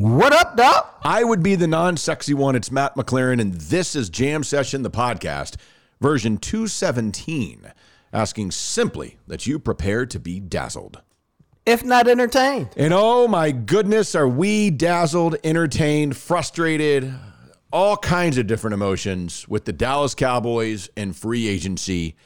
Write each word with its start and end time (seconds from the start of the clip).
What 0.00 0.32
up, 0.32 0.56
Doc? 0.56 0.98
I 1.02 1.22
would 1.24 1.42
be 1.42 1.56
the 1.56 1.66
non 1.66 1.98
sexy 1.98 2.32
one. 2.32 2.56
It's 2.56 2.70
Matt 2.70 2.94
McLaren, 2.94 3.38
and 3.38 3.52
this 3.52 3.94
is 3.94 4.08
Jam 4.08 4.42
Session, 4.42 4.80
the 4.80 4.90
podcast, 4.90 5.56
version 6.00 6.38
217, 6.38 7.70
asking 8.10 8.50
simply 8.50 9.18
that 9.26 9.46
you 9.46 9.58
prepare 9.58 10.06
to 10.06 10.18
be 10.18 10.40
dazzled. 10.40 11.02
If 11.66 11.84
not 11.84 12.08
entertained. 12.08 12.70
And 12.78 12.94
oh 12.94 13.28
my 13.28 13.50
goodness, 13.50 14.14
are 14.14 14.26
we 14.26 14.70
dazzled, 14.70 15.36
entertained, 15.44 16.16
frustrated, 16.16 17.12
all 17.70 17.98
kinds 17.98 18.38
of 18.38 18.46
different 18.46 18.72
emotions 18.72 19.46
with 19.48 19.66
the 19.66 19.72
Dallas 19.74 20.14
Cowboys 20.14 20.88
and 20.96 21.14
free 21.14 21.46
agency 21.46 22.16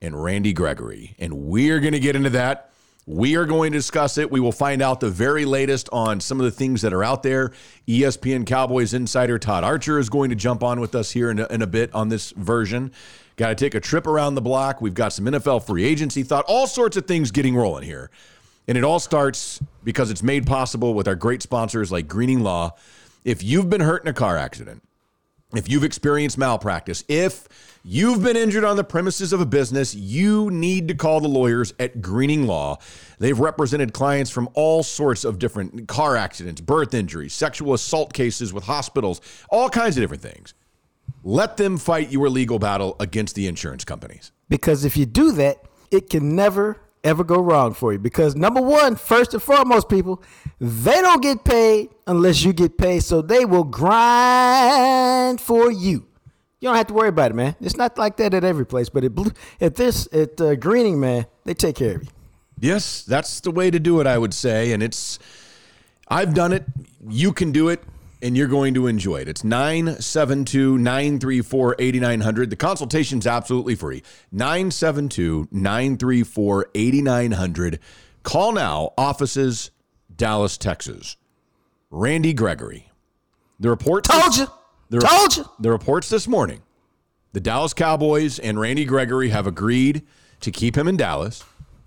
and 0.00 0.24
Randy 0.24 0.54
Gregory. 0.54 1.14
And 1.18 1.34
we're 1.34 1.80
going 1.80 1.92
to 1.92 2.00
get 2.00 2.16
into 2.16 2.30
that. 2.30 2.67
We 3.10 3.36
are 3.36 3.46
going 3.46 3.72
to 3.72 3.78
discuss 3.78 4.18
it. 4.18 4.30
We 4.30 4.38
will 4.38 4.52
find 4.52 4.82
out 4.82 5.00
the 5.00 5.08
very 5.08 5.46
latest 5.46 5.88
on 5.92 6.20
some 6.20 6.38
of 6.40 6.44
the 6.44 6.50
things 6.50 6.82
that 6.82 6.92
are 6.92 7.02
out 7.02 7.22
there. 7.22 7.52
ESPN 7.86 8.44
Cowboys 8.44 8.92
insider 8.92 9.38
Todd 9.38 9.64
Archer 9.64 9.98
is 9.98 10.10
going 10.10 10.28
to 10.28 10.36
jump 10.36 10.62
on 10.62 10.78
with 10.78 10.94
us 10.94 11.10
here 11.10 11.30
in 11.30 11.38
a, 11.38 11.46
in 11.46 11.62
a 11.62 11.66
bit 11.66 11.90
on 11.94 12.10
this 12.10 12.32
version. 12.32 12.92
Got 13.36 13.48
to 13.48 13.54
take 13.54 13.74
a 13.74 13.80
trip 13.80 14.06
around 14.06 14.34
the 14.34 14.42
block. 14.42 14.82
We've 14.82 14.92
got 14.92 15.14
some 15.14 15.24
NFL 15.24 15.66
free 15.66 15.84
agency 15.84 16.22
thought, 16.22 16.44
all 16.48 16.66
sorts 16.66 16.98
of 16.98 17.06
things 17.06 17.30
getting 17.30 17.56
rolling 17.56 17.84
here. 17.84 18.10
And 18.68 18.76
it 18.76 18.84
all 18.84 19.00
starts 19.00 19.58
because 19.82 20.10
it's 20.10 20.22
made 20.22 20.46
possible 20.46 20.92
with 20.92 21.08
our 21.08 21.14
great 21.14 21.40
sponsors 21.40 21.90
like 21.90 22.08
Greening 22.08 22.40
Law. 22.40 22.76
If 23.24 23.42
you've 23.42 23.70
been 23.70 23.80
hurt 23.80 24.02
in 24.02 24.08
a 24.08 24.12
car 24.12 24.36
accident, 24.36 24.82
if 25.54 25.66
you've 25.66 25.84
experienced 25.84 26.36
malpractice, 26.36 27.04
if 27.08 27.48
you've 27.90 28.22
been 28.22 28.36
injured 28.36 28.64
on 28.64 28.76
the 28.76 28.84
premises 28.84 29.32
of 29.32 29.40
a 29.40 29.46
business, 29.46 29.94
you 29.94 30.50
need 30.50 30.88
to 30.88 30.94
call 30.94 31.20
the 31.20 31.28
lawyers 31.28 31.72
at 31.78 32.02
Greening 32.02 32.46
Law. 32.46 32.76
They've 33.18 33.38
represented 33.38 33.94
clients 33.94 34.30
from 34.30 34.46
all 34.52 34.82
sorts 34.82 35.24
of 35.24 35.38
different 35.38 35.88
car 35.88 36.14
accidents, 36.14 36.60
birth 36.60 36.92
injuries, 36.92 37.32
sexual 37.32 37.72
assault 37.72 38.12
cases 38.12 38.52
with 38.52 38.64
hospitals, 38.64 39.22
all 39.48 39.70
kinds 39.70 39.96
of 39.96 40.02
different 40.02 40.22
things. 40.22 40.52
Let 41.24 41.56
them 41.56 41.78
fight 41.78 42.12
your 42.12 42.28
legal 42.28 42.58
battle 42.58 42.94
against 43.00 43.34
the 43.34 43.46
insurance 43.46 43.84
companies. 43.86 44.32
Because 44.50 44.84
if 44.84 44.94
you 44.94 45.06
do 45.06 45.32
that, 45.32 45.56
it 45.90 46.10
can 46.10 46.36
never, 46.36 46.76
ever 47.02 47.24
go 47.24 47.40
wrong 47.40 47.72
for 47.72 47.94
you. 47.94 47.98
Because 47.98 48.36
number 48.36 48.60
one, 48.60 48.96
first 48.96 49.32
and 49.32 49.42
foremost, 49.42 49.88
people, 49.88 50.22
they 50.60 51.00
don't 51.00 51.22
get 51.22 51.42
paid 51.42 51.88
unless 52.06 52.44
you 52.44 52.52
get 52.52 52.76
paid. 52.76 53.02
So 53.02 53.22
they 53.22 53.46
will 53.46 53.64
grind 53.64 55.40
for 55.40 55.72
you. 55.72 56.07
You 56.60 56.68
don't 56.68 56.76
have 56.76 56.88
to 56.88 56.94
worry 56.94 57.08
about 57.08 57.30
it, 57.30 57.34
man. 57.34 57.54
It's 57.60 57.76
not 57.76 57.98
like 57.98 58.16
that 58.16 58.34
at 58.34 58.42
every 58.42 58.66
place, 58.66 58.88
but 58.88 59.04
at, 59.04 59.12
at 59.60 59.76
this, 59.76 60.08
at 60.12 60.40
uh, 60.40 60.56
Greening, 60.56 60.98
man, 60.98 61.26
they 61.44 61.54
take 61.54 61.76
care 61.76 61.96
of 61.96 62.02
you. 62.02 62.08
Yes, 62.60 63.02
that's 63.02 63.40
the 63.40 63.52
way 63.52 63.70
to 63.70 63.78
do 63.78 64.00
it, 64.00 64.06
I 64.06 64.18
would 64.18 64.34
say. 64.34 64.72
And 64.72 64.82
it's, 64.82 65.20
I've 66.08 66.34
done 66.34 66.52
it. 66.52 66.64
You 67.08 67.32
can 67.32 67.52
do 67.52 67.68
it, 67.68 67.84
and 68.20 68.36
you're 68.36 68.48
going 68.48 68.74
to 68.74 68.88
enjoy 68.88 69.18
it. 69.18 69.28
It's 69.28 69.44
972 69.44 70.78
934 70.78 71.76
8900. 71.78 72.50
The 72.50 72.56
consultation's 72.56 73.26
absolutely 73.26 73.76
free. 73.76 74.02
972 74.32 75.48
934 75.52 76.70
8900. 76.74 77.78
Call 78.24 78.52
now, 78.52 78.92
offices, 78.98 79.70
Dallas, 80.14 80.58
Texas. 80.58 81.16
Randy 81.90 82.32
Gregory. 82.32 82.90
The 83.60 83.70
report. 83.70 84.04
Told 84.04 84.36
you. 84.36 84.48
The, 84.90 85.00
Told 85.00 85.36
you. 85.36 85.44
The 85.60 85.70
reports 85.70 86.08
this 86.08 86.26
morning 86.26 86.62
the 87.32 87.40
Dallas 87.40 87.74
Cowboys 87.74 88.38
and 88.38 88.58
Randy 88.58 88.84
Gregory 88.84 89.28
have 89.28 89.46
agreed 89.46 90.02
to 90.40 90.50
keep 90.50 90.76
him 90.76 90.88
in 90.88 90.96
Dallas. 90.96 91.44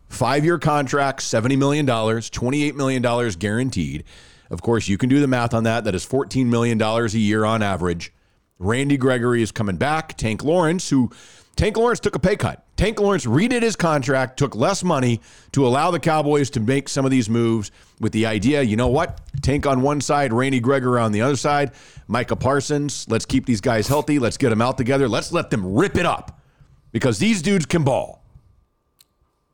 Five 0.08 0.44
year 0.46 0.60
contract, 0.60 1.22
$70 1.22 1.58
million, 1.58 1.86
$28 1.86 2.76
million 2.76 3.32
guaranteed. 3.40 4.04
Of 4.50 4.62
course, 4.62 4.88
you 4.88 4.98
can 4.98 5.10
do 5.10 5.20
the 5.20 5.28
math 5.28 5.54
on 5.54 5.64
that. 5.64 5.86
That 5.86 5.96
is 5.96 6.06
$14 6.06 6.46
million 6.48 6.82
a 6.82 7.08
year 7.08 7.46
on 7.46 7.64
average. 7.64 8.14
Randy 8.60 8.98
Gregory 8.98 9.42
is 9.42 9.52
coming 9.52 9.78
back. 9.78 10.18
Tank 10.18 10.44
Lawrence, 10.44 10.90
who 10.90 11.10
Tank 11.56 11.78
Lawrence 11.78 12.02
took 12.02 12.16
a 12.16 12.20
pay 12.20 12.36
cut. 12.36 12.66
Tank 12.82 13.00
Lawrence 13.00 13.28
redid 13.28 13.62
his 13.62 13.76
contract, 13.76 14.40
took 14.40 14.56
less 14.56 14.84
money 14.84 15.22
to 15.52 15.68
allow 15.68 15.92
the 15.92 16.00
Cowboys 16.00 16.50
to 16.50 16.60
make 16.60 16.90
some 16.90 17.06
of 17.06 17.12
these 17.12 17.30
moves 17.30 17.70
with 18.00 18.12
the 18.12 18.26
idea, 18.26 18.64
you 18.64 18.76
know 18.76 18.88
what? 18.88 19.22
Tank 19.44 19.68
on 19.68 19.84
one 19.84 20.02
side, 20.02 20.34
Randy 20.34 20.60
Gregory 20.60 21.00
on 21.00 21.12
the 21.12 21.22
other 21.22 21.36
side, 21.36 21.74
Micah 22.08 22.36
Parsons. 22.36 23.06
Let's 23.08 23.24
keep 23.24 23.46
these 23.46 23.62
guys 23.62 23.88
healthy. 23.88 24.18
Let's 24.18 24.36
get 24.36 24.50
them 24.50 24.64
out 24.64 24.80
together. 24.80 25.08
Let's 25.08 25.32
let 25.32 25.52
them 25.52 25.76
rip 25.76 25.96
it 25.96 26.08
up 26.08 26.42
because 26.92 27.20
these 27.20 27.44
dudes 27.44 27.68
can 27.68 27.84
ball. 27.84 28.26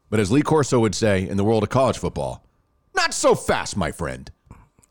But 0.10 0.22
as 0.22 0.32
Lee 0.32 0.42
Corso 0.42 0.80
would 0.80 0.96
say 0.96 1.28
in 1.28 1.36
the 1.36 1.44
world 1.44 1.64
of 1.64 1.70
college 1.70 1.98
football, 1.98 2.46
not 2.96 3.14
so 3.14 3.36
fast, 3.36 3.76
my 3.76 3.92
friend. 3.92 4.32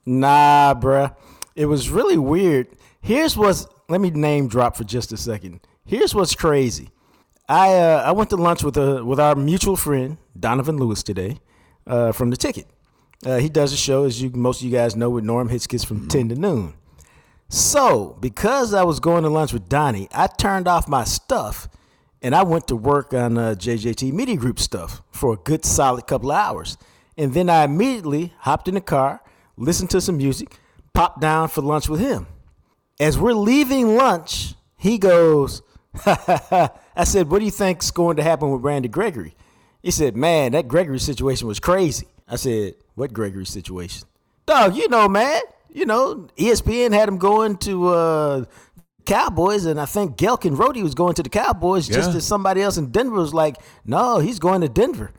Nah, 0.04 0.74
bruh. 0.74 1.16
It 1.54 1.64
was 1.64 1.88
really 1.88 2.18
weird. 2.18 2.68
Here's 3.00 3.34
what's 3.34 3.66
let 3.88 4.02
me 4.02 4.10
name 4.10 4.48
drop 4.48 4.76
for 4.76 4.84
just 4.84 5.10
a 5.10 5.16
second. 5.16 5.60
Here's 5.86 6.14
what's 6.14 6.34
crazy. 6.34 6.90
I 7.48 7.74
uh, 7.74 8.02
I 8.06 8.12
went 8.12 8.30
to 8.30 8.36
lunch 8.36 8.62
with 8.64 8.76
a 8.76 9.04
with 9.04 9.20
our 9.20 9.34
mutual 9.34 9.76
friend 9.76 10.18
Donovan 10.38 10.78
Lewis 10.78 11.02
today 11.02 11.38
uh, 11.86 12.12
from 12.12 12.30
the 12.30 12.36
Ticket. 12.36 12.66
Uh, 13.24 13.38
he 13.38 13.48
does 13.48 13.72
a 13.72 13.76
show, 13.76 14.04
as 14.04 14.20
you 14.20 14.30
most 14.30 14.60
of 14.60 14.66
you 14.66 14.72
guys 14.72 14.96
know, 14.96 15.10
with 15.10 15.24
Norm 15.24 15.48
Hitzges 15.48 15.86
from 15.86 16.08
ten 16.08 16.28
to 16.28 16.34
noon. 16.34 16.74
So 17.48 18.16
because 18.20 18.74
I 18.74 18.82
was 18.82 18.98
going 18.98 19.22
to 19.22 19.28
lunch 19.30 19.52
with 19.52 19.68
Donnie, 19.68 20.08
I 20.12 20.26
turned 20.26 20.66
off 20.66 20.88
my 20.88 21.04
stuff 21.04 21.68
and 22.20 22.34
I 22.34 22.42
went 22.42 22.66
to 22.68 22.76
work 22.76 23.14
on 23.14 23.38
uh, 23.38 23.54
JJT 23.56 24.12
Media 24.12 24.36
Group 24.36 24.58
stuff 24.58 25.02
for 25.12 25.34
a 25.34 25.36
good 25.36 25.64
solid 25.64 26.06
couple 26.08 26.32
of 26.32 26.38
hours. 26.38 26.76
And 27.16 27.32
then 27.32 27.48
I 27.48 27.64
immediately 27.64 28.32
hopped 28.40 28.66
in 28.66 28.74
the 28.74 28.80
car, 28.80 29.22
listened 29.56 29.90
to 29.90 30.00
some 30.00 30.16
music, 30.16 30.58
popped 30.92 31.20
down 31.20 31.48
for 31.48 31.62
lunch 31.62 31.88
with 31.88 32.00
him. 32.00 32.26
As 32.98 33.16
we're 33.16 33.32
leaving 33.32 33.96
lunch, 33.96 34.54
he 34.76 34.98
goes, 34.98 35.62
I 36.96 37.04
said, 37.04 37.30
What 37.30 37.40
do 37.40 37.44
you 37.44 37.50
think's 37.50 37.90
going 37.90 38.16
to 38.16 38.22
happen 38.22 38.50
with 38.50 38.62
Randy 38.62 38.88
Gregory? 38.88 39.34
He 39.82 39.90
said, 39.90 40.16
Man, 40.16 40.52
that 40.52 40.68
Gregory 40.68 40.98
situation 40.98 41.48
was 41.48 41.60
crazy. 41.60 42.06
I 42.28 42.36
said, 42.36 42.74
What 42.94 43.12
Gregory 43.12 43.46
situation? 43.46 44.06
Dog, 44.46 44.76
you 44.76 44.88
know, 44.88 45.08
man. 45.08 45.40
You 45.70 45.84
know, 45.84 46.28
ESPN 46.38 46.92
had 46.92 47.06
him 47.06 47.18
going 47.18 47.58
to 47.58 47.88
uh, 47.88 48.44
Cowboys, 49.04 49.66
and 49.66 49.80
I 49.80 49.84
think 49.84 50.16
Gelkin 50.16 50.74
he 50.74 50.82
was 50.82 50.94
going 50.94 51.14
to 51.14 51.22
the 51.22 51.28
Cowboys 51.28 51.86
just 51.86 52.14
as 52.14 52.26
somebody 52.26 52.62
else 52.62 52.76
in 52.76 52.90
Denver 52.90 53.16
was 53.16 53.34
like, 53.34 53.56
No, 53.84 54.18
he's 54.18 54.38
going 54.38 54.62
to 54.62 54.68
Denver. 54.68 55.12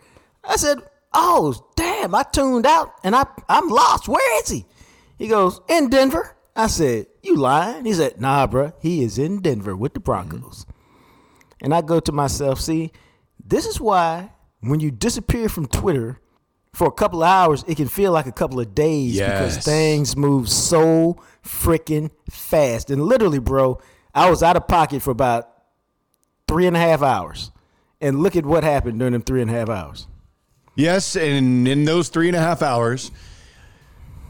I 0.43 0.55
said, 0.55 0.79
Oh, 1.13 1.67
damn, 1.75 2.13
I 2.13 2.23
tuned 2.23 2.65
out 2.65 2.93
and 3.03 3.15
I, 3.15 3.25
I'm 3.47 3.69
lost. 3.69 4.07
Where 4.07 4.41
is 4.41 4.49
he? 4.49 4.65
He 5.17 5.27
goes, 5.27 5.61
In 5.67 5.89
Denver. 5.89 6.36
I 6.57 6.67
said, 6.67 7.05
You 7.21 7.35
lying? 7.35 7.85
He 7.85 7.93
said, 7.93 8.19
Nah, 8.19 8.47
bruh, 8.47 8.73
he 8.81 9.03
is 9.03 9.17
in 9.17 9.41
Denver 9.41 9.75
with 9.75 9.93
the 9.93 9.99
mm-hmm. 9.99 10.27
Broncos. 10.29 10.65
And 11.61 11.73
I 11.73 11.81
go 11.81 11.99
to 11.99 12.11
myself, 12.11 12.59
see, 12.59 12.91
this 13.43 13.65
is 13.65 13.79
why 13.79 14.31
when 14.59 14.79
you 14.79 14.91
disappear 14.91 15.49
from 15.49 15.67
Twitter 15.67 16.19
for 16.73 16.87
a 16.87 16.91
couple 16.91 17.23
of 17.23 17.29
hours, 17.29 17.63
it 17.67 17.77
can 17.77 17.87
feel 17.87 18.11
like 18.11 18.27
a 18.27 18.31
couple 18.31 18.59
of 18.59 18.75
days 18.75 19.15
Yes. 19.15 19.55
because 19.55 19.65
things 19.65 20.15
move 20.15 20.49
so 20.49 21.17
freaking 21.43 22.11
fast. 22.29 22.91
And 22.91 23.03
literally, 23.03 23.39
bro, 23.39 23.79
I 24.13 24.29
was 24.29 24.43
out 24.43 24.57
of 24.57 24.67
pocket 24.67 25.01
for 25.01 25.11
about 25.11 25.49
three 26.47 26.67
and 26.67 26.75
a 26.75 26.79
half 26.79 27.01
hours. 27.01 27.51
And 27.99 28.21
look 28.21 28.35
at 28.35 28.45
what 28.45 28.63
happened 28.63 28.99
during 28.99 29.13
them 29.13 29.23
three 29.23 29.41
and 29.41 29.49
a 29.49 29.53
half 29.53 29.69
hours. 29.69 30.07
Yes, 30.75 31.15
and 31.15 31.67
in 31.67 31.85
those 31.85 32.09
three 32.09 32.27
and 32.27 32.35
a 32.35 32.39
half 32.39 32.61
hours, 32.61 33.11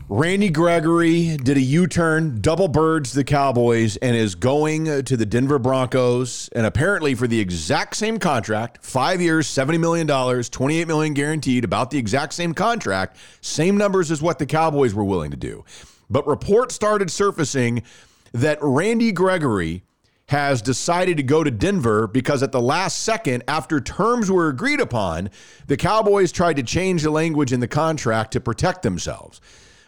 Randy 0.10 0.50
Gregory 0.50 1.36
did 1.36 1.58
a 1.58 1.62
U 1.62 1.86
turn, 1.86 2.40
double 2.40 2.70
birds 2.70 3.12
the 3.12 3.26
Cowboys, 3.26 3.98
and 3.98 4.16
is 4.16 4.36
going 4.36 5.04
to 5.04 5.18
the 5.18 5.26
Denver 5.26 5.60
Broncos. 5.60 6.48
And 6.54 6.66
apparently, 6.66 7.14
for 7.14 7.28
the 7.28 7.42
exact 7.42 7.98
same 7.98 8.18
contract 8.18 8.86
five 8.86 9.20
years, 9.20 9.48
$70 9.48 9.78
million, 9.82 10.08
28 10.08 10.88
million 10.88 11.14
guaranteed, 11.14 11.66
about 11.66 11.92
the 11.92 11.98
exact 11.98 12.32
same 12.32 12.54
contract, 12.54 13.18
same 13.42 13.76
numbers 13.76 14.10
as 14.10 14.22
what 14.22 14.40
the 14.40 14.46
Cowboys 14.46 14.94
were 14.94 15.04
willing 15.04 15.32
to 15.32 15.36
do. 15.38 15.66
But 16.10 16.26
reports 16.26 16.74
started 16.74 17.12
surfacing 17.12 17.84
that 18.32 18.60
Randy 18.62 19.12
Gregory 19.12 19.84
has 20.30 20.62
decided 20.62 21.18
to 21.18 21.24
go 21.24 21.44
to 21.44 21.52
Denver 21.52 22.08
because 22.08 22.42
at 22.44 22.54
the 22.54 22.62
last 22.62 23.00
second, 23.00 23.44
after 23.50 23.82
terms 23.82 24.32
were 24.32 24.48
agreed 24.48 24.80
upon, 24.80 25.30
the 25.68 25.76
Cowboys 25.76 26.32
tried 26.32 26.56
to 26.56 26.64
change 26.64 27.04
the 27.04 27.12
language 27.12 27.52
in 27.52 27.60
the 27.60 27.68
contract 27.68 28.32
to 28.32 28.40
protect 28.40 28.84
themselves. 28.84 29.42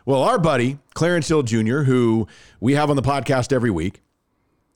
Well, 0.06 0.24
our 0.24 0.40
buddy, 0.40 0.80
Clarence 0.94 1.28
Hill 1.28 1.44
Jr., 1.44 1.82
who 1.82 2.28
we 2.60 2.74
have 2.74 2.90
on 2.90 2.96
the 2.96 3.02
podcast 3.02 3.52
every 3.54 3.72
week, 3.72 4.02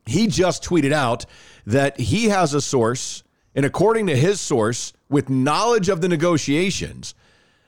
he 0.05 0.27
just 0.27 0.63
tweeted 0.63 0.91
out 0.91 1.25
that 1.65 1.99
he 1.99 2.25
has 2.25 2.53
a 2.53 2.61
source, 2.61 3.23
and 3.55 3.65
according 3.65 4.07
to 4.07 4.15
his 4.15 4.41
source, 4.41 4.93
with 5.09 5.29
knowledge 5.29 5.89
of 5.89 6.01
the 6.01 6.09
negotiations, 6.09 7.15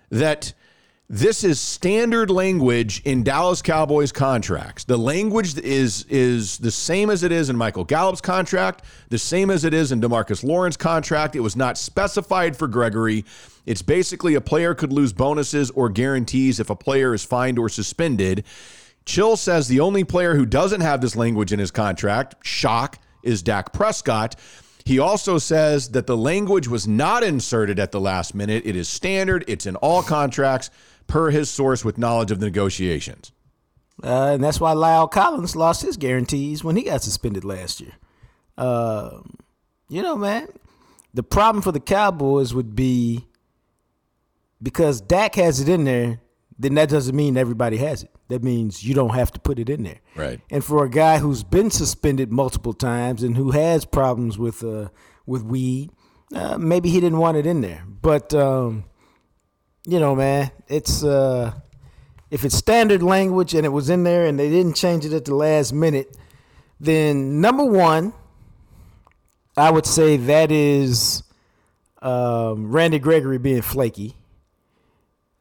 that 0.10 0.54
this 1.08 1.44
is 1.44 1.60
standard 1.60 2.32
language 2.32 3.02
in 3.06 3.24
Dallas 3.24 3.62
Cowboys 3.62 4.12
contracts. 4.12 4.86
The 4.86 4.98
language 4.98 5.56
is 5.60 6.04
is 6.10 6.58
the 6.58 6.72
same 6.72 7.12
as 7.12 7.22
it 7.22 7.32
is 7.32 7.50
in 7.50 7.56
Michael 7.56 7.84
Gallup's 7.84 8.22
contract, 8.22 8.84
the 9.10 9.20
same 9.20 9.52
as 9.52 9.64
it 9.64 9.74
is 9.74 9.92
in 9.92 10.02
DeMarcus 10.02 10.44
Lawrence 10.44 10.76
contract. 10.76 11.36
It 11.36 11.42
was 11.42 11.56
not 11.56 11.78
specified 11.78 12.58
for 12.58 12.68
Gregory. 12.68 13.24
It's 13.66 13.82
basically 13.82 14.36
a 14.36 14.42
player 14.42 14.76
could 14.76 14.94
lose 14.94 15.14
bonuses 15.14 15.72
or 15.72 15.90
guarantees 15.90 16.60
if 16.60 16.70
a 16.70 16.76
player 16.76 17.14
is 17.14 17.24
fined 17.24 17.58
or 17.58 17.70
suspended. 17.70 18.44
Chill 19.06 19.38
says 19.38 19.68
the 19.68 19.80
only 19.80 20.04
player 20.04 20.36
who 20.36 20.46
doesn't 20.46 20.82
have 20.82 21.02
this 21.02 21.16
language 21.16 21.54
in 21.54 21.60
his 21.60 21.72
contract, 21.72 22.36
shock, 22.46 23.00
is 23.24 23.42
Dak 23.42 23.74
Prescott. 23.74 24.36
He 24.86 25.00
also 25.00 25.40
says 25.40 25.90
that 25.90 26.06
the 26.06 26.18
language 26.18 26.68
was 26.68 26.88
not 26.88 27.24
inserted 27.24 27.80
at 27.80 27.92
the 27.92 28.00
last 28.00 28.36
minute. 28.36 28.64
It 28.66 28.76
is 28.76 28.88
standard, 28.88 29.44
it's 29.48 29.66
in 29.66 29.76
all 29.78 30.04
contracts, 30.04 30.70
per 31.08 31.32
his 31.32 31.50
source 31.50 31.84
with 31.84 31.98
knowledge 31.98 32.32
of 32.32 32.40
the 32.40 32.46
negotiations. 32.46 33.32
Uh, 34.04 34.32
and 34.34 34.44
that's 34.44 34.60
why 34.60 34.74
La'el 34.74 35.10
Collins 35.10 35.56
lost 35.56 35.82
his 35.82 35.98
guarantees 35.98 36.64
when 36.64 36.76
he 36.76 36.84
got 36.84 37.02
suspended 37.02 37.44
last 37.44 37.80
year. 37.80 37.94
Um, 38.58 39.38
you 39.90 40.02
know, 40.02 40.16
man, 40.16 40.48
the 41.14 41.24
problem 41.24 41.62
for 41.62 41.72
the 41.72 41.80
Cowboys 41.80 42.54
would 42.54 42.76
be 42.76 43.26
because 44.62 45.02
Dak 45.02 45.36
has 45.36 45.60
it 45.60 45.70
in 45.70 45.84
there, 45.84 46.20
then 46.58 46.76
that 46.76 46.90
doesn't 46.90 47.16
mean 47.16 47.38
everybody 47.38 47.78
has 47.78 48.04
it. 48.04 48.12
That 48.30 48.44
means 48.44 48.84
you 48.84 48.96
don't 48.96 49.14
have 49.14 49.32
to 49.34 49.40
put 49.40 49.60
it 49.60 49.70
in 49.70 49.84
there. 49.84 50.00
Right. 50.16 50.40
And 50.50 50.64
for 50.64 50.84
a 50.84 50.90
guy 50.90 51.20
who's 51.20 51.44
been 51.44 51.70
suspended 51.70 52.32
multiple 52.32 52.74
times 52.74 53.24
and 53.24 53.38
who 53.38 53.52
has 53.52 53.86
problems 53.86 54.38
with 54.38 54.64
uh, 54.64 54.90
with 55.26 55.44
weed, 55.44 55.92
uh, 56.34 56.58
maybe 56.58 56.90
he 56.90 57.00
didn't 57.00 57.20
want 57.20 57.38
it 57.38 57.46
in 57.46 57.62
there. 57.62 57.84
But 57.88 58.34
um, 58.34 58.86
you 59.86 60.00
know, 60.00 60.16
man, 60.16 60.52
it's 60.68 61.04
uh, 61.04 61.54
if 62.32 62.44
it's 62.44 62.56
standard 62.56 63.04
language 63.04 63.54
and 63.54 63.66
it 63.66 63.70
was 63.70 63.90
in 63.90 64.04
there 64.04 64.26
and 64.26 64.40
they 64.40 64.50
didn't 64.50 64.76
change 64.76 65.06
it 65.06 65.14
at 65.14 65.26
the 65.26 65.36
last 65.36 65.74
minute, 65.74 66.18
then 66.80 67.42
number 67.42 67.64
one, 67.64 68.14
I 69.56 69.72
would 69.72 69.86
say 69.86 70.18
that 70.18 70.52
is 70.52 71.24
um, 72.02 72.72
Randy 72.72 73.00
Gregory 73.00 73.38
being 73.38 73.62
flaky. 73.62 74.16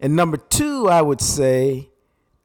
And 0.04 0.14
number 0.14 0.36
two, 0.36 0.86
I 0.86 1.00
would 1.00 1.22
say, 1.22 1.88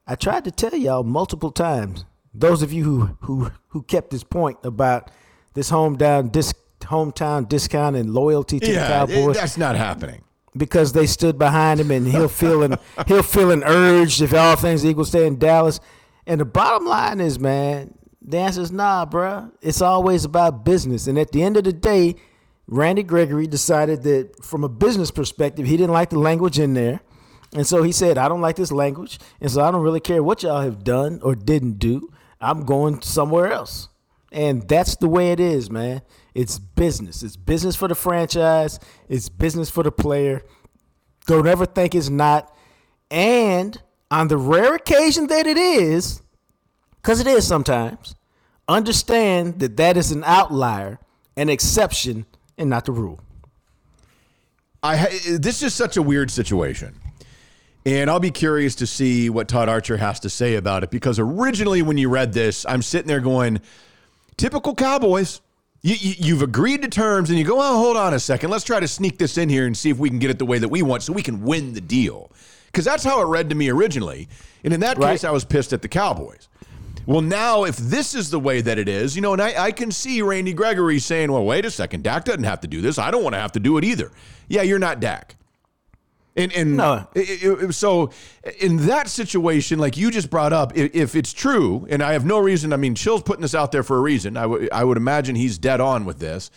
I 0.07 0.15
tried 0.15 0.45
to 0.45 0.51
tell 0.51 0.73
y'all 0.73 1.03
multiple 1.03 1.51
times. 1.51 2.05
Those 2.33 2.61
of 2.61 2.71
you 2.71 2.85
who 2.85 3.05
who 3.19 3.51
who 3.67 3.81
kept 3.83 4.11
this 4.11 4.23
point 4.23 4.59
about 4.63 5.11
this 5.55 5.69
hometown 5.69 6.31
dis, 6.31 6.53
hometown 6.79 7.49
discount 7.49 7.97
and 7.97 8.13
loyalty 8.13 8.61
to 8.61 8.65
the 8.65 8.71
Yeah, 8.71 8.87
Cowboys 8.87 9.35
that's 9.35 9.57
not 9.57 9.75
happening. 9.75 10.23
because 10.55 10.93
they 10.93 11.05
stood 11.05 11.37
behind 11.37 11.81
him 11.81 11.91
and 11.91 12.07
he'll 12.07 12.29
feel 12.29 12.63
an, 12.63 12.77
he'll 13.07 13.23
feel 13.23 13.51
an 13.51 13.61
urge 13.65 14.21
if 14.21 14.33
all 14.33 14.55
things 14.55 14.85
equal 14.85 15.03
stay 15.03 15.27
in 15.27 15.37
Dallas. 15.37 15.81
And 16.25 16.39
the 16.39 16.45
bottom 16.45 16.87
line 16.87 17.19
is, 17.19 17.39
man, 17.39 17.93
the 18.21 18.37
answer 18.37 18.61
is 18.61 18.71
nah, 18.71 19.05
bruh. 19.05 19.51
It's 19.61 19.81
always 19.81 20.23
about 20.23 20.63
business. 20.63 21.07
And 21.07 21.19
at 21.19 21.33
the 21.33 21.43
end 21.43 21.57
of 21.57 21.65
the 21.65 21.73
day, 21.73 22.15
Randy 22.67 23.03
Gregory 23.03 23.47
decided 23.47 24.03
that 24.03 24.45
from 24.45 24.63
a 24.63 24.69
business 24.69 25.11
perspective, 25.11 25.67
he 25.67 25.75
didn't 25.75 25.91
like 25.91 26.09
the 26.11 26.19
language 26.19 26.57
in 26.57 26.73
there. 26.73 27.01
And 27.53 27.65
so 27.65 27.83
he 27.83 27.91
said, 27.91 28.17
I 28.17 28.27
don't 28.27 28.41
like 28.41 28.55
this 28.55 28.71
language. 28.71 29.19
And 29.41 29.49
so 29.49 29.61
I 29.61 29.71
don't 29.71 29.81
really 29.81 29.99
care 29.99 30.21
what 30.21 30.43
y'all 30.43 30.61
have 30.61 30.83
done 30.83 31.19
or 31.23 31.35
didn't 31.35 31.79
do. 31.79 32.11
I'm 32.39 32.65
going 32.65 33.01
somewhere 33.01 33.51
else. 33.51 33.89
And 34.31 34.67
that's 34.67 34.95
the 34.95 35.09
way 35.09 35.31
it 35.31 35.39
is, 35.39 35.71
man. 35.71 36.01
It's 36.35 36.59
business. 36.59 37.23
It's 37.23 37.35
business 37.35 37.75
for 37.75 37.87
the 37.87 37.95
franchise, 37.95 38.79
it's 39.07 39.29
business 39.29 39.69
for 39.69 39.83
the 39.83 39.91
player. 39.91 40.43
Don't 41.25 41.47
ever 41.47 41.65
think 41.65 41.95
it's 41.95 42.09
not. 42.09 42.55
And 43.11 43.81
on 44.11 44.27
the 44.27 44.37
rare 44.37 44.75
occasion 44.75 45.27
that 45.27 45.47
it 45.47 45.57
is, 45.57 46.21
because 47.01 47.19
it 47.19 47.27
is 47.27 47.45
sometimes, 47.47 48.15
understand 48.67 49.59
that 49.59 49.77
that 49.77 49.97
is 49.97 50.11
an 50.11 50.23
outlier, 50.23 50.99
an 51.35 51.49
exception, 51.49 52.25
and 52.57 52.69
not 52.69 52.85
the 52.85 52.91
rule. 52.91 53.19
I 54.81 55.19
this 55.39 55.61
is 55.61 55.73
such 55.73 55.97
a 55.97 56.01
weird 56.01 56.31
situation. 56.31 56.95
And 57.85 58.09
I'll 58.09 58.19
be 58.19 58.31
curious 58.31 58.75
to 58.75 58.87
see 58.87 59.29
what 59.29 59.47
Todd 59.47 59.69
Archer 59.69 59.97
has 59.97 60.19
to 60.21 60.29
say 60.29 60.55
about 60.55 60.83
it 60.83 60.91
because 60.91 61.17
originally 61.17 61.81
when 61.81 61.97
you 61.97 62.09
read 62.09 62.33
this, 62.33 62.65
I'm 62.67 62.81
sitting 62.81 63.07
there 63.07 63.21
going, 63.21 63.61
typical 64.37 64.75
Cowboys. 64.75 65.41
You, 65.81 65.95
you, 65.95 66.15
you've 66.19 66.41
agreed 66.41 66.81
to 66.81 66.89
terms 66.89 67.29
and 67.29 67.39
you 67.39 67.45
go, 67.45 67.55
oh, 67.57 67.77
hold 67.77 67.95
on 67.95 68.13
a 68.13 68.19
second. 68.19 68.49
Let's 68.49 68.65
try 68.65 68.81
to 68.81 68.87
sneak 68.87 69.17
this 69.17 69.37
in 69.37 69.47
here 69.47 69.65
and 69.65 69.77
see 69.77 69.89
if 69.89 69.97
we 69.97 70.09
can 70.09 70.19
get 70.19 70.29
it 70.29 70.37
the 70.37 70.45
way 70.45 70.57
that 70.57 70.67
we 70.67 70.81
want 70.81 71.03
so 71.03 71.13
we 71.13 71.23
can 71.23 71.41
win 71.41 71.73
the 71.73 71.79
deal. 71.79 72.31
Because 72.65 72.83
that's 72.83 73.03
how 73.03 73.21
it 73.21 73.25
read 73.25 73.49
to 73.49 73.55
me 73.55 73.69
originally. 73.69 74.27
And 74.65 74.73
in 74.73 74.81
that 74.81 74.97
Right. 74.97 75.11
case, 75.11 75.23
I 75.23 75.31
was 75.31 75.45
pissed 75.45 75.71
at 75.71 75.81
the 75.81 75.87
Cowboys. 75.87 76.49
Well, 77.05 77.21
now 77.21 77.63
if 77.63 77.77
this 77.77 78.13
is 78.13 78.29
the 78.29 78.39
way 78.41 78.59
that 78.59 78.77
it 78.77 78.89
is, 78.89 79.15
you 79.15 79.21
know, 79.21 79.31
and 79.33 79.41
I, 79.41 79.63
I 79.67 79.71
can 79.71 79.89
see 79.89 80.21
Randy 80.21 80.53
Gregory 80.53 80.99
saying, 80.99 81.31
well, 81.31 81.45
wait 81.45 81.63
a 81.63 81.71
second, 81.71 82.03
Dak 82.03 82.25
doesn't 82.25 82.43
have 82.43 82.59
to 82.61 82.67
do 82.67 82.81
this. 82.81 82.99
I 82.99 83.09
don't 83.09 83.23
want 83.23 83.33
to 83.35 83.39
have 83.39 83.53
to 83.53 83.59
do 83.59 83.77
it 83.77 83.85
either. 83.85 84.11
Yeah, 84.49 84.63
you're 84.63 84.79
not 84.79 84.99
Dak. 84.99 85.37
And, 86.39 86.53
and 86.53 86.77
No. 86.77 87.07
it- 87.13 87.43
it- 87.43 87.73
so 87.73 88.09
in 88.59 88.85
that 88.87 89.09
situation, 89.09 89.77
like 89.77 89.97
you 89.97 90.09
just 90.09 90.29
brought 90.29 90.53
up, 90.53 90.71
i- 90.75 90.89
if 90.93 91.15
it's 91.15 91.33
true, 91.33 91.85
and 91.89 92.01
I 92.01 92.13
have 92.13 92.25
no 92.25 92.39
reason, 92.39 92.71
I 92.73 92.77
mean, 92.77 92.95
Chill's 92.95 93.21
putting 93.23 93.41
this 93.41 93.53
out 93.53 93.71
there 93.71 93.83
for 93.83 93.97
a 93.97 94.01
reason. 94.01 94.37
I 94.37 94.45
would 94.45 94.69
I 94.71 94.83
would 94.83 94.97
imagine 94.97 95.35
he's 95.35 95.57
dead 95.57 95.81
on 95.81 96.05
with 96.05 96.19
this. 96.19 96.49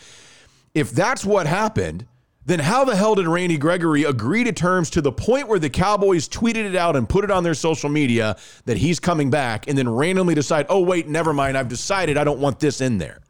If 0.75 0.91
that's 0.93 1.25
what 1.25 1.47
happened, 1.47 2.07
then 2.45 2.59
how 2.61 2.85
the 2.85 2.97
hell 2.97 3.15
did 3.15 3.29
Randy 3.29 3.57
Gregory 3.59 4.03
agree 4.05 4.43
to 4.45 4.53
terms 4.53 4.91
to 4.91 5.01
the 5.01 5.13
point 5.13 5.47
where 5.49 5.59
the 5.61 5.71
Cowboys 5.71 6.29
tweeted 6.29 6.65
it 6.65 6.75
out 6.75 6.97
and 6.97 7.09
put 7.09 7.23
it 7.25 7.31
on 7.31 7.45
their 7.45 7.55
social 7.55 7.89
media 7.89 8.37
that 8.65 8.79
he's 8.79 8.99
coming 8.99 9.31
back 9.31 9.69
and 9.69 9.79
then 9.79 9.89
randomly 9.89 10.35
decide, 10.35 10.67
oh, 10.69 10.81
wait, 10.81 11.07
never 11.09 11.33
mind. 11.33 11.57
I've 11.57 11.69
decided 11.69 12.17
I 12.17 12.25
don't 12.25 12.41
want 12.41 12.59
this 12.59 12.81
in 12.81 12.99
there. 12.99 13.21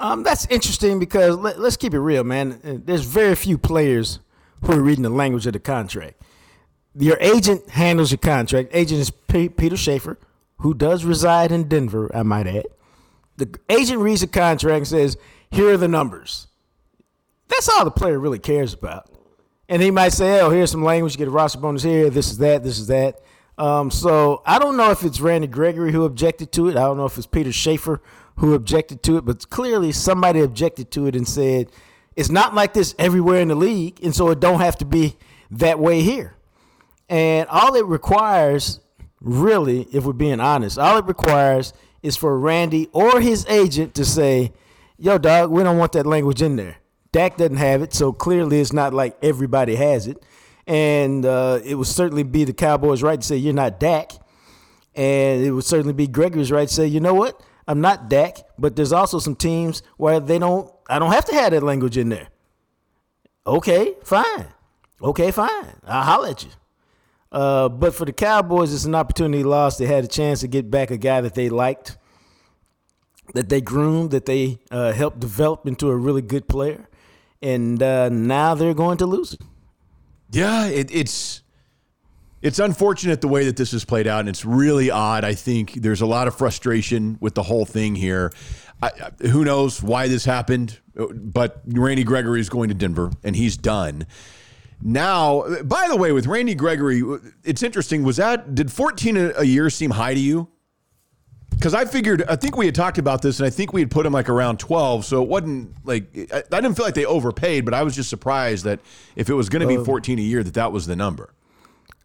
Um, 0.00 0.22
that's 0.22 0.46
interesting 0.46 0.98
because 0.98 1.36
let, 1.36 1.58
let's 1.60 1.76
keep 1.76 1.94
it 1.94 2.00
real, 2.00 2.24
man. 2.24 2.82
There's 2.84 3.04
very 3.04 3.34
few 3.36 3.56
players 3.58 4.18
who 4.62 4.72
are 4.72 4.80
reading 4.80 5.02
the 5.02 5.10
language 5.10 5.46
of 5.46 5.52
the 5.52 5.60
contract. 5.60 6.20
Your 6.94 7.18
agent 7.20 7.68
handles 7.70 8.10
your 8.10 8.18
contract. 8.18 8.70
Agent 8.72 9.00
is 9.00 9.10
P- 9.10 9.48
Peter 9.48 9.76
Schaffer, 9.76 10.18
who 10.58 10.74
does 10.74 11.04
reside 11.04 11.52
in 11.52 11.68
Denver, 11.68 12.10
I 12.14 12.22
might 12.22 12.46
add. 12.46 12.66
The 13.36 13.58
agent 13.68 14.00
reads 14.00 14.22
the 14.22 14.26
contract 14.26 14.78
and 14.78 14.88
says, 14.88 15.16
"Here 15.50 15.74
are 15.74 15.76
the 15.76 15.86
numbers." 15.86 16.48
That's 17.48 17.68
all 17.68 17.84
the 17.84 17.90
player 17.90 18.18
really 18.18 18.40
cares 18.40 18.74
about. 18.74 19.08
And 19.68 19.80
he 19.80 19.90
might 19.90 20.12
say, 20.12 20.40
"Oh, 20.40 20.50
here's 20.50 20.72
some 20.72 20.82
language. 20.82 21.14
You 21.14 21.18
get 21.18 21.28
a 21.28 21.30
roster 21.30 21.60
bonus 21.60 21.84
here. 21.84 22.10
This 22.10 22.30
is 22.30 22.38
that. 22.38 22.64
This 22.64 22.78
is 22.78 22.88
that." 22.88 23.20
Um, 23.56 23.90
so 23.90 24.42
I 24.46 24.58
don't 24.58 24.76
know 24.76 24.90
if 24.90 25.04
it's 25.04 25.20
Randy 25.20 25.46
Gregory 25.46 25.92
who 25.92 26.04
objected 26.04 26.52
to 26.52 26.68
it. 26.68 26.76
I 26.76 26.82
don't 26.82 26.96
know 26.96 27.06
if 27.06 27.16
it's 27.16 27.26
Peter 27.26 27.52
Schaffer 27.52 28.00
who 28.36 28.54
objected 28.54 29.02
to 29.04 29.18
it, 29.18 29.24
but 29.24 29.48
clearly 29.50 29.92
somebody 29.92 30.40
objected 30.40 30.90
to 30.92 31.06
it 31.06 31.16
and 31.16 31.28
said 31.28 31.70
it's 32.18 32.30
not 32.30 32.52
like 32.52 32.74
this 32.74 32.96
everywhere 32.98 33.40
in 33.40 33.46
the 33.46 33.54
league, 33.54 34.00
and 34.02 34.12
so 34.12 34.30
it 34.30 34.40
don't 34.40 34.58
have 34.58 34.76
to 34.78 34.84
be 34.84 35.16
that 35.52 35.78
way 35.78 36.02
here. 36.02 36.34
And 37.08 37.48
all 37.48 37.76
it 37.76 37.86
requires, 37.86 38.80
really, 39.20 39.82
if 39.92 40.04
we're 40.04 40.14
being 40.14 40.40
honest, 40.40 40.80
all 40.80 40.98
it 40.98 41.04
requires 41.04 41.72
is 42.02 42.16
for 42.16 42.36
Randy 42.36 42.88
or 42.92 43.20
his 43.20 43.46
agent 43.46 43.94
to 43.94 44.04
say, 44.04 44.52
yo, 44.98 45.18
dog, 45.18 45.52
we 45.52 45.62
don't 45.62 45.78
want 45.78 45.92
that 45.92 46.06
language 46.06 46.42
in 46.42 46.56
there. 46.56 46.78
Dak 47.12 47.36
doesn't 47.36 47.56
have 47.56 47.82
it, 47.82 47.94
so 47.94 48.12
clearly 48.12 48.58
it's 48.60 48.72
not 48.72 48.92
like 48.92 49.16
everybody 49.22 49.76
has 49.76 50.08
it. 50.08 50.20
And 50.66 51.24
uh, 51.24 51.60
it 51.64 51.76
would 51.76 51.86
certainly 51.86 52.24
be 52.24 52.42
the 52.42 52.52
Cowboys' 52.52 53.00
right 53.00 53.20
to 53.20 53.24
say, 53.24 53.36
you're 53.36 53.54
not 53.54 53.78
Dak. 53.78 54.10
And 54.96 55.44
it 55.44 55.52
would 55.52 55.64
certainly 55.64 55.92
be 55.94 56.08
Gregory's 56.08 56.50
right 56.50 56.66
to 56.66 56.74
say, 56.74 56.88
you 56.88 56.98
know 56.98 57.14
what? 57.14 57.40
I'm 57.68 57.80
not 57.80 58.10
Dak, 58.10 58.38
but 58.58 58.74
there's 58.74 58.92
also 58.92 59.20
some 59.20 59.36
teams 59.36 59.84
where 59.98 60.18
they 60.18 60.40
don't, 60.40 60.68
I 60.88 60.98
don't 60.98 61.12
have 61.12 61.24
to 61.26 61.34
have 61.34 61.52
that 61.52 61.62
language 61.62 61.96
in 61.96 62.08
there. 62.08 62.28
Okay, 63.46 63.94
fine. 64.04 64.46
Okay, 65.02 65.30
fine. 65.30 65.74
I'll 65.86 66.02
holler 66.02 66.28
at 66.30 66.44
you. 66.44 66.50
Uh, 67.30 67.68
but 67.68 67.94
for 67.94 68.04
the 68.04 68.12
Cowboys, 68.12 68.72
it's 68.72 68.84
an 68.84 68.94
opportunity 68.94 69.44
lost. 69.44 69.78
They 69.78 69.86
had 69.86 70.04
a 70.04 70.08
chance 70.08 70.40
to 70.40 70.48
get 70.48 70.70
back 70.70 70.90
a 70.90 70.96
guy 70.96 71.20
that 71.20 71.34
they 71.34 71.50
liked, 71.50 71.98
that 73.34 73.48
they 73.48 73.60
groomed, 73.60 74.10
that 74.12 74.26
they 74.26 74.58
uh, 74.70 74.92
helped 74.92 75.20
develop 75.20 75.66
into 75.66 75.90
a 75.90 75.96
really 75.96 76.22
good 76.22 76.48
player, 76.48 76.88
and 77.42 77.82
uh, 77.82 78.08
now 78.08 78.54
they're 78.54 78.74
going 78.74 78.98
to 78.98 79.06
lose 79.06 79.34
it. 79.34 79.42
Yeah, 80.30 80.66
it, 80.66 80.90
it's 80.90 81.42
it's 82.40 82.58
unfortunate 82.58 83.20
the 83.20 83.28
way 83.28 83.44
that 83.44 83.56
this 83.56 83.72
has 83.72 83.84
played 83.84 84.06
out, 84.06 84.20
and 84.20 84.28
it's 84.28 84.44
really 84.44 84.90
odd. 84.90 85.24
I 85.24 85.34
think 85.34 85.74
there's 85.74 86.00
a 86.00 86.06
lot 86.06 86.28
of 86.28 86.36
frustration 86.36 87.18
with 87.20 87.34
the 87.34 87.42
whole 87.42 87.64
thing 87.64 87.94
here. 87.94 88.32
I, 88.82 89.10
who 89.28 89.44
knows 89.44 89.82
why 89.82 90.08
this 90.08 90.24
happened? 90.24 90.78
But 90.94 91.62
Randy 91.66 92.04
Gregory 92.04 92.40
is 92.40 92.48
going 92.48 92.68
to 92.68 92.74
Denver, 92.74 93.10
and 93.24 93.34
he's 93.34 93.56
done. 93.56 94.06
Now, 94.80 95.62
by 95.62 95.88
the 95.88 95.96
way, 95.96 96.12
with 96.12 96.26
Randy 96.26 96.54
Gregory, 96.54 97.02
it's 97.44 97.62
interesting. 97.62 98.04
Was 98.04 98.16
that 98.16 98.54
did 98.54 98.70
14 98.70 99.16
a, 99.16 99.32
a 99.38 99.44
year 99.44 99.70
seem 99.70 99.90
high 99.90 100.14
to 100.14 100.20
you? 100.20 100.48
Because 101.50 101.74
I 101.74 101.86
figured, 101.86 102.22
I 102.28 102.36
think 102.36 102.56
we 102.56 102.66
had 102.66 102.74
talked 102.76 102.98
about 102.98 103.20
this, 103.20 103.40
and 103.40 103.46
I 103.46 103.50
think 103.50 103.72
we 103.72 103.80
had 103.80 103.90
put 103.90 104.06
him 104.06 104.12
like 104.12 104.28
around 104.28 104.60
12. 104.60 105.04
So 105.04 105.20
it 105.22 105.28
wasn't 105.28 105.74
like, 105.84 106.04
I, 106.32 106.44
I 106.52 106.60
didn't 106.60 106.74
feel 106.76 106.84
like 106.84 106.94
they 106.94 107.04
overpaid, 107.04 107.64
but 107.64 107.74
I 107.74 107.82
was 107.82 107.96
just 107.96 108.08
surprised 108.08 108.64
that 108.64 108.78
if 109.16 109.28
it 109.28 109.34
was 109.34 109.48
going 109.48 109.62
to 109.62 109.66
be 109.66 109.84
14 109.84 110.20
a 110.20 110.22
year, 110.22 110.44
that 110.44 110.54
that 110.54 110.70
was 110.70 110.86
the 110.86 110.94
number. 110.94 111.34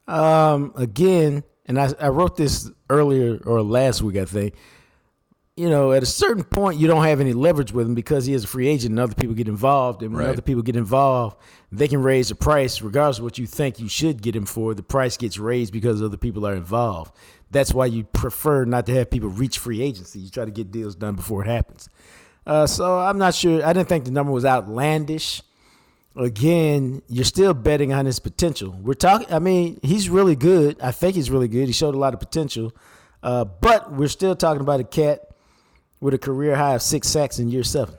Um, 0.08 0.74
again, 0.76 1.44
and 1.68 1.80
I, 1.80 1.94
I 2.02 2.08
wrote 2.08 2.36
this 2.36 2.72
earlier 2.90 3.38
or 3.46 3.62
last 3.62 4.02
week, 4.02 4.18
I 4.18 4.26
think. 4.26 4.56
You 5.56 5.70
know, 5.70 5.92
at 5.92 6.02
a 6.02 6.08
certain 6.08 6.44
point, 6.44 6.80
you 6.80 6.88
don't 6.88 7.04
have 7.04 7.20
any 7.20 7.32
leverage 7.34 7.72
with 7.72 7.86
him 7.86 7.94
because 7.94 8.26
he 8.26 8.34
is 8.34 8.44
a 8.44 8.48
free 8.48 8.68
agent 8.68 8.90
and 8.92 9.00
other 9.00 9.14
people 9.14 9.36
get 9.36 9.48
involved. 9.48 10.02
And 10.02 10.12
when 10.12 10.24
Right. 10.26 10.32
other 10.32 10.42
people 10.42 10.64
get 10.64 10.76
involved, 10.76 11.38
they 11.72 11.88
can 11.88 12.02
raise 12.02 12.30
the 12.30 12.36
price 12.36 12.82
regardless 12.82 13.20
of 13.20 13.24
what 13.24 13.38
you 13.38 13.46
think 13.46 13.80
you 13.80 13.88
should 13.88 14.24
get 14.24 14.36
him 14.36 14.46
for. 14.46 14.74
The 14.74 14.82
price 14.82 15.16
gets 15.16 15.38
raised 15.38 15.72
because 15.72 16.02
other 16.02 16.18
people 16.18 16.44
are 16.48 16.56
involved. 16.56 17.14
That's 17.52 17.72
why 17.72 17.86
you 17.86 18.04
prefer 18.04 18.66
not 18.66 18.88
to 18.88 18.96
have 18.96 19.12
people 19.12 19.30
reach 19.30 19.60
free 19.60 19.84
agency. 19.84 20.18
You 20.20 20.30
try 20.32 20.46
to 20.46 20.50
get 20.52 20.72
deals 20.72 20.96
done 20.96 21.16
before 21.16 21.44
it 21.44 21.48
happens. 21.48 21.88
Uh, 22.48 22.66
so 22.66 22.98
I'm 22.98 23.20
not 23.20 23.36
sure. 23.36 23.64
I 23.64 23.74
didn't 23.74 23.90
think 23.90 24.06
the 24.06 24.12
number 24.12 24.32
was 24.32 24.46
outlandish 24.46 25.44
again, 26.16 27.02
you're 27.08 27.26
still 27.26 27.54
betting 27.54 27.92
on 27.94 28.06
his 28.06 28.20
potential. 28.20 28.78
We're 28.82 28.94
talking. 28.94 29.28
I 29.32 29.40
mean, 29.40 29.80
he's 29.82 30.10
really 30.10 30.36
good. 30.36 30.80
I 30.82 30.92
think 30.92 31.16
he's 31.16 31.32
really 31.32 31.48
good. 31.48 31.66
He 31.68 31.74
showed 31.74 31.96
a 31.96 31.98
lot 31.98 32.14
of 32.14 32.20
potential, 32.20 32.72
uh, 33.24 33.46
but 33.46 33.92
we're 33.94 34.08
still 34.08 34.36
talking 34.36 34.62
about 34.62 34.80
a 34.80 34.84
cat 34.84 35.33
with 36.04 36.14
a 36.14 36.18
career 36.18 36.54
high 36.56 36.76
of 36.76 36.82
six 36.82 37.08
sacks 37.08 37.40
in 37.40 37.50
year 37.50 37.64
seven. 37.64 37.96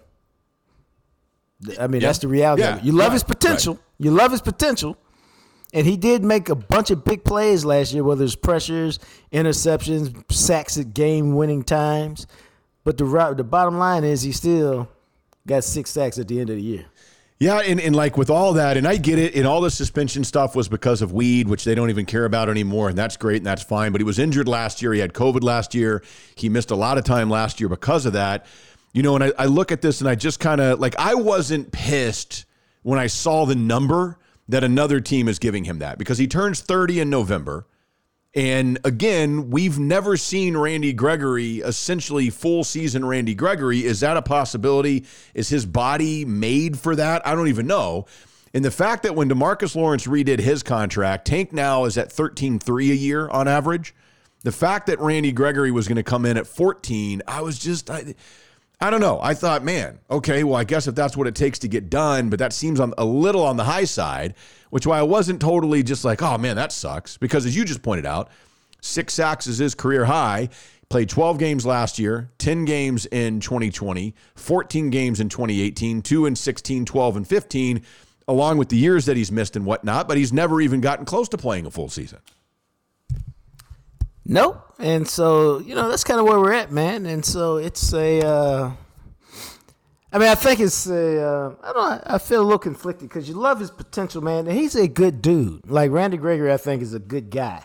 I 1.81 1.87
mean, 1.87 2.03
Yeah. 2.03 2.09
that's 2.09 2.19
the 2.19 2.29
reality. 2.29 2.63
Yeah. 2.63 2.75
of 2.75 2.79
it. 2.81 2.85
You 2.85 2.93
love 2.93 3.13
his 3.13 3.23
Right. 3.23 3.29
potential. 3.29 3.79
You 3.99 4.11
love 4.11 4.31
his 4.33 4.43
potential. 4.43 4.97
And 5.73 5.87
he 5.87 5.97
did 5.97 6.23
make 6.23 6.49
a 6.51 6.55
bunch 6.55 6.91
of 6.91 7.03
big 7.05 7.25
plays 7.25 7.65
last 7.65 7.93
year, 7.95 8.05
whether 8.05 8.23
it's 8.25 8.37
pressures, 8.37 8.99
interceptions, 9.33 10.31
sacks 10.31 10.77
at 10.79 10.93
game 10.95 11.35
winning 11.35 11.63
times. 11.65 12.27
But 12.85 12.99
the 12.99 13.05
the 13.37 13.43
bottom 13.45 13.79
line 13.79 14.05
is 14.05 14.23
he 14.23 14.33
still 14.33 14.89
got 15.47 15.65
six 15.65 15.91
sacks 15.91 16.19
at 16.19 16.29
the 16.29 16.39
end 16.41 16.51
of 16.51 16.57
the 16.57 16.63
year. 16.63 16.85
Yeah, 17.45 17.59
and, 17.59 17.79
and 17.79 17.95
like 17.95 18.17
with 18.17 18.31
all 18.31 18.55
that, 18.55 18.79
and 18.79 18.89
I 18.89 18.97
get 18.97 19.19
it, 19.19 19.35
and 19.35 19.47
all 19.47 19.61
the 19.61 19.71
suspension 19.71 20.25
stuff 20.25 20.57
was 20.57 20.67
because 20.67 21.03
of 21.03 21.13
weed, 21.13 21.47
which 21.47 21.65
they 21.65 21.75
don't 21.75 21.91
even 21.91 22.07
care 22.07 22.25
about 22.25 22.49
anymore, 22.49 22.89
and 22.89 22.97
that's 22.97 23.19
great 23.19 23.37
and 23.37 23.45
that's 23.45 23.63
fine. 23.63 23.93
But 23.93 24.01
he 24.01 24.05
was 24.07 24.19
injured 24.19 24.49
last 24.49 24.81
year. 24.81 24.95
He 24.95 25.01
had 25.01 25.13
COVID 25.13 25.43
last 25.43 25.75
year. 25.75 26.03
He 26.37 26.49
missed 26.49 26.71
a 26.71 26.75
lot 26.75 26.97
of 26.97 27.05
time 27.05 27.29
last 27.29 27.61
year 27.61 27.69
because 27.69 28.07
of 28.07 28.15
that. 28.15 28.47
You 28.95 29.03
know, 29.03 29.15
and 29.15 29.25
I, 29.25 29.33
I 29.39 29.45
look 29.45 29.73
at 29.73 29.83
this 29.83 30.01
and 30.01 30.09
I 30.09 30.15
just 30.15 30.41
kind 30.41 30.59
of 30.59 30.81
like 30.81 30.97
I 30.99 31.17
wasn't 31.17 31.71
pissed 31.71 32.47
when 32.83 32.99
I 32.99 33.09
saw 33.09 33.45
the 33.45 33.55
number 33.55 34.19
that 34.49 34.65
another 34.65 35.03
team 35.03 35.29
is 35.29 35.39
giving 35.39 35.65
him 35.65 35.81
that 35.81 35.99
because 35.99 36.17
he 36.17 36.27
turns 36.27 36.63
30 36.63 37.01
in 37.01 37.11
November. 37.11 37.67
And 38.35 38.81
again, 38.83 39.51
we've 39.51 39.79
never 39.79 40.17
seen 40.17 40.57
Randy 40.57 40.93
Gregory 40.93 41.59
essentially 41.59 42.31
full 42.31 42.65
season 42.65 43.05
Randy 43.05 43.35
Gregory. 43.35 43.85
Is 43.85 44.01
that 44.01 44.17
a 44.17 44.23
possibility? 44.23 45.05
Is 45.35 45.49
his 45.49 45.65
body 45.67 46.25
made 46.25 46.79
for 46.79 46.97
that? 46.97 47.25
I 47.27 47.35
don't 47.37 47.49
even 47.49 47.69
know. 47.69 48.07
And 48.53 48.65
the 48.65 48.73
fact 48.73 49.05
that 49.05 49.15
when 49.15 49.29
Demarcus 49.29 49.77
Lawrence 49.77 50.07
redid 50.07 50.41
his 50.41 50.63
contract, 50.63 51.27
Tank 51.27 51.53
now 51.53 51.85
is 51.85 51.97
at 51.97 52.11
13.3 52.11 52.91
a 52.91 52.95
year 52.95 53.29
on 53.29 53.47
average. 53.47 53.95
The 54.43 54.53
fact 54.53 54.89
that 54.89 55.01
Randy 55.01 55.33
Gregory 55.33 55.71
was 55.71 55.89
going 55.89 55.97
to 55.97 56.03
come 56.03 56.27
in 56.27 56.37
at 56.37 56.47
14, 56.47 57.23
I 57.27 57.41
was 57.41 57.59
just 57.59 57.89
I, 57.89 58.15
I 58.81 58.91
don't 58.91 59.01
know. 59.01 59.21
I 59.23 59.35
thought, 59.35 59.65
man, 59.65 60.01
okay, 60.11 60.45
well, 60.45 60.57
I 60.57 60.65
guess 60.65 60.87
if 60.87 60.95
that's 60.95 61.17
what 61.17 61.27
it 61.27 61.35
takes 61.35 61.59
to 61.61 61.69
get 61.69 61.89
done, 61.89 62.29
but 62.29 62.39
that 62.41 62.53
seems 62.53 62.81
on 62.81 62.93
a 62.99 63.05
little 63.05 63.43
on 63.43 63.57
the 63.57 63.65
high 63.65 63.85
side, 63.85 64.35
which 64.71 64.87
why 64.87 64.99
I 64.99 65.03
wasn't 65.03 65.41
totally 65.41 65.83
just 65.83 66.05
like, 66.05 66.23
oh 66.23 66.37
man, 66.39 66.57
that 66.57 66.73
sucks. 66.73 67.17
Because 67.17 67.47
as 67.47 67.57
you 67.57 67.65
just 67.65 67.83
pointed 67.83 68.05
out, 68.05 68.31
six 68.81 69.15
sacks 69.15 69.47
is 69.47 69.59
his 69.59 69.75
career 69.75 70.05
high. 70.05 70.49
Played 70.91 71.09
12 71.09 71.39
games 71.39 71.65
last 71.65 71.99
year, 71.99 72.31
10 72.39 72.67
games 72.67 73.07
in 73.07 73.41
2020, 73.41 74.15
14 74.35 74.91
games 74.91 75.19
in 75.19 75.29
2018, 75.29 76.03
two 76.03 76.27
in 76.27 76.37
16, 76.37 76.85
12, 76.85 77.17
and 77.17 77.27
15, 77.27 77.83
along 78.29 78.59
with 78.59 78.69
the 78.69 78.77
years 78.77 79.07
that 79.07 79.17
he's 79.17 79.33
missed 79.33 79.57
and 79.57 79.65
whatnot, 79.65 80.07
but 80.07 80.19
he's 80.19 80.33
never 80.33 80.61
even 80.61 80.81
gotten 80.81 81.05
close 81.05 81.29
to 81.31 81.39
playing 81.39 81.65
a 81.65 81.71
full 81.71 81.89
season. 81.89 82.19
Nope. 84.27 84.61
And 84.79 85.07
so, 85.07 85.59
you 85.61 85.75
know, 85.75 85.89
that's 85.89 86.05
kind 86.05 86.19
of 86.19 86.27
where 86.27 86.39
we're 86.39 86.53
at, 86.53 86.73
man. 86.73 87.07
And 87.07 87.25
so 87.25 87.57
it's 87.59 87.93
a, 87.93 88.27
uh, 88.27 88.71
I 90.13 90.19
mean, 90.19 90.29
I 90.29 90.35
think 90.35 90.61
it's 90.61 90.87
a, 90.87 91.21
uh, 91.21 91.55
I 91.63 91.73
don't 91.73 92.03
I 92.07 92.19
feel 92.19 92.41
a 92.41 92.45
little 92.45 92.59
conflicted 92.59 93.09
because 93.09 93.29
you 93.29 93.35
love 93.35 93.61
his 93.61 93.71
potential, 93.71 94.23
man. 94.23 94.47
And 94.47 94.57
he's 94.57 94.75
a 94.75 94.89
good 94.89 95.21
dude. 95.21 95.69
Like 95.69 95.91
Randy 95.91 96.17
Gregory, 96.17 96.53
I 96.53 96.57
think, 96.57 96.83
is 96.83 96.95
a 96.95 96.99
good 96.99 97.31
guy. 97.31 97.65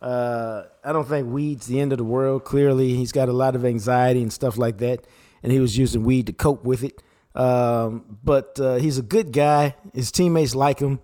Uh, 0.00 0.64
I 0.84 0.92
don't 0.92 1.08
think 1.08 1.28
weed's 1.32 1.66
the 1.66 1.80
end 1.80 1.92
of 1.92 1.98
the 1.98 2.04
world. 2.04 2.44
Clearly, 2.44 2.94
he's 2.94 3.12
got 3.12 3.28
a 3.28 3.32
lot 3.32 3.56
of 3.56 3.64
anxiety 3.64 4.22
and 4.22 4.32
stuff 4.32 4.58
like 4.58 4.78
that. 4.78 5.06
And 5.42 5.50
he 5.50 5.58
was 5.58 5.76
using 5.76 6.04
weed 6.04 6.26
to 6.26 6.32
cope 6.32 6.64
with 6.64 6.84
it. 6.84 7.02
Um, 7.34 8.18
but 8.22 8.58
uh, 8.60 8.76
he's 8.76 8.98
a 8.98 9.02
good 9.02 9.32
guy. 9.32 9.74
His 9.94 10.12
teammates 10.12 10.54
like 10.54 10.78
him. 10.78 11.00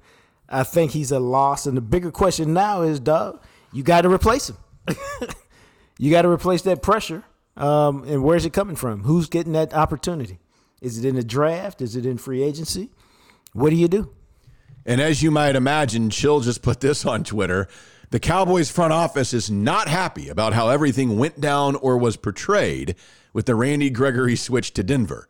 I 0.49 0.63
think 0.63 0.93
he's 0.93 1.11
a 1.11 1.19
loss. 1.19 1.67
And 1.67 1.77
the 1.77 1.81
bigger 1.81 2.11
question 2.11 2.53
now 2.53 2.83
is, 2.83 3.01
dog, 3.01 3.43
you 3.73 3.83
got 3.83 4.03
to 4.03 4.11
replace 4.11 4.51
him. 4.51 4.57
you 5.99 6.11
got 6.11 6.23
to 6.23 6.29
replace 6.29 6.63
that 6.63 6.83
pressure. 6.83 7.25
Um, 7.57 8.05
and 8.05 8.25
where's 8.25 8.45
it 8.45 8.53
coming 8.53 8.77
from? 8.77 9.05
Who's 9.05 9.29
getting 9.29 9.53
that 9.53 9.75
opportunity? 9.75 10.39
Is 10.81 10.99
it 10.99 11.09
in 11.09 11.17
the 11.17 11.25
draft? 11.25 11.83
Is 11.83 11.97
it 11.97 12.07
in 12.07 12.19
free 12.19 12.43
agency? 12.43 12.91
What 13.53 13.71
do 13.71 13.77
you 13.77 13.89
do? 13.89 14.11
And 14.85 15.01
as 15.01 15.23
you 15.23 15.31
might 15.31 15.55
imagine, 15.55 16.11
Chill 16.11 16.41
just 16.41 16.63
put 16.63 16.81
this 16.81 17.07
on 17.07 17.23
Twitter. 17.23 17.69
The 18.11 18.21
Cowboys 18.21 18.71
front 18.71 18.93
office 18.93 19.33
is 19.33 19.51
not 19.51 19.89
happy 19.89 20.29
about 20.29 20.53
how 20.55 20.69
everything 20.69 21.19
went 21.19 21.41
down 21.41 21.77
or 21.77 21.97
was 21.97 22.17
portrayed 22.17 22.97
with 23.33 23.47
the 23.47 23.55
Randy 23.55 23.91
Gregory 23.91 24.37
switch 24.37 24.73
to 24.75 24.83
Denver. 24.83 25.29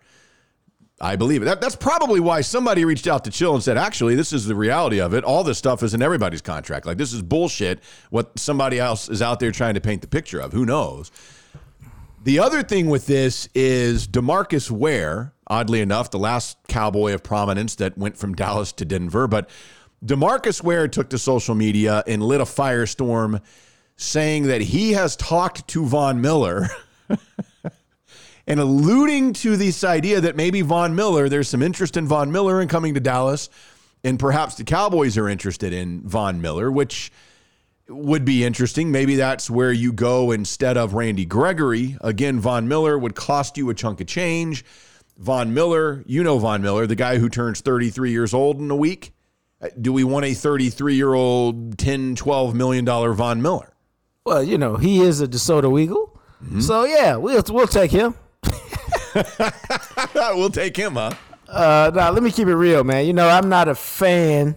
I 1.02 1.16
believe 1.16 1.42
it. 1.42 1.46
That, 1.46 1.60
that's 1.60 1.74
probably 1.74 2.20
why 2.20 2.42
somebody 2.42 2.84
reached 2.84 3.08
out 3.08 3.24
to 3.24 3.30
Chill 3.32 3.54
and 3.54 3.62
said, 3.62 3.76
actually, 3.76 4.14
this 4.14 4.32
is 4.32 4.46
the 4.46 4.54
reality 4.54 5.00
of 5.00 5.14
it. 5.14 5.24
All 5.24 5.42
this 5.42 5.58
stuff 5.58 5.82
is 5.82 5.94
in 5.94 6.00
everybody's 6.00 6.40
contract. 6.40 6.86
Like, 6.86 6.96
this 6.96 7.12
is 7.12 7.22
bullshit 7.22 7.80
what 8.10 8.38
somebody 8.38 8.78
else 8.78 9.08
is 9.08 9.20
out 9.20 9.40
there 9.40 9.50
trying 9.50 9.74
to 9.74 9.80
paint 9.80 10.00
the 10.00 10.06
picture 10.06 10.38
of. 10.38 10.52
Who 10.52 10.64
knows? 10.64 11.10
The 12.22 12.38
other 12.38 12.62
thing 12.62 12.88
with 12.88 13.06
this 13.06 13.48
is 13.52 14.06
Demarcus 14.06 14.70
Ware, 14.70 15.32
oddly 15.48 15.80
enough, 15.80 16.12
the 16.12 16.20
last 16.20 16.56
cowboy 16.68 17.14
of 17.14 17.24
prominence 17.24 17.74
that 17.76 17.98
went 17.98 18.16
from 18.16 18.34
Dallas 18.36 18.70
to 18.74 18.84
Denver. 18.84 19.26
But 19.26 19.50
Demarcus 20.06 20.62
Ware 20.62 20.86
took 20.86 21.10
to 21.10 21.18
social 21.18 21.56
media 21.56 22.04
and 22.06 22.22
lit 22.22 22.40
a 22.40 22.44
firestorm 22.44 23.42
saying 23.96 24.44
that 24.44 24.60
he 24.60 24.92
has 24.92 25.16
talked 25.16 25.66
to 25.68 25.84
Von 25.84 26.20
Miller 26.20 26.68
and 28.46 28.58
alluding 28.60 29.32
to 29.34 29.56
this 29.56 29.84
idea 29.84 30.20
that 30.20 30.36
maybe 30.36 30.60
Von 30.62 30.94
Miller, 30.94 31.28
there's 31.28 31.48
some 31.48 31.62
interest 31.62 31.96
in 31.96 32.06
Von 32.06 32.32
Miller 32.32 32.60
in 32.60 32.68
coming 32.68 32.94
to 32.94 33.00
Dallas, 33.00 33.48
and 34.04 34.18
perhaps 34.18 34.56
the 34.56 34.64
Cowboys 34.64 35.16
are 35.16 35.28
interested 35.28 35.72
in 35.72 36.00
Von 36.02 36.40
Miller, 36.40 36.70
which 36.70 37.12
would 37.88 38.24
be 38.24 38.44
interesting. 38.44 38.90
Maybe 38.90 39.16
that's 39.16 39.50
where 39.50 39.72
you 39.72 39.92
go 39.92 40.30
instead 40.32 40.76
of 40.76 40.94
Randy 40.94 41.24
Gregory. 41.24 41.96
Again, 42.00 42.40
Von 42.40 42.66
Miller 42.68 42.98
would 42.98 43.14
cost 43.14 43.56
you 43.56 43.70
a 43.70 43.74
chunk 43.74 44.00
of 44.00 44.06
change. 44.06 44.64
Von 45.18 45.52
Miller, 45.54 46.02
you 46.06 46.22
know 46.22 46.38
Von 46.38 46.62
Miller, 46.62 46.86
the 46.86 46.94
guy 46.96 47.18
who 47.18 47.28
turns 47.28 47.60
33 47.60 48.10
years 48.10 48.32
old 48.34 48.58
in 48.58 48.70
a 48.70 48.76
week. 48.76 49.12
Uh, 49.60 49.68
Do 49.80 49.92
we 49.92 50.02
want 50.04 50.24
a 50.24 50.34
33 50.34 50.94
year 50.96 51.12
old, 51.14 51.78
10, 51.78 52.16
12 52.16 52.54
million 52.54 52.84
dollar 52.84 53.12
Von 53.12 53.40
Miller? 53.42 53.72
Well, 54.24 54.42
you 54.42 54.56
know, 54.58 54.76
he 54.76 55.00
is 55.00 55.20
a 55.20 55.28
DeSoto 55.28 55.80
Eagle. 55.80 56.18
So, 56.60 56.84
yeah, 56.84 57.14
we'll, 57.16 57.42
we'll 57.50 57.68
take 57.68 57.92
him. 57.92 58.14
we'll 60.34 60.50
take 60.50 60.76
him, 60.76 60.94
huh? 60.94 61.12
Uh, 61.48 61.90
now, 61.94 62.10
let 62.10 62.22
me 62.22 62.30
keep 62.30 62.48
it 62.48 62.54
real, 62.54 62.82
man. 62.84 63.06
You 63.06 63.12
know, 63.12 63.28
I'm 63.28 63.48
not 63.48 63.68
a 63.68 63.74
fan, 63.74 64.56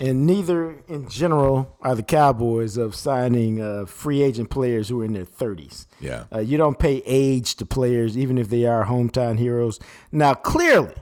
and 0.00 0.26
neither 0.26 0.76
in 0.88 1.08
general 1.08 1.76
are 1.82 1.94
the 1.94 2.02
Cowboys 2.02 2.76
of 2.76 2.94
signing 2.94 3.60
uh, 3.60 3.84
free 3.86 4.22
agent 4.22 4.50
players 4.50 4.88
who 4.88 5.02
are 5.02 5.04
in 5.04 5.12
their 5.12 5.26
30s. 5.26 5.86
Yeah. 6.00 6.24
Uh, 6.32 6.38
you 6.38 6.56
don't 6.56 6.78
pay 6.78 7.02
age 7.04 7.56
to 7.56 7.66
players, 7.66 8.16
even 8.16 8.38
if 8.38 8.48
they 8.48 8.64
are 8.64 8.86
hometown 8.86 9.38
heroes. 9.38 9.78
Now, 10.10 10.34
clearly, 10.34 10.94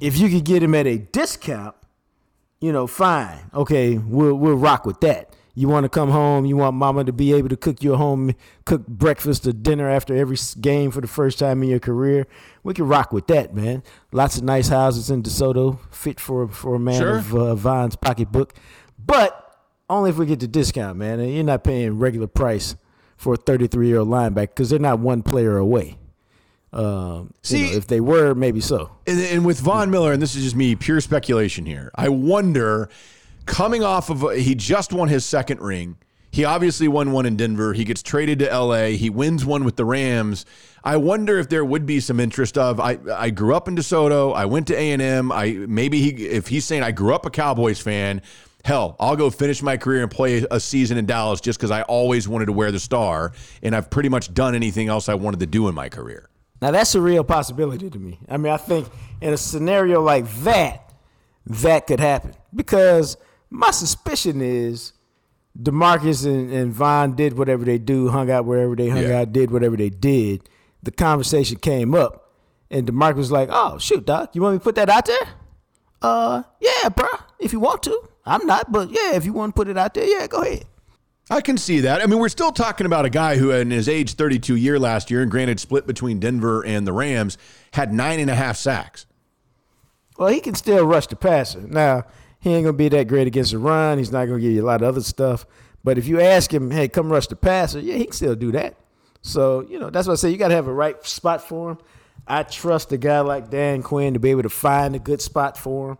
if 0.00 0.18
you 0.18 0.28
could 0.28 0.44
get 0.44 0.60
them 0.60 0.74
at 0.74 0.86
a 0.86 0.98
discount, 0.98 1.74
you 2.60 2.72
know, 2.72 2.86
fine. 2.86 3.50
Okay, 3.54 3.96
we'll 3.96 4.34
we'll 4.34 4.56
rock 4.56 4.84
with 4.84 5.00
that. 5.00 5.34
You 5.54 5.68
want 5.68 5.84
to 5.84 5.88
come 5.88 6.10
home, 6.10 6.46
you 6.46 6.56
want 6.56 6.76
mama 6.76 7.04
to 7.04 7.12
be 7.12 7.32
able 7.32 7.48
to 7.48 7.56
cook 7.56 7.82
your 7.82 7.96
home 7.96 8.34
cook 8.64 8.86
breakfast 8.86 9.46
or 9.46 9.52
dinner 9.52 9.88
after 9.90 10.14
every 10.14 10.36
game 10.60 10.90
for 10.90 11.00
the 11.00 11.08
first 11.08 11.38
time 11.38 11.62
in 11.62 11.68
your 11.68 11.80
career. 11.80 12.26
We 12.62 12.72
can 12.74 12.86
rock 12.86 13.12
with 13.12 13.26
that, 13.26 13.54
man. 13.54 13.82
Lots 14.12 14.36
of 14.38 14.44
nice 14.44 14.68
houses 14.68 15.10
in 15.10 15.22
DeSoto, 15.22 15.78
fit 15.90 16.20
for 16.20 16.46
for 16.48 16.76
a 16.76 16.78
man 16.78 17.00
Sure. 17.00 17.16
of 17.18 17.34
uh, 17.34 17.54
Von's 17.56 17.96
pocketbook, 17.96 18.54
but 19.04 19.56
only 19.88 20.10
if 20.10 20.18
we 20.18 20.26
get 20.26 20.38
the 20.40 20.46
discount, 20.46 20.96
man. 20.96 21.18
And 21.18 21.34
you're 21.34 21.42
not 21.44 21.64
paying 21.64 21.98
regular 21.98 22.28
price 22.28 22.76
for 23.16 23.34
a 23.34 23.36
33 23.36 23.88
year 23.88 23.98
old 23.98 24.08
linebacker 24.08 24.50
because 24.50 24.70
they're 24.70 24.78
not 24.78 25.00
one 25.00 25.22
player 25.22 25.56
away. 25.56 25.98
Um, 26.72 27.22
you 27.26 27.30
See- 27.42 27.62
know, 27.64 27.76
if 27.76 27.86
they 27.88 28.00
were, 28.00 28.34
maybe 28.34 28.60
so. 28.60 28.92
And, 29.06 29.18
and 29.20 29.44
with 29.44 29.58
Von 29.58 29.90
Miller, 29.90 30.12
and 30.12 30.22
this 30.22 30.36
is 30.36 30.44
just 30.44 30.54
me, 30.54 30.76
pure 30.76 31.00
speculation 31.00 31.66
here. 31.66 31.90
I 31.96 32.08
wonder, 32.08 32.88
coming 33.46 33.82
off 33.82 34.10
of 34.10 34.36
he 34.36 34.54
just 34.54 34.92
won 34.92 35.08
his 35.08 35.24
second 35.24 35.60
ring. 35.60 35.96
He 36.32 36.44
obviously 36.44 36.86
won 36.86 37.10
one 37.10 37.26
in 37.26 37.36
Denver. 37.36 37.72
He 37.72 37.84
gets 37.84 38.02
traded 38.02 38.38
to 38.38 38.56
LA. 38.56 38.86
He 38.86 39.10
wins 39.10 39.44
one 39.44 39.64
with 39.64 39.76
the 39.76 39.84
Rams. 39.84 40.46
I 40.84 40.96
wonder 40.96 41.38
if 41.38 41.48
there 41.48 41.64
would 41.64 41.86
be 41.86 42.00
some 42.00 42.20
interest 42.20 42.56
of 42.56 42.78
I 42.80 42.98
I 43.14 43.30
grew 43.30 43.54
up 43.54 43.68
in 43.68 43.76
DeSoto. 43.76 44.34
I 44.34 44.46
went 44.46 44.68
to 44.68 44.76
A 44.76 44.92
and 44.92 45.02
M. 45.02 45.32
I 45.32 45.52
maybe 45.68 46.00
he 46.00 46.26
if 46.26 46.46
he's 46.48 46.64
saying 46.64 46.82
I 46.82 46.92
grew 46.92 47.14
up 47.14 47.26
a 47.26 47.30
Cowboys 47.30 47.80
fan. 47.80 48.22
Hell, 48.64 48.94
I'll 49.00 49.16
go 49.16 49.30
finish 49.30 49.62
my 49.62 49.78
career 49.78 50.02
and 50.02 50.10
play 50.10 50.46
a 50.50 50.60
season 50.60 50.98
in 50.98 51.06
Dallas 51.06 51.40
just 51.40 51.58
because 51.58 51.70
I 51.70 51.80
always 51.82 52.28
wanted 52.28 52.46
to 52.46 52.52
wear 52.52 52.70
the 52.70 52.78
star, 52.78 53.32
and 53.62 53.74
I've 53.74 53.88
pretty 53.88 54.10
much 54.10 54.34
done 54.34 54.54
anything 54.54 54.88
else 54.88 55.08
I 55.08 55.14
wanted 55.14 55.40
to 55.40 55.46
do 55.46 55.66
in 55.68 55.74
my 55.74 55.88
career. 55.88 56.28
Now 56.60 56.70
that's 56.70 56.94
a 56.94 57.00
real 57.00 57.24
possibility 57.24 57.88
to 57.88 57.98
me. 57.98 58.18
I 58.28 58.36
mean, 58.36 58.52
I 58.52 58.58
think 58.58 58.88
in 59.22 59.32
a 59.32 59.38
scenario 59.38 60.02
like 60.02 60.30
that, 60.42 60.92
that 61.46 61.86
could 61.86 62.00
happen 62.00 62.34
because 62.54 63.16
my 63.50 63.70
suspicion 63.70 64.40
is 64.40 64.92
Demarcus 65.60 66.24
and, 66.24 66.50
and 66.50 66.72
Von 66.72 67.14
did 67.16 67.36
whatever 67.36 67.64
they 67.64 67.78
do, 67.78 68.08
hung 68.08 68.30
out 68.30 68.44
wherever 68.44 68.76
they 68.76 68.88
hung 68.88 69.02
Yeah. 69.02 69.20
out, 69.20 69.32
did 69.32 69.50
whatever 69.50 69.76
they 69.76 69.90
did. 69.90 70.48
The 70.82 70.90
conversation 70.90 71.58
came 71.58 71.94
up, 71.94 72.32
and 72.70 72.86
Demarcus 72.86 73.16
was 73.16 73.32
like, 73.32 73.48
"Oh 73.52 73.78
shoot, 73.78 74.06
Doc, 74.06 74.30
you 74.34 74.42
want 74.42 74.54
me 74.54 74.58
to 74.60 74.64
put 74.64 74.76
that 74.76 74.88
out 74.88 75.04
there? 75.06 75.28
Uh, 76.00 76.42
yeah, 76.60 76.88
bro, 76.88 77.08
if 77.38 77.52
you 77.52 77.60
want 77.60 77.82
to. 77.82 78.08
I'm 78.24 78.46
not, 78.46 78.70
but 78.72 78.90
yeah, 78.90 79.14
if 79.14 79.24
you 79.26 79.32
want 79.32 79.54
to 79.54 79.58
put 79.58 79.68
it 79.68 79.76
out 79.76 79.92
there, 79.94 80.04
yeah, 80.06 80.26
go 80.26 80.42
ahead." 80.42 80.64
I 81.32 81.40
can 81.40 81.58
see 81.58 81.80
that. 81.80 82.02
I 82.02 82.06
mean, 82.06 82.18
we're 82.18 82.28
still 82.28 82.50
talking 82.50 82.86
about 82.86 83.04
a 83.04 83.10
guy 83.10 83.36
who, 83.36 83.52
in 83.52 83.70
his 83.70 83.88
age 83.88 84.14
32 84.14 84.56
year 84.56 84.78
last 84.80 85.10
year, 85.12 85.22
and 85.22 85.30
granted 85.30 85.60
split 85.60 85.86
between 85.86 86.18
Denver 86.18 86.64
and 86.64 86.84
the 86.86 86.92
Rams, 86.92 87.38
had 87.74 87.92
nine 87.92 88.18
and 88.18 88.28
a 88.30 88.34
half 88.34 88.56
sacks. 88.56 89.06
Well, 90.18 90.28
he 90.28 90.40
can 90.40 90.54
still 90.56 90.84
rush 90.84 91.06
the 91.06 91.14
passer. 91.16 91.60
Now, 91.60 92.04
he 92.40 92.54
ain't 92.54 92.64
gonna 92.64 92.76
be 92.76 92.88
that 92.88 93.06
great 93.06 93.26
against 93.26 93.52
the 93.52 93.58
run. 93.58 93.98
He's 93.98 94.10
not 94.10 94.26
gonna 94.26 94.40
give 94.40 94.52
you 94.52 94.62
a 94.62 94.66
lot 94.66 94.82
of 94.82 94.88
other 94.88 95.02
stuff. 95.02 95.46
But 95.84 95.98
if 95.98 96.06
you 96.06 96.20
ask 96.20 96.52
him, 96.52 96.70
hey, 96.70 96.88
come 96.88 97.10
rush 97.10 97.26
the 97.26 97.36
passer, 97.36 97.80
yeah, 97.80 97.96
he 97.96 98.04
can 98.04 98.12
still 98.12 98.34
do 98.34 98.52
that. 98.52 98.76
So, 99.22 99.60
you 99.62 99.78
know, 99.78 99.90
that's 99.90 100.06
what 100.06 100.14
I 100.14 100.16
say 100.16 100.30
you 100.30 100.36
gotta 100.36 100.54
have 100.54 100.66
a 100.66 100.72
right 100.72 101.04
spot 101.06 101.46
for 101.46 101.72
him. 101.72 101.78
I 102.26 102.42
trust 102.42 102.92
a 102.92 102.98
guy 102.98 103.20
like 103.20 103.50
Dan 103.50 103.82
Quinn 103.82 104.14
to 104.14 104.20
be 104.20 104.30
able 104.30 104.42
to 104.42 104.48
find 104.50 104.94
a 104.94 104.98
good 104.98 105.20
spot 105.20 105.56
for 105.58 105.92
him 105.92 105.98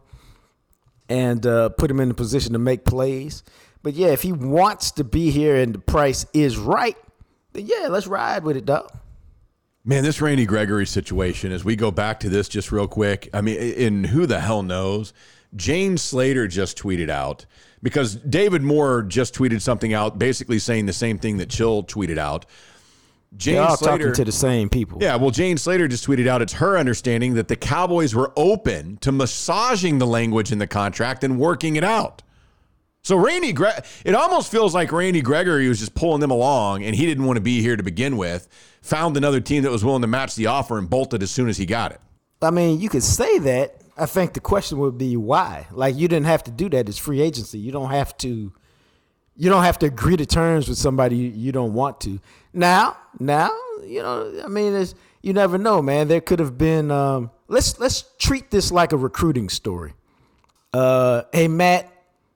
and 1.09 1.44
uh, 1.44 1.70
put 1.70 1.90
him 1.90 2.00
in 2.00 2.11
a 2.11 2.14
position 2.14 2.52
to 2.52 2.59
make 2.59 2.85
plays. 2.85 3.42
But 3.82 3.94
yeah, 3.94 4.09
if 4.09 4.23
he 4.23 4.32
wants 4.32 4.92
to 4.92 5.04
be 5.04 5.30
here 5.30 5.56
and 5.56 5.75
the 5.75 5.78
price 5.78 6.26
is 6.32 6.56
right, 6.56 6.97
then 7.52 7.66
yeah, 7.66 7.88
let's 7.88 8.06
ride 8.06 8.44
with 8.44 8.56
it, 8.56 8.65
dog. 8.65 8.91
Man, 9.84 10.04
this 10.04 10.21
Randy 10.21 10.45
Gregory 10.45 10.86
situation, 10.86 11.52
as 11.52 11.65
we 11.65 11.75
go 11.75 11.91
back 11.91 12.21
to 12.21 12.28
this 12.28 12.49
just 12.49 12.71
real 12.71 12.86
quick, 12.86 13.30
I 13.32 13.41
mean, 13.41 13.56
in 13.56 14.04
who 14.04 14.26
the 14.26 14.41
hell 14.41 14.62
knows? 14.62 15.15
Jane 15.56 15.97
Slater 15.99 16.47
just 16.47 16.78
tweeted 16.78 17.10
out 17.10 17.47
because 17.82 18.17
David 18.17 18.63
Moore 18.63 19.02
just 19.02 19.34
tweeted 19.34 19.60
something 19.60 19.93
out 19.93 20.19
basically 20.19 20.58
saying 20.58 20.86
the 20.86 20.93
same 20.93 21.19
thing 21.19 21.39
that 21.39 21.49
Chill 21.49 21.82
tweeted 21.82 22.19
out. 22.19 22.47
Jane 23.36 23.54
They're 23.54 23.65
all 23.65 23.76
Slater, 23.76 23.99
talking 23.99 24.15
to 24.15 24.25
the 24.25 24.32
same 24.32 24.69
people. 24.69 24.99
Yeah, 25.00 25.17
well, 25.17 25.30
Jane 25.30 25.56
Slater 25.56 25.86
just 25.86 26.06
tweeted 26.06 26.26
out 26.26 26.43
it's 26.43 26.54
her 26.54 26.76
understanding 26.76 27.34
that 27.34 27.49
the 27.49 27.56
Cowboys 27.56 28.15
were 28.15 28.32
open 28.36 28.97
to 28.99 29.13
massaging 29.13 29.99
the 29.99 30.06
language 30.06 30.50
in 30.50 30.58
the 30.58 30.67
contract 30.67 31.23
and 31.23 31.39
working 31.39 31.76
it 31.76 31.84
out. 31.84 32.23
So 33.02 33.17
Randy, 33.17 33.52
Gre- 33.52 33.69
it 34.04 34.15
almost 34.15 34.50
feels 34.50 34.75
like 34.75 34.93
Randy 34.93 35.23
Gregory 35.23 35.69
was 35.69 35.78
just 35.78 35.95
pulling 35.95 36.21
them 36.21 36.30
along, 36.30 36.82
and 36.82 36.95
he 36.95 37.06
didn't 37.06 37.25
want 37.25 37.36
to 37.36 37.41
be 37.41 37.63
here 37.63 37.76
to 37.76 37.82
begin 37.82 38.17
with. 38.17 38.49
Found 38.82 39.17
another 39.17 39.41
team 39.41 39.63
that 39.63 39.71
was 39.71 39.84
willing 39.84 40.02
to 40.02 40.08
match 40.08 40.34
the 40.34 40.47
offer 40.47 40.76
and 40.76 40.91
bolted 40.91 41.23
as 41.23 41.30
soon 41.30 41.49
as 41.49 41.56
he 41.56 41.67
got 41.67 41.93
it. 41.93 42.00
I 42.43 42.50
mean, 42.50 42.80
you 42.80 42.89
could 42.89 43.02
say 43.02 43.39
that. 43.39 43.79
I 44.00 44.06
think 44.06 44.32
the 44.32 44.41
question 44.41 44.78
would 44.78 44.97
be 44.97 45.17
why. 45.17 45.67
Like 45.71 45.95
you 45.95 46.08
didn't 46.08 46.26
have 46.26 46.43
to 46.45 46.50
do 46.50 46.71
that. 46.71 46.89
It's 46.89 46.97
free 46.97 47.21
agency. 47.21 47.58
You 47.58 47.71
don't 47.71 47.91
have 47.91 48.17
to. 48.19 48.52
You 49.36 49.49
don't 49.49 49.63
have 49.63 49.78
to 49.80 49.86
agree 49.86 50.17
to 50.17 50.26
terms 50.26 50.69
with 50.69 50.76
somebody 50.76 51.17
you, 51.17 51.50
don't 51.50 51.73
want 51.73 52.00
to. 52.02 52.21
Now, 52.52 52.99
now, 53.19 53.50
you 53.82 54.02
know, 54.02 54.43
I 54.45 54.49
mean, 54.49 54.75
it's, 54.75 54.95
you 55.23 55.32
never 55.32 55.56
know, 55.56 55.80
man. 55.80 56.08
There 56.08 56.21
could 56.21 56.41
have 56.41 56.58
been. 56.58 56.91
Um, 56.91 57.30
let's 57.49 57.78
let's 57.78 58.04
treat 58.19 58.50
this 58.50 58.73
like 58.73 58.93
a 58.93 58.97
recruiting 58.97 59.49
story. 59.49 59.93
Uh, 60.73 61.23
hey 61.32 61.49
Matt, 61.49 61.93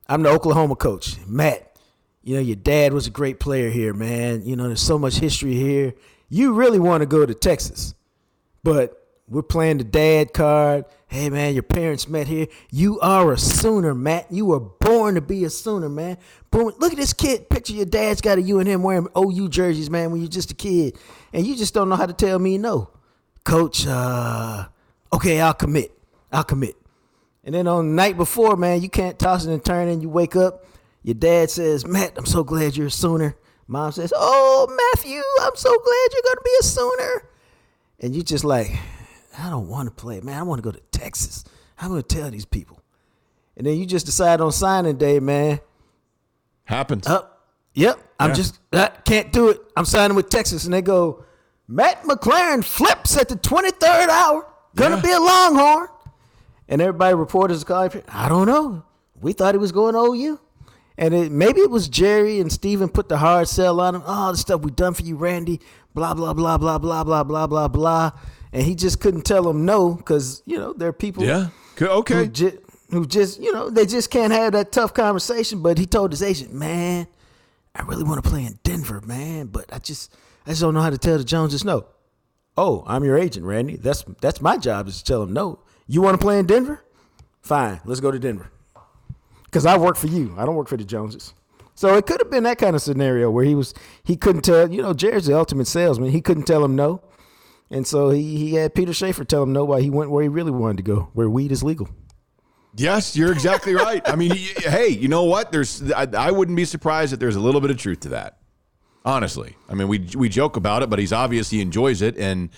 I'm 0.07 0.23
the 0.23 0.31
Oklahoma 0.31 0.77
coach. 0.77 1.17
Matt, 1.27 1.77
you 2.23 2.35
know 2.35 2.41
your 2.41 2.57
dad 2.57 2.93
was 2.93 3.07
a 3.07 3.11
great 3.11 3.41
player 3.41 3.71
here, 3.71 3.95
man. 3.95 4.45
You 4.45 4.57
know 4.57 4.67
there's 4.67 4.83
so 4.83 4.99
much 4.99 5.17
history 5.17 5.55
here. 5.55 5.95
You 6.29 6.53
really 6.53 6.79
want 6.79 7.03
to 7.03 7.07
go 7.07 7.25
to 7.25 7.35
Texas, 7.35 7.95
but 8.63 9.04
we're 9.29 9.43
playing 9.43 9.79
the 9.79 9.85
dad 9.85 10.33
card. 10.33 10.85
Hey 11.07 11.31
man, 11.31 11.55
your 11.55 11.63
parents 11.63 12.09
met 12.09 12.27
here. 12.27 12.47
You 12.71 13.01
are 13.01 13.33
a 13.33 13.39
Sooner, 13.39 13.95
Matt. 13.95 14.31
You 14.31 14.47
were 14.47 14.61
born 14.61 15.15
to 15.15 15.21
be 15.21 15.45
a 15.45 15.51
Sooner, 15.51 15.89
man. 15.89 16.19
Boom! 16.51 16.73
Look 16.79 16.93
at 16.93 16.99
this 16.99 17.13
kid. 17.13 17.49
Picture 17.49 17.73
your 17.73 17.87
dad's 17.87 18.21
got 18.21 18.39
a 18.39 18.43
you 18.43 18.59
and 18.59 18.69
him 18.69 18.83
wearing 18.83 19.09
OU 19.17 19.49
jerseys, 19.49 19.91
man. 19.91 20.11
When 20.11 20.21
you're 20.21 20.29
just 20.29 20.51
a 20.51 20.55
kid, 20.55 20.99
and 21.33 21.47
you 21.47 21.57
just 21.57 21.73
don't 21.73 21.89
know 21.89 21.97
how 21.97 22.07
to 22.07 22.13
tell 22.13 22.39
me 22.39 22.59
no, 22.59 22.91
Coach. 23.45 23.87
Uh, 23.87 24.67
okay, 25.13 25.41
I'll 25.41 25.55
commit. 25.55 25.93
I'll 26.33 26.45
commit. 26.45 26.77
And 27.45 27.55
then 27.55 27.67
on 27.67 27.89
the 27.89 27.95
night 27.95 28.17
before, 28.17 28.57
man, 28.57 28.83
you 28.83 28.89
can't 28.89 29.19
toss 29.19 29.45
it 29.45 29.53
and 29.53 29.65
turn 29.65 29.89
and 29.89 30.03
you 30.03 30.09
wake 30.09 30.35
up. 30.35 30.67
Your 31.03 31.15
dad 31.15 31.51
says, 31.51 31.87
Matt, 31.87 32.15
I'm 32.17 32.25
so 32.25 32.43
glad 32.43 32.77
you're 32.77 32.87
a 32.87 32.91
Sooner. 32.91 33.37
Mom 33.67 33.93
says, 33.93 34.13
Oh, 34.17 34.67
Matthew, 34.95 35.23
I'm 35.43 35.55
so 35.55 35.71
glad 35.71 36.09
you're 36.13 36.23
going 36.23 36.37
to 36.37 36.43
be 36.45 36.57
a 36.61 36.63
Sooner. 36.63 37.29
And 38.01 38.17
you 38.17 38.23
just 38.23 38.45
like, 38.45 38.71
I 39.39 39.51
don't 39.51 39.69
want 39.69 39.89
to 39.89 39.95
play, 39.95 40.21
man. 40.21 40.39
I 40.39 40.43
want 40.43 40.59
to 40.59 40.63
go 40.63 40.71
to 40.71 40.81
Texas. 40.93 41.45
I'm 41.79 41.91
going 41.91 42.03
to 42.03 42.09
tell 42.17 42.31
these 42.31 42.45
people. 42.45 42.81
And 43.57 43.67
then 43.67 43.77
you 43.79 43.87
just 43.87 44.07
decide 44.07 44.41
on 44.41 44.53
signing 44.53 44.97
day, 44.97 45.21
man. 45.21 45.61
Happens. 46.65 47.07
Up. 47.07 47.47
Yep. 47.75 47.99
I'm 48.21 48.35
just, 48.35 48.59
I 48.73 48.89
can't 49.05 49.33
do 49.33 49.49
it. 49.51 49.61
I'm 49.77 49.85
signing 49.85 50.17
with 50.17 50.29
Texas. 50.29 50.65
And 50.65 50.73
they 50.73 50.83
go, 50.83 51.25
Matt 51.67 52.03
McLaren 52.05 52.65
flips 52.65 53.17
at 53.17 53.29
the 53.29 53.37
23rd 53.37 54.09
hour. 54.09 54.47
Gonna 54.77 54.97
Yeah. 54.97 55.03
be 55.03 55.11
a 55.11 55.21
Longhorn. 55.21 55.89
And 56.69 56.81
everybody 56.81 57.15
reporters 57.15 57.65
calling. 57.65 58.03
I 58.09 58.29
don't 58.29 58.47
know. 58.47 58.85
We 59.21 59.33
thought 59.33 59.55
he 59.55 59.59
was 59.59 59.73
going 59.73 59.95
to 59.95 60.01
OU. 60.01 60.41
And 60.97 61.13
it, 61.13 61.33
maybe 61.33 61.61
it 61.61 61.71
was 61.71 61.89
Jerry 61.89 62.39
and 62.41 62.53
Stephen 62.53 62.89
put 62.89 63.09
the 63.09 63.19
hard 63.19 63.49
sell 63.49 63.81
on 63.81 63.97
him. 63.97 64.03
Oh, 64.07 64.31
the 64.31 64.39
stuff 64.39 64.61
we 64.63 64.71
done 64.71 64.95
for 64.95 65.03
you, 65.03 65.17
Randy. 65.17 65.61
Blah, 65.93 66.15
blah, 66.15 66.33
blah, 66.33 66.57
blah, 66.57 66.79
blah, 66.79 67.03
blah, 67.05 67.25
blah, 67.25 67.47
blah, 67.47 67.69
blah. 67.69 68.11
And 68.55 68.63
he 68.63 68.75
just 68.77 69.01
couldn't 69.01 69.23
tell 69.27 69.43
them 69.43 69.65
no 69.67 69.95
because, 69.95 70.43
you 70.47 70.57
know, 70.59 70.73
there 70.73 70.89
are 70.89 70.93
people 70.93 71.25
yeah. 71.25 71.49
Good. 71.77 71.89
who, 71.89 71.95
Okay. 71.97 72.29
ju- 72.29 72.59
who 72.91 73.05
just, 73.05 73.41
you 73.41 73.53
know, 73.53 73.69
they 73.69 73.85
just 73.85 74.11
can't 74.11 74.33
have 74.33 74.53
that 74.53 74.71
tough 74.73 74.95
conversation. 74.95 75.61
But 75.61 75.77
he 75.77 75.87
told 75.87 76.13
his 76.13 76.23
agent, 76.23 76.53
man, 76.55 77.09
I 77.75 77.83
really 77.83 78.05
want 78.05 78.23
to 78.23 78.31
play 78.31 78.45
in 78.47 78.59
Denver, 78.63 79.01
man, 79.05 79.47
but 79.49 79.67
I 79.73 79.79
just, 79.81 80.15
I 80.47 80.51
just 80.51 80.61
don't 80.63 80.73
know 80.73 80.81
how 80.83 80.91
to 80.91 80.99
tell 80.99 81.19
the 81.19 81.25
Joneses 81.25 81.65
no. 81.65 81.87
Oh, 82.57 82.85
I'm 82.87 83.03
your 83.03 83.19
agent, 83.19 83.45
Randy. 83.45 83.75
That's 83.77 84.05
that's 84.21 84.41
my 84.41 84.57
job 84.57 84.87
is 84.87 84.99
to 84.99 85.05
tell 85.05 85.19
them 85.21 85.33
no. 85.33 85.59
You 85.89 86.01
want 86.01 86.15
to 86.21 86.25
play 86.25 86.39
in 86.39 86.47
Denver? 86.47 86.85
Fine, 87.43 87.81
let's 87.85 87.99
go 88.01 88.13
to 88.13 88.19
Denver. 88.21 88.53
Because 89.47 89.67
I 89.67 89.77
work 89.77 89.97
for 89.97 90.07
you. 90.07 90.33
I 90.39 90.47
don't 90.47 90.55
work 90.55 90.69
for 90.69 90.77
the 90.77 90.85
Joneses. 90.85 91.35
So 91.75 91.97
it 91.97 92.07
could 92.07 92.21
have 92.21 92.31
been 92.31 92.45
that 92.45 92.59
kind 92.59 92.77
of 92.77 92.83
scenario 92.83 93.29
where 93.33 93.45
he 93.45 93.57
was 93.57 93.75
he 94.05 94.15
couldn't 94.17 94.43
tell. 94.43 94.71
You 94.73 94.83
know, 94.83 94.95
Jared's 94.95 95.27
the 95.27 95.37
ultimate 95.37 95.67
salesman. 95.67 96.11
He 96.11 96.21
couldn't 96.21 96.45
tell 96.45 96.65
him 96.65 96.77
no, 96.77 97.03
and 97.75 97.87
so 97.87 98.09
he 98.11 98.37
he 98.39 98.55
had 98.55 98.75
Peter 98.75 98.95
Schaffer 98.95 99.25
tell 99.25 99.43
him 99.43 99.53
no 99.53 99.65
while 99.65 99.79
he 99.81 99.91
went 99.91 100.11
where 100.11 100.23
he 100.23 100.29
really 100.29 100.51
wanted 100.53 100.79
to 100.79 100.83
go, 100.85 101.11
where 101.13 101.29
weed 101.29 101.53
is 101.53 101.63
legal. 101.63 101.89
Yes, 102.77 103.17
you're 103.17 103.33
exactly 103.33 103.75
right. 103.89 104.03
I 104.09 104.17
mean, 104.17 104.31
y- 104.31 104.55
hey, 104.57 104.89
you 104.89 105.09
know 105.09 105.25
what? 105.25 105.53
There's 105.53 105.93
I, 105.93 106.09
I 106.17 106.31
wouldn't 106.31 106.57
be 106.57 106.65
surprised 106.65 107.13
if 107.13 107.19
there's 107.21 107.37
a 107.37 107.41
little 107.41 107.61
bit 107.61 107.71
of 107.71 107.77
truth 107.77 108.01
to 108.01 108.09
that. 108.11 108.39
Honestly, 109.05 109.55
I 109.69 109.75
mean, 109.75 109.89
we 109.89 110.09
we 110.17 110.29
joke 110.31 110.57
about 110.57 110.83
it, 110.83 110.89
but 110.91 110.99
he's 110.99 111.13
obvious 111.13 111.51
he 111.51 111.61
enjoys 111.61 112.01
it, 112.01 112.17
and 112.17 112.49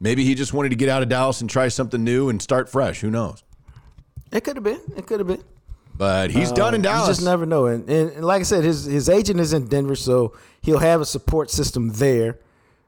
maybe 0.00 0.22
he 0.24 0.34
just 0.34 0.52
wanted 0.52 0.68
to 0.70 0.76
get 0.76 0.88
out 0.90 1.02
of 1.02 1.08
Dallas 1.08 1.40
and 1.40 1.48
try 1.48 1.68
something 1.68 2.04
new 2.04 2.28
and 2.28 2.42
start 2.42 2.68
fresh. 2.68 3.00
Who 3.00 3.10
knows? 3.10 3.42
It 4.30 4.44
could 4.44 4.56
have 4.56 4.64
been. 4.64 4.80
It 4.96 5.06
could 5.06 5.20
have 5.20 5.26
been. 5.28 5.42
But 5.96 6.30
he's 6.32 6.50
done 6.52 6.74
in 6.74 6.82
Dallas. 6.82 7.02
Uh, 7.02 7.06
You 7.06 7.14
just 7.14 7.24
never 7.24 7.46
know. 7.46 7.66
And, 7.66 7.88
and, 7.88 8.10
and 8.10 8.24
like 8.24 8.40
I 8.40 8.42
said, 8.42 8.64
his 8.64 8.84
his 8.84 9.08
agent 9.08 9.38
is 9.40 9.52
in 9.52 9.66
Denver, 9.68 9.94
so 9.96 10.34
he'll 10.60 10.80
have 10.80 11.00
a 11.00 11.06
support 11.06 11.50
system 11.50 11.90
there. 11.90 12.38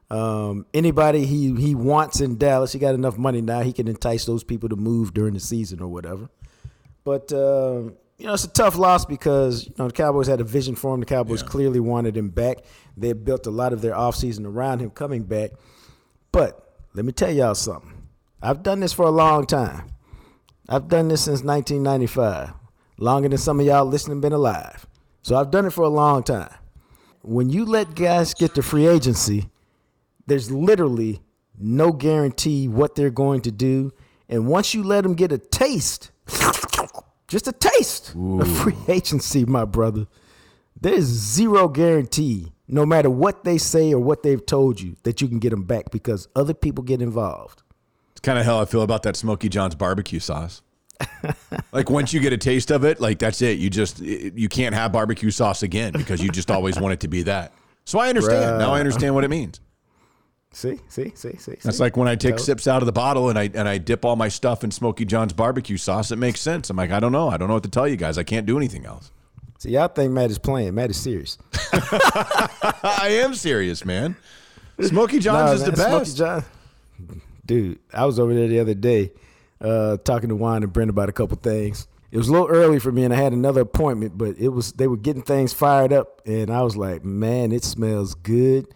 Um, 0.09 0.66
anybody 0.73 1.27
he 1.27 1.55
he 1.55 1.75
wants 1.75 2.21
in 2.21 2.38
Dallas, 2.38 2.73
he 2.73 2.79
got 2.79 2.95
enough 2.95 3.19
money 3.19 3.40
now. 3.40 3.62
He 3.62 3.73
can 3.73 3.88
entice 3.88 4.25
those 4.25 4.45
people 4.45 4.69
to 4.69 4.77
move 4.77 5.14
during 5.14 5.35
the 5.35 5.40
season 5.40 5.81
or 5.81 5.88
whatever. 5.88 6.29
But 7.05 7.33
um, 7.33 7.97
you 8.19 8.27
know, 8.27 8.35
it's 8.35 8.45
a 8.45 8.49
tough 8.49 8.77
loss 8.77 9.05
because 9.05 9.66
you 9.66 9.75
know 9.79 9.88
the 9.88 9.92
Cowboys 9.92 10.29
had 10.29 10.40
a 10.40 10.45
vision 10.45 10.77
for 10.77 10.95
him. 10.95 11.01
The 11.01 11.07
Cowboys 11.07 11.42
clearly 11.42 11.81
wanted 11.81 12.16
him 12.16 12.31
back. 12.31 12.59
They 12.97 13.12
built 13.12 13.47
a 13.47 13.51
lot 13.51 13.73
of 13.73 13.83
their 13.83 13.95
offseason 13.95 14.47
around 14.47 14.81
him 14.81 14.90
coming 14.90 15.25
back. 15.25 15.51
But 16.33 16.75
let 16.95 17.05
me 17.05 17.12
tell 17.12 17.33
y'all 17.33 17.55
something. 17.55 17.92
I've 18.40 18.62
done 18.62 18.81
this 18.81 18.92
for 18.92 19.07
a 19.07 19.11
long 19.11 19.47
time. 19.47 19.88
I've 20.69 20.88
done 20.88 21.09
this 21.09 21.25
since 21.25 21.42
1995, 21.42 22.53
longer 22.99 23.29
than 23.29 23.38
some 23.38 23.61
of 23.61 23.66
y'all 23.66 23.85
listening 23.85 24.21
been 24.21 24.33
alive. 24.33 24.87
So 25.23 25.37
I've 25.37 25.51
done 25.51 25.66
it 25.66 25.71
for 25.71 25.83
a 25.83 25.88
long 25.88 26.23
time. 26.23 26.53
When 27.23 27.51
you 27.51 27.64
let 27.64 27.95
guys 27.95 28.35
get 28.35 28.55
to 28.55 28.62
free 28.62 28.87
agency, 28.87 29.49
there's 30.27 30.51
literally 30.51 31.21
no 31.59 31.93
guarantee 31.93 32.69
what 32.69 32.95
they're 32.95 33.11
going 33.11 33.41
to 33.43 33.51
do. 33.51 33.93
And 34.29 34.47
once 34.47 34.75
you 34.75 34.83
let 34.83 35.03
them 35.03 35.15
get 35.15 35.33
a 35.33 35.39
taste, 35.39 36.11
just 37.29 37.47
a 37.49 37.53
taste 37.53 38.15
of 38.15 38.59
free 38.59 38.77
agency, 38.89 39.45
my 39.45 39.65
brother, 39.65 40.07
there's 40.81 41.05
zero 41.05 41.69
guarantee, 41.69 42.53
no 42.69 42.85
matter 42.85 43.09
what 43.09 43.45
they 43.45 43.59
say 43.59 43.93
or 43.93 44.01
what 44.01 44.23
they've 44.23 44.45
told 44.45 44.81
you, 44.81 44.97
that 45.05 45.21
you 45.21 45.29
can 45.29 45.39
get 45.39 45.51
them 45.51 45.65
back 45.65 45.91
because 45.91 46.29
other 46.37 46.55
people 46.55 46.85
get 46.85 47.01
involved. 47.01 47.62
It's 48.12 48.21
kind 48.21 48.39
of 48.39 48.45
how 48.45 48.61
I 48.61 48.65
feel 48.65 48.83
about 48.83 49.03
that 49.05 49.17
Smokey 49.17 49.49
John's 49.49 49.75
barbecue 49.75 50.21
sauce. 50.21 50.62
like 51.73 51.91
once 51.91 52.12
you 52.12 52.21
get 52.21 52.33
a 52.33 52.39
taste 52.39 52.71
of 52.71 52.85
it, 52.85 53.01
like 53.01 53.19
that's 53.19 53.43
it. 53.43 53.59
You 53.59 53.69
just 53.69 54.01
you 54.01 54.49
can't 54.49 54.75
have 54.75 54.93
barbecue 54.93 55.31
sauce 55.31 55.62
again 55.62 55.93
because 55.93 56.23
you 56.23 56.31
just 56.31 56.51
always 56.51 56.81
want 56.81 56.95
it 56.95 57.01
to 57.01 57.09
be 57.09 57.23
that. 57.25 57.53
So 57.85 57.99
I 57.99 58.09
understand. 58.09 58.59
Now 58.59 58.73
I 58.73 58.81
understand 58.81 59.15
what 59.15 59.23
it 59.23 59.29
means. 59.29 59.61
See, 60.57 60.81
see, 60.88 61.12
see, 61.14 61.37
see. 61.37 61.55
That's 61.62 61.77
see? 61.77 61.83
like 61.83 61.99
when 61.99 62.09
I 62.09 62.16
take 62.16 62.38
sips 62.38 62.66
out 62.66 62.81
of 62.81 62.87
the 62.87 62.92
bottle 62.92 63.29
and 63.29 63.38
I 63.38 63.51
and 63.53 63.69
I 63.69 63.77
dip 63.77 64.07
all 64.07 64.16
my 64.16 64.29
stuff 64.29 64.64
in 64.64 64.71
Smokey 64.71 65.05
John's 65.05 65.35
barbecue 65.35 65.77
sauce. 65.77 66.11
It 66.11 66.16
makes 66.16 66.40
sense. 66.40 66.71
I'm 66.71 66.79
like, 66.79 66.90
I 66.90 66.99
don't 66.99 67.12
know. 67.12 67.29
I 67.29 67.37
don't 67.37 67.49
know 67.49 67.55
what 67.55 67.62
to 67.64 67.69
tell 67.69 67.87
you 67.87 67.97
guys. 67.97 68.16
I 68.16 68.23
can't 68.23 68.47
do 68.47 68.57
anything 68.57 68.87
else. 68.87 69.12
See, 69.59 69.73
y'all 69.73 69.88
think 69.88 70.12
Matt 70.12 70.31
is 70.31 70.38
playing. 70.38 70.75
Matt 70.75 70.88
is 70.88 70.97
serious. 70.97 71.37
I 71.75 73.21
am 73.23 73.35
serious, 73.35 73.85
man. 73.85 74.16
Smokey 74.81 75.19
John's 75.19 75.61
Nah, 75.61 75.66
is 75.69 75.77
the 75.77 75.77
man, 75.77 75.90
Smokey 75.90 75.99
best. 75.99 76.16
John. 76.16 76.45
Dude, 77.45 77.79
I 77.92 78.07
was 78.07 78.19
over 78.19 78.33
there 78.33 78.49
the 78.49 78.61
other 78.61 78.73
day 78.73 79.12
uh, 79.61 79.99
talking 79.99 80.31
to 80.31 80.37
Juan 80.37 80.62
and 80.62 80.73
Brent 80.73 80.88
about 80.88 81.11
a 81.11 81.12
couple 81.12 81.37
things. 81.37 81.87
It 82.11 82.16
was 82.16 82.29
a 82.29 82.33
little 82.33 82.49
early 82.49 82.79
for 82.79 82.90
me, 82.90 83.05
and 83.05 83.12
I 83.12 83.19
had 83.19 83.35
another 83.35 83.61
appointment, 83.61 84.16
but 84.16 84.38
it 84.38 84.49
was 84.49 84.73
they 84.73 84.87
were 84.87 84.97
getting 84.97 85.21
things 85.23 85.53
fired 85.53 85.92
up, 85.92 86.23
and 86.25 86.51
I 86.51 86.62
was 86.62 86.79
like, 86.79 87.05
"Man, 87.05 87.53
it 87.53 87.62
smells 87.62 88.14
good." 88.14 88.69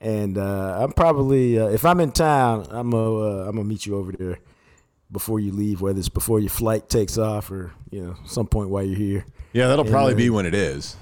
And 0.00 0.38
uh, 0.38 0.82
I'm 0.82 0.92
probably, 0.92 1.58
uh, 1.58 1.66
if 1.68 1.84
I'm 1.84 2.00
in 2.00 2.10
town, 2.12 2.66
I'm 2.70 2.90
gonna 2.90 3.18
uh, 3.18 3.48
I'm 3.48 3.56
gonna 3.56 3.64
meet 3.68 3.84
you 3.84 3.96
over 3.96 4.12
there 4.12 4.38
before 5.12 5.40
you 5.40 5.52
leave, 5.52 5.80
whether 5.82 5.98
it's 5.98 6.08
before 6.08 6.40
your 6.40 6.48
flight 6.50 6.88
takes 6.88 7.18
off 7.18 7.50
or 7.50 7.72
you 7.90 8.02
know 8.04 8.14
some 8.24 8.46
point 8.46 8.70
while 8.70 8.82
you're 8.84 8.96
here, 8.96 9.26
Yeah, 9.52 9.66
that'll 9.68 9.84
And, 9.84 9.90
probably 9.92 10.14
uh, 10.14 10.16
be 10.16 10.30
when 10.30 10.46
it 10.46 10.54
is. 10.54 10.96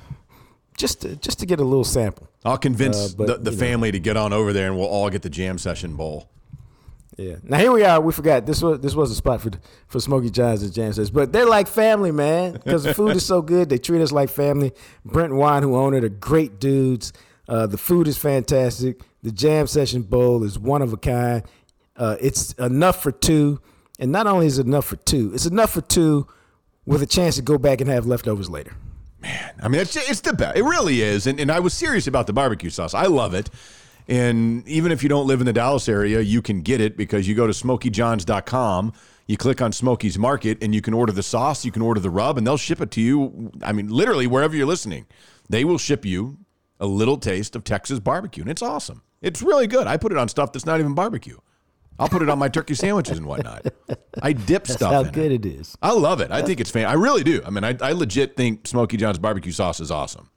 just 0.76 1.02
to, 1.02 1.14
just 1.16 1.38
to 1.40 1.46
get 1.46 1.60
a 1.60 1.64
little 1.64 1.84
sample. 1.84 2.28
I'll 2.44 2.58
convince 2.58 2.96
Uh, 2.96 3.14
but, 3.18 3.26
the, 3.26 3.36
the 3.38 3.50
you 3.52 3.56
know. 3.56 3.60
family 3.64 3.92
to 3.92 4.00
get 4.00 4.16
on 4.16 4.32
over 4.32 4.52
there, 4.52 4.66
and 4.68 4.76
we'll 4.78 4.88
all 4.88 5.10
get 5.10 5.22
the 5.22 5.30
jam 5.30 5.58
session 5.58 5.94
bowl. 5.94 6.28
Yeah. 7.16 7.36
Now 7.42 7.58
here 7.58 7.70
we 7.72 7.84
are. 7.84 8.00
We 8.00 8.12
forgot 8.12 8.46
this 8.46 8.62
was 8.62 8.78
this 8.80 8.94
was 8.94 9.10
a 9.10 9.14
spot 9.14 9.40
for 9.42 9.50
for 9.88 10.00
Smokey 10.00 10.30
John's 10.30 10.62
and 10.62 10.72
Jam 10.72 10.92
Sessions, 10.92 11.10
but 11.10 11.32
they're 11.32 11.46
like 11.48 11.66
family, 11.68 12.10
man, 12.12 12.52
because 12.52 12.82
the 12.84 12.94
food 12.94 13.14
is 13.16 13.26
so 13.26 13.42
good. 13.42 13.68
They 13.68 13.78
treat 13.78 14.00
us 14.02 14.10
like 14.12 14.28
family. 14.30 14.72
Brent 15.04 15.30
and 15.30 15.38
Juan, 15.38 15.62
who 15.62 15.76
own 15.76 15.94
it, 15.94 16.02
are 16.04 16.08
great 16.08 16.58
dudes. 16.60 17.12
Uh, 17.48 17.66
the 17.66 17.78
food 17.78 18.06
is 18.06 18.18
fantastic. 18.18 19.02
The 19.22 19.32
Jam 19.32 19.66
Session 19.66 20.02
Bowl 20.02 20.44
is 20.44 20.58
one 20.58 20.82
of 20.82 20.92
a 20.92 20.96
kind. 20.96 21.42
Uh, 21.96 22.16
it's 22.20 22.52
enough 22.54 23.02
for 23.02 23.10
two, 23.10 23.60
and 23.98 24.12
not 24.12 24.26
only 24.26 24.46
is 24.46 24.58
it 24.58 24.66
enough 24.66 24.84
for 24.84 24.96
two, 24.96 25.32
it's 25.34 25.46
enough 25.46 25.72
for 25.72 25.80
two 25.80 26.26
with 26.86 27.02
a 27.02 27.06
chance 27.06 27.36
to 27.36 27.42
go 27.42 27.58
back 27.58 27.80
and 27.80 27.90
have 27.90 28.06
leftovers 28.06 28.48
later. 28.48 28.74
Man, 29.20 29.52
I 29.60 29.68
mean, 29.68 29.80
it's, 29.80 29.96
it's 29.96 30.20
the 30.20 30.32
best. 30.32 30.56
It 30.56 30.62
really 30.62 31.02
is. 31.02 31.26
And, 31.26 31.40
and 31.40 31.50
I 31.50 31.58
was 31.58 31.74
serious 31.74 32.06
about 32.06 32.26
the 32.26 32.32
barbecue 32.32 32.70
sauce. 32.70 32.94
I 32.94 33.06
love 33.06 33.34
it. 33.34 33.50
And 34.06 34.66
even 34.68 34.92
if 34.92 35.02
you 35.02 35.08
don't 35.08 35.26
live 35.26 35.40
in 35.40 35.46
the 35.46 35.52
Dallas 35.52 35.88
area, 35.88 36.20
you 36.20 36.40
can 36.40 36.62
get 36.62 36.80
it 36.80 36.96
because 36.96 37.28
you 37.28 37.34
go 37.34 37.46
to 37.46 37.52
smokyjohns.com, 37.52 38.92
you 39.26 39.36
click 39.36 39.60
on 39.60 39.72
Smoky's 39.72 40.18
Market, 40.18 40.62
and 40.62 40.74
you 40.74 40.80
can 40.80 40.94
order 40.94 41.12
the 41.12 41.22
sauce, 41.22 41.64
you 41.64 41.72
can 41.72 41.82
order 41.82 42.00
the 42.00 42.08
rub, 42.08 42.38
and 42.38 42.46
they'll 42.46 42.56
ship 42.56 42.80
it 42.80 42.90
to 42.92 43.02
you. 43.02 43.52
I 43.62 43.72
mean, 43.72 43.88
literally, 43.88 44.26
wherever 44.26 44.56
you're 44.56 44.66
listening, 44.66 45.06
they 45.50 45.64
will 45.64 45.76
ship 45.76 46.06
you 46.06 46.38
a 46.80 46.86
little 46.86 47.18
taste 47.18 47.56
of 47.56 47.64
Texas 47.64 48.00
barbecue. 48.00 48.42
And 48.42 48.50
it's 48.50 48.62
awesome. 48.62 49.02
It's 49.20 49.42
really 49.42 49.66
good. 49.66 49.86
I 49.86 49.96
put 49.96 50.12
it 50.12 50.18
on 50.18 50.28
stuff 50.28 50.52
that's 50.52 50.66
not 50.66 50.80
even 50.80 50.94
barbecue. 50.94 51.38
I'll 51.98 52.08
put 52.08 52.22
it 52.22 52.28
on 52.28 52.38
my 52.38 52.48
turkey 52.48 52.74
sandwiches 52.74 53.18
and 53.18 53.26
whatnot. 53.26 53.66
I 54.22 54.32
dip 54.32 54.64
That's 54.64 54.74
stuff 54.74 54.92
how 54.92 55.02
good 55.02 55.32
it. 55.32 55.44
it 55.44 55.46
is. 55.46 55.76
I 55.82 55.90
love 55.92 56.20
it. 56.20 56.30
I 56.30 56.42
think 56.42 56.60
it's 56.60 56.70
fan. 56.70 56.86
I 56.86 56.92
really 56.92 57.24
do. 57.24 57.42
I 57.44 57.50
mean, 57.50 57.64
I, 57.64 57.76
I 57.80 57.90
legit 57.90 58.36
think 58.36 58.68
Smokey 58.68 58.96
John's 58.96 59.18
barbecue 59.18 59.50
sauce 59.50 59.80
is 59.80 59.90
awesome, 59.90 60.30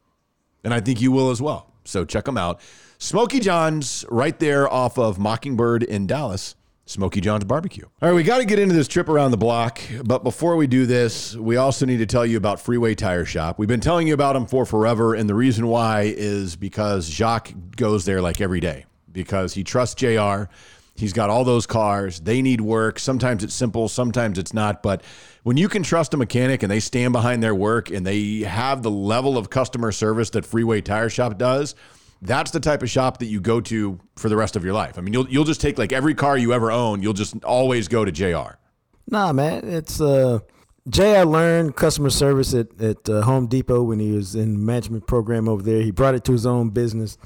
and 0.64 0.74
I 0.74 0.80
think 0.80 1.02
you 1.02 1.12
will 1.12 1.30
as 1.30 1.40
well. 1.40 1.72
So 1.86 2.04
check 2.04 2.26
them 2.26 2.38
out. 2.38 2.62
Smokey 2.98 3.40
John's 3.40 4.06
right 4.10 4.38
there 4.40 4.72
off 4.72 4.98
of 4.98 5.20
Mockingbird 5.20 5.84
in 5.84 6.08
Dallas. 6.08 6.56
Smokey 6.92 7.22
John's 7.22 7.46
barbecue. 7.46 7.86
All 8.02 8.10
right, 8.10 8.16
we 8.16 8.24
got 8.24 8.40
to 8.40 8.46
get 8.46 8.60
into 8.60 8.76
this 8.76 8.88
trip 8.88 9.08
around 9.10 9.32
the 9.32 9.38
block, 9.38 9.80
but 10.04 10.24
before 10.24 10.58
we 10.58 10.68
do 10.68 10.86
this, 10.86 11.36
we 11.36 11.56
also 11.56 11.86
need 11.86 11.98
to 11.98 12.06
tell 12.06 12.26
you 12.26 12.38
about 12.38 12.60
Freeway 12.60 12.96
Tire 12.96 13.26
Shop. 13.26 13.58
We've 13.58 13.68
been 13.68 13.80
telling 13.80 14.08
you 14.08 14.14
about 14.14 14.34
them 14.34 14.46
for 14.46 14.66
forever, 14.66 15.16
and 15.16 15.30
the 15.30 15.36
reason 15.36 15.68
why 15.68 16.14
is 16.16 16.56
because 16.56 17.08
Jacques 17.08 17.54
goes 17.76 18.06
there 18.06 18.22
like 18.22 18.42
every 18.42 18.60
day 18.60 18.86
because 19.12 19.54
he 19.54 19.64
trusts 19.64 19.96
JR. 19.96 20.44
He's 20.96 21.14
got 21.14 21.30
all 21.30 21.44
those 21.44 21.66
cars. 21.66 22.20
They 22.20 22.42
need 22.42 22.62
work. 22.62 23.00
Sometimes 23.00 23.44
it's 23.44 23.54
simple, 23.54 23.88
sometimes 23.88 24.38
it's 24.38 24.54
not. 24.54 24.84
But 24.84 25.02
when 25.44 25.58
you 25.58 25.70
can 25.70 25.84
trust 25.84 26.14
a 26.14 26.18
mechanic 26.18 26.62
and 26.62 26.72
they 26.72 26.80
stand 26.80 27.14
behind 27.14 27.42
their 27.42 27.56
work 27.56 27.90
and 27.90 28.06
they 28.06 28.40
have 28.40 28.84
the 28.84 28.92
level 28.92 29.38
of 29.38 29.50
customer 29.50 29.92
service 29.92 30.30
that 30.32 30.46
Freeway 30.46 30.82
Tire 30.82 31.10
Shop 31.10 31.38
does, 31.38 31.74
that's 32.22 32.52
the 32.52 32.60
type 32.60 32.84
of 32.84 32.90
shop 32.90 33.18
that 33.20 33.26
you 33.26 33.42
go 33.42 33.62
to 33.62 34.00
for 34.16 34.30
the 34.30 34.36
rest 34.36 34.56
of 34.56 34.64
your 34.64 34.74
life. 34.74 34.98
I 34.98 35.02
mean, 35.02 35.14
you'll 35.14 35.28
you'll 35.30 35.44
just 35.44 35.62
take 35.62 35.78
like 35.78 35.92
every 35.92 36.14
car 36.14 36.38
you 36.38 36.54
ever 36.54 36.72
own, 36.72 37.02
you'll 37.02 37.14
just 37.14 37.44
always 37.44 37.88
go 37.88 38.06
to 38.06 38.12
JR. 38.12 38.58
Nah, 39.08 39.34
man, 39.34 39.68
it's 39.68 40.00
uh, 40.00 40.40
Jay. 40.88 41.22
Learned 41.24 41.76
customer 41.76 42.10
service 42.10 42.54
at 42.54 42.80
at 42.82 43.10
uh, 43.10 43.22
Home 43.24 43.48
Depot 43.48 43.84
when 43.84 44.00
he 44.00 44.12
was 44.12 44.36
in 44.36 44.64
management 44.66 45.08
program 45.08 45.50
over 45.50 45.64
there. 45.64 45.82
He 45.82 45.92
brought 45.92 46.16
it 46.16 46.24
to 46.26 46.32
his 46.32 46.46
own 46.46 46.70
business. 46.70 47.18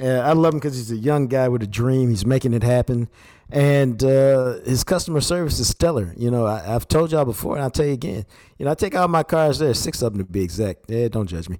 Uh, 0.00 0.06
I 0.06 0.32
love 0.32 0.54
him 0.54 0.60
because 0.60 0.76
he's 0.76 0.92
a 0.92 0.96
young 0.96 1.26
guy 1.26 1.48
with 1.48 1.62
a 1.62 1.66
dream. 1.66 2.08
He's 2.08 2.24
making 2.24 2.54
it 2.54 2.62
happen, 2.62 3.08
and 3.50 4.02
uh, 4.04 4.60
his 4.60 4.84
customer 4.84 5.20
service 5.20 5.58
is 5.58 5.68
stellar. 5.68 6.14
You 6.16 6.30
know, 6.30 6.46
I, 6.46 6.74
I've 6.74 6.86
told 6.86 7.10
y'all 7.10 7.24
before, 7.24 7.56
and 7.56 7.64
I'll 7.64 7.70
tell 7.70 7.86
you 7.86 7.94
again. 7.94 8.24
You 8.58 8.64
know, 8.64 8.70
I 8.70 8.74
take 8.74 8.94
all 8.94 9.08
my 9.08 9.24
cars 9.24 9.58
there, 9.58 9.74
six 9.74 10.00
of 10.02 10.12
them 10.12 10.24
to 10.24 10.30
be 10.30 10.42
exact. 10.42 10.88
Yeah, 10.88 11.08
don't 11.08 11.26
judge 11.26 11.48
me, 11.48 11.58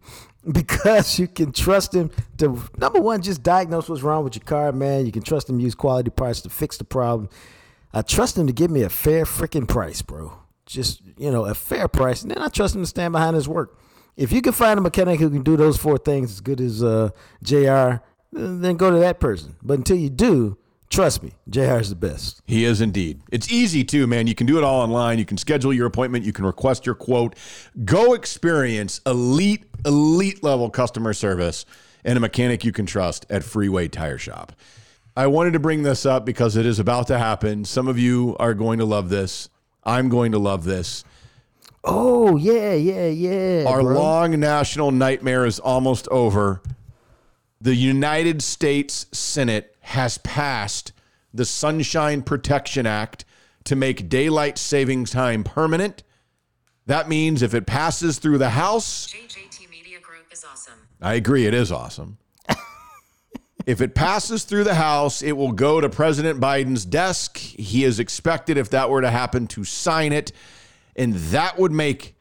because 0.53 1.19
you 1.19 1.29
can 1.29 1.53
trust 1.53 1.95
him 1.95 2.11
to 2.39 2.59
number 2.79 3.01
one, 3.01 3.23
just 3.23 3.43
diagnose 3.43 3.89
what's 3.89 4.03
wrong 4.03 4.25
with 4.25 4.35
your 4.35 4.45
car, 4.45 4.73
man. 4.73 5.05
You 5.07 5.13
can 5.13 5.23
trust 5.23 5.49
him 5.49 5.61
use 5.61 5.75
quality 5.75 6.11
parts 6.11 6.41
to 6.43 6.51
fix 6.51 6.77
the 6.77 6.85
problem. 6.85 7.29
I 7.93 8.03
trust 8.03 8.37
him 8.37 8.47
to 8.47 8.53
give 8.53 8.71
me 8.71 8.83
a 8.83 8.89
fair 8.89 9.25
freaking 9.25 9.67
price, 9.67 10.03
bro. 10.03 10.33
Just, 10.67 11.01
you 11.17 11.31
know, 11.31 11.45
a 11.45 11.55
fair 11.55 11.89
price. 11.89 12.23
And 12.23 12.31
then 12.31 12.39
I 12.39 12.49
trust 12.49 12.75
him 12.75 12.83
to 12.83 12.87
stand 12.87 13.13
behind 13.13 13.35
his 13.35 13.49
work. 13.49 13.79
If 14.17 14.33
you 14.33 14.43
can 14.43 14.53
find 14.53 14.79
a 14.79 14.83
mechanic 14.83 15.21
who 15.21 15.31
can 15.31 15.43
do 15.43 15.57
those 15.57 15.79
four 15.79 15.97
things 15.97 16.33
as 16.33 16.41
good 16.41 16.61
as 16.61 16.83
uh, 16.83 17.11
JR, 17.43 18.03
then 18.33 18.77
go 18.77 18.91
to 18.91 18.99
that 18.99 19.21
person. 19.21 19.57
But 19.63 19.79
until 19.79 19.97
you 19.97 20.11
do, 20.11 20.58
trust 20.91 21.23
me, 21.23 21.33
JR 21.49 21.79
is 21.79 21.91
the 21.91 21.97
best. 21.97 22.43
He 22.47 22.65
is 22.65 22.81
indeed. 22.81 23.21
It's 23.31 23.51
easy 23.51 23.85
too, 23.85 24.07
man. 24.07 24.27
You 24.27 24.35
can 24.35 24.47
do 24.47 24.59
it 24.59 24.65
all 24.65 24.81
online. 24.81 25.19
You 25.19 25.25
can 25.25 25.37
schedule 25.37 25.73
your 25.73 25.87
appointment. 25.87 26.25
You 26.25 26.33
can 26.33 26.47
request 26.47 26.87
your 26.87 26.95
quote. 26.95 27.37
Go 27.85 28.15
experience 28.15 29.01
elite, 29.07 29.65
elite 29.85 30.43
level 30.43 30.71
customer 30.71 31.13
service 31.13 31.65
and 32.05 32.17
a 32.17 32.21
mechanic 32.21 32.65
you 32.65 32.73
can 32.73 32.87
trust 32.87 33.27
at 33.29 33.45
Freeway 33.45 33.89
Tire 33.89 34.19
Shop. 34.19 34.53
I 35.17 35.27
wanted 35.27 35.53
to 35.55 35.59
bring 35.59 35.83
this 35.83 36.07
up 36.07 36.25
because 36.25 36.57
it 36.57 36.65
is 36.65 36.79
about 36.79 37.09
to 37.09 37.19
happen. 37.19 37.65
Some 37.65 37.89
of 37.89 37.99
you 37.99 38.37
are 38.39 38.55
going 38.55 38.79
to 38.79 38.85
love 38.85 39.09
this. 39.09 39.49
I'm 39.83 40.09
going 40.09 40.33
to 40.33 40.39
love 40.39 40.65
this. 40.65 41.05
Oh, 41.83 42.37
yeah, 42.37 42.75
yeah, 42.75 43.09
yeah. 43.09 43.65
Our 43.67 43.83
bro. 43.83 43.95
long 43.95 44.39
national 44.39 44.91
nightmare 44.91 45.45
is 45.45 45.59
almost 45.59 46.07
over. 46.09 46.63
The 47.61 47.75
United 47.75 48.43
States 48.43 49.07
Senate 49.13 49.75
has 49.89 50.19
passed 50.19 50.93
the 51.33 51.45
Sunshine 51.45 52.23
Protection 52.23 52.87
Act 52.87 53.25
to 53.65 53.75
make 53.75 54.09
daylight 54.09 54.59
savings 54.59 55.11
time 55.11 55.45
permanent. 55.45 56.03
That 56.87 57.09
means 57.09 57.43
if 57.43 57.55
it 57.55 57.67
passes 57.67 58.19
through 58.19 58.39
the 58.39 58.51
House, 58.51 59.07
JJT 59.07 59.71
Media 59.71 59.99
Group 60.01 60.27
is 60.31 60.45
awesome. 60.45 60.75
I 61.01 61.15
agree, 61.15 61.47
it 61.47 61.55
is 61.55 61.73
awesome. 61.73 62.19
if 63.67 63.81
it 63.81 63.95
passes 63.95 64.45
through 64.45 64.65
the 64.65 64.75
House, 64.75 65.23
it 65.23 65.33
will 65.33 65.53
go 65.53 65.81
to 65.81 65.89
President 65.89 66.39
Biden's 66.39 66.85
desk. 66.85 67.39
He 67.39 67.85
is 67.85 67.99
expected, 67.99 68.59
if 68.59 68.69
that 68.71 68.91
were 68.91 69.01
to 69.01 69.11
happen, 69.11 69.47
to 69.49 69.65
sign 69.65 70.13
it. 70.13 70.33
And 70.97 71.15
that 71.15 71.59
would 71.59 71.73
make 71.73 72.15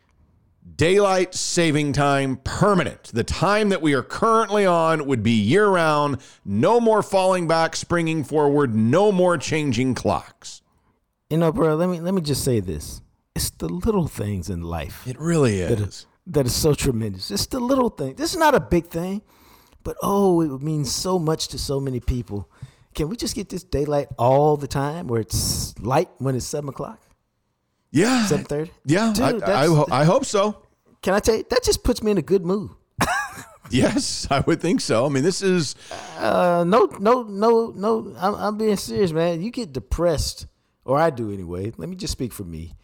daylight 0.77 1.33
saving 1.35 1.91
time 1.93 2.37
permanent. 2.43 3.03
The 3.13 3.23
time 3.23 3.69
that 3.69 3.81
we 3.81 3.93
are 3.93 4.03
currently 4.03 4.65
on 4.65 5.05
would 5.07 5.23
be 5.23 5.31
year 5.31 5.67
round. 5.67 6.19
No 6.45 6.79
more 6.79 7.03
falling 7.03 7.47
back, 7.47 7.75
springing 7.75 8.23
forward. 8.23 8.73
No 8.75 9.11
more 9.11 9.37
changing 9.37 9.95
clocks. 9.95 10.61
You 11.29 11.37
know, 11.37 11.51
bro, 11.51 11.75
let 11.75 11.89
me 11.89 11.99
let 11.99 12.13
me 12.13 12.21
just 12.21 12.43
say 12.43 12.59
this. 12.61 13.01
It's 13.35 13.49
the 13.49 13.67
little 13.69 14.07
things 14.07 14.49
in 14.49 14.61
life 14.63 15.05
It 15.05 15.19
really 15.19 15.59
is. 15.59 15.79
is, 15.79 16.05
that 16.27 16.45
is 16.45 16.55
so 16.55 16.73
tremendous. 16.73 17.29
It's 17.29 17.45
the 17.47 17.59
little 17.59 17.89
thing. 17.89 18.15
This 18.15 18.31
is 18.33 18.39
not 18.39 18.55
a 18.55 18.59
big 18.59 18.85
thing, 18.87 19.21
but 19.83 19.95
oh, 20.01 20.41
it 20.41 20.61
means 20.61 20.91
so 20.93 21.19
much 21.19 21.49
to 21.49 21.59
so 21.59 21.79
many 21.79 21.99
people. 21.99 22.49
Can 22.95 23.09
we 23.09 23.15
just 23.15 23.35
get 23.35 23.49
this 23.49 23.63
daylight 23.63 24.07
all 24.17 24.57
the 24.57 24.67
time 24.67 25.07
where 25.07 25.21
it's 25.21 25.77
light 25.79 26.09
when 26.17 26.35
it's 26.35 26.45
seven 26.47 26.69
o'clock, 26.69 26.99
Yeah. 27.91 28.25
seven 28.25 28.45
thirty? 28.45 28.71
Yeah, 28.85 29.13
Dude, 29.13 29.43
I, 29.43 29.65
I, 29.65 30.01
I 30.01 30.03
hope 30.05 30.25
so. 30.25 30.63
Can 31.01 31.13
I 31.13 31.19
tell 31.19 31.35
you 31.37 31.45
that 31.49 31.63
just 31.63 31.83
puts 31.83 32.01
me 32.03 32.11
in 32.11 32.17
a 32.17 32.21
good 32.23 32.45
mood? 32.45 32.71
Yes, 33.69 34.25
I 34.31 34.39
would 34.39 34.61
think 34.61 34.79
so. 34.79 35.05
I 35.05 35.09
mean, 35.09 35.23
this 35.23 35.41
is 35.41 35.75
Uh, 36.17 36.63
no, 36.65 36.85
no, 37.01 37.23
no, 37.23 37.73
no. 37.75 38.15
I'm, 38.17 38.33
I'm 38.35 38.57
being 38.57 38.77
serious, 38.77 39.11
man. 39.11 39.41
You 39.41 39.51
get 39.51 39.73
depressed, 39.73 40.47
or 40.85 40.97
I 40.97 41.09
do 41.09 41.33
anyway. 41.33 41.73
Let 41.75 41.89
me 41.89 41.97
just 41.97 42.13
speak 42.13 42.31
for 42.31 42.45
me. 42.45 42.75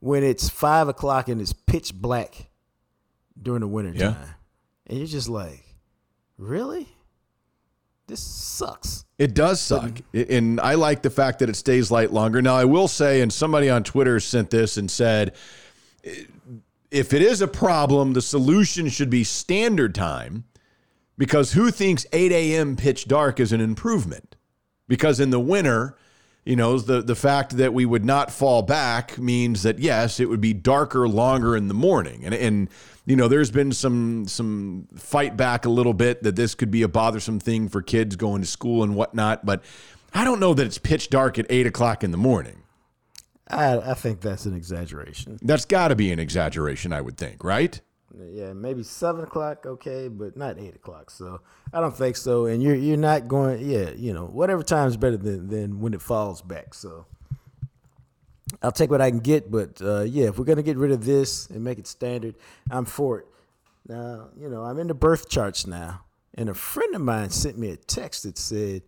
When 0.00 0.24
it's 0.24 0.48
five 0.48 0.88
o'clock 0.88 1.28
and 1.28 1.40
it's 1.40 1.52
pitch 1.52 1.94
black 1.94 2.48
during 3.40 3.60
the 3.60 3.68
winter 3.68 3.92
Yeah. 3.94 4.14
time, 4.14 4.28
and 4.88 4.98
you're 4.98 5.06
just 5.06 5.28
like, 5.28 5.64
really? 6.36 6.88
This 8.08 8.18
sucks. 8.20 9.04
It 9.18 9.34
does 9.34 9.60
suck. 9.60 10.00
And 10.12 10.60
I 10.60 10.74
like 10.74 11.02
the 11.02 11.10
fact 11.10 11.38
that 11.38 11.48
it 11.48 11.54
stays 11.54 11.92
light 11.92 12.12
longer. 12.12 12.42
Now, 12.42 12.56
I 12.56 12.64
will 12.64 12.88
say, 12.88 13.20
and 13.20 13.32
somebody 13.32 13.70
on 13.70 13.84
Twitter 13.84 14.18
sent 14.18 14.50
this 14.50 14.76
and 14.78 14.90
said, 14.90 15.36
if 16.94 17.12
it 17.12 17.22
is 17.22 17.40
a 17.40 17.48
problem, 17.48 18.12
the 18.12 18.22
solution 18.22 18.88
should 18.88 19.10
be 19.10 19.24
standard 19.24 19.94
time 19.94 20.44
because 21.18 21.52
who 21.52 21.72
thinks 21.72 22.06
8 22.12 22.30
a.m. 22.30 22.76
pitch 22.76 23.08
dark 23.08 23.40
is 23.40 23.52
an 23.52 23.60
improvement? 23.60 24.36
Because 24.86 25.18
in 25.18 25.30
the 25.30 25.40
winter, 25.40 25.96
you 26.44 26.54
know, 26.54 26.78
the, 26.78 27.02
the 27.02 27.16
fact 27.16 27.56
that 27.56 27.74
we 27.74 27.84
would 27.84 28.04
not 28.04 28.30
fall 28.30 28.62
back 28.62 29.18
means 29.18 29.64
that, 29.64 29.80
yes, 29.80 30.20
it 30.20 30.28
would 30.28 30.40
be 30.40 30.52
darker 30.52 31.08
longer 31.08 31.56
in 31.56 31.66
the 31.66 31.74
morning. 31.74 32.24
And, 32.24 32.34
and 32.34 32.68
you 33.06 33.16
know, 33.16 33.26
there's 33.26 33.50
been 33.50 33.72
some 33.72 34.28
some 34.28 34.86
fight 34.94 35.36
back 35.36 35.64
a 35.64 35.70
little 35.70 35.94
bit 35.94 36.22
that 36.22 36.36
this 36.36 36.54
could 36.54 36.70
be 36.70 36.82
a 36.82 36.88
bothersome 36.88 37.40
thing 37.40 37.68
for 37.68 37.82
kids 37.82 38.14
going 38.14 38.40
to 38.40 38.46
school 38.46 38.82
and 38.84 38.94
whatnot. 38.94 39.44
But 39.44 39.64
I 40.12 40.22
don't 40.22 40.38
know 40.38 40.54
that 40.54 40.64
it's 40.64 40.78
pitch 40.78 41.10
dark 41.10 41.38
at 41.38 41.46
8 41.50 41.66
o'clock 41.66 42.04
in 42.04 42.12
the 42.12 42.18
morning. 42.18 42.63
I, 43.54 43.90
I 43.90 43.94
think 43.94 44.20
that's 44.20 44.46
an 44.46 44.54
exaggeration. 44.54 45.38
That's 45.42 45.64
got 45.64 45.88
to 45.88 45.96
be 45.96 46.10
an 46.12 46.18
exaggeration, 46.18 46.92
I 46.92 47.00
would 47.00 47.16
think, 47.16 47.44
right? 47.44 47.80
Yeah, 48.32 48.52
maybe 48.52 48.82
seven 48.82 49.24
o'clock, 49.24 49.66
okay, 49.66 50.08
but 50.08 50.36
not 50.36 50.58
eight 50.58 50.76
o'clock. 50.76 51.10
So 51.10 51.40
I 51.72 51.80
don't 51.80 51.96
think 51.96 52.16
so. 52.16 52.46
And 52.46 52.62
you're 52.62 52.76
you're 52.76 52.96
not 52.96 53.26
going. 53.26 53.68
Yeah, 53.68 53.90
you 53.90 54.12
know, 54.12 54.26
whatever 54.26 54.62
time 54.62 54.88
is 54.88 54.96
better 54.96 55.16
than 55.16 55.48
than 55.48 55.80
when 55.80 55.94
it 55.94 56.02
falls 56.02 56.40
back. 56.40 56.74
So 56.74 57.06
I'll 58.62 58.72
take 58.72 58.90
what 58.90 59.00
I 59.00 59.10
can 59.10 59.18
get. 59.18 59.50
But 59.50 59.82
uh, 59.82 60.02
yeah, 60.02 60.28
if 60.28 60.38
we're 60.38 60.44
gonna 60.44 60.62
get 60.62 60.76
rid 60.76 60.92
of 60.92 61.04
this 61.04 61.48
and 61.48 61.64
make 61.64 61.78
it 61.78 61.88
standard, 61.88 62.36
I'm 62.70 62.84
for 62.84 63.20
it. 63.20 63.26
Now, 63.88 64.28
you 64.38 64.48
know, 64.48 64.62
I'm 64.62 64.78
in 64.78 64.86
the 64.86 64.94
birth 64.94 65.28
charts 65.28 65.66
now, 65.66 66.04
and 66.34 66.48
a 66.48 66.54
friend 66.54 66.94
of 66.94 67.00
mine 67.00 67.30
sent 67.30 67.58
me 67.58 67.70
a 67.70 67.76
text 67.76 68.22
that 68.22 68.38
said, 68.38 68.82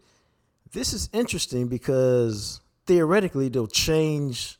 "This 0.70 0.92
is 0.92 1.10
interesting 1.12 1.66
because 1.66 2.60
theoretically 2.86 3.48
they'll 3.48 3.66
change 3.66 4.58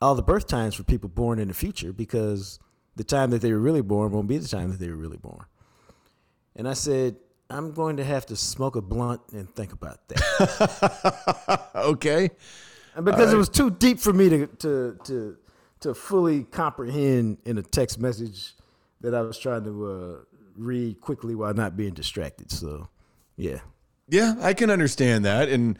all 0.00 0.14
the 0.14 0.22
birth 0.22 0.46
times 0.46 0.74
for 0.74 0.82
people 0.82 1.08
born 1.08 1.38
in 1.38 1.48
the 1.48 1.54
future 1.54 1.92
because." 1.92 2.58
the 2.96 3.04
time 3.04 3.30
that 3.30 3.42
they 3.42 3.52
were 3.52 3.60
really 3.60 3.82
born 3.82 4.10
won't 4.10 4.26
be 4.26 4.38
the 4.38 4.48
time 4.48 4.70
that 4.70 4.80
they 4.80 4.88
were 4.88 4.96
really 4.96 5.18
born. 5.18 5.44
And 6.56 6.66
I 6.66 6.72
said, 6.72 7.16
I'm 7.48 7.72
going 7.72 7.98
to 7.98 8.04
have 8.04 8.26
to 8.26 8.36
smoke 8.36 8.74
a 8.74 8.80
blunt 8.82 9.20
and 9.32 9.54
think 9.54 9.72
about 9.72 10.08
that. 10.08 11.70
Okay. 11.76 12.30
And 12.96 13.04
because 13.04 13.32
it 13.32 13.36
was 13.36 13.50
too 13.50 13.70
deep 13.70 14.00
for 14.00 14.12
me 14.12 14.30
to, 14.30 14.46
to 14.46 14.98
to 15.04 15.36
to 15.80 15.94
fully 15.94 16.44
comprehend 16.44 17.36
in 17.44 17.58
a 17.58 17.62
text 17.62 18.00
message 18.00 18.54
that 19.02 19.14
I 19.14 19.20
was 19.20 19.38
trying 19.38 19.64
to 19.64 19.86
uh, 19.86 20.38
read 20.56 21.00
quickly 21.02 21.34
while 21.34 21.52
not 21.52 21.76
being 21.76 21.92
distracted. 21.92 22.50
So, 22.50 22.88
yeah. 23.36 23.58
Yeah, 24.08 24.34
I 24.40 24.54
can 24.54 24.70
understand 24.70 25.26
that. 25.26 25.50
And 25.50 25.78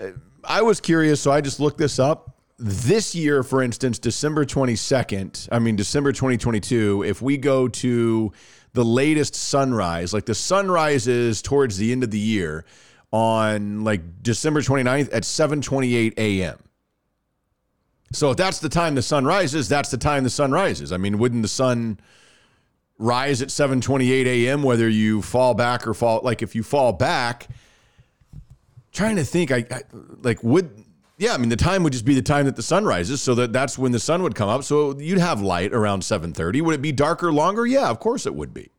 uh, 0.00 0.10
I 0.46 0.62
was 0.62 0.80
curious, 0.80 1.20
so 1.20 1.30
I 1.30 1.40
just 1.40 1.60
looked 1.60 1.78
this 1.78 1.98
up. 1.98 2.36
This 2.58 3.14
year, 3.14 3.42
for 3.42 3.62
instance, 3.62 3.98
December 3.98 4.44
22nd, 4.44 5.48
I 5.52 5.58
mean, 5.58 5.76
December 5.76 6.12
2022, 6.12 7.04
if 7.06 7.20
we 7.20 7.36
go 7.36 7.68
to 7.68 8.32
the 8.72 8.84
latest 8.84 9.34
sunrise, 9.34 10.14
like 10.14 10.24
the 10.24 10.34
sunrise 10.34 11.06
is 11.06 11.42
towards 11.42 11.76
the 11.76 11.92
end 11.92 12.02
of 12.02 12.10
the 12.10 12.18
year 12.18 12.64
on 13.12 13.84
like 13.84 14.22
December 14.22 14.60
29th 14.60 15.12
at 15.12 15.22
7:28 15.22 16.14
a.m. 16.18 16.58
So 18.12 18.30
if 18.30 18.36
that's 18.36 18.60
the 18.60 18.68
time 18.68 18.94
the 18.94 19.02
sun 19.02 19.24
rises, 19.24 19.68
that's 19.68 19.90
the 19.90 19.98
time 19.98 20.24
the 20.24 20.30
sun 20.30 20.52
rises. 20.52 20.92
I 20.92 20.96
mean, 20.96 21.18
wouldn't 21.18 21.42
the 21.42 21.48
sun 21.48 22.00
rise 22.98 23.42
at 23.42 23.48
7:28 23.48 24.26
a.m. 24.26 24.62
whether 24.62 24.88
you 24.88 25.22
fall 25.22 25.54
back 25.54 25.86
or 25.86 25.94
fall 25.94 26.20
like 26.22 26.42
if 26.42 26.54
you 26.54 26.62
fall 26.62 26.92
back 26.92 27.48
trying 28.96 29.16
to 29.16 29.24
think 29.24 29.50
I, 29.52 29.64
I 29.70 29.82
like 30.22 30.42
would 30.42 30.84
yeah, 31.18 31.32
I 31.32 31.38
mean 31.38 31.48
the 31.48 31.56
time 31.56 31.82
would 31.82 31.92
just 31.92 32.04
be 32.04 32.14
the 32.14 32.22
time 32.22 32.46
that 32.46 32.56
the 32.56 32.62
sun 32.62 32.84
rises 32.84 33.22
so 33.22 33.34
that 33.36 33.52
that's 33.52 33.78
when 33.78 33.92
the 33.92 34.00
sun 34.00 34.22
would 34.22 34.34
come 34.34 34.48
up. 34.48 34.64
So 34.64 34.98
you'd 34.98 35.18
have 35.18 35.40
light 35.40 35.72
around 35.72 36.02
7:30. 36.02 36.62
Would 36.62 36.74
it 36.74 36.82
be 36.82 36.92
darker 36.92 37.32
longer? 37.32 37.66
Yeah, 37.66 37.88
of 37.88 38.00
course 38.00 38.26
it 38.26 38.34
would 38.34 38.52
be. 38.52 38.70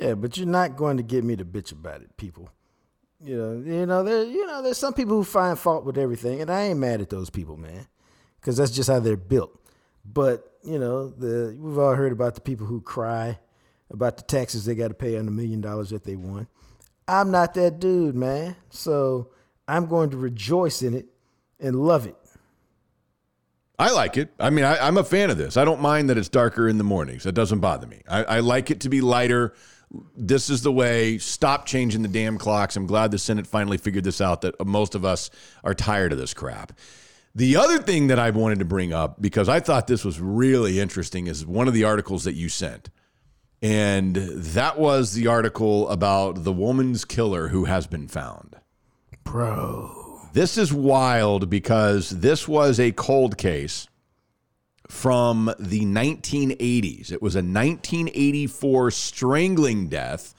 Yeah, 0.00 0.14
but 0.14 0.36
you're 0.36 0.46
not 0.46 0.76
going 0.76 0.98
to 0.98 1.02
get 1.02 1.24
me 1.24 1.36
to 1.36 1.44
bitch 1.44 1.72
about 1.72 2.02
it, 2.02 2.16
people. 2.16 2.50
You 3.20 3.36
know, 3.36 3.52
you 3.64 3.86
know, 3.86 4.04
there, 4.04 4.24
you 4.24 4.46
know, 4.46 4.62
there's 4.62 4.78
some 4.78 4.92
people 4.92 5.16
who 5.16 5.24
find 5.24 5.58
fault 5.58 5.84
with 5.84 5.98
everything, 5.98 6.40
and 6.40 6.50
I 6.50 6.64
ain't 6.64 6.78
mad 6.78 7.00
at 7.00 7.10
those 7.10 7.30
people, 7.30 7.56
man, 7.56 7.86
because 8.40 8.56
that's 8.56 8.70
just 8.70 8.88
how 8.88 9.00
they're 9.00 9.16
built. 9.16 9.58
But 10.04 10.58
you 10.62 10.78
know, 10.78 11.08
the 11.08 11.56
we've 11.58 11.78
all 11.78 11.94
heard 11.94 12.12
about 12.12 12.34
the 12.34 12.40
people 12.40 12.66
who 12.66 12.80
cry 12.80 13.38
about 13.90 14.16
the 14.16 14.22
taxes 14.22 14.64
they 14.64 14.74
got 14.74 14.88
to 14.88 14.94
pay 14.94 15.18
on 15.18 15.24
the 15.24 15.32
million 15.32 15.60
dollars 15.60 15.90
that 15.90 16.04
they 16.04 16.16
won. 16.16 16.46
I'm 17.08 17.30
not 17.30 17.54
that 17.54 17.80
dude, 17.80 18.14
man. 18.14 18.54
So 18.70 19.30
I'm 19.66 19.86
going 19.86 20.10
to 20.10 20.16
rejoice 20.16 20.82
in 20.82 20.94
it 20.94 21.06
and 21.58 21.74
love 21.74 22.06
it. 22.06 22.14
I 23.78 23.92
like 23.92 24.16
it. 24.16 24.30
I 24.38 24.50
mean, 24.50 24.64
I, 24.64 24.86
I'm 24.86 24.98
a 24.98 25.04
fan 25.04 25.30
of 25.30 25.38
this. 25.38 25.56
I 25.56 25.64
don't 25.64 25.80
mind 25.80 26.10
that 26.10 26.18
it's 26.18 26.28
darker 26.28 26.68
in 26.68 26.78
the 26.78 26.84
mornings. 26.84 27.22
That 27.24 27.32
doesn't 27.32 27.60
bother 27.60 27.86
me. 27.86 28.02
I, 28.08 28.24
I 28.24 28.40
like 28.40 28.70
it 28.70 28.80
to 28.80 28.88
be 28.88 29.00
lighter. 29.00 29.54
This 30.16 30.50
is 30.50 30.62
the 30.62 30.72
way. 30.72 31.16
Stop 31.18 31.64
changing 31.64 32.02
the 32.02 32.08
damn 32.08 32.38
clocks. 32.38 32.76
I'm 32.76 32.86
glad 32.86 33.12
the 33.12 33.18
Senate 33.18 33.46
finally 33.46 33.78
figured 33.78 34.04
this 34.04 34.20
out 34.20 34.42
that 34.42 34.66
most 34.66 34.94
of 34.94 35.04
us 35.04 35.30
are 35.64 35.74
tired 35.74 36.12
of 36.12 36.18
this 36.18 36.34
crap. 36.34 36.72
The 37.34 37.54
other 37.56 37.78
thing 37.78 38.08
that 38.08 38.18
I 38.18 38.30
wanted 38.30 38.58
to 38.58 38.64
bring 38.64 38.92
up, 38.92 39.22
because 39.22 39.48
I 39.48 39.60
thought 39.60 39.86
this 39.86 40.04
was 40.04 40.20
really 40.20 40.80
interesting, 40.80 41.28
is 41.28 41.46
one 41.46 41.68
of 41.68 41.74
the 41.74 41.84
articles 41.84 42.24
that 42.24 42.34
you 42.34 42.48
sent. 42.48 42.90
And 43.60 44.14
that 44.14 44.78
was 44.78 45.14
the 45.14 45.26
article 45.26 45.88
about 45.88 46.44
the 46.44 46.52
woman's 46.52 47.04
killer 47.04 47.48
who 47.48 47.64
has 47.64 47.86
been 47.86 48.06
found. 48.06 48.56
Bro. 49.24 50.28
This 50.32 50.56
is 50.56 50.72
wild 50.72 51.50
because 51.50 52.10
this 52.10 52.46
was 52.46 52.78
a 52.78 52.92
cold 52.92 53.36
case 53.36 53.88
from 54.86 55.52
the 55.58 55.82
1980s. 55.82 57.12
It 57.12 57.20
was 57.20 57.34
a 57.34 57.38
1984 57.38 58.90
strangling 58.90 59.88
death 59.88 60.34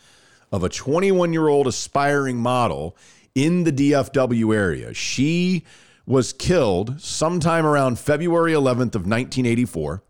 of 0.51 0.63
a 0.63 0.69
21 0.69 1.33
year 1.33 1.47
old 1.47 1.67
aspiring 1.67 2.37
model 2.37 2.95
in 3.35 3.63
the 3.63 3.71
DFW 3.71 4.55
area. 4.55 4.93
She 4.93 5.65
was 6.05 6.33
killed 6.33 6.99
sometime 6.99 7.65
around 7.65 7.99
February 7.99 8.53
11th 8.53 8.95
of 8.95 9.05
1984. 9.05 10.03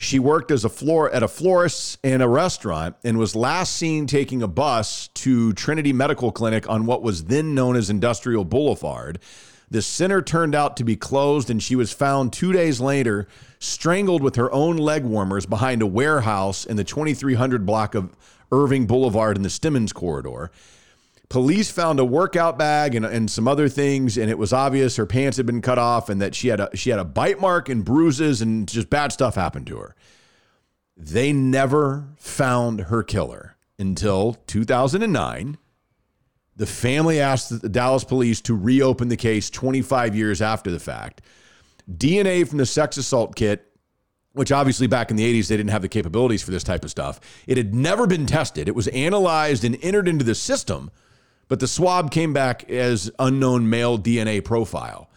She 0.00 0.20
worked 0.20 0.52
as 0.52 0.64
a 0.64 0.68
floor 0.68 1.10
at 1.10 1.24
a 1.24 1.28
florist's 1.28 1.98
and 2.04 2.22
a 2.22 2.28
restaurant 2.28 2.94
and 3.02 3.18
was 3.18 3.34
last 3.34 3.74
seen 3.74 4.06
taking 4.06 4.42
a 4.42 4.48
bus 4.48 5.08
to 5.14 5.52
Trinity 5.54 5.92
Medical 5.92 6.30
Clinic 6.30 6.70
on 6.70 6.86
what 6.86 7.02
was 7.02 7.24
then 7.24 7.52
known 7.52 7.74
as 7.74 7.90
Industrial 7.90 8.44
Boulevard. 8.44 9.18
The 9.70 9.82
center 9.82 10.22
turned 10.22 10.54
out 10.54 10.76
to 10.76 10.84
be 10.84 10.94
closed 10.94 11.50
and 11.50 11.60
she 11.60 11.74
was 11.74 11.92
found 11.92 12.32
2 12.32 12.52
days 12.52 12.80
later 12.80 13.26
strangled 13.58 14.22
with 14.22 14.36
her 14.36 14.50
own 14.52 14.76
leg 14.76 15.02
warmers 15.02 15.46
behind 15.46 15.82
a 15.82 15.86
warehouse 15.86 16.64
in 16.64 16.76
the 16.76 16.84
2300 16.84 17.66
block 17.66 17.96
of 17.96 18.16
Irving 18.52 18.86
Boulevard 18.86 19.36
in 19.36 19.42
the 19.42 19.50
Stemmons 19.50 19.92
corridor. 19.92 20.52
Police 21.28 21.70
found 21.70 22.00
a 22.00 22.04
workout 22.04 22.56
bag 22.56 22.94
and, 22.94 23.04
and 23.04 23.30
some 23.30 23.46
other 23.46 23.68
things, 23.68 24.16
and 24.16 24.30
it 24.30 24.38
was 24.38 24.52
obvious 24.52 24.96
her 24.96 25.04
pants 25.04 25.36
had 25.36 25.44
been 25.44 25.60
cut 25.60 25.78
off 25.78 26.08
and 26.08 26.22
that 26.22 26.34
she 26.34 26.48
had 26.48 26.60
a 26.60 26.70
she 26.74 26.90
had 26.90 26.98
a 26.98 27.04
bite 27.04 27.40
mark 27.40 27.68
and 27.68 27.84
bruises 27.84 28.40
and 28.40 28.66
just 28.66 28.88
bad 28.88 29.12
stuff 29.12 29.34
happened 29.34 29.66
to 29.66 29.76
her. 29.76 29.94
They 30.96 31.32
never 31.32 32.08
found 32.16 32.82
her 32.82 33.02
killer 33.02 33.56
until 33.78 34.34
2009. 34.46 35.58
The 36.56 36.66
family 36.66 37.20
asked 37.20 37.60
the 37.60 37.68
Dallas 37.68 38.04
police 38.04 38.40
to 38.42 38.54
reopen 38.56 39.08
the 39.08 39.16
case 39.16 39.48
25 39.50 40.16
years 40.16 40.42
after 40.42 40.70
the 40.70 40.80
fact. 40.80 41.20
DNA 41.90 42.48
from 42.48 42.58
the 42.58 42.66
sex 42.66 42.96
assault 42.96 43.36
kit 43.36 43.68
which 44.38 44.52
obviously 44.52 44.86
back 44.86 45.10
in 45.10 45.16
the 45.16 45.40
80s 45.40 45.48
they 45.48 45.56
didn't 45.56 45.70
have 45.70 45.82
the 45.82 45.88
capabilities 45.88 46.42
for 46.42 46.52
this 46.52 46.62
type 46.62 46.84
of 46.84 46.90
stuff. 46.90 47.20
It 47.46 47.56
had 47.56 47.74
never 47.74 48.06
been 48.06 48.24
tested. 48.24 48.68
It 48.68 48.74
was 48.74 48.86
analyzed 48.88 49.64
and 49.64 49.76
entered 49.82 50.06
into 50.06 50.24
the 50.24 50.34
system, 50.34 50.90
but 51.48 51.60
the 51.60 51.66
swab 51.66 52.10
came 52.10 52.32
back 52.32 52.70
as 52.70 53.10
unknown 53.18 53.68
male 53.68 53.98
DNA 53.98 54.44
profile. 54.44 55.10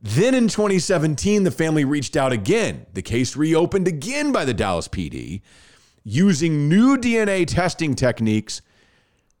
Then 0.00 0.34
in 0.34 0.48
2017, 0.48 1.44
the 1.44 1.50
family 1.50 1.84
reached 1.84 2.16
out 2.16 2.32
again. 2.32 2.84
The 2.92 3.00
case 3.00 3.36
reopened 3.36 3.88
again 3.88 4.32
by 4.32 4.44
the 4.44 4.52
Dallas 4.52 4.86
PD 4.86 5.40
using 6.04 6.68
new 6.68 6.98
DNA 6.98 7.46
testing 7.46 7.94
techniques, 7.94 8.60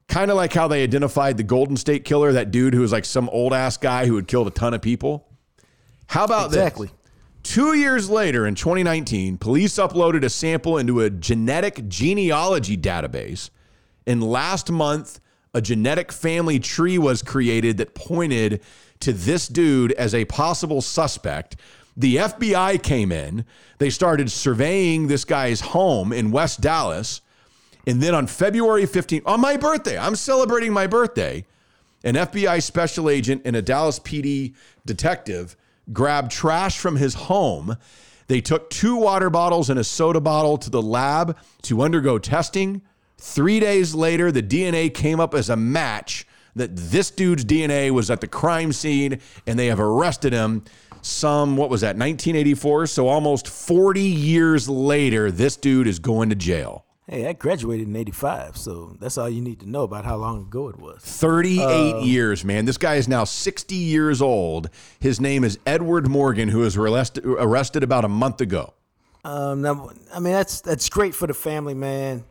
kind 0.08 0.30
of 0.30 0.38
like 0.38 0.54
how 0.54 0.66
they 0.66 0.82
identified 0.82 1.36
the 1.36 1.42
Golden 1.42 1.76
State 1.76 2.06
Killer, 2.06 2.32
that 2.32 2.50
dude 2.50 2.72
who 2.72 2.80
was 2.80 2.92
like 2.92 3.04
some 3.04 3.28
old 3.28 3.52
ass 3.52 3.76
guy 3.76 4.06
who 4.06 4.16
had 4.16 4.26
killed 4.26 4.46
a 4.46 4.50
ton 4.50 4.72
of 4.72 4.80
people. 4.80 5.28
How 6.06 6.24
about 6.24 6.50
this? 6.50 6.58
Exactly. 6.58 6.86
this? 6.86 6.96
Two 7.42 7.74
years 7.74 8.08
later, 8.08 8.46
in 8.46 8.54
2019, 8.54 9.36
police 9.36 9.74
uploaded 9.74 10.24
a 10.24 10.30
sample 10.30 10.78
into 10.78 11.00
a 11.00 11.10
genetic 11.10 11.86
genealogy 11.88 12.76
database. 12.76 13.50
And 14.06 14.22
last 14.22 14.70
month, 14.70 15.20
a 15.54 15.60
genetic 15.60 16.12
family 16.12 16.58
tree 16.58 16.98
was 16.98 17.22
created 17.22 17.76
that 17.78 17.94
pointed 17.94 18.60
to 19.00 19.12
this 19.12 19.48
dude 19.48 19.92
as 19.92 20.14
a 20.14 20.24
possible 20.24 20.82
suspect. 20.82 21.56
The 21.96 22.16
FBI 22.16 22.82
came 22.82 23.12
in, 23.12 23.44
they 23.78 23.90
started 23.90 24.30
surveying 24.30 25.06
this 25.06 25.24
guy's 25.24 25.60
home 25.60 26.12
in 26.12 26.32
West 26.32 26.60
Dallas. 26.60 27.20
And 27.86 28.02
then 28.02 28.14
on 28.14 28.26
February 28.26 28.84
15th, 28.84 29.22
on 29.26 29.40
my 29.40 29.56
birthday, 29.56 29.96
I'm 29.96 30.16
celebrating 30.16 30.72
my 30.72 30.86
birthday 30.86 31.44
an 32.04 32.14
FBI 32.14 32.62
special 32.62 33.08
agent 33.08 33.42
and 33.44 33.56
a 33.56 33.62
Dallas 33.62 33.98
PD 33.98 34.54
detective 34.84 35.56
grabbed 35.92 36.30
trash 36.30 36.78
from 36.78 36.96
his 36.96 37.14
home. 37.14 37.76
They 38.26 38.40
took 38.40 38.70
two 38.70 38.96
water 38.96 39.30
bottles 39.30 39.70
and 39.70 39.78
a 39.78 39.84
soda 39.84 40.20
bottle 40.20 40.58
to 40.58 40.70
the 40.70 40.82
lab 40.82 41.36
to 41.62 41.82
undergo 41.82 42.18
testing. 42.18 42.82
Three 43.26 43.58
days 43.58 43.94
later, 43.94 44.30
the 44.30 44.42
DNA 44.42 44.92
came 44.92 45.18
up 45.18 45.34
as 45.34 45.48
a 45.48 45.56
match 45.56 46.26
that 46.54 46.76
this 46.76 47.10
dude's 47.10 47.42
DNA 47.42 47.90
was 47.90 48.10
at 48.10 48.20
the 48.20 48.28
crime 48.28 48.70
scene, 48.70 49.18
and 49.46 49.58
they 49.58 49.68
have 49.68 49.80
arrested 49.80 50.34
him. 50.34 50.62
Some, 51.00 51.56
what 51.56 51.70
was 51.70 51.80
that, 51.80 51.96
1984? 51.96 52.86
So 52.86 53.08
almost 53.08 53.48
40 53.48 54.02
years 54.02 54.68
later, 54.68 55.30
this 55.30 55.56
dude 55.56 55.86
is 55.86 55.98
going 55.98 56.28
to 56.28 56.34
jail. 56.36 56.84
Hey, 57.08 57.26
I 57.26 57.32
graduated 57.32 57.88
in 57.88 57.96
'85, 57.96 58.58
so 58.58 58.96
that's 59.00 59.16
all 59.16 59.28
you 59.28 59.40
need 59.40 59.60
to 59.60 59.68
know 59.68 59.84
about 59.84 60.04
how 60.04 60.16
long 60.16 60.42
ago 60.42 60.68
it 60.68 60.78
was. 60.78 61.00
38 61.02 62.02
years, 62.02 62.44
man. 62.44 62.66
This 62.66 62.78
guy 62.78 62.96
is 62.96 63.08
now 63.08 63.24
60 63.24 63.74
years 63.74 64.20
old. 64.20 64.68
His 65.00 65.18
name 65.18 65.44
is 65.44 65.58
Edward 65.66 66.08
Morgan, 66.08 66.50
who 66.50 66.58
was 66.60 66.76
arrested, 66.76 67.24
arrested 67.24 67.82
about 67.82 68.04
a 68.04 68.08
month 68.08 68.42
ago. 68.42 68.74
Um, 69.24 69.62
now, 69.62 69.90
I 70.14 70.20
mean, 70.20 70.34
that's 70.34 70.60
that's 70.60 70.90
great 70.90 71.14
for 71.14 71.26
the 71.26 71.34
family, 71.34 71.74
man. 71.74 72.24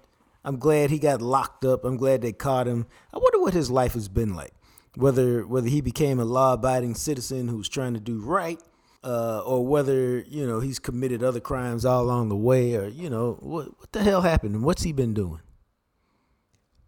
I'm 0.44 0.58
glad 0.58 0.90
he 0.90 1.00
got 1.00 1.22
locked 1.22 1.64
up. 1.64 1.86
I'm 1.86 1.98
glad 1.98 2.22
they 2.22 2.34
caught 2.34 2.68
him. 2.68 2.86
I 3.14 3.18
wonder 3.18 3.40
what 3.40 3.54
his 3.54 3.72
life 3.72 3.94
has 3.94 4.10
been 4.10 4.36
like. 4.36 4.54
Whether 4.96 5.48
whether 5.48 5.70
he 5.70 5.82
became 5.82 6.20
a 6.20 6.26
law-abiding 6.26 6.96
citizen 6.96 7.48
who's 7.48 7.68
trying 7.68 7.94
to 7.96 8.00
do 8.00 8.20
right, 8.20 8.60
uh, 9.04 9.40
or 9.40 9.66
whether 9.66 10.20
you 10.20 10.46
know 10.46 10.60
he's 10.60 10.78
committed 10.80 11.24
other 11.24 11.40
crimes 11.40 11.84
all 11.84 12.04
along 12.04 12.30
the 12.30 12.36
way, 12.36 12.76
or 12.76 12.88
you 12.88 13.10
know 13.10 13.38
what 13.40 13.80
what 13.80 13.92
the 13.92 14.04
hell 14.04 14.22
happened 14.22 14.54
and 14.54 14.64
what's 14.64 14.84
he 14.84 14.92
been 14.92 15.14
doing? 15.14 15.40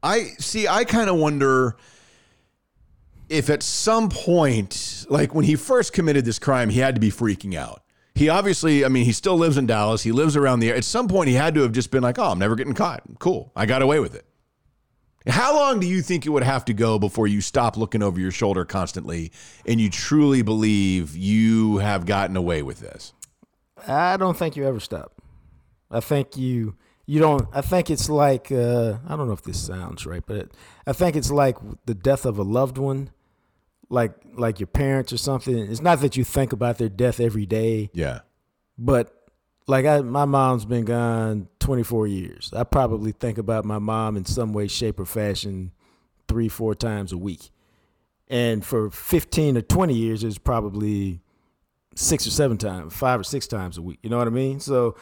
I 0.04 0.34
see, 0.38 0.68
I 0.68 0.84
kind 0.84 1.10
of 1.10 1.15
wonder 1.15 1.78
if 3.28 3.50
at 3.50 3.63
some 3.63 4.10
point, 4.10 5.06
like 5.10 5.34
when 5.34 5.46
he 5.46 5.56
first 5.56 5.94
committed 5.94 6.26
this 6.26 6.38
crime, 6.38 6.70
he 6.70 6.80
had 6.80 6.94
to 6.94 7.02
be 7.02 7.10
freaking 7.10 7.56
out. 7.56 7.82
He 8.15 8.30
obviously, 8.30 8.86
I 8.86 8.88
mean, 8.88 9.04
he 9.06 9.12
still 9.12 9.38
lives 9.38 9.58
in 9.58 9.65
Dallas. 9.65 10.04
He 10.04 10.13
lives 10.13 10.38
around 10.38 10.62
the 10.62 10.71
At 10.71 10.86
some 10.86 11.08
point, 11.08 11.28
he 11.28 11.36
had 11.36 11.54
to 11.56 11.62
have 11.62 11.73
just 11.73 11.91
been 11.91 12.01
like, 12.01 12.17
oh, 12.17 12.32
I'm 12.32 12.39
never 12.39 12.56
getting 12.56 12.73
caught. 12.73 13.04
Cool. 13.19 13.51
I 13.56 13.65
got 13.65 13.82
away 13.82 13.99
with 13.99 14.15
it. 14.15 14.25
How 15.28 15.56
long 15.56 15.80
do 15.80 15.88
you 15.88 16.01
think 16.01 16.25
it 16.25 16.30
would 16.30 16.43
have 16.43 16.65
to 16.65 16.73
go 16.73 16.99
before 16.99 17.28
you 17.28 17.41
stop 17.41 17.78
looking 17.78 18.04
over 18.04 18.19
your 18.19 18.32
shoulder 18.32 18.63
constantly 18.63 19.32
and 19.65 19.82
you 19.82 19.89
truly 19.89 20.43
believe 20.43 21.15
you 21.15 21.80
have 21.80 22.06
gotten 22.06 22.38
away 22.38 22.62
with 22.62 22.80
this? 22.80 23.12
I 23.88 24.17
don't 24.17 24.38
think 24.38 24.56
you 24.56 24.65
ever 24.65 24.80
stop. 24.80 25.13
I 25.89 25.99
think 25.99 26.38
you 26.38 26.75
you 27.08 27.19
don't. 27.19 27.47
I 27.54 27.62
think 27.62 27.89
it's 27.89 28.10
like 28.10 28.51
uh, 28.51 28.97
I 29.08 29.15
don't 29.15 29.28
know 29.28 29.34
if 29.34 29.43
this 29.43 29.60
sounds 29.60 30.06
right, 30.06 30.23
but 30.25 30.49
I 30.88 30.93
think 30.93 31.15
it's 31.15 31.32
like 31.32 31.58
the 31.86 31.93
death 31.93 32.25
of 32.25 32.38
a 32.38 32.43
loved 32.43 32.78
one, 32.78 33.12
like 33.89 34.13
like 34.36 34.60
your 34.60 34.67
parents 34.67 35.13
or 35.13 35.17
something. 35.17 35.56
It's 35.58 35.82
not 35.82 36.02
that 36.02 36.17
you 36.17 36.24
think 36.24 36.54
about 36.54 36.78
their 36.78 36.89
death 36.89 37.19
every 37.19 37.45
day, 37.45 37.89
Yeah. 37.93 38.19
but 38.78 39.12
like 39.67 39.86
I, 39.86 40.02
my 40.02 40.26
mom's 40.26 40.65
been 40.65 40.86
gone 40.86 41.48
24 41.60 42.08
years. 42.08 42.52
I 42.56 42.63
probably 42.63 43.12
think 43.12 43.38
about 43.38 43.65
my 43.65 43.80
mom 43.80 44.15
in 44.17 44.26
some 44.26 44.54
way, 44.54 44.67
shape, 44.67 45.00
or 45.00 45.06
fashion 45.06 45.71
three, 46.28 46.50
four 46.50 46.76
times 46.76 47.12
a 47.12 47.17
week. 47.17 47.50
And 48.28 48.65
for 48.65 48.89
15 48.91 49.58
or 49.58 49.62
20 49.62 49.93
years, 49.93 50.24
it's 50.24 50.38
probably 50.38 51.21
six 51.95 52.28
or 52.28 52.32
seven 52.32 52.58
times, 52.58 52.93
five 52.95 53.19
or 53.19 53.24
six 53.24 53.48
times 53.48 53.78
a 53.78 53.82
week. 53.82 54.00
You 54.04 54.10
know 54.10 54.17
what 54.17 54.28
I 54.28 54.32
mean? 54.32 54.60
So 54.60 54.95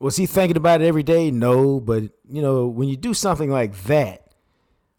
was 0.00 0.16
he 0.16 0.26
thinking 0.26 0.56
about 0.56 0.80
it 0.80 0.86
every 0.86 1.02
day? 1.02 1.30
No, 1.30 1.78
but 1.80 2.04
you 2.28 2.40
know, 2.42 2.66
when 2.66 2.88
you 2.88 2.96
do 2.96 3.14
something 3.14 3.50
like 3.50 3.76
that, 3.84 4.26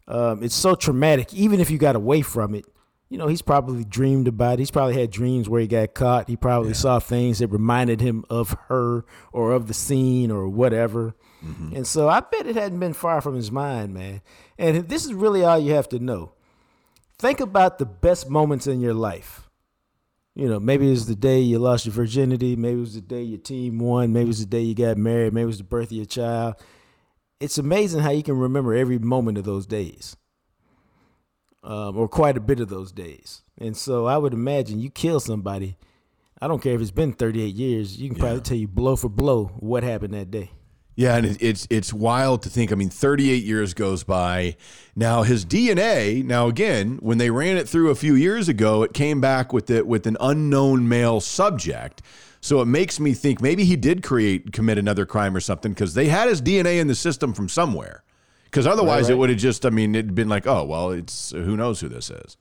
um, 0.06 0.42
it's 0.42 0.54
so 0.54 0.74
traumatic. 0.74 1.32
Even 1.34 1.60
if 1.60 1.70
you 1.70 1.78
got 1.78 1.96
away 1.96 2.22
from 2.22 2.54
it, 2.54 2.66
you 3.08 3.18
know, 3.18 3.28
he's 3.28 3.42
probably 3.42 3.84
dreamed 3.84 4.28
about 4.28 4.54
it. 4.54 4.58
He's 4.60 4.70
probably 4.70 4.98
had 4.98 5.10
dreams 5.10 5.48
where 5.48 5.60
he 5.60 5.66
got 5.66 5.94
caught. 5.94 6.28
He 6.28 6.36
probably 6.36 6.74
saw 6.74 6.98
things 6.98 7.38
that 7.38 7.48
reminded 7.48 8.00
him 8.00 8.24
of 8.30 8.56
her 8.68 9.04
or 9.32 9.52
of 9.52 9.66
the 9.66 9.74
scene 9.74 10.30
or 10.30 10.48
whatever. 10.48 11.14
Mm-hmm. 11.44 11.76
And 11.76 11.86
so 11.86 12.08
I 12.08 12.20
bet 12.20 12.46
it 12.46 12.56
hadn't 12.56 12.80
been 12.80 12.94
far 12.94 13.20
from 13.20 13.36
his 13.36 13.52
mind, 13.52 13.94
man. 13.94 14.22
And 14.58 14.88
this 14.88 15.04
is 15.04 15.14
really 15.14 15.44
all 15.44 15.58
you 15.58 15.74
have 15.74 15.88
to 15.90 15.98
know. 15.98 16.32
Think 17.18 17.40
about 17.40 17.78
the 17.78 17.86
best 17.86 18.28
moments 18.28 18.66
in 18.66 18.80
your 18.80 18.94
life. 18.94 19.48
You 20.34 20.48
know, 20.48 20.58
maybe 20.58 20.88
it 20.88 20.90
was 20.90 21.06
the 21.06 21.14
day 21.14 21.38
you 21.38 21.60
lost 21.60 21.86
your 21.86 21.92
virginity. 21.92 22.56
Maybe 22.56 22.78
it 22.78 22.80
was 22.80 22.94
the 22.94 23.00
day 23.00 23.22
your 23.22 23.38
team 23.38 23.78
won. 23.78 24.12
Maybe 24.12 24.24
it 24.24 24.28
was 24.28 24.40
the 24.40 24.46
day 24.46 24.62
you 24.62 24.74
got 24.74 24.96
married. 24.96 25.32
Maybe 25.32 25.44
it 25.44 25.46
was 25.46 25.58
the 25.58 25.64
birth 25.64 25.90
of 25.90 25.92
your 25.92 26.06
child. 26.06 26.56
It's 27.38 27.58
amazing 27.58 28.00
how 28.00 28.10
you 28.10 28.22
can 28.24 28.36
remember 28.36 28.74
every 28.74 28.98
moment 28.98 29.38
of 29.38 29.44
those 29.44 29.66
days, 29.66 30.16
um, 31.64 31.96
or 31.96 32.08
quite 32.08 32.36
a 32.36 32.40
bit 32.40 32.60
of 32.60 32.68
those 32.68 32.92
days. 32.92 33.42
And 33.58 33.76
so 33.76 34.06
I 34.06 34.16
would 34.18 34.32
imagine 34.32 34.78
you 34.78 34.90
kill 34.90 35.18
somebody. 35.18 35.76
I 36.40 36.46
don't 36.46 36.62
care 36.62 36.74
if 36.74 36.80
it's 36.80 36.90
been 36.90 37.12
38 37.12 37.54
years. 37.54 37.96
You 38.00 38.10
can 38.10 38.18
probably 38.18 38.40
tell 38.42 38.56
you 38.56 38.68
blow 38.68 38.96
for 38.96 39.08
blow 39.08 39.46
what 39.56 39.82
happened 39.82 40.14
that 40.14 40.30
day. 40.30 40.50
Yeah, 40.96 41.16
and 41.16 41.36
it's 41.40 41.66
it's 41.70 41.92
wild 41.92 42.42
to 42.42 42.48
think. 42.48 42.70
I 42.70 42.76
mean, 42.76 42.90
38 42.90 43.42
years 43.42 43.74
goes 43.74 44.04
by. 44.04 44.56
Now 44.94 45.22
his 45.22 45.44
DNA. 45.44 46.22
Now 46.22 46.46
again, 46.46 46.98
when 47.02 47.18
they 47.18 47.30
ran 47.30 47.56
it 47.56 47.68
through 47.68 47.90
a 47.90 47.96
few 47.96 48.14
years 48.14 48.48
ago, 48.48 48.84
it 48.84 48.92
came 48.92 49.20
back 49.20 49.52
with 49.52 49.70
it 49.70 49.88
with 49.88 50.06
an 50.06 50.16
unknown 50.20 50.88
male 50.88 51.20
subject. 51.20 52.00
So 52.40 52.60
it 52.60 52.66
makes 52.66 53.00
me 53.00 53.14
think 53.14 53.40
maybe 53.40 53.64
he 53.64 53.74
did 53.74 54.02
create 54.02 54.52
commit 54.52 54.78
another 54.78 55.06
crime 55.06 55.34
or 55.34 55.40
something 55.40 55.72
because 55.72 55.94
they 55.94 56.08
had 56.08 56.28
his 56.28 56.40
DNA 56.40 56.78
in 56.78 56.86
the 56.86 56.94
system 56.94 57.32
from 57.32 57.48
somewhere. 57.48 58.04
Because 58.54 58.68
otherwise, 58.68 59.10
it 59.10 59.18
would 59.18 59.30
have 59.30 59.38
just. 59.40 59.66
I 59.66 59.70
mean, 59.70 59.96
it'd 59.96 60.14
been 60.14 60.28
like, 60.28 60.46
oh 60.46 60.62
well, 60.62 60.92
it's 60.92 61.32
who 61.32 61.56
knows 61.56 61.80
who 61.80 61.88
this 61.88 62.08
is. 62.08 62.36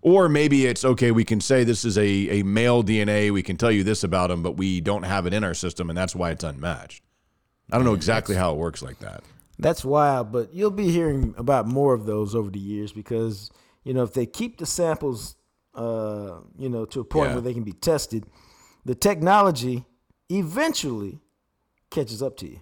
Or 0.00 0.28
maybe 0.28 0.64
it's 0.66 0.84
okay, 0.84 1.10
we 1.10 1.24
can 1.24 1.40
say 1.40 1.64
this 1.64 1.84
is 1.84 1.98
a, 1.98 2.40
a 2.40 2.42
male 2.44 2.84
DNA. 2.84 3.32
We 3.32 3.42
can 3.42 3.56
tell 3.56 3.72
you 3.72 3.82
this 3.82 4.04
about 4.04 4.30
him, 4.30 4.44
but 4.44 4.52
we 4.56 4.80
don't 4.80 5.02
have 5.02 5.26
it 5.26 5.34
in 5.34 5.42
our 5.42 5.52
system, 5.54 5.90
and 5.90 5.98
that's 5.98 6.14
why 6.14 6.30
it's 6.30 6.44
unmatched. 6.44 7.02
I 7.72 7.76
don't 7.76 7.84
know 7.84 7.94
exactly 7.94 8.36
how 8.36 8.52
it 8.52 8.58
works 8.58 8.80
like 8.80 9.00
that. 9.00 9.24
That's 9.58 9.84
wild, 9.84 10.30
but 10.30 10.54
you'll 10.54 10.70
be 10.70 10.88
hearing 10.88 11.34
about 11.36 11.66
more 11.66 11.94
of 11.94 12.06
those 12.06 12.36
over 12.36 12.48
the 12.48 12.60
years 12.60 12.92
because 12.92 13.50
you 13.82 13.92
know 13.92 14.04
if 14.04 14.14
they 14.14 14.26
keep 14.26 14.58
the 14.58 14.66
samples, 14.66 15.34
uh, 15.74 16.38
you 16.56 16.68
know, 16.68 16.84
to 16.84 17.00
a 17.00 17.04
point 17.04 17.30
Yeah. 17.30 17.34
where 17.34 17.42
they 17.42 17.54
can 17.54 17.64
be 17.64 17.72
tested, 17.72 18.24
the 18.84 18.94
technology 18.94 19.84
eventually 20.30 21.18
catches 21.90 22.22
up 22.22 22.36
to 22.36 22.46
you. 22.48 22.60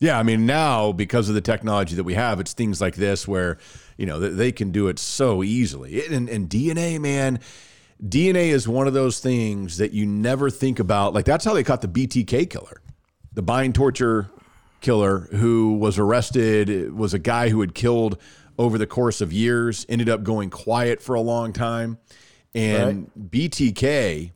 Yeah, 0.00 0.18
I 0.18 0.22
mean 0.22 0.46
now 0.46 0.92
because 0.92 1.28
of 1.28 1.34
the 1.34 1.42
technology 1.42 1.94
that 1.96 2.04
we 2.04 2.14
have, 2.14 2.40
it's 2.40 2.54
things 2.54 2.80
like 2.80 2.96
this 2.96 3.28
where 3.28 3.58
you 3.98 4.06
know 4.06 4.18
they 4.18 4.50
can 4.50 4.72
do 4.72 4.88
it 4.88 4.98
so 4.98 5.44
easily. 5.44 6.06
And, 6.06 6.28
and 6.28 6.48
DNA, 6.48 6.98
man, 6.98 7.38
DNA 8.02 8.48
is 8.48 8.66
one 8.66 8.86
of 8.86 8.94
those 8.94 9.20
things 9.20 9.76
that 9.76 9.92
you 9.92 10.06
never 10.06 10.48
think 10.48 10.78
about. 10.78 11.12
Like 11.12 11.26
that's 11.26 11.44
how 11.44 11.52
they 11.52 11.62
caught 11.62 11.82
the 11.82 11.88
BTK 11.88 12.48
killer, 12.48 12.80
the 13.34 13.42
bind 13.42 13.74
torture 13.74 14.30
killer, 14.80 15.28
who 15.32 15.74
was 15.74 15.98
arrested. 15.98 16.70
It 16.70 16.94
was 16.94 17.12
a 17.12 17.18
guy 17.18 17.50
who 17.50 17.60
had 17.60 17.74
killed 17.74 18.16
over 18.58 18.78
the 18.78 18.86
course 18.86 19.20
of 19.20 19.34
years, 19.34 19.84
ended 19.86 20.08
up 20.08 20.22
going 20.22 20.48
quiet 20.48 21.02
for 21.02 21.14
a 21.14 21.20
long 21.20 21.52
time, 21.52 21.98
and 22.54 23.10
BTK 23.18 24.32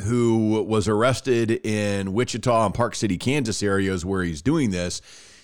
who 0.00 0.64
was 0.64 0.88
arrested 0.88 1.50
in 1.66 2.12
Wichita 2.12 2.66
and 2.66 2.74
Park 2.74 2.94
City, 2.94 3.18
Kansas 3.18 3.62
areas 3.62 4.04
where 4.04 4.22
he's 4.22 4.42
doing 4.42 4.70
this. 4.70 5.02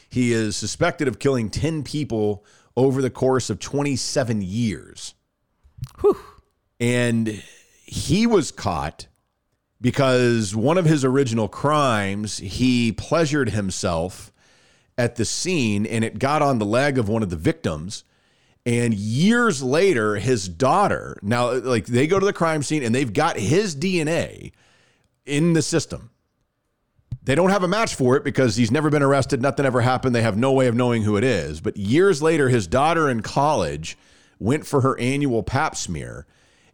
He 0.09 0.33
is 0.33 0.57
suspected 0.57 1.07
of 1.07 1.19
killing 1.19 1.51
10 1.51 1.83
people 1.83 2.45
over 2.77 3.03
the 3.03 3.11
course 3.11 3.51
of 3.51 3.59
27 3.59 4.41
years. 4.41 5.15
And 6.81 7.43
he 7.85 8.27
was 8.27 8.51
caught 8.51 9.07
because 9.81 10.55
one 10.57 10.79
of 10.79 10.85
his 10.87 11.05
original 11.05 11.49
crimes, 11.49 12.39
he 12.39 12.93
pleasured 12.93 13.51
himself 13.51 14.33
at 14.97 15.17
the 15.17 15.25
scene 15.25 15.85
and 15.87 16.05
it 16.05 16.19
got 16.19 16.43
on 16.43 16.59
the 16.59 16.67
leg 16.67 16.99
of 16.99 17.09
one 17.09 17.23
of 17.23 17.31
the 17.31 17.37
victims. 17.37 18.03
And 18.69 18.93
years 18.93 19.63
later, 19.63 20.17
his 20.17 20.47
daughter, 20.47 21.19
now, 21.23 21.55
like 21.55 21.87
they 21.87 22.07
go 22.07 22.21
to 22.21 22.27
the 22.27 22.35
crime 22.35 22.63
scene 22.63 22.83
and 22.83 22.95
they've 22.95 23.11
got 23.11 23.39
his 23.39 23.75
DNA 23.75 24.53
in 25.25 25.55
the 25.55 25.63
system. 25.63 26.11
They 27.23 27.35
don't 27.35 27.49
have 27.49 27.63
a 27.63 27.69
match 27.69 27.95
for 27.95 28.15
it 28.17 28.25
because 28.25 28.57
he's 28.57 28.71
never 28.71 28.91
been 28.91 29.03
arrested, 29.03 29.41
nothing 29.41 29.65
ever 29.65 29.81
happened. 29.81 30.15
They 30.15 30.21
have 30.21 30.37
no 30.37 30.53
way 30.53 30.67
of 30.67 30.75
knowing 30.75 31.03
who 31.03 31.17
it 31.17 31.25
is. 31.25 31.63
But 31.63 31.79
years 31.79 32.21
later, 32.21 32.51
his 32.51 32.67
daughter 32.67 33.09
in 33.09 33.23
college 33.23 33.97
went 34.39 34.67
for 34.67 34.83
her 34.83 35.01
annual 35.01 35.43
pap 35.43 35.75
smear 35.75 36.27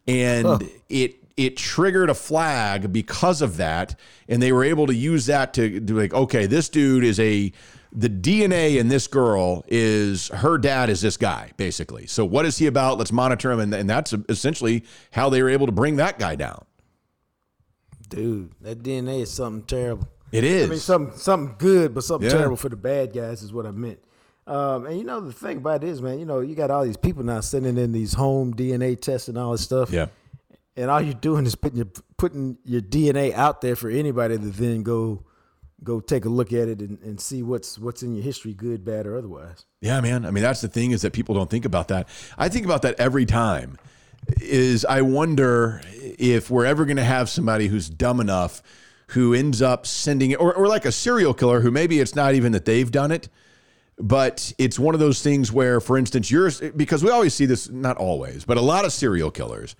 and 0.08 0.68
it 0.88 1.14
it 1.36 1.56
triggered 1.56 2.10
a 2.10 2.14
flag 2.14 2.92
because 2.92 3.40
of 3.40 3.56
that 3.56 3.98
and 4.28 4.42
they 4.42 4.52
were 4.52 4.64
able 4.64 4.86
to 4.86 4.94
use 4.94 5.26
that 5.26 5.54
to 5.54 5.80
do 5.80 5.98
like 5.98 6.12
okay 6.12 6.44
this 6.44 6.68
dude 6.68 7.04
is 7.04 7.18
a 7.18 7.50
the 7.96 8.08
DNA 8.10 8.78
in 8.80 8.88
this 8.88 9.06
girl 9.06 9.64
is 9.68 10.28
her 10.28 10.58
dad 10.58 10.90
is 10.90 11.00
this 11.00 11.16
guy 11.16 11.50
basically 11.56 12.06
so 12.06 12.24
what 12.24 12.44
is 12.44 12.58
he 12.58 12.66
about 12.66 12.98
let's 12.98 13.12
monitor 13.12 13.52
him 13.52 13.60
and, 13.60 13.72
and 13.72 13.88
that's 13.88 14.12
essentially 14.28 14.82
how 15.12 15.28
they 15.30 15.40
were 15.42 15.48
able 15.48 15.66
to 15.66 15.72
bring 15.72 15.96
that 15.96 16.18
guy 16.18 16.34
down 16.34 16.64
Dude, 18.08 18.52
that 18.60 18.82
DNA 18.82 19.22
is 19.22 19.32
something 19.32 19.62
terrible. 19.64 20.06
it 20.30 20.44
is 20.44 20.66
I 20.66 20.70
mean, 20.70 20.78
something 20.78 21.16
something 21.18 21.54
good, 21.58 21.94
but 21.94 22.04
something 22.04 22.28
Yeah. 22.30 22.36
terrible 22.36 22.56
for 22.56 22.68
the 22.68 22.76
bad 22.76 23.12
guys 23.12 23.42
is 23.42 23.52
what 23.52 23.66
I 23.66 23.70
meant. 23.70 23.98
Um, 24.46 24.84
and 24.86 24.98
you 24.98 25.04
know 25.04 25.20
the 25.20 25.32
thing 25.32 25.56
about 25.56 25.82
it 25.82 25.88
is, 25.88 26.02
man, 26.02 26.18
you 26.18 26.26
know 26.26 26.40
you 26.40 26.54
got 26.54 26.70
all 26.70 26.84
these 26.84 26.98
people 26.98 27.22
now 27.24 27.40
sending 27.40 27.78
in 27.78 27.92
these 27.92 28.12
home 28.14 28.52
DNA 28.54 29.00
tests 29.00 29.28
and 29.28 29.38
all 29.38 29.52
this 29.52 29.62
stuff. 29.62 29.90
yeah 29.90 30.06
And 30.76 30.90
all 30.90 31.00
you're 31.00 31.14
doing 31.14 31.46
is 31.46 31.54
putting 31.54 31.78
your 31.78 31.88
putting 32.18 32.58
your 32.64 32.82
DNA 32.82 33.32
out 33.32 33.62
there 33.62 33.74
for 33.74 33.88
anybody 33.88 34.36
to 34.36 34.44
then 34.50 34.82
go 34.82 35.24
go 35.82 36.00
take 36.00 36.24
a 36.24 36.28
look 36.28 36.52
at 36.52 36.68
it 36.68 36.80
and, 36.80 36.98
and 37.00 37.20
see 37.20 37.42
what's 37.42 37.78
what's 37.78 38.02
in 38.02 38.14
your 38.14 38.24
history, 38.24 38.54
good, 38.54 38.84
bad, 38.84 39.06
or 39.06 39.16
otherwise. 39.16 39.66
Yeah, 39.80 40.00
man. 40.00 40.24
I 40.24 40.30
mean, 40.30 40.42
that's 40.42 40.60
the 40.60 40.68
thing 40.68 40.92
is 40.92 41.02
that 41.02 41.12
people 41.12 41.34
don't 41.34 41.50
think 41.50 41.64
about 41.64 41.88
that. 41.88 42.08
I 42.38 42.48
think 42.48 42.64
about 42.64 42.82
that 42.82 42.98
every 42.98 43.26
time. 43.26 43.78
Is 44.40 44.86
I 44.86 45.02
wonder 45.02 45.82
if 45.92 46.48
we're 46.48 46.64
ever 46.64 46.86
going 46.86 46.96
to 46.96 47.04
have 47.04 47.28
somebody 47.28 47.68
who's 47.68 47.90
dumb 47.90 48.20
enough 48.20 48.62
who 49.08 49.34
ends 49.34 49.60
up 49.60 49.86
sending 49.86 50.30
it, 50.30 50.40
or, 50.40 50.54
or 50.54 50.66
like 50.66 50.86
a 50.86 50.92
serial 50.92 51.34
killer 51.34 51.60
who 51.60 51.70
maybe 51.70 52.00
it's 52.00 52.14
not 52.14 52.34
even 52.34 52.52
that 52.52 52.64
they've 52.64 52.90
done 52.90 53.12
it, 53.12 53.28
but 53.98 54.52
it's 54.56 54.78
one 54.78 54.94
of 54.94 54.98
those 54.98 55.22
things 55.22 55.52
where, 55.52 55.78
for 55.78 55.98
instance, 55.98 56.30
yours, 56.30 56.62
because 56.74 57.04
we 57.04 57.10
always 57.10 57.34
see 57.34 57.44
this, 57.44 57.68
not 57.68 57.98
always, 57.98 58.46
but 58.46 58.56
a 58.56 58.62
lot 58.62 58.86
of 58.86 58.92
serial 58.92 59.30
killers, 59.30 59.76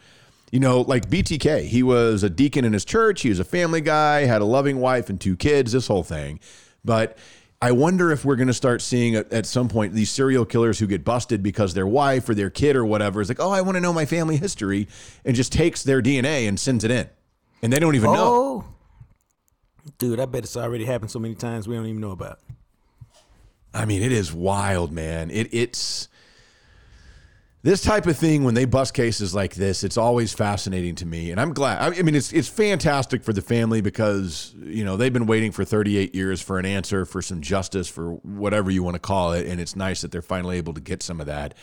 you 0.55 0.61
know, 0.61 0.83
like 0.83 1.11
BTK, 1.11 1.65
he 1.65 1.83
was 1.83 2.23
a 2.23 2.31
deacon 2.31 2.65
in 2.65 2.73
his 2.73 2.85
church, 2.85 3.23
he 3.23 3.29
was 3.29 3.41
a 3.41 3.45
family 3.45 3.81
guy, 3.81 4.21
had 4.21 4.41
a 4.41 4.45
loving 4.45 4.79
wife 4.79 5.11
and 5.11 5.21
two 5.21 5.35
kids, 5.35 5.73
this 5.73 5.89
whole 5.89 6.05
thing. 6.05 6.39
But 6.85 7.19
I 7.61 7.73
wonder 7.73 8.13
if 8.13 8.25
we're 8.25 8.37
going 8.37 8.47
to 8.47 8.55
start 8.55 8.81
seeing 8.81 9.17
at, 9.17 9.33
at 9.33 9.47
some 9.47 9.69
point 9.69 9.95
these 9.95 10.13
serial 10.13 10.45
killers 10.45 10.79
who 10.79 10.87
get 10.87 11.05
busted 11.05 11.43
because 11.43 11.75
their 11.75 11.89
wife 11.89 12.29
or 12.29 12.37
their 12.37 12.51
kid 12.51 12.77
or 12.77 12.85
whatever 12.85 13.21
is 13.21 13.29
like, 13.29 13.41
oh, 13.41 13.51
I 13.51 13.63
want 13.63 13.75
to 13.75 13.81
know 13.81 13.93
my 13.93 14.07
family 14.07 14.37
history, 14.37 14.87
and 15.25 15.35
just 15.35 15.53
takes 15.53 15.83
their 15.83 16.01
DNA 16.01 16.47
and 16.47 16.61
sends 16.61 16.85
it 16.85 16.93
in. 16.93 17.11
And 17.61 17.73
they 17.73 17.81
don't 17.81 17.97
even 17.97 18.13
know. 18.13 18.25
Oh, 18.25 18.65
dude, 19.99 20.21
I 20.21 20.27
bet 20.27 20.45
it's 20.45 20.57
already 20.57 20.85
happened 20.85 21.11
so 21.11 21.19
many 21.19 21.35
times 21.35 21.67
we 21.67 21.75
don't 21.75 21.87
even 21.87 22.01
know 22.01 22.13
about. 22.13 22.39
I 23.75 23.87
mean, 23.87 24.03
it 24.03 24.13
is 24.13 24.33
wild, 24.33 24.93
man. 24.93 25.33
It 25.33 25.53
it's 25.53 26.09
this 27.65 27.81
type 27.81 28.07
of 28.07 28.19
thing 28.19 28.45
when 28.45 28.53
they 28.53 28.67
bust 28.67 28.93
cases 28.93 29.35
like 29.35 29.55
this. 29.55 29.85
It's 29.85 29.97
always 29.97 30.35
fascinating 30.35 30.97
to 30.97 31.07
me, 31.07 31.31
and 31.31 31.41
I'm 31.41 31.55
glad. 31.55 31.99
I 31.99 32.03
mean, 32.03 32.15
it's 32.15 32.31
it's 32.31 32.47
fantastic 32.47 33.25
for 33.25 33.33
the 33.33 33.41
family 33.41 33.81
because 33.81 34.55
you 34.63 34.85
know 34.85 34.99
they've 34.99 35.13
been 35.13 35.25
waiting 35.25 35.51
for 35.51 35.65
38 35.65 36.15
years 36.15 36.43
for 36.43 36.59
an 36.59 36.67
answer, 36.67 37.07
for 37.07 37.23
some 37.23 37.41
justice, 37.41 37.89
for 37.89 38.17
whatever 38.17 38.71
you 38.71 38.83
want 38.83 38.97
to 38.97 39.01
call 39.01 39.33
it, 39.33 39.47
and 39.47 39.63
it's 39.63 39.75
nice 39.75 40.03
that 40.03 40.13
they're 40.13 40.21
finally 40.21 40.59
able 40.59 40.75
to 40.75 40.81
get 40.81 41.03
some 41.03 41.21
of 41.21 41.27
that. 41.27 41.55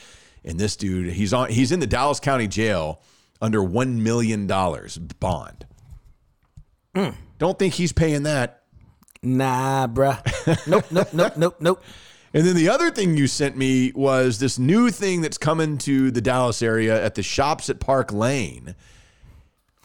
And 0.43 0.59
this 0.59 0.75
dude, 0.75 1.13
he's 1.13 1.33
on. 1.33 1.49
He's 1.49 1.71
in 1.71 1.79
the 1.79 1.87
Dallas 1.87 2.19
County 2.19 2.47
Jail 2.47 2.99
under 3.39 3.63
one 3.63 4.01
million 4.01 4.47
dollars 4.47 4.97
bond. 4.97 5.67
Mm. 6.95 7.13
Don't 7.37 7.59
think 7.59 7.75
he's 7.75 7.93
paying 7.93 8.23
that. 8.23 8.63
Nah, 9.21 9.85
bruh. 9.85 10.19
Nope, 10.65 10.85
nope, 10.89 11.13
nope, 11.13 11.37
nope, 11.37 11.55
nope. 11.59 11.83
And 12.33 12.45
then 12.45 12.55
the 12.55 12.69
other 12.69 12.91
thing 12.91 13.17
you 13.17 13.27
sent 13.27 13.57
me 13.57 13.91
was 13.93 14.39
this 14.39 14.57
new 14.57 14.89
thing 14.89 15.21
that's 15.21 15.37
coming 15.37 15.77
to 15.79 16.11
the 16.11 16.21
Dallas 16.21 16.61
area 16.61 17.03
at 17.03 17.15
the 17.15 17.23
shops 17.23 17.69
at 17.69 17.79
Park 17.79 18.13
Lane. 18.13 18.75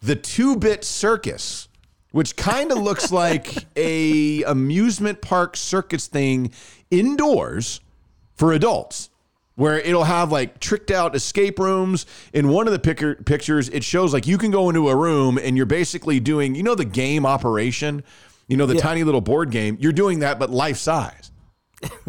The 0.01 0.15
two-bit 0.15 0.85
circus, 0.85 1.69
which 2.13 2.37
kind 2.37 2.71
of 2.71 2.79
looks 2.79 3.11
like 3.13 3.67
a 3.75 4.45
amusement 4.45 5.23
park 5.23 5.57
circus 5.57 6.07
thing 6.07 6.53
indoors 6.91 7.81
for 8.37 8.53
adults. 8.53 9.11
Where 9.57 9.79
it'll 9.79 10.05
have 10.05 10.31
like 10.31 10.61
tricked 10.61 10.91
out 10.91 11.17
escape 11.17 11.59
rooms. 11.59 12.05
In 12.35 12.51
one 12.51 12.69
of 12.69 12.75
the 12.75 13.17
pictures, 13.25 13.71
it 13.71 13.83
shows 13.83 14.13
like 14.13 14.27
you 14.27 14.37
can 14.37 14.51
go 14.51 14.69
into 14.69 14.91
a 14.91 14.95
room 14.95 15.39
and 15.39 15.57
you're 15.57 15.65
basically 15.65 16.21
doing, 16.21 16.55
you 16.55 16.63
know, 16.63 16.75
the 16.75 16.85
game 16.85 17.25
operation, 17.25 18.05
you 18.49 18.59
know, 18.59 18.67
the 18.67 18.75
tiny 18.75 19.03
little 19.03 19.23
board 19.23 19.51
game. 19.51 19.79
You're 19.81 19.93
doing 19.93 20.19
that, 20.19 20.39
but 20.39 20.51
life 20.51 20.77
size. 20.77 21.31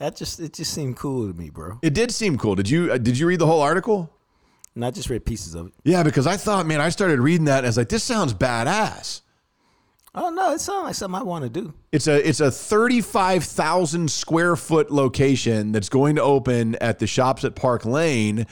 That 0.00 0.16
just 0.16 0.40
it 0.40 0.54
just 0.54 0.72
seemed 0.72 0.96
cool 0.96 1.30
to 1.30 1.38
me, 1.38 1.50
bro. 1.50 1.78
It 1.82 1.92
did 1.92 2.10
seem 2.10 2.38
cool. 2.38 2.54
Did 2.54 2.70
you 2.70 2.90
uh, 2.90 2.96
did 2.96 3.18
you 3.18 3.26
read 3.26 3.38
the 3.38 3.46
whole 3.46 3.60
article? 3.60 4.10
And 4.74 4.82
I 4.82 4.90
just 4.90 5.10
read 5.10 5.26
pieces 5.26 5.54
of 5.54 5.66
it. 5.66 5.72
Yeah, 5.84 6.02
because 6.02 6.26
I 6.26 6.38
thought, 6.38 6.66
man, 6.66 6.80
I 6.80 6.88
started 6.88 7.20
reading 7.20 7.44
that 7.46 7.58
and 7.58 7.66
I 7.66 7.68
was 7.68 7.76
like, 7.76 7.90
this 7.90 8.02
sounds 8.02 8.32
badass. 8.32 9.20
Oh 10.14 10.30
no, 10.30 10.54
it 10.54 10.60
sounds 10.60 10.84
like 10.84 10.94
something 10.94 11.20
I 11.20 11.22
want 11.22 11.44
to 11.44 11.50
do. 11.50 11.74
It's 11.92 12.06
a 12.06 12.26
it's 12.26 12.40
a 12.40 12.50
thirty 12.50 13.02
five 13.02 13.44
thousand 13.44 14.10
square 14.10 14.56
foot 14.56 14.90
location 14.90 15.70
that's 15.70 15.90
going 15.90 16.16
to 16.16 16.22
open 16.22 16.76
at 16.76 16.98
the 16.98 17.06
shops 17.06 17.44
at 17.44 17.54
Park 17.54 17.84
Lane, 17.84 18.46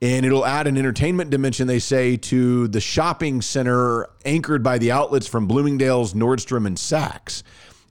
and 0.00 0.24
it'll 0.24 0.46
add 0.46 0.66
an 0.66 0.78
entertainment 0.78 1.28
dimension. 1.28 1.66
They 1.66 1.78
say 1.78 2.16
to 2.16 2.68
the 2.68 2.80
shopping 2.80 3.42
center 3.42 4.08
anchored 4.24 4.62
by 4.62 4.78
the 4.78 4.92
outlets 4.92 5.26
from 5.26 5.46
Bloomingdale's, 5.46 6.14
Nordstrom, 6.14 6.66
and 6.66 6.78
Saks, 6.78 7.42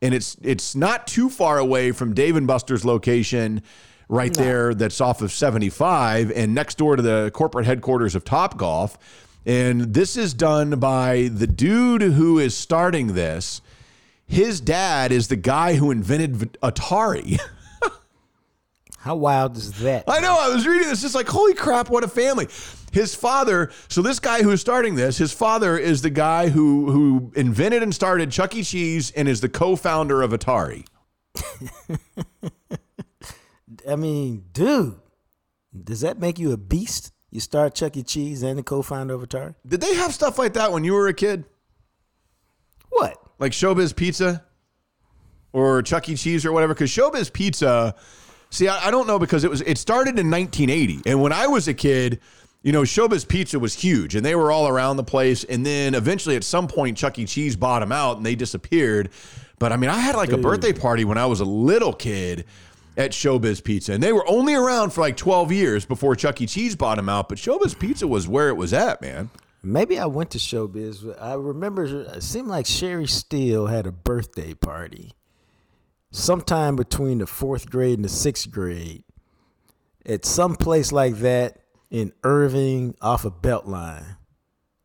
and 0.01 0.13
it's 0.13 0.37
it's 0.41 0.75
not 0.75 1.07
too 1.07 1.29
far 1.29 1.57
away 1.57 1.91
from 1.91 2.13
Dave 2.13 2.35
and 2.35 2.47
Buster's 2.47 2.85
location. 2.85 3.61
Right 4.07 4.31
there, 4.33 4.75
that's 4.75 5.01
off 5.01 5.23
of 5.23 5.31
75 5.31 6.31
and 6.31 6.53
next 6.53 6.77
door 6.77 6.95
to 6.95 7.01
the 7.01 7.31
corporate 7.33 7.65
headquarters 7.65 8.13
of 8.13 8.23
Top 8.23 8.55
Golf. 8.55 8.99
And 9.47 9.95
this 9.95 10.15
is 10.15 10.35
done 10.35 10.79
by 10.79 11.29
the 11.33 11.47
dude 11.47 12.03
who 12.03 12.37
is 12.37 12.55
starting 12.55 13.13
this. 13.13 13.61
His 14.27 14.61
dad 14.61 15.11
is 15.11 15.27
the 15.27 15.35
guy 15.35 15.75
who 15.75 15.89
invented 15.89 16.57
Atari. 16.61 17.39
How 19.05 19.15
wild 19.15 19.55
is 19.55 19.71
that? 19.83 20.05
I 20.07 20.19
know. 20.19 20.35
I 20.35 20.49
was 20.49 20.65
reading 20.65 20.87
this. 20.87 21.03
It's 21.03 21.13
like, 21.13 21.27
holy 21.27 21.53
crap, 21.53 21.91
what 21.91 22.03
a 22.03 22.07
family. 22.07 22.47
His 22.91 23.13
father, 23.13 23.71
so 23.87 24.01
this 24.01 24.19
guy 24.19 24.41
who's 24.41 24.61
starting 24.61 24.95
this, 24.95 25.19
his 25.19 25.31
father 25.31 25.77
is 25.77 26.01
the 26.01 26.09
guy 26.09 26.49
who 26.49 26.89
who 26.91 27.31
invented 27.35 27.83
and 27.83 27.93
started 27.93 28.31
Chuck 28.31 28.55
E. 28.55 28.63
Cheese 28.63 29.11
and 29.11 29.27
is 29.27 29.41
the 29.41 29.47
co-founder 29.47 30.23
of 30.23 30.31
Atari. 30.31 30.87
I 33.87 33.95
mean, 33.95 34.45
dude, 34.51 34.95
does 35.83 36.01
that 36.01 36.17
make 36.17 36.39
you 36.39 36.51
a 36.51 36.57
beast? 36.57 37.11
You 37.29 37.41
start 37.41 37.75
Chuck 37.75 37.95
E. 37.95 38.01
Cheese 38.01 38.41
and 38.41 38.57
the 38.57 38.63
co-founder 38.63 39.13
of 39.13 39.21
Atari. 39.21 39.53
Did 39.67 39.81
they 39.81 39.93
have 39.93 40.15
stuff 40.15 40.39
like 40.39 40.53
that 40.53 40.71
when 40.71 40.83
you 40.83 40.93
were 40.93 41.07
a 41.07 41.13
kid? 41.13 41.45
What? 42.89 43.19
Like 43.37 43.51
Showbiz 43.51 43.95
Pizza 43.95 44.43
or 45.53 45.83
Chuck 45.83 46.09
E. 46.09 46.15
Cheese 46.15 46.43
or 46.43 46.51
whatever? 46.51 46.73
Because 46.73 46.89
Showbiz 46.89 47.31
Pizza, 47.31 47.93
see, 48.55 48.67
I, 48.67 48.87
I 48.87 48.91
don't 48.91 49.07
know 49.07 49.19
because 49.19 49.43
it 49.43 49.49
was 49.49 49.61
it 49.61 49.77
started 49.77 50.17
in 50.19 50.31
1980, 50.31 51.09
and 51.09 51.21
when 51.21 51.33
I 51.33 51.47
was 51.47 51.67
a 51.67 51.73
kid, 51.73 52.19
you 52.63 52.71
know, 52.71 52.81
Showbiz 52.81 53.27
Pizza 53.27 53.59
was 53.59 53.75
huge, 53.75 54.15
and 54.15 54.25
they 54.25 54.35
were 54.35 54.51
all 54.51 54.67
around 54.67 54.97
the 54.97 55.03
place. 55.03 55.43
And 55.43 55.65
then 55.65 55.93
eventually, 55.93 56.35
at 56.35 56.43
some 56.43 56.67
point, 56.67 56.97
Chuck 56.97 57.19
E. 57.19 57.25
Cheese 57.25 57.55
bought 57.55 57.81
them 57.81 57.91
out, 57.91 58.17
and 58.17 58.25
they 58.25 58.35
disappeared. 58.35 59.09
But 59.59 59.71
I 59.71 59.77
mean, 59.77 59.89
I 59.89 59.99
had 59.99 60.15
like 60.15 60.31
a 60.31 60.37
birthday 60.37 60.73
party 60.73 61.05
when 61.05 61.17
I 61.17 61.27
was 61.27 61.41
a 61.41 61.45
little 61.45 61.93
kid 61.93 62.45
at 62.97 63.11
Showbiz 63.11 63.63
Pizza, 63.63 63.93
and 63.93 64.01
they 64.01 64.13
were 64.13 64.27
only 64.27 64.55
around 64.55 64.91
for 64.91 65.01
like 65.01 65.17
12 65.17 65.51
years 65.51 65.85
before 65.85 66.15
Chuck 66.15 66.41
E. 66.41 66.47
Cheese 66.47 66.75
bought 66.75 66.95
them 66.97 67.09
out. 67.09 67.29
But 67.29 67.37
Showbiz 67.37 67.77
Pizza 67.77 68.07
was 68.07 68.27
where 68.27 68.49
it 68.49 68.55
was 68.55 68.73
at, 68.73 69.01
man. 69.01 69.29
Maybe 69.61 69.99
I 69.99 70.05
went 70.05 70.31
to 70.31 70.37
Showbiz. 70.37 71.15
I 71.21 71.33
remember 71.33 71.85
it 71.85 72.23
seemed 72.23 72.47
like 72.47 72.65
Sherry 72.65 73.07
Steele 73.07 73.67
had 73.67 73.85
a 73.87 73.91
birthday 73.91 74.53
party 74.53 75.13
sometime 76.15 76.75
between 76.75 77.17
the 77.19 77.27
fourth 77.27 77.69
grade 77.69 77.97
and 77.97 78.05
the 78.05 78.09
sixth 78.09 78.49
grade 78.51 79.03
at 80.05 80.25
some 80.25 80.55
place 80.55 80.91
like 80.91 81.15
that 81.19 81.59
in 81.91 82.13
Irving 82.23 82.95
off 83.01 83.25
of 83.25 83.41
Beltline. 83.41 84.17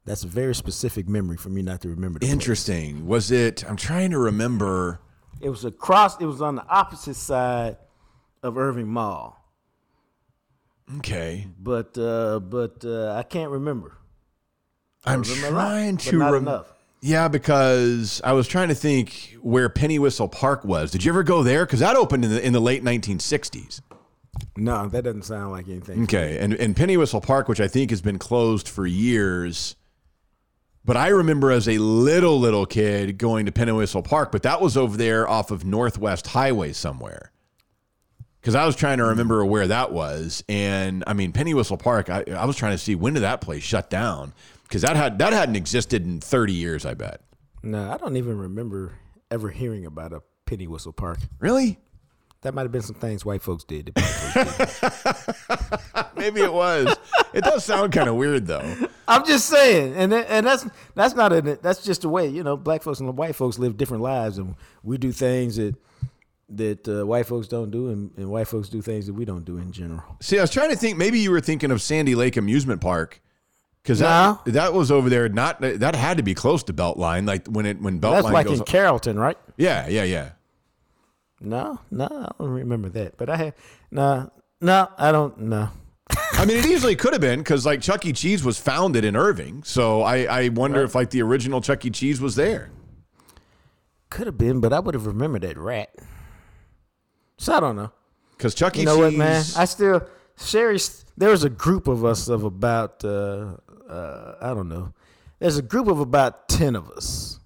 That's 0.05 0.25
a 0.25 0.29
very 0.29 0.55
specific 0.55 1.09
memory 1.09 1.37
for 1.37 1.51
me 1.51 1.63
not 1.63 1.83
to 1.83 1.89
remember. 1.89 2.19
The 2.19 2.27
place. 2.27 2.33
Interesting. 2.33 3.07
Was 3.07 3.31
it? 3.31 3.65
I'm 3.69 3.77
trying 3.77 4.11
to 4.11 4.19
remember. 4.19 5.01
It 5.41 5.51
was 5.51 5.65
across. 5.65 6.21
It 6.21 6.27
was 6.27 6.43
on 6.43 6.57
the 6.57 6.67
opposite 6.67 7.15
side 7.15 7.77
of 8.43 8.57
Irving 8.59 8.89
Mall, 8.89 9.37
Okay. 10.99 11.47
but 11.59 11.97
uh, 11.99 12.41
but 12.41 12.85
uh, 12.85 13.13
I 13.13 13.23
can't 13.23 13.51
remember. 13.51 13.97
I'm 15.05 15.23
Remember 15.23 15.47
a 15.47 15.51
lot, 15.51 15.61
trying 15.69 15.97
to 15.99 16.17
not 16.19 16.33
rem- 16.33 16.43
enough. 16.43 16.73
Yeah, 17.03 17.29
because 17.29 18.21
I 18.25 18.33
was 18.33 18.47
trying 18.47 18.69
to 18.69 18.75
think 18.75 19.37
where 19.41 19.69
Penny 19.69 19.99
Whistle 19.99 20.29
Park 20.29 20.65
was. 20.65 20.91
Did 20.91 21.05
you 21.05 21.13
ever 21.13 21.23
go 21.23 21.43
there? 21.43 21.65
Because 21.65 21.81
that 21.81 21.97
opened 21.97 22.25
in 22.25 22.31
the 22.31 22.47
in 22.47 22.53
the 22.53 22.61
late 22.61 22.85
1960s. 22.85 23.81
No, 24.57 24.87
that 24.89 25.05
doesn't 25.05 25.23
sound 25.25 25.53
like 25.53 25.69
anything. 25.69 26.03
Okay, 26.05 26.39
and 26.39 26.53
and 26.55 26.77
Penny 26.77 26.97
Whistle 26.97 27.21
Park, 27.21 27.49
which 27.49 27.61
I 27.61 27.69
think 27.69 27.91
has 27.91 28.03
been 28.03 28.19
closed 28.19 28.69
for 28.69 28.87
years. 28.87 29.77
But 30.85 30.97
I 30.97 31.09
remember 31.09 31.51
as 31.51 31.69
a 31.69 31.79
little 31.79 32.39
little 32.39 32.67
kid 32.67 33.17
going 33.19 33.47
to 33.47 33.53
Penny 33.53 33.73
Whistle 33.73 34.03
Park, 34.03 34.31
but 34.31 34.43
that 34.43 34.61
was 34.61 34.77
over 34.77 34.97
there 34.97 35.29
off 35.29 35.51
of 35.51 35.65
Northwest 35.65 36.29
Highway 36.29 36.73
somewhere. 36.73 37.33
Because 38.41 38.55
I 38.55 38.65
was 38.65 38.75
trying 38.77 38.99
to 38.99 39.05
remember 39.05 39.45
where 39.45 39.67
that 39.67 39.93
was, 39.93 40.43
and 40.49 41.05
I 41.07 41.13
mean 41.13 41.33
Penny 41.33 41.55
Whistle 41.55 41.77
Park. 41.77 42.11
I, 42.11 42.25
I 42.35 42.45
was 42.45 42.57
trying 42.57 42.73
to 42.73 42.79
see 42.79 42.95
when 42.95 43.15
did 43.15 43.21
that 43.21 43.41
place 43.41 43.63
shut 43.63 43.89
down 43.91 44.33
because 44.71 44.83
that 44.83 44.95
had 44.95 45.19
that 45.19 45.33
hadn't 45.33 45.57
existed 45.57 46.07
in 46.07 46.21
30 46.21 46.53
years. 46.53 46.87
I 46.87 46.95
bet. 46.95 47.23
No, 47.63 47.91
I 47.91 47.97
don't 47.97 48.17
even 48.17 48.39
remember 48.39 48.95
ever 49.31 49.51
hearing 49.51 49.85
about 49.85 50.13
a 50.13 50.23
penny 50.47 50.69
whistle 50.69 50.93
park. 50.93 51.19
Really? 51.41 51.79
That 52.43 52.55
might 52.55 52.63
have 52.63 52.73
been 52.73 52.81
some 52.81 52.95
things 52.95 53.25
white 53.25 53.43
folks 53.43 53.65
did. 53.65 53.87
that 53.87 53.95
black 53.95 54.69
folks 54.69 54.81
didn't. 54.81 56.17
Maybe 56.17 56.41
it 56.41 56.53
was. 56.53 56.97
it 57.35 57.43
does 57.43 57.65
sound 57.65 57.93
kind 57.93 58.09
of 58.09 58.15
weird 58.15 58.47
though. 58.47 58.77
I'm 59.09 59.27
just 59.27 59.47
saying, 59.47 59.95
and 59.95 60.15
and 60.15 60.47
that's 60.47 60.67
that's 60.95 61.15
not 61.15 61.33
a 61.33 61.43
that's 61.43 61.83
just 61.83 62.03
the 62.03 62.09
way 62.09 62.29
you 62.29 62.45
know 62.45 62.57
black 62.57 62.83
folks 62.83 63.01
and 63.01 63.15
white 63.19 63.35
folks 63.35 63.59
live 63.59 63.77
different 63.77 64.05
lives, 64.05 64.39
and 64.39 64.55
we 64.85 64.97
do 64.99 65.11
things 65.11 65.57
that 65.57 65.75
that 66.51 66.89
uh, 66.89 67.05
white 67.05 67.27
folks 67.27 67.49
don't 67.49 67.71
do, 67.71 67.89
and, 67.89 68.13
and 68.17 68.31
white 68.31 68.47
folks 68.47 68.69
do 68.69 68.81
things 68.81 69.07
that 69.07 69.15
we 69.15 69.25
don't 69.25 69.45
do 69.45 69.59
in 69.59 69.73
general. 69.73 70.17
See, 70.21 70.39
I 70.39 70.43
was 70.43 70.51
trying 70.51 70.71
to 70.71 70.77
think. 70.77 70.97
Maybe 70.97 71.19
you 71.19 71.33
were 71.33 71.41
thinking 71.41 71.73
of 71.73 71.83
Sandy 71.83 72.15
Lake 72.15 72.37
Amusement 72.37 72.81
Park 72.81 73.21
because 73.83 74.01
No. 74.01 74.41
that 74.45 74.53
that 74.53 74.73
was 74.75 74.91
over 74.91 75.09
there. 75.09 75.29
Not 75.29 75.61
that 75.61 75.95
had 75.95 76.17
to 76.19 76.23
be 76.23 76.35
close 76.35 76.63
to 76.65 76.73
Beltline. 76.73 77.27
Like 77.27 77.47
when 77.47 77.67
it 77.67 77.81
when 77.81 78.01
Beltline 78.01 78.23
That's 78.23 78.33
like 78.33 78.47
goes. 78.47 78.59
in 78.61 78.65
Carrollton, 78.65 79.19
right? 79.19 79.39
yeah, 79.57 79.89
yeah, 79.89 80.05
yeah. 80.05 80.31
No, 81.41 81.81
no, 81.91 82.05
I 82.07 82.33
don't 82.39 82.51
remember 82.51 82.89
that. 82.91 83.17
But 83.17 83.31
I 83.31 83.37
had 83.37 83.55
no, 83.91 84.31
no, 84.61 84.89
I 84.99 85.11
don't. 85.11 85.39
know. 85.39 85.71
I 86.33 86.45
mean, 86.45 86.59
it 86.59 86.67
easily 86.67 86.97
could 86.97 87.13
have 87.13 87.21
been 87.23 87.41
because 87.41 87.65
like 87.65 87.81
Chuck 87.81 88.05
E. 88.05 88.13
Cheese 88.13 88.45
was 88.45 88.59
founded 88.59 89.05
in 89.05 89.17
Irving, 89.17 89.63
so 89.65 90.03
I 90.03 90.25
I 90.25 90.49
wonder 90.51 90.83
if 90.83 90.95
like 90.95 91.11
the 91.11 91.23
original 91.23 91.61
Chuck 91.61 91.85
E. 91.85 91.91
Cheese 91.91 92.21
was 92.21 92.37
there. 92.37 92.71
could 94.11 94.27
have 94.27 94.37
been, 94.39 94.61
but 94.61 94.73
I 94.73 94.81
would 94.81 94.95
have 94.95 95.07
remembered 95.07 95.43
that 95.43 95.57
rat. 95.57 95.95
So 97.39 97.55
I 97.55 97.61
don't 97.61 97.77
know. 97.77 97.91
Because 98.37 98.55
Chuck 98.55 98.77
E. 98.77 98.81
You 98.81 98.87
know 98.87 98.97
Cheese. 98.97 99.03
what, 99.05 99.15
man? 99.15 99.45
I 99.57 99.65
still 99.65 100.07
Sherry. 100.39 100.79
There 101.17 101.31
was 101.31 101.45
a 101.45 101.51
group 101.51 101.89
of 101.89 102.05
us 102.05 102.29
of 102.29 102.45
about 102.45 103.03
uh, 103.05 103.57
uh, 103.91 104.37
I 104.41 104.55
don't 104.55 104.69
know. 104.69 104.93
There's 105.39 105.59
a 105.59 105.63
group 105.63 105.89
of 105.89 106.01
about 106.01 106.49
ten 106.49 106.77
of 106.77 106.91
us 106.91 107.41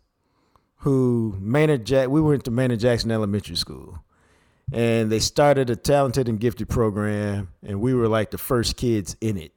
who 0.78 1.36
Maynard 1.40 1.84
Jack. 1.84 2.08
We 2.08 2.20
went 2.20 2.44
to 2.44 2.50
Maynard 2.50 2.80
Jackson 2.80 3.10
Elementary 3.10 3.56
School, 3.56 4.02
and 4.72 5.10
they 5.10 5.20
started 5.20 5.70
a 5.70 5.76
talented 5.76 6.28
and 6.28 6.38
gifted 6.38 6.68
program, 6.68 7.48
and 7.62 7.80
we 7.80 7.94
were 7.94 8.08
like 8.08 8.30
the 8.30 8.38
first 8.38 8.76
kids 8.76 9.16
in 9.20 9.36
it 9.36 9.52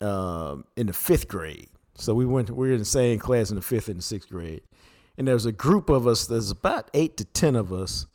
um, 0.00 0.64
in 0.76 0.86
the 0.86 0.92
fifth 0.92 1.28
grade. 1.28 1.68
So 1.94 2.14
we 2.14 2.26
went. 2.26 2.50
We 2.50 2.68
were 2.68 2.74
in 2.74 2.78
the 2.80 2.84
same 2.84 3.18
class 3.18 3.50
in 3.50 3.56
the 3.56 3.62
fifth 3.62 3.88
and 3.88 3.98
the 3.98 4.02
sixth 4.02 4.28
grade, 4.28 4.62
and 5.16 5.26
there 5.26 5.34
was 5.34 5.46
a 5.46 5.52
group 5.52 5.88
of 5.88 6.06
us. 6.06 6.26
There's 6.26 6.50
about 6.50 6.90
eight 6.94 7.16
to 7.18 7.24
ten 7.24 7.56
of 7.56 7.72
us 7.72 8.06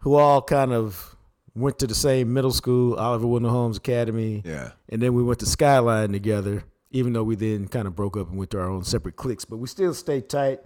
who 0.00 0.14
all 0.14 0.40
kind 0.40 0.72
of 0.72 1.16
went 1.54 1.78
to 1.80 1.86
the 1.86 1.94
same 1.94 2.32
middle 2.32 2.52
school, 2.52 2.94
Oliver 2.94 3.26
Wendell 3.26 3.50
Holmes 3.50 3.78
Academy. 3.78 4.42
Yeah. 4.44 4.72
And 4.88 5.02
then 5.02 5.14
we 5.14 5.22
went 5.22 5.40
to 5.40 5.46
Skyline 5.46 6.12
together, 6.12 6.64
even 6.90 7.12
though 7.12 7.24
we 7.24 7.34
then 7.36 7.68
kind 7.68 7.86
of 7.86 7.94
broke 7.96 8.16
up 8.16 8.28
and 8.28 8.38
went 8.38 8.50
to 8.52 8.60
our 8.60 8.70
own 8.70 8.84
separate 8.84 9.16
cliques. 9.16 9.44
But 9.44 9.56
we 9.58 9.66
still 9.68 9.92
stay 9.94 10.20
tight. 10.20 10.60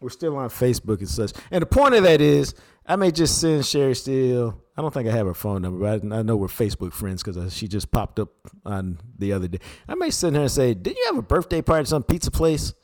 We're 0.00 0.10
still 0.10 0.36
on 0.36 0.48
Facebook 0.48 0.98
and 1.00 1.08
such. 1.08 1.32
And 1.50 1.60
the 1.62 1.66
point 1.66 1.94
of 1.94 2.04
that 2.04 2.20
is, 2.20 2.54
I 2.86 2.96
may 2.96 3.10
just 3.10 3.40
send 3.40 3.66
Sherry 3.66 3.94
Steele. 3.94 4.60
I 4.76 4.80
don't 4.80 4.94
think 4.94 5.08
I 5.08 5.12
have 5.12 5.26
her 5.26 5.34
phone 5.34 5.62
number, 5.62 5.80
but 5.80 6.12
I, 6.12 6.18
I 6.18 6.22
know 6.22 6.36
we're 6.36 6.46
Facebook 6.46 6.92
friends 6.92 7.22
because 7.22 7.36
uh, 7.36 7.50
she 7.50 7.66
just 7.66 7.90
popped 7.90 8.20
up 8.20 8.28
on 8.64 8.98
the 9.18 9.32
other 9.32 9.48
day. 9.48 9.58
I 9.88 9.94
may 9.96 10.10
send 10.10 10.36
her 10.36 10.42
and 10.42 10.50
say, 10.50 10.72
"Did 10.74 10.96
you 10.96 11.04
have 11.08 11.18
a 11.18 11.22
birthday 11.22 11.60
party 11.62 11.80
at 11.80 11.88
some 11.88 12.04
pizza 12.04 12.30
place 12.30 12.74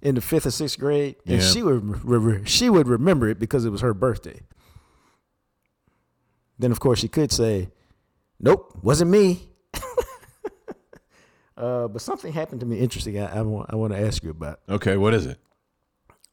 in 0.00 0.14
the 0.14 0.22
fifth 0.22 0.46
or 0.46 0.50
sixth 0.50 0.78
grade?" 0.78 1.16
And 1.26 1.42
Yeah. 1.42 1.46
she 1.46 1.62
would 1.62 2.04
re- 2.04 2.18
re- 2.38 2.44
she 2.46 2.70
would 2.70 2.88
remember 2.88 3.28
it 3.28 3.38
because 3.38 3.66
it 3.66 3.70
was 3.70 3.82
her 3.82 3.92
birthday. 3.92 4.40
Then, 6.58 6.72
of 6.72 6.80
course, 6.80 7.00
she 7.00 7.08
could 7.08 7.30
say, 7.32 7.68
Nope, 8.40 8.78
wasn't 8.82 9.10
me. 9.10 9.48
Uh, 11.62 11.86
but 11.86 12.02
something 12.02 12.32
happened 12.32 12.58
to 12.58 12.66
me 12.66 12.80
interesting 12.80 13.20
I, 13.20 13.38
I, 13.38 13.42
want, 13.42 13.70
I 13.72 13.76
want 13.76 13.92
to 13.92 14.00
ask 14.00 14.24
you 14.24 14.30
about. 14.30 14.58
Okay, 14.68 14.96
what 14.96 15.14
is 15.14 15.26
it? 15.26 15.38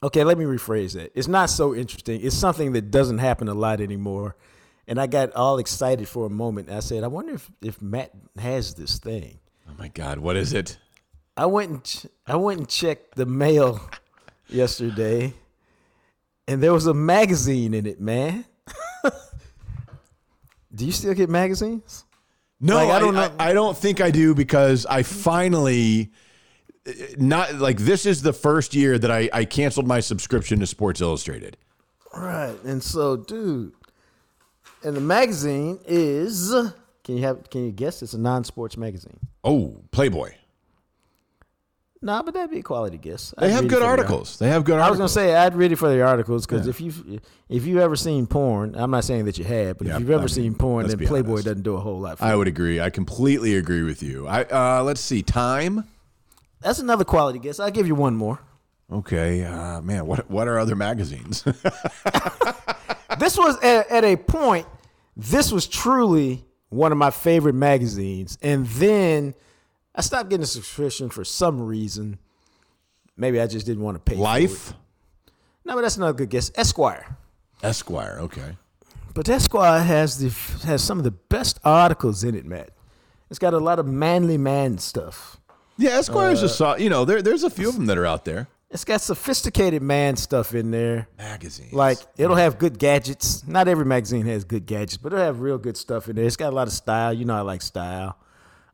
Okay, 0.01 0.23
let 0.23 0.39
me 0.39 0.45
rephrase 0.45 0.93
that. 0.93 1.11
It's 1.13 1.27
not 1.27 1.51
so 1.51 1.75
interesting. 1.75 2.21
It's 2.23 2.35
something 2.35 2.71
that 2.71 2.89
doesn't 2.89 3.19
happen 3.19 3.47
a 3.47 3.53
lot 3.53 3.79
anymore. 3.79 4.35
And 4.87 4.99
I 4.99 5.05
got 5.05 5.33
all 5.33 5.59
excited 5.59 6.07
for 6.07 6.25
a 6.25 6.31
moment. 6.31 6.71
I 6.71 6.79
said, 6.79 7.03
I 7.03 7.07
wonder 7.07 7.35
if, 7.35 7.51
if 7.61 7.79
Matt 7.79 8.11
has 8.39 8.73
this 8.73 8.97
thing. 8.97 9.39
Oh 9.69 9.73
my 9.77 9.89
God, 9.89 10.17
what 10.17 10.35
is 10.35 10.51
it? 10.51 10.79
I 11.37 11.45
went 11.45 11.69
and 11.69 11.83
ch- 11.83 12.07
I 12.25 12.35
went 12.35 12.59
and 12.59 12.67
checked 12.67 13.15
the 13.15 13.27
mail 13.27 13.87
yesterday, 14.49 15.33
and 16.47 16.61
there 16.61 16.73
was 16.73 16.87
a 16.87 16.93
magazine 16.93 17.75
in 17.75 17.85
it, 17.85 18.01
man. 18.01 18.45
Do 20.73 20.85
you 20.85 20.91
still 20.91 21.13
get 21.13 21.29
magazines? 21.29 22.03
No, 22.61 22.75
Like, 22.75 22.89
I 22.89 22.95
I 22.95 22.99
don't 22.99 23.13
don't. 23.13 23.37
know- 23.37 23.43
I, 23.43 23.53
don't 23.53 23.77
think 23.77 24.01
I 24.01 24.11
do 24.11 24.35
because 24.35 24.85
I 24.85 25.03
finally 25.03 26.11
not 27.17 27.55
like 27.55 27.77
this 27.77 28.05
is 28.05 28.21
the 28.21 28.33
first 28.33 28.73
year 28.75 28.97
that 28.99 29.11
I, 29.11 29.29
I 29.31 29.45
canceled 29.45 29.87
my 29.87 29.99
subscription 29.99 30.59
to 30.59 30.67
Sports 30.67 31.01
Illustrated. 31.01 31.55
Right. 32.15 32.55
And 32.65 32.81
so, 32.83 33.15
dude, 33.15 33.73
and 34.83 34.95
the 34.95 35.01
magazine 35.01 35.79
is 35.85 36.49
can 37.03 37.17
you 37.17 37.23
have 37.23 37.49
can 37.49 37.65
you 37.65 37.71
guess 37.71 38.01
it's 38.01 38.13
a 38.13 38.17
non-sports 38.19 38.75
magazine? 38.77 39.19
Oh, 39.43 39.81
Playboy. 39.91 40.31
Nah, 42.01 42.21
but 42.21 42.33
that'd 42.33 42.49
be 42.49 42.59
a 42.59 42.63
quality 42.63 42.97
guess. 42.97 43.33
They 43.37 43.47
I'd 43.47 43.51
have 43.51 43.67
good 43.67 43.83
articles. 43.83 44.39
They 44.39 44.47
have 44.47 44.63
good 44.63 44.79
I 44.79 44.89
was 44.89 44.97
gonna 44.97 45.09
say 45.09 45.35
I'd 45.35 45.53
read 45.53 45.73
it 45.73 45.75
for 45.75 45.89
the 45.89 46.01
articles 46.01 46.45
because 46.45 46.65
if 46.65 46.79
you 46.79 47.19
if 47.49 47.65
you've 47.65 47.79
ever 47.79 47.97
seen 47.97 48.25
porn, 48.25 48.73
I'm 48.75 48.91
not 48.91 49.03
saying 49.03 49.25
that 49.25 49.37
you 49.37 49.43
have, 49.43 49.77
but 49.77 49.87
Yeah, 49.87 49.95
if 49.95 49.99
you've 49.99 50.11
ever 50.11 50.19
I 50.19 50.21
mean, 50.21 50.29
seen 50.29 50.55
porn, 50.55 50.87
then 50.87 50.97
Playboy 50.97 51.31
honest. 51.31 51.45
doesn't 51.45 51.63
do 51.63 51.75
a 51.75 51.79
whole 51.81 51.99
lot. 51.99 52.19
For 52.19 52.23
I 52.23 52.31
you. 52.31 52.37
would 52.37 52.47
agree. 52.47 52.79
I 52.79 52.89
completely 52.89 53.55
agree 53.55 53.83
with 53.83 54.01
you. 54.01 54.27
I 54.27 54.43
uh, 54.43 54.83
let's 54.83 55.01
see. 55.01 55.21
Time. 55.23 55.83
That's 56.61 56.79
another 56.79 57.03
quality 57.03 57.39
guess. 57.39 57.59
I'll 57.59 57.69
give 57.71 57.87
you 57.87 57.95
one 57.95 58.15
more. 58.15 58.39
Okay, 58.91 59.43
uh, 59.43 59.81
man. 59.81 60.07
What 60.07 60.29
what 60.31 60.47
are 60.47 60.57
other 60.57 60.77
magazines? 60.77 61.43
this 63.19 63.37
was 63.37 63.57
at, 63.61 63.89
at 63.91 64.03
a 64.05 64.15
point. 64.15 64.67
This 65.17 65.51
was 65.51 65.67
truly 65.67 66.45
one 66.69 66.91
of 66.93 66.97
my 66.97 67.11
favorite 67.11 67.55
magazines, 67.55 68.37
and 68.41 68.65
then 68.67 69.33
I 69.95 70.01
stopped 70.01 70.29
getting 70.29 70.43
a 70.43 70.47
subscription 70.47 71.09
for 71.09 71.23
some 71.25 71.61
reason. 71.61 72.19
Maybe 73.17 73.39
I 73.41 73.47
just 73.47 73.65
didn't 73.65 73.83
want 73.83 73.95
to 73.95 73.99
pay. 73.99 74.15
for 74.15 74.21
Life. 74.21 74.73
No, 75.65 75.75
but 75.75 75.81
that's 75.81 75.97
not 75.97 76.09
a 76.09 76.13
good 76.13 76.29
guess. 76.29 76.51
Esquire. 76.55 77.17
Esquire. 77.61 78.17
Okay. 78.21 78.55
But 79.13 79.27
Esquire 79.27 79.81
has 79.81 80.17
the 80.19 80.29
has 80.67 80.83
some 80.83 80.97
of 80.99 81.03
the 81.03 81.11
best 81.11 81.59
articles 81.65 82.23
in 82.23 82.35
it, 82.35 82.45
Matt. 82.45 82.69
It's 83.29 83.39
got 83.39 83.53
a 83.53 83.59
lot 83.59 83.77
of 83.79 83.85
manly 83.85 84.37
man 84.37 84.77
stuff. 84.77 85.37
Yeah, 85.77 85.99
Esquire's 85.99 86.41
Uh, 86.41 86.45
a 86.45 86.49
saw. 86.49 86.75
You 86.75 86.89
know, 86.89 87.05
there 87.05 87.21
there's 87.21 87.43
a 87.43 87.49
few 87.49 87.67
of 87.67 87.75
them 87.75 87.87
that 87.87 87.97
are 87.97 88.05
out 88.05 88.25
there. 88.25 88.47
It's 88.71 88.85
got 88.85 89.01
sophisticated 89.01 89.81
man 89.81 90.15
stuff 90.15 90.53
in 90.53 90.69
there. 90.71 91.07
Magazines. 91.17 91.73
Like 91.73 91.97
it'll 92.17 92.35
have 92.35 92.57
good 92.59 92.77
gadgets. 92.79 93.45
Not 93.47 93.67
every 93.67 93.85
magazine 93.85 94.25
has 94.27 94.43
good 94.45 94.65
gadgets, 94.65 94.97
but 94.97 95.11
it'll 95.11 95.25
have 95.25 95.41
real 95.41 95.57
good 95.57 95.75
stuff 95.75 96.07
in 96.07 96.15
there. 96.15 96.25
It's 96.25 96.37
got 96.37 96.53
a 96.53 96.55
lot 96.55 96.67
of 96.67 96.73
style. 96.73 97.11
You 97.11 97.25
know, 97.25 97.35
I 97.35 97.41
like 97.41 97.61
style. 97.63 98.17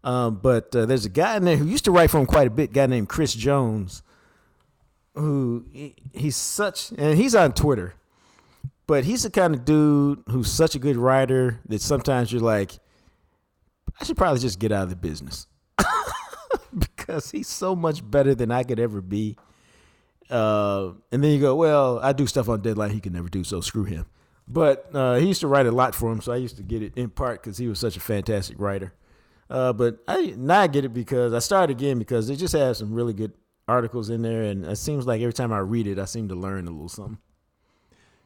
Um, 0.06 0.36
but 0.36 0.74
uh, 0.76 0.86
there's 0.86 1.06
a 1.06 1.10
guy 1.10 1.36
in 1.36 1.45
there 1.45 1.58
who 1.58 1.66
used 1.66 1.86
to 1.86 1.91
write 1.91 2.12
for 2.12 2.20
him 2.20 2.28
quite 2.28 2.45
a 2.45 2.51
bit. 2.51 2.72
Guy 2.72 2.86
named 2.86 3.10
Chris 3.10 3.34
Jones, 3.34 4.03
who 5.16 5.66
he, 5.74 5.95
he's 6.14 6.36
such, 6.36 6.91
and 6.91 7.18
he's 7.18 7.34
on 7.34 7.53
Twitter. 7.53 7.95
But 8.86 9.03
he's 9.03 9.24
the 9.24 9.32
kind 9.32 9.56
of 9.56 9.66
dude 9.66 10.22
who's 10.28 10.51
such 10.51 10.76
a 10.76 10.80
good 10.80 10.95
writer 10.95 11.60
that 11.68 11.82
sometimes 11.82 12.32
you're 12.32 12.39
like, 12.39 12.74
I 13.99 14.03
should 14.03 14.16
probably 14.16 14.39
just 14.39 14.60
get 14.60 14.72
out 14.72 14.84
of 14.84 14.89
the 14.89 14.95
business 14.95 15.47
because 16.78 17.32
he's 17.32 17.47
so 17.47 17.76
much 17.76 18.08
better 18.08 18.36
than 18.36 18.51
I 18.51 18.62
could 18.62 18.80
ever 18.80 19.01
be. 19.01 19.38
Uh, 20.30 20.91
and 21.12 21.24
then 21.24 21.32
you 21.32 21.39
go, 21.39 21.56
well, 21.56 21.97
I 21.99 22.14
do 22.14 22.28
stuff 22.28 22.47
on 22.47 22.62
deadline 22.62 22.91
he 22.91 22.99
can 22.99 23.14
never 23.14 23.30
do, 23.30 23.43
so 23.43 23.60
screw 23.60 23.86
him. 23.86 24.06
But 24.47 24.88
uh, 24.93 25.16
he 25.16 25.26
used 25.26 25.41
to 25.41 25.47
write 25.47 25.66
a 25.66 25.72
lot 25.72 25.95
for 25.95 26.12
him, 26.12 26.22
so 26.22 26.32
I 26.32 26.36
used 26.36 26.58
to 26.58 26.64
get 26.64 26.84
it 26.84 26.93
in 26.95 27.10
part 27.10 27.41
because 27.41 27.58
he 27.58 27.68
was 27.68 27.80
such 27.80 27.97
a 27.97 27.99
fantastic 27.99 28.60
writer. 28.60 28.93
Uh, 29.50 29.74
but 29.74 30.00
I 30.08 30.34
now 30.38 30.62
I 30.62 30.68
get 30.68 30.86
it 30.86 30.93
because 30.93 31.34
I 31.34 31.39
started 31.39 31.78
again 31.78 32.00
because 32.00 32.28
they 32.28 32.36
just 32.36 32.54
have 32.54 32.78
some 32.78 32.93
really 32.93 33.14
good 33.14 33.34
articles 33.68 34.10
in 34.10 34.22
there, 34.22 34.43
and 34.43 34.66
it 34.66 34.78
seems 34.78 35.06
like 35.06 35.22
every 35.22 35.34
time 35.34 35.54
I 35.54 35.60
read 35.60 35.88
it, 35.88 36.00
I 36.00 36.06
seem 36.06 36.30
to 36.30 36.36
learn 36.36 36.68
a 36.68 36.72
little 36.72 36.89
something. 36.89 37.20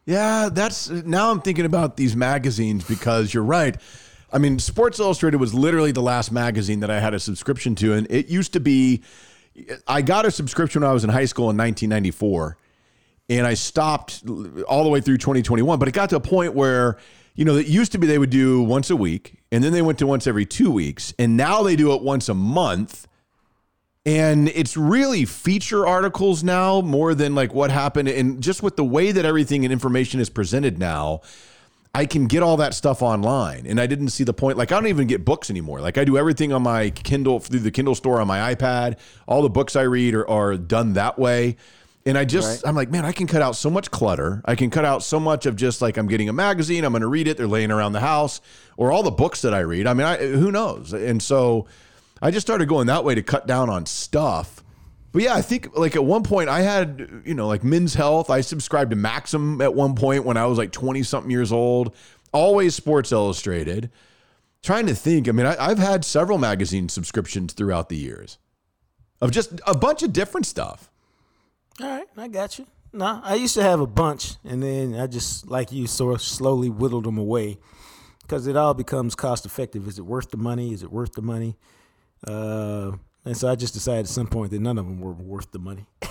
Yeah, 0.06 0.50
that's 0.52 0.90
now 0.90 1.32
I'm 1.32 1.42
thinking 1.42 1.66
about 1.66 1.98
these 1.98 2.16
magazines 2.16 2.84
because 2.88 3.34
you're 3.34 3.44
right. 3.44 3.76
I 4.32 4.38
mean, 4.38 4.60
Sports 4.60 5.00
Illustrated 5.00 5.38
was 5.38 5.54
literally 5.54 5.92
the 5.92 6.02
last 6.02 6.32
magazine 6.32 6.80
that 6.82 6.90
I 6.90 7.00
had 7.00 7.14
a 7.14 7.20
subscription 7.20 7.76
to, 7.76 7.94
and 7.94 8.08
it 8.10 8.28
used 8.28 8.54
to 8.54 8.60
be 8.60 9.04
I 9.88 10.02
got 10.02 10.26
a 10.26 10.32
subscription 10.32 10.82
when 10.82 10.90
I 10.90 10.94
was 10.94 11.04
in 11.04 11.10
high 11.10 11.26
school 11.26 11.50
in 11.50 11.58
1994, 11.58 12.58
and 13.30 13.46
I 13.46 13.54
stopped 13.54 14.24
all 14.68 14.84
the 14.84 14.90
way 14.90 15.02
through 15.02 15.18
2021. 15.18 15.80
But 15.80 15.88
it 15.88 15.94
got 15.94 16.10
to 16.12 16.16
a 16.16 16.22
point 16.22 16.54
where, 16.54 16.98
you 17.40 17.46
know, 17.46 17.56
it 17.56 17.68
used 17.68 17.94
to 17.94 17.98
be 17.98 18.06
they 18.06 18.18
would 18.18 18.32
do 18.32 18.62
once 18.62 18.90
a 18.90 18.98
week, 18.98 19.42
and 19.50 19.64
then 19.64 19.72
they 19.72 19.82
went 19.82 19.98
to 20.00 20.06
once 20.06 20.28
every 20.28 20.46
two 20.46 20.70
weeks, 20.70 21.14
and 21.18 21.38
now 21.38 21.64
they 21.64 21.78
do 21.78 21.94
it 21.94 22.02
once 22.02 22.28
a 22.28 22.34
month. 22.34 23.08
And 24.06 24.50
it's 24.50 24.76
really 24.76 25.24
feature 25.24 25.88
articles 25.88 26.44
now 26.44 26.82
more 26.82 27.16
than 27.16 27.36
like 27.36 27.54
what 27.54 27.72
happened. 27.72 28.10
And 28.10 28.44
just 28.44 28.62
with 28.62 28.76
the 28.76 28.84
way 28.84 29.14
that 29.14 29.24
everything 29.24 29.64
and 29.64 29.72
information 29.72 30.20
is 30.20 30.30
presented 30.30 30.80
now, 30.80 31.22
I 31.96 32.06
can 32.06 32.28
get 32.28 32.44
all 32.44 32.58
that 32.58 32.74
stuff 32.74 33.02
online. 33.02 33.66
And 33.66 33.80
I 33.80 33.88
didn't 33.88 34.10
see 34.10 34.26
the 34.26 34.34
point. 34.34 34.58
Like, 34.58 34.74
I 34.74 34.76
don't 34.76 34.88
even 34.88 35.08
get 35.08 35.24
books 35.24 35.50
anymore. 35.50 35.80
Like, 35.80 35.98
I 35.98 36.04
do 36.04 36.18
everything 36.18 36.52
on 36.52 36.64
my 36.64 36.90
Kindle 36.90 37.40
through 37.40 37.60
the 37.60 37.72
Kindle 37.72 37.96
store 37.96 38.20
on 38.20 38.28
my 38.28 38.54
iPad. 38.54 39.00
All 39.28 39.42
the 39.42 39.50
books 39.50 39.78
I 39.78 39.84
read 39.84 40.14
are, 40.14 40.30
are 40.30 40.58
done 40.58 40.92
that 40.94 41.18
way. 41.18 41.56
And 42.10 42.18
I 42.18 42.26
just, 42.26 42.66
I'm 42.68 42.76
like, 42.76 42.90
man, 42.90 43.06
I 43.06 43.12
can 43.12 43.28
cut 43.28 43.42
out 43.42 43.56
so 43.56 43.70
much 43.70 43.92
clutter. 43.92 44.42
I 44.44 44.56
can 44.56 44.72
cut 44.72 44.84
out 44.84 45.04
so 45.04 45.20
much 45.20 45.46
of 45.46 45.56
just 45.56 45.80
like 45.82 45.96
I'm 45.96 46.08
getting 46.08 46.28
a 46.28 46.34
magazine, 46.34 46.84
I'm 46.84 46.92
going 46.92 47.02
to 47.02 47.08
read 47.08 47.28
it, 47.28 47.38
they're 47.38 47.48
laying 47.48 47.70
around 47.70 47.94
the 47.94 48.00
house, 48.00 48.42
or 48.78 48.92
all 48.92 49.04
the 49.04 49.12
books 49.12 49.44
that 49.44 49.54
I 49.54 49.60
read. 49.60 49.86
I 49.86 49.94
mean, 49.94 50.08
I, 50.08 50.18
who 50.18 50.52
knows? 50.52 50.92
And 50.92 51.22
so 51.22 51.68
I 52.22 52.32
just 52.32 52.46
started 52.46 52.68
going 52.68 52.88
that 52.88 53.04
way 53.04 53.14
to 53.14 53.22
cut 53.22 53.46
down 53.46 53.70
on 53.70 53.86
stuff. 53.86 54.64
But 55.12 55.22
yeah, 55.22 55.36
I 55.36 55.44
think 55.44 55.76
like 55.78 55.96
at 55.96 56.04
one 56.04 56.24
point 56.24 56.50
I 56.50 56.62
had, 56.62 57.24
you 57.26 57.34
know, 57.36 57.48
like 57.48 57.64
Men's 57.64 57.94
Health. 57.94 58.30
I 58.30 58.42
subscribed 58.42 58.90
to 58.90 58.96
Maxim 58.96 59.62
at 59.62 59.74
one 59.74 59.96
point 59.96 60.26
when 60.26 60.38
I 60.38 60.46
was 60.46 60.58
like 60.58 60.72
20 60.72 61.04
something 61.04 61.32
years 61.32 61.52
old. 61.52 61.96
Always 62.32 62.76
Sports 62.76 63.12
Illustrated. 63.12 63.92
Trying 64.62 64.88
to 64.88 64.96
think. 64.96 65.30
I 65.30 65.32
mean, 65.32 65.46
I, 65.46 65.56
I've 65.60 65.80
had 65.80 66.04
several 66.04 66.38
magazine 66.38 66.90
subscriptions 66.90 67.54
throughout 67.54 67.90
the 67.90 67.98
years 67.98 68.40
of 69.22 69.32
just 69.32 69.60
a 69.66 69.76
bunch 69.76 70.04
of 70.04 70.12
different 70.12 70.46
stuff. 70.46 70.90
All 71.82 71.88
right, 71.88 72.08
I 72.18 72.28
got 72.28 72.60
you. 72.60 72.68
No, 72.92 73.22
I 73.24 73.36
used 73.36 73.54
to 73.54 73.64
have 73.64 73.80
a 73.80 73.88
bunch, 73.88 74.36
and 74.44 74.64
then 74.64 74.96
I 74.96 75.08
just, 75.08 75.48
like 75.48 75.72
you, 75.72 75.88
sort 75.88 76.16
of 76.16 76.22
slowly 76.22 76.70
whittled 76.70 77.06
them 77.06 77.18
away 77.18 77.60
because 78.22 78.48
it 78.48 78.58
all 78.58 78.74
becomes 78.74 79.16
cost 79.16 79.46
effective. 79.46 79.88
Is 79.88 80.00
it 80.00 80.06
worth 80.06 80.32
the 80.32 80.38
money? 80.38 80.74
Is 80.74 80.84
it 80.84 80.92
worth 80.92 81.14
the 81.14 81.22
money? 81.22 81.56
Uh, 82.26 82.94
and 83.26 83.38
so 83.38 83.48
I 83.48 83.56
just 83.56 83.74
decided 83.74 84.02
at 84.02 84.08
some 84.08 84.28
point 84.28 84.52
that 84.52 84.60
none 84.60 84.78
of 84.78 84.86
them 84.86 85.00
were 85.00 85.14
worth 85.14 85.52
the 85.52 85.60
money. 85.60 85.86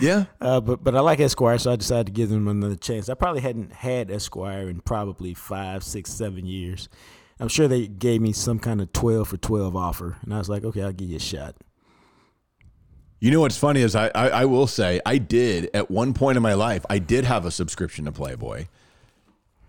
Yeah. 0.00 0.26
Uh, 0.40 0.60
but 0.60 0.84
but 0.84 0.94
I 0.94 1.00
like 1.00 1.20
Esquire, 1.20 1.58
so 1.58 1.72
I 1.72 1.76
decided 1.76 2.06
to 2.06 2.12
give 2.12 2.28
them 2.28 2.46
another 2.46 2.76
chance. 2.76 3.08
I 3.08 3.14
probably 3.14 3.40
hadn't 3.40 3.72
had 3.72 4.10
Esquire 4.10 4.68
in 4.68 4.80
probably 4.80 5.34
five, 5.34 5.82
six, 5.82 6.12
seven 6.12 6.46
years. 6.46 6.88
I'm 7.40 7.48
sure 7.48 7.68
they 7.68 7.86
gave 7.86 8.20
me 8.20 8.32
some 8.32 8.58
kind 8.58 8.80
of 8.80 8.92
twelve 8.92 9.28
for 9.28 9.36
twelve 9.38 9.74
offer, 9.76 10.18
and 10.22 10.34
I 10.34 10.38
was 10.38 10.48
like, 10.48 10.64
okay, 10.64 10.82
I'll 10.82 10.92
give 10.92 11.08
you 11.08 11.16
a 11.16 11.20
shot. 11.20 11.56
You 13.20 13.30
know 13.32 13.40
what's 13.40 13.56
funny 13.58 13.80
is 13.80 13.96
I, 13.96 14.08
I 14.14 14.28
I 14.28 14.44
will 14.44 14.66
say 14.66 15.00
I 15.04 15.18
did 15.18 15.70
at 15.74 15.90
one 15.90 16.14
point 16.14 16.36
in 16.36 16.42
my 16.42 16.54
life 16.54 16.86
I 16.88 16.98
did 16.98 17.24
have 17.24 17.44
a 17.44 17.50
subscription 17.50 18.04
to 18.04 18.12
Playboy. 18.12 18.66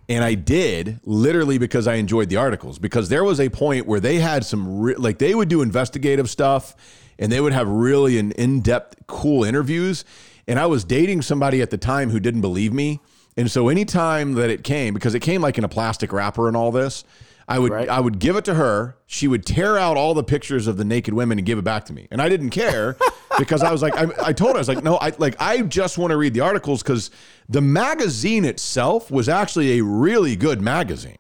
And 0.08 0.24
I 0.24 0.34
did 0.34 1.00
literally 1.04 1.60
because 1.60 1.88
I 1.88 1.96
enjoyed 1.96 2.30
the 2.30 2.38
articles 2.38 2.80
because 2.80 3.10
there 3.10 3.24
was 3.24 3.40
a 3.40 3.50
point 3.50 3.86
where 3.86 4.00
they 4.00 4.18
had 4.18 4.44
some 4.44 4.80
re- 4.82 4.96
like 4.96 5.20
they 5.20 5.36
would 5.36 5.50
do 5.50 5.62
investigative 5.62 6.30
stuff 6.30 6.76
and 7.20 7.32
they 7.32 7.40
would 7.40 7.54
have 7.54 7.68
really 7.68 8.18
an 8.18 8.32
in-depth 8.32 8.96
cool 9.08 9.44
interviews 9.44 10.06
and 10.48 10.58
I 10.60 10.66
was 10.66 10.84
dating 10.84 11.22
somebody 11.22 11.62
at 11.62 11.70
the 11.70 11.78
time 11.78 12.10
who 12.10 12.20
didn't 12.20 12.42
believe 12.42 12.74
me. 12.74 13.02
And 13.38 13.52
so 13.52 13.70
anytime 13.70 14.34
that 14.34 14.50
it 14.50 14.64
came 14.64 14.94
because 14.96 15.14
it 15.14 15.20
came 15.22 15.42
like 15.42 15.58
in 15.60 15.64
a 15.64 15.70
plastic 15.70 16.12
wrapper 16.12 16.48
and 16.48 16.58
all 16.58 16.72
this, 16.72 17.04
I 17.48 17.60
would 17.60 17.72
Right. 17.72 17.88
I 17.90 18.00
would 18.00 18.18
give 18.20 18.36
it 18.36 18.46
to 18.46 18.56
her. 18.56 18.96
She 19.06 19.28
would 19.28 19.46
tear 19.46 19.78
out 19.78 19.96
all 19.96 20.14
the 20.16 20.24
pictures 20.24 20.66
of 20.66 20.78
the 20.78 20.86
naked 20.86 21.14
women 21.14 21.38
and 21.38 21.46
give 21.46 21.58
it 21.60 21.64
back 21.64 21.86
to 21.86 21.94
me. 21.94 22.08
And 22.10 22.20
I 22.20 22.30
didn't 22.30 22.50
care 22.50 22.98
because 23.40 23.64
I 23.64 23.72
was 23.72 23.82
like, 23.82 23.96
I, 23.96 24.08
I 24.24 24.34
told 24.34 24.52
her, 24.52 24.58
I 24.58 24.60
was 24.60 24.68
like, 24.68 24.84
no, 24.84 24.98
I 24.98 25.14
like 25.18 25.36
I 25.40 25.62
just 25.62 25.98
want 25.98 26.12
to 26.12 26.18
read 26.18 26.34
the 26.34 26.42
articles 26.42 26.84
because 26.84 27.10
the 27.48 27.62
magazine 27.62 28.46
itself 28.46 29.10
was 29.10 29.30
actually 29.30 29.80
a 29.80 29.84
really 29.84 30.36
good 30.36 30.62
magazine. 30.62 31.18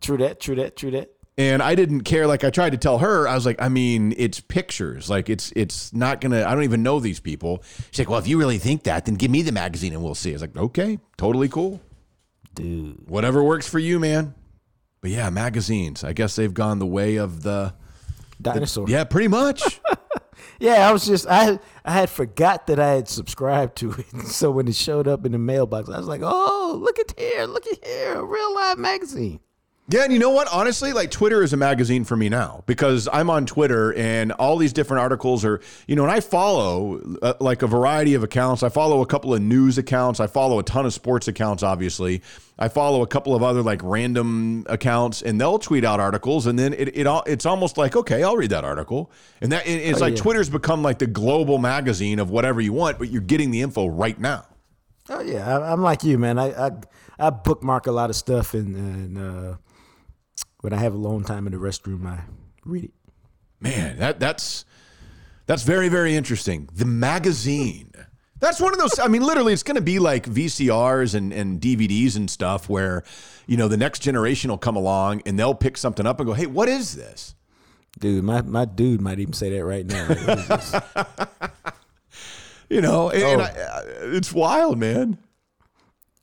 True 0.00 0.16
that. 0.18 0.40
True 0.40 0.56
that. 0.56 0.76
True 0.76 0.90
that. 0.92 1.10
And 1.38 1.62
I 1.62 1.74
didn't 1.74 2.02
care. 2.02 2.26
Like 2.26 2.44
I 2.44 2.50
tried 2.50 2.70
to 2.70 2.78
tell 2.78 2.98
her, 2.98 3.26
I 3.26 3.34
was 3.34 3.46
like, 3.46 3.60
I 3.60 3.68
mean, 3.68 4.14
it's 4.16 4.40
pictures. 4.40 5.08
Like 5.08 5.30
it's 5.30 5.52
it's 5.56 5.92
not 5.92 6.20
gonna. 6.20 6.44
I 6.44 6.54
don't 6.54 6.64
even 6.64 6.82
know 6.82 7.00
these 7.00 7.20
people. 7.20 7.62
She's 7.90 8.00
like, 8.00 8.10
well, 8.10 8.18
if 8.18 8.26
you 8.26 8.38
really 8.38 8.58
think 8.58 8.84
that, 8.84 9.06
then 9.06 9.14
give 9.14 9.30
me 9.30 9.42
the 9.42 9.52
magazine 9.52 9.92
and 9.92 10.02
we'll 10.02 10.14
see. 10.14 10.30
I 10.30 10.32
was 10.34 10.42
like, 10.42 10.56
okay, 10.56 10.98
totally 11.16 11.48
cool. 11.48 11.80
Dude. 12.54 13.08
Whatever 13.08 13.42
works 13.42 13.68
for 13.68 13.78
you, 13.78 13.98
man. 13.98 14.34
But 15.00 15.10
yeah, 15.10 15.30
magazines. 15.30 16.04
I 16.04 16.12
guess 16.12 16.36
they've 16.36 16.52
gone 16.52 16.78
the 16.78 16.86
way 16.86 17.16
of 17.16 17.42
the. 17.42 17.74
Dinosaur. 18.40 18.88
Yeah, 18.88 19.04
pretty 19.04 19.28
much. 19.28 19.80
Yeah, 20.62 20.88
I 20.88 20.92
was 20.92 21.04
just 21.04 21.26
I 21.28 21.58
I 21.84 21.90
had 21.90 22.08
forgot 22.08 22.68
that 22.68 22.78
I 22.78 22.90
had 22.90 23.08
subscribed 23.08 23.74
to 23.78 23.90
it. 23.90 24.06
So 24.28 24.52
when 24.52 24.68
it 24.68 24.76
showed 24.76 25.08
up 25.08 25.26
in 25.26 25.32
the 25.32 25.38
mailbox, 25.38 25.88
I 25.88 25.98
was 25.98 26.06
like, 26.06 26.20
"Oh, 26.22 26.78
look 26.80 27.00
at 27.00 27.18
here, 27.18 27.46
look 27.46 27.66
at 27.66 27.84
here, 27.84 28.14
a 28.14 28.24
real 28.24 28.54
live 28.54 28.78
magazine." 28.78 29.40
Yeah, 29.88 30.04
and 30.04 30.12
you 30.12 30.20
know 30.20 30.30
what? 30.30 30.48
Honestly, 30.50 30.92
like 30.92 31.10
Twitter 31.10 31.42
is 31.42 31.52
a 31.52 31.56
magazine 31.56 32.04
for 32.04 32.16
me 32.16 32.28
now 32.28 32.62
because 32.66 33.08
I'm 33.12 33.28
on 33.28 33.44
Twitter 33.46 33.92
and 33.94 34.30
all 34.32 34.56
these 34.56 34.72
different 34.72 35.00
articles 35.02 35.44
are, 35.44 35.60
you 35.88 35.96
know, 35.96 36.04
and 36.04 36.10
I 36.10 36.20
follow 36.20 37.00
uh, 37.20 37.34
like 37.40 37.62
a 37.62 37.66
variety 37.66 38.14
of 38.14 38.22
accounts. 38.22 38.62
I 38.62 38.68
follow 38.68 39.02
a 39.02 39.06
couple 39.06 39.34
of 39.34 39.42
news 39.42 39.78
accounts. 39.78 40.20
I 40.20 40.28
follow 40.28 40.60
a 40.60 40.62
ton 40.62 40.86
of 40.86 40.94
sports 40.94 41.26
accounts, 41.26 41.64
obviously. 41.64 42.22
I 42.58 42.68
follow 42.68 43.02
a 43.02 43.08
couple 43.08 43.34
of 43.34 43.42
other 43.42 43.60
like 43.60 43.80
random 43.82 44.64
accounts 44.68 45.20
and 45.20 45.38
they'll 45.40 45.58
tweet 45.58 45.84
out 45.84 45.98
articles 45.98 46.46
and 46.46 46.56
then 46.56 46.72
it, 46.74 46.96
it 46.96 47.06
all 47.08 47.24
it's 47.26 47.44
almost 47.44 47.76
like, 47.76 47.96
okay, 47.96 48.22
I'll 48.22 48.36
read 48.36 48.50
that 48.50 48.64
article. 48.64 49.10
And 49.40 49.50
that 49.50 49.66
it- 49.66 49.70
it's 49.80 49.98
Oh, 49.98 50.02
like 50.04 50.14
yeah. 50.16 50.22
Twitter's 50.22 50.48
become 50.48 50.82
like 50.82 51.00
the 51.00 51.08
global 51.08 51.58
magazine 51.58 52.20
of 52.20 52.30
whatever 52.30 52.60
you 52.60 52.72
want, 52.72 52.98
but 53.00 53.10
you're 53.10 53.20
getting 53.20 53.50
the 53.50 53.60
info 53.62 53.88
right 53.88 54.18
now. 54.18 54.46
Oh 55.10 55.20
yeah, 55.20 55.58
I, 55.58 55.72
I'm 55.72 55.82
like 55.82 56.04
you, 56.04 56.16
man. 56.18 56.38
I, 56.38 56.68
I 56.68 56.70
I 57.18 57.30
bookmark 57.30 57.88
a 57.88 57.92
lot 57.92 58.08
of 58.10 58.16
stuff, 58.16 58.54
and, 58.54 58.74
and 58.74 59.18
uh, 59.18 59.56
when 60.62 60.72
I 60.72 60.78
have 60.78 60.94
a 60.94 60.98
long 60.98 61.22
time 61.24 61.46
in 61.46 61.52
the 61.52 61.58
restroom, 61.58 62.06
I 62.06 62.20
read 62.64 62.84
it. 62.84 62.92
Man, 63.60 63.98
that 63.98 64.18
that's 64.18 64.64
that's 65.46 65.62
very 65.62 65.88
very 65.90 66.16
interesting. 66.16 66.68
The 66.74 66.84
magazine. 66.86 67.90
That's 68.40 68.60
one 68.60 68.72
of 68.72 68.78
those. 68.80 68.98
I 68.98 69.06
mean, 69.06 69.22
literally, 69.22 69.52
it's 69.52 69.62
going 69.62 69.76
to 69.76 69.80
be 69.80 70.00
like 70.00 70.26
VCRs 70.26 71.14
and, 71.14 71.32
and 71.32 71.60
DVDs 71.60 72.16
and 72.16 72.28
stuff, 72.28 72.68
where 72.68 73.04
you 73.46 73.56
know 73.56 73.68
the 73.68 73.76
next 73.76 74.00
generation 74.00 74.50
will 74.50 74.58
come 74.58 74.74
along 74.74 75.22
and 75.26 75.38
they'll 75.38 75.54
pick 75.54 75.76
something 75.76 76.06
up 76.06 76.18
and 76.18 76.26
go, 76.26 76.32
"Hey, 76.32 76.46
what 76.46 76.68
is 76.68 76.96
this?" 76.96 77.36
Dude, 78.00 78.24
my, 78.24 78.40
my 78.42 78.64
dude 78.64 79.00
might 79.00 79.20
even 79.20 79.32
say 79.34 79.50
that 79.50 79.64
right 79.64 79.86
now. 79.86 80.08
Like, 80.08 80.26
what 80.26 80.38
is 80.38 80.48
this? 80.72 80.74
You 82.68 82.80
know, 82.80 83.10
and, 83.10 83.22
and 83.22 83.40
Oh. 83.40 83.44
I, 83.44 83.48
I- 83.48 83.82
it's 84.16 84.32
wild, 84.32 84.78
man. 84.78 85.18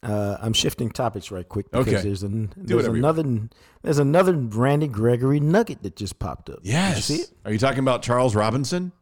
Uh, 0.02 0.38
I'm 0.42 0.54
shifting 0.54 0.90
topics 0.90 1.30
right 1.30 1.48
quick 1.48 1.70
because 1.72 1.88
Okay. 1.88 2.02
there's 2.02 2.24
an 2.24 2.54
there's 2.56 2.86
you 2.86 2.94
another 2.94 3.50
there's 3.82 4.00
another 4.00 4.34
Randy 4.34 4.88
Gregory 4.88 5.42
nugget 5.42 5.84
that 5.84 5.98
just 5.98 6.20
popped 6.20 6.50
up. 6.50 6.60
You 6.64 6.72
Yes. 6.72 7.06
see 7.06 7.16
it? 7.16 7.32
Are 7.44 7.52
you 7.52 7.60
talking 7.60 7.80
about 7.80 8.02
Charles 8.02 8.34
Robinson? 8.34 8.94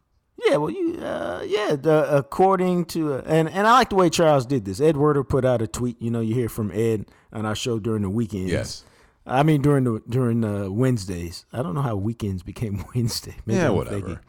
Yeah, 0.43 0.57
well, 0.57 0.69
you, 0.71 0.95
uh, 0.99 1.43
yeah. 1.45 1.75
The, 1.75 2.15
according 2.15 2.85
to, 2.85 3.13
uh, 3.15 3.21
and 3.25 3.47
and 3.49 3.67
I 3.67 3.73
like 3.73 3.89
the 3.89 3.95
way 3.95 4.09
Charles 4.09 4.45
did 4.45 4.65
this. 4.65 4.79
Ed 4.79 4.95
Werder 4.97 5.23
put 5.23 5.45
out 5.45 5.61
a 5.61 5.67
tweet. 5.67 6.01
You 6.01 6.09
know, 6.11 6.19
you 6.21 6.33
hear 6.33 6.49
from 6.49 6.71
Ed 6.71 7.05
on 7.33 7.45
our 7.45 7.55
show 7.55 7.77
during 7.79 8.01
the 8.03 8.09
weekends. 8.09 8.51
Yes. 8.51 8.83
I 9.25 9.43
mean 9.43 9.61
during 9.61 9.83
the 9.83 10.01
during 10.09 10.43
uh, 10.43 10.69
Wednesdays. 10.69 11.45
I 11.53 11.61
don't 11.61 11.75
know 11.75 11.81
how 11.81 11.95
weekends 11.95 12.41
became 12.43 12.83
Wednesday. 12.95 13.35
Maybe 13.45 13.59
Yeah, 13.59 13.67
I'm 13.69 13.75
whatever. 13.75 13.95
thinking. 13.97 14.19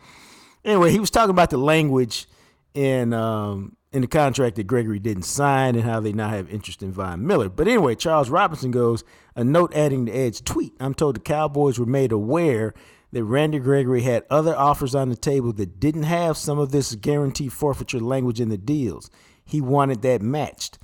Anyway, 0.66 0.91
he 0.91 0.99
was 1.01 1.11
talking 1.11 1.31
about 1.31 1.49
the 1.51 1.57
language 1.59 2.27
in 2.75 3.12
um, 3.14 3.77
in 3.99 4.03
the 4.03 4.07
contract 4.07 4.55
that 4.55 4.69
Gregory 4.69 5.01
didn't 5.01 5.25
sign 5.25 5.75
and 5.75 5.83
how 5.83 5.99
they 5.99 6.13
now 6.13 6.29
have 6.29 6.49
interest 6.49 6.85
in 6.85 6.93
Von 6.93 7.27
Miller. 7.27 7.49
But 7.49 7.67
anyway, 7.67 7.97
Charles 7.97 8.31
Robinson 8.31 8.71
goes 8.71 9.03
a 9.35 9.43
note 9.43 9.75
adding 9.75 10.07
to 10.07 10.13
Ed's 10.13 10.41
tweet. 10.41 10.73
I'm 10.79 10.95
told 10.95 11.17
the 11.17 11.21
Cowboys 11.21 11.81
were 11.81 11.87
made 11.87 12.13
aware 12.13 12.75
that 13.11 13.25
Randy 13.25 13.59
Gregory 13.59 14.03
had 14.03 14.25
other 14.31 14.57
offers 14.57 14.95
on 14.95 15.09
the 15.09 15.17
table 15.17 15.53
that 15.55 15.81
didn't 15.81 16.05
have 16.05 16.37
some 16.37 16.61
of 16.61 16.71
this 16.71 16.95
guaranteed 16.95 17.53
forfeiture 17.53 17.99
language 17.99 18.41
in 18.41 18.51
the 18.51 18.57
deals. 18.57 19.11
He 19.45 19.61
wanted 19.61 20.03
that 20.03 20.23
matched. 20.23 20.79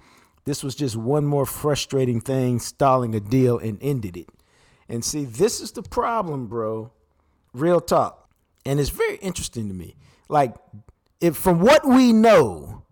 This 0.45 0.65
was 0.65 0.75
just 0.75 0.97
one 0.97 1.25
more 1.25 1.47
frustrating 1.47 2.21
thing 2.21 2.59
stalling 2.59 3.15
a 3.15 3.21
deal 3.21 3.59
and 3.59 3.79
ended 3.81 4.17
it. 4.17 4.29
And 4.89 5.05
see, 5.05 5.25
this 5.25 5.61
is 5.61 5.71
the 5.71 5.83
problem, 5.83 6.49
bro. 6.49 6.91
Real 7.53 7.81
talk. 7.81 8.29
And 8.67 8.81
it's 8.81 8.91
very 8.91 9.17
interesting 9.19 9.69
to 9.69 9.75
me. 9.75 9.95
Like, 10.29 10.57
if 11.21 11.37
from 11.37 11.61
what 11.61 11.87
we 11.87 12.13
know, 12.13 12.84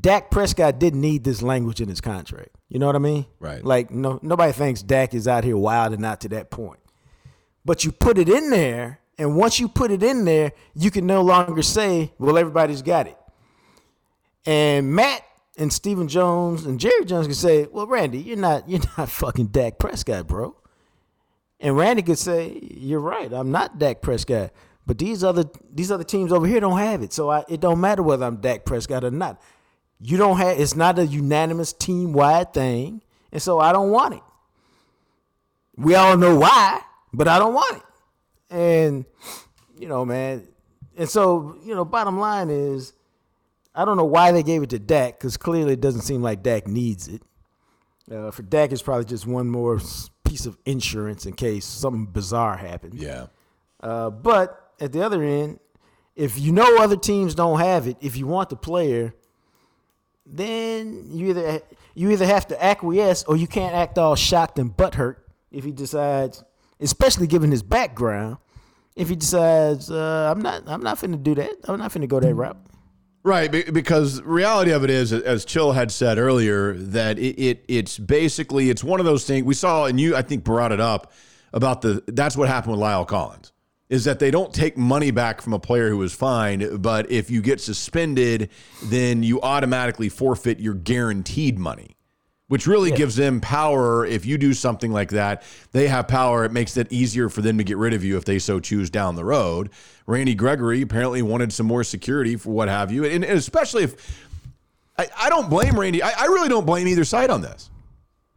Dak 0.00 0.30
Prescott 0.30 0.78
didn't 0.78 1.00
need 1.00 1.24
this 1.24 1.42
language 1.42 1.80
in 1.80 1.88
his 1.88 2.00
contract. 2.00 2.50
You 2.68 2.78
know 2.78 2.86
what 2.86 2.96
I 2.96 3.00
mean? 3.00 3.26
Right. 3.38 3.64
Like, 3.64 3.90
no, 3.90 4.18
nobody 4.22 4.52
thinks 4.52 4.82
Dak 4.82 5.14
is 5.14 5.28
out 5.28 5.44
here 5.44 5.56
wilding 5.56 6.04
out 6.04 6.20
to 6.22 6.28
that 6.30 6.50
point. 6.50 6.80
But 7.64 7.84
you 7.84 7.92
put 7.92 8.18
it 8.18 8.28
in 8.28 8.50
there, 8.50 9.00
and 9.18 9.36
once 9.36 9.60
you 9.60 9.68
put 9.68 9.90
it 9.90 10.02
in 10.02 10.24
there, 10.24 10.52
you 10.74 10.90
can 10.90 11.06
no 11.06 11.22
longer 11.22 11.62
say, 11.62 12.12
well, 12.18 12.36
everybody's 12.36 12.82
got 12.82 13.06
it. 13.06 13.16
And 14.44 14.94
Matt 14.94 15.22
and 15.56 15.72
Stephen 15.72 16.08
Jones 16.08 16.66
and 16.66 16.80
Jerry 16.80 17.04
Jones 17.04 17.26
can 17.26 17.34
say, 17.34 17.66
well, 17.70 17.86
Randy, 17.86 18.18
you're 18.18 18.36
not 18.36 18.68
you're 18.68 18.80
not 18.98 19.08
fucking 19.08 19.46
Dak 19.46 19.78
Prescott, 19.78 20.26
bro. 20.26 20.56
And 21.60 21.76
Randy 21.76 22.02
could 22.02 22.18
say, 22.18 22.58
You're 22.62 23.00
right, 23.00 23.32
I'm 23.32 23.50
not 23.50 23.78
Dak 23.78 24.02
Prescott. 24.02 24.52
But 24.86 24.98
these 24.98 25.24
other 25.24 25.44
these 25.72 25.90
other 25.90 26.04
teams 26.04 26.30
over 26.30 26.46
here 26.46 26.60
don't 26.60 26.78
have 26.78 27.02
it. 27.02 27.12
So 27.12 27.30
I, 27.30 27.44
it 27.48 27.60
don't 27.60 27.80
matter 27.80 28.02
whether 28.02 28.26
I'm 28.26 28.36
Dak 28.36 28.66
Prescott 28.66 29.02
or 29.02 29.10
not. 29.10 29.40
You 30.00 30.16
don't 30.16 30.36
have 30.36 30.58
it's 30.58 30.74
not 30.74 30.98
a 30.98 31.06
unanimous 31.06 31.72
team 31.72 32.12
wide 32.12 32.52
thing, 32.52 33.02
and 33.32 33.40
so 33.40 33.60
I 33.60 33.72
don't 33.72 33.90
want 33.90 34.14
it. 34.14 34.22
We 35.76 35.94
all 35.94 36.16
know 36.16 36.36
why, 36.36 36.80
but 37.12 37.28
I 37.28 37.38
don't 37.38 37.54
want 37.54 37.76
it. 37.76 37.82
And 38.54 39.04
you 39.78 39.88
know, 39.88 40.04
man, 40.04 40.46
and 40.96 41.08
so 41.08 41.56
you 41.64 41.74
know, 41.74 41.84
bottom 41.84 42.18
line 42.18 42.50
is, 42.50 42.92
I 43.74 43.84
don't 43.84 43.96
know 43.96 44.04
why 44.04 44.32
they 44.32 44.42
gave 44.42 44.62
it 44.62 44.70
to 44.70 44.78
Dak 44.78 45.18
because 45.18 45.36
clearly 45.36 45.74
it 45.74 45.80
doesn't 45.80 46.02
seem 46.02 46.22
like 46.22 46.42
Dak 46.42 46.66
needs 46.66 47.08
it. 47.08 47.22
Uh, 48.10 48.30
for 48.30 48.42
Dak, 48.42 48.72
it's 48.72 48.82
probably 48.82 49.06
just 49.06 49.26
one 49.26 49.48
more 49.48 49.80
piece 50.24 50.46
of 50.46 50.58
insurance 50.66 51.26
in 51.26 51.32
case 51.32 51.64
something 51.64 52.06
bizarre 52.06 52.56
happens. 52.56 53.00
Yeah. 53.00 53.26
Uh, 53.80 54.10
but 54.10 54.72
at 54.80 54.92
the 54.92 55.04
other 55.04 55.22
end, 55.22 55.60
if 56.16 56.38
you 56.38 56.52
know 56.52 56.78
other 56.78 56.96
teams 56.96 57.34
don't 57.34 57.58
have 57.60 57.86
it, 57.86 57.96
if 58.00 58.16
you 58.16 58.26
want 58.26 58.50
the 58.50 58.56
player, 58.56 59.14
then 60.26 61.04
you 61.10 61.30
either 61.30 61.60
you 61.94 62.10
either 62.10 62.26
have 62.26 62.46
to 62.48 62.64
acquiesce 62.64 63.24
or 63.24 63.36
you 63.36 63.46
can't 63.46 63.74
act 63.74 63.98
all 63.98 64.16
shocked 64.16 64.58
and 64.58 64.76
butthurt 64.76 65.16
if 65.50 65.64
he 65.64 65.72
decides, 65.72 66.42
especially 66.80 67.26
given 67.26 67.50
his 67.50 67.62
background, 67.62 68.38
if 68.96 69.08
he 69.08 69.16
decides 69.16 69.90
uh, 69.90 70.32
I'm 70.34 70.42
not 70.42 70.62
I'm 70.66 70.82
not 70.82 70.98
finna 70.98 71.22
do 71.22 71.34
that. 71.36 71.52
I'm 71.68 71.78
not 71.78 71.92
finna 71.92 72.08
go 72.08 72.20
that 72.20 72.34
route. 72.34 72.56
Right, 73.26 73.50
because 73.72 74.20
reality 74.20 74.70
of 74.70 74.84
it 74.84 74.90
is, 74.90 75.10
as 75.10 75.46
Chill 75.46 75.72
had 75.72 75.90
said 75.90 76.18
earlier, 76.18 76.74
that 76.74 77.18
it, 77.18 77.40
it 77.40 77.64
it's 77.68 77.98
basically 77.98 78.68
it's 78.68 78.84
one 78.84 79.00
of 79.00 79.06
those 79.06 79.24
things 79.24 79.44
we 79.46 79.54
saw, 79.54 79.86
and 79.86 79.98
you 79.98 80.14
I 80.14 80.20
think 80.20 80.44
brought 80.44 80.72
it 80.72 80.80
up 80.80 81.12
about 81.52 81.80
the 81.80 82.02
that's 82.08 82.36
what 82.36 82.48
happened 82.48 82.72
with 82.72 82.80
La'el 82.80 83.06
Collins 83.06 83.53
is 83.94 84.02
that 84.06 84.18
they 84.18 84.32
don't 84.32 84.52
take 84.52 84.76
money 84.76 85.12
back 85.12 85.40
from 85.40 85.52
a 85.52 85.58
player 85.60 85.88
who 85.88 85.98
was 85.98 86.12
fined, 86.12 86.82
but 86.82 87.08
if 87.12 87.30
you 87.30 87.40
get 87.40 87.60
suspended, 87.60 88.50
then 88.82 89.22
you 89.22 89.40
automatically 89.40 90.08
forfeit 90.08 90.58
your 90.58 90.74
guaranteed 90.74 91.60
money. 91.60 91.96
Which 92.48 92.66
really 92.66 92.90
gives 92.90 93.14
them 93.14 93.40
power. 93.40 94.04
If 94.04 94.26
you 94.26 94.36
do 94.36 94.52
something 94.52 94.92
like 94.92 95.10
that, 95.10 95.44
they 95.70 95.86
have 95.86 96.08
power. 96.08 96.44
It 96.44 96.52
makes 96.52 96.76
it 96.76 96.92
easier 96.92 97.28
for 97.28 97.40
them 97.40 97.56
to 97.58 97.64
get 97.64 97.78
rid 97.78 97.94
of 97.94 98.04
you 98.04 98.16
if 98.16 98.24
they 98.24 98.40
so 98.40 98.58
choose 98.60 98.90
down 98.90 99.14
the 99.14 99.24
road. 99.24 99.70
Randy 100.06 100.34
Gregory 100.34 100.82
apparently 100.82 101.22
wanted 101.22 101.52
some 101.52 101.66
more 101.66 101.84
security 101.84 102.36
for 102.36 102.50
what 102.50 102.68
have 102.68 102.90
you. 102.92 103.04
And, 103.04 103.24
and 103.24 103.38
especially 103.38 103.84
if 103.84 104.28
I, 104.98 105.06
I 105.16 105.28
don't 105.30 105.48
blame 105.48 105.78
Randy. 105.78 106.02
I, 106.02 106.10
I 106.10 106.24
really 106.26 106.48
don't 106.48 106.66
blame 106.66 106.88
either 106.88 107.04
side 107.04 107.30
on 107.30 107.40
this. 107.40 107.70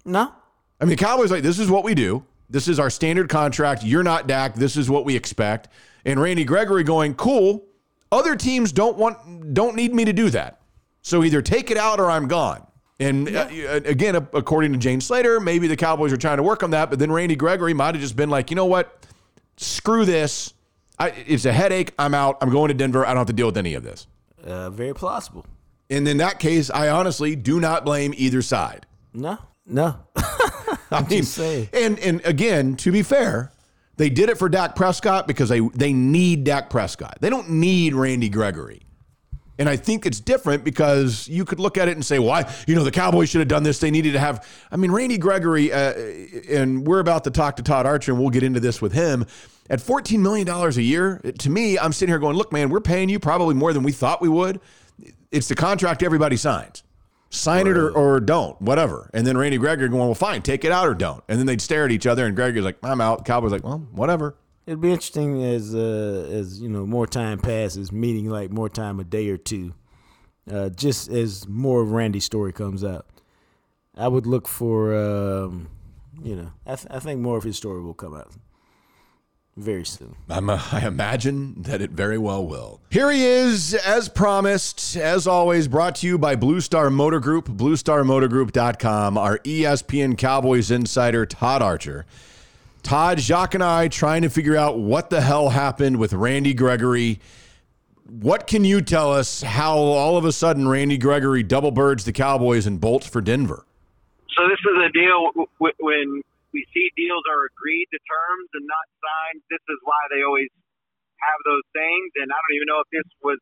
No, 0.06 0.32
I 0.80 0.86
mean, 0.86 0.92
the 0.92 1.04
Cowboys 1.04 1.32
like 1.32 1.44
this 1.44 1.60
is 1.60 1.70
what 1.70 1.84
we 1.84 1.96
do. 1.96 2.24
This 2.50 2.68
is 2.68 2.80
our 2.80 2.90
standard 2.90 3.30
contract. 3.30 3.84
You're 3.84 4.04
not 4.04 4.28
Dak. 4.28 4.56
This 4.56 4.78
is 4.78 4.90
what 4.90 5.06
we 5.06 5.16
expect. 5.16 5.68
And 6.06 6.20
Randy 6.20 6.46
Gregory 6.46 6.84
going, 6.84 7.16
cool. 7.16 7.66
Other 8.12 8.36
teams 8.36 8.72
don't 8.72 8.98
want, 8.98 9.54
don't 9.54 9.76
need 9.76 9.94
me 9.94 10.06
to 10.06 10.14
do 10.14 10.30
that. 10.30 10.62
So 11.02 11.24
either 11.24 11.42
take 11.42 11.72
it 11.72 11.78
out 11.78 12.00
or 12.00 12.10
I'm 12.10 12.28
gone. 12.28 12.66
And 13.00 13.36
uh, 13.36 13.48
again, 13.86 14.16
according 14.16 14.72
to 14.74 14.78
Jane 14.80 15.02
Slater, 15.02 15.40
maybe 15.40 15.68
the 15.68 15.76
Cowboys 15.76 16.12
are 16.14 16.18
trying 16.18 16.38
to 16.38 16.44
work 16.44 16.64
on 16.64 16.72
that. 16.72 16.90
But 16.90 17.00
then 17.00 17.12
Randy 17.12 17.36
Gregory 17.36 17.74
might 17.74 17.94
have 17.96 18.02
just 18.02 18.16
been 18.16 18.30
like, 18.30 18.50
you 18.50 18.56
know 18.56 18.66
what? 18.66 19.06
Screw 19.58 20.06
this. 20.06 20.54
I, 20.98 21.10
it's 21.10 21.46
a 21.46 21.54
headache. 21.54 21.94
I'm 22.00 22.14
out. 22.14 22.38
I'm 22.42 22.50
going 22.50 22.70
to 22.70 22.74
Denver. 22.74 23.06
I 23.06 23.10
don't 23.10 23.18
have 23.18 23.28
to 23.28 23.34
deal 23.34 23.46
with 23.48 23.58
any 23.58 23.74
of 23.76 23.84
this. 23.84 24.08
uh, 24.46 24.70
very 24.70 24.94
plausible. 24.96 25.46
And 25.90 26.08
in 26.08 26.18
that 26.18 26.40
case, 26.40 26.70
I 26.70 26.90
honestly 26.90 27.36
do 27.36 27.60
not 27.60 27.86
blame 27.86 28.14
either 28.18 28.42
side. 28.42 28.86
No, 29.14 29.38
no. 29.66 29.98
I 30.92 31.02
mean, 31.04 31.24
and 31.74 32.00
and 32.00 32.26
again, 32.26 32.76
to 32.78 32.92
be 32.92 33.04
fair, 33.04 33.52
they 33.98 34.10
did 34.10 34.30
it 34.30 34.38
for 34.38 34.48
Dak 34.50 34.76
Prescott 34.76 35.28
because 35.28 35.50
they 35.50 35.60
they 35.60 35.94
need 35.94 36.44
Dak 36.44 36.70
Prescott. 36.70 37.18
They 37.20 37.30
don't 37.30 37.50
need 37.50 37.94
Randy 37.94 38.30
Gregory. 38.30 38.84
And 39.60 39.68
I 39.68 39.76
think 39.76 40.06
it's 40.06 40.20
different 40.20 40.64
because 40.64 41.28
you 41.28 41.44
could 41.44 41.60
look 41.60 41.78
at 41.78 41.88
it 41.88 41.94
and 41.94 42.06
say, 42.06 42.20
why, 42.20 42.54
you 42.68 42.76
know, 42.76 42.84
the 42.84 42.92
Cowboys 42.92 43.30
should 43.30 43.40
have 43.40 43.48
done 43.48 43.64
this. 43.64 43.80
They 43.80 43.90
needed 43.90 44.14
to 44.14 44.20
have, 44.20 44.48
I 44.72 44.78
mean, 44.78 44.92
Randy 44.92 45.18
Gregory, 45.18 45.74
uh, 45.74 45.94
and 46.48 46.86
we're 46.86 47.00
about 47.00 47.24
to 47.24 47.32
talk 47.32 47.56
to 47.56 47.64
Todd 47.64 47.88
Archer, 47.88 48.12
and 48.12 48.22
we'll 48.22 48.30
get 48.30 48.44
into 48.44 48.60
this 48.60 48.82
with 48.82 48.94
him. 48.94 49.26
At 49.70 49.80
$14 49.80 50.20
million 50.20 50.48
a 50.48 50.70
year, 50.74 51.20
to 51.40 51.50
me, 51.50 51.78
I'm 51.78 51.92
sitting 51.92 52.12
here 52.12 52.20
going, 52.20 52.38
look, 52.38 52.54
man, 52.54 52.70
we're 52.70 52.82
paying 52.82 53.10
you 53.10 53.20
probably 53.20 53.56
more 53.56 53.74
than 53.74 53.84
we 53.84 53.92
thought 53.92 54.22
we 54.22 54.30
would. 54.30 54.62
It's 55.32 55.48
the 55.48 55.56
contract 55.56 56.04
everybody 56.04 56.38
signs. 56.38 56.84
Sign 57.30 57.68
it 57.68 57.78
or, 57.78 57.92
or 57.92 58.20
don't, 58.20 58.60
whatever. 58.62 59.10
And 59.14 59.28
then 59.28 59.38
Randy 59.38 59.58
Gregory 59.58 59.90
going, 59.90 60.02
well, 60.06 60.16
fine, 60.16 60.42
take 60.42 60.64
it 60.64 60.72
out 60.72 60.88
or 60.88 60.96
don't. 60.96 61.24
And 61.28 61.38
then 61.38 61.46
they'd 61.46 61.62
stare 61.62 61.86
at 61.86 61.92
each 61.92 62.08
other, 62.08 62.26
and 62.26 62.36
Gregory's 62.36 62.64
like, 62.64 62.78
I'm 62.82 63.02
out. 63.02 63.26
Cowboys 63.26 63.52
like, 63.52 63.64
well, 63.64 63.80
whatever. 63.92 64.38
It'd 64.66 64.82
be 64.82 64.92
interesting 64.92 65.44
as 65.44 65.74
uh, 65.74 66.28
as 66.30 66.62
you 66.62 66.68
know 66.68 66.86
more 66.86 67.08
time 67.08 67.40
passes, 67.40 67.92
meaning 67.92 68.30
like 68.30 68.52
more 68.52 68.68
time 68.68 69.00
a 69.00 69.06
day 69.06 69.30
or 69.30 69.38
two. 69.38 69.74
Uh, 70.50 70.70
just 70.70 71.10
as 71.10 71.48
more 71.48 71.82
of 71.82 71.92
Randy's 71.92 72.26
story 72.26 72.52
comes 72.52 72.84
out, 72.84 73.06
I 73.96 74.10
would 74.10 74.26
look 74.26 74.46
for 74.46 74.94
um, 74.94 75.70
you 76.22 76.36
know 76.36 76.52
I, 76.66 76.76
th- 76.76 76.88
I 76.90 77.00
think 77.00 77.22
more 77.22 77.38
of 77.38 77.44
his 77.44 77.56
story 77.56 77.82
will 77.82 77.94
come 77.94 78.14
out 78.14 78.34
very 79.58 79.84
soon. 79.86 80.16
I'm, 80.30 80.50
uh, 80.50 80.62
I 80.72 80.86
imagine 80.88 81.56
that 81.64 81.82
it 81.82 81.92
very 81.92 82.18
well 82.18 82.46
will. 82.46 82.80
Here 82.90 83.12
he 83.12 83.24
is, 83.26 83.74
as 83.74 84.08
promised, 84.08 84.96
as 84.96 85.28
always, 85.28 85.68
brought 85.68 85.96
to 85.96 86.08
you 86.08 86.18
by 86.18 86.36
Blue 86.36 86.62
Star 86.62 86.90
Motor 86.90 87.20
Group, 87.20 87.48
bluestarmotorgroup.com, 87.50 89.18
our 89.18 89.40
ESPN 89.40 90.18
Cowboys 90.18 90.72
insider, 90.72 91.26
Todd 91.26 91.62
Archer. 91.62 92.06
Todd, 92.84 93.20
Jacques, 93.20 93.54
and 93.56 93.64
I 93.64 93.88
trying 93.90 94.22
to 94.22 94.30
figure 94.30 94.56
out 94.56 94.80
what 94.80 95.10
the 95.10 95.22
hell 95.22 95.50
happened 95.50 95.98
with 95.98 96.14
Randy 96.14 96.54
Gregory. 96.54 97.20
What 98.10 98.48
can 98.48 98.64
you 98.64 98.82
tell 98.82 99.12
us 99.12 99.42
how 99.42 99.76
all 99.76 100.16
of 100.16 100.24
a 100.24 100.32
sudden 100.32 100.68
Randy 100.68 100.98
Gregory 100.98 101.44
double 101.44 101.72
birds 101.72 102.06
the 102.06 102.14
Cowboys 102.14 102.66
and 102.66 102.80
bolts 102.80 103.06
for 103.08 103.20
Denver? 103.20 103.66
So 104.38 104.48
this 104.48 104.60
is 104.60 104.78
a 104.86 104.92
deal 104.94 105.26
w- 105.34 105.48
w- 105.60 105.74
when 105.80 106.24
we 106.56 106.64
see 106.72 106.88
deals 106.96 107.24
are 107.28 107.48
agreed 107.52 107.88
to 107.92 108.00
terms 108.00 108.50
and 108.56 108.64
not 108.64 108.88
signed. 109.00 109.42
This 109.52 109.64
is 109.68 109.80
why 109.84 110.00
they 110.12 110.24
always 110.24 110.52
have 111.20 111.40
those 111.44 111.66
things. 111.74 112.10
And 112.18 112.32
I 112.32 112.38
don't 112.38 112.56
even 112.56 112.70
know 112.72 112.82
if 112.82 112.90
this 112.94 113.08
was 113.20 113.40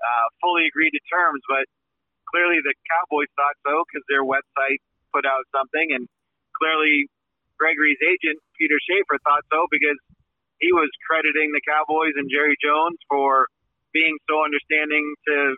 uh, 0.00 0.26
fully 0.40 0.66
agreed 0.70 0.94
to 0.94 1.02
terms, 1.10 1.42
but 1.48 1.66
clearly 2.30 2.62
the 2.62 2.74
Cowboys 2.86 3.30
thought 3.34 3.58
so 3.66 3.82
because 3.88 4.04
their 4.06 4.22
website 4.22 4.80
put 5.10 5.26
out 5.26 5.42
something, 5.50 5.90
and 5.90 6.06
clearly 6.54 7.10
Gregory's 7.58 7.98
agent 8.00 8.38
Peter 8.56 8.78
Schaffer 8.86 9.18
thought 9.26 9.42
so 9.50 9.66
because 9.68 9.98
he 10.62 10.72
was 10.72 10.88
crediting 11.08 11.50
the 11.50 11.60
Cowboys 11.66 12.14
and 12.16 12.30
Jerry 12.30 12.54
Jones 12.62 12.96
for 13.08 13.48
being 13.92 14.16
so 14.28 14.44
understanding 14.44 15.02
to 15.26 15.56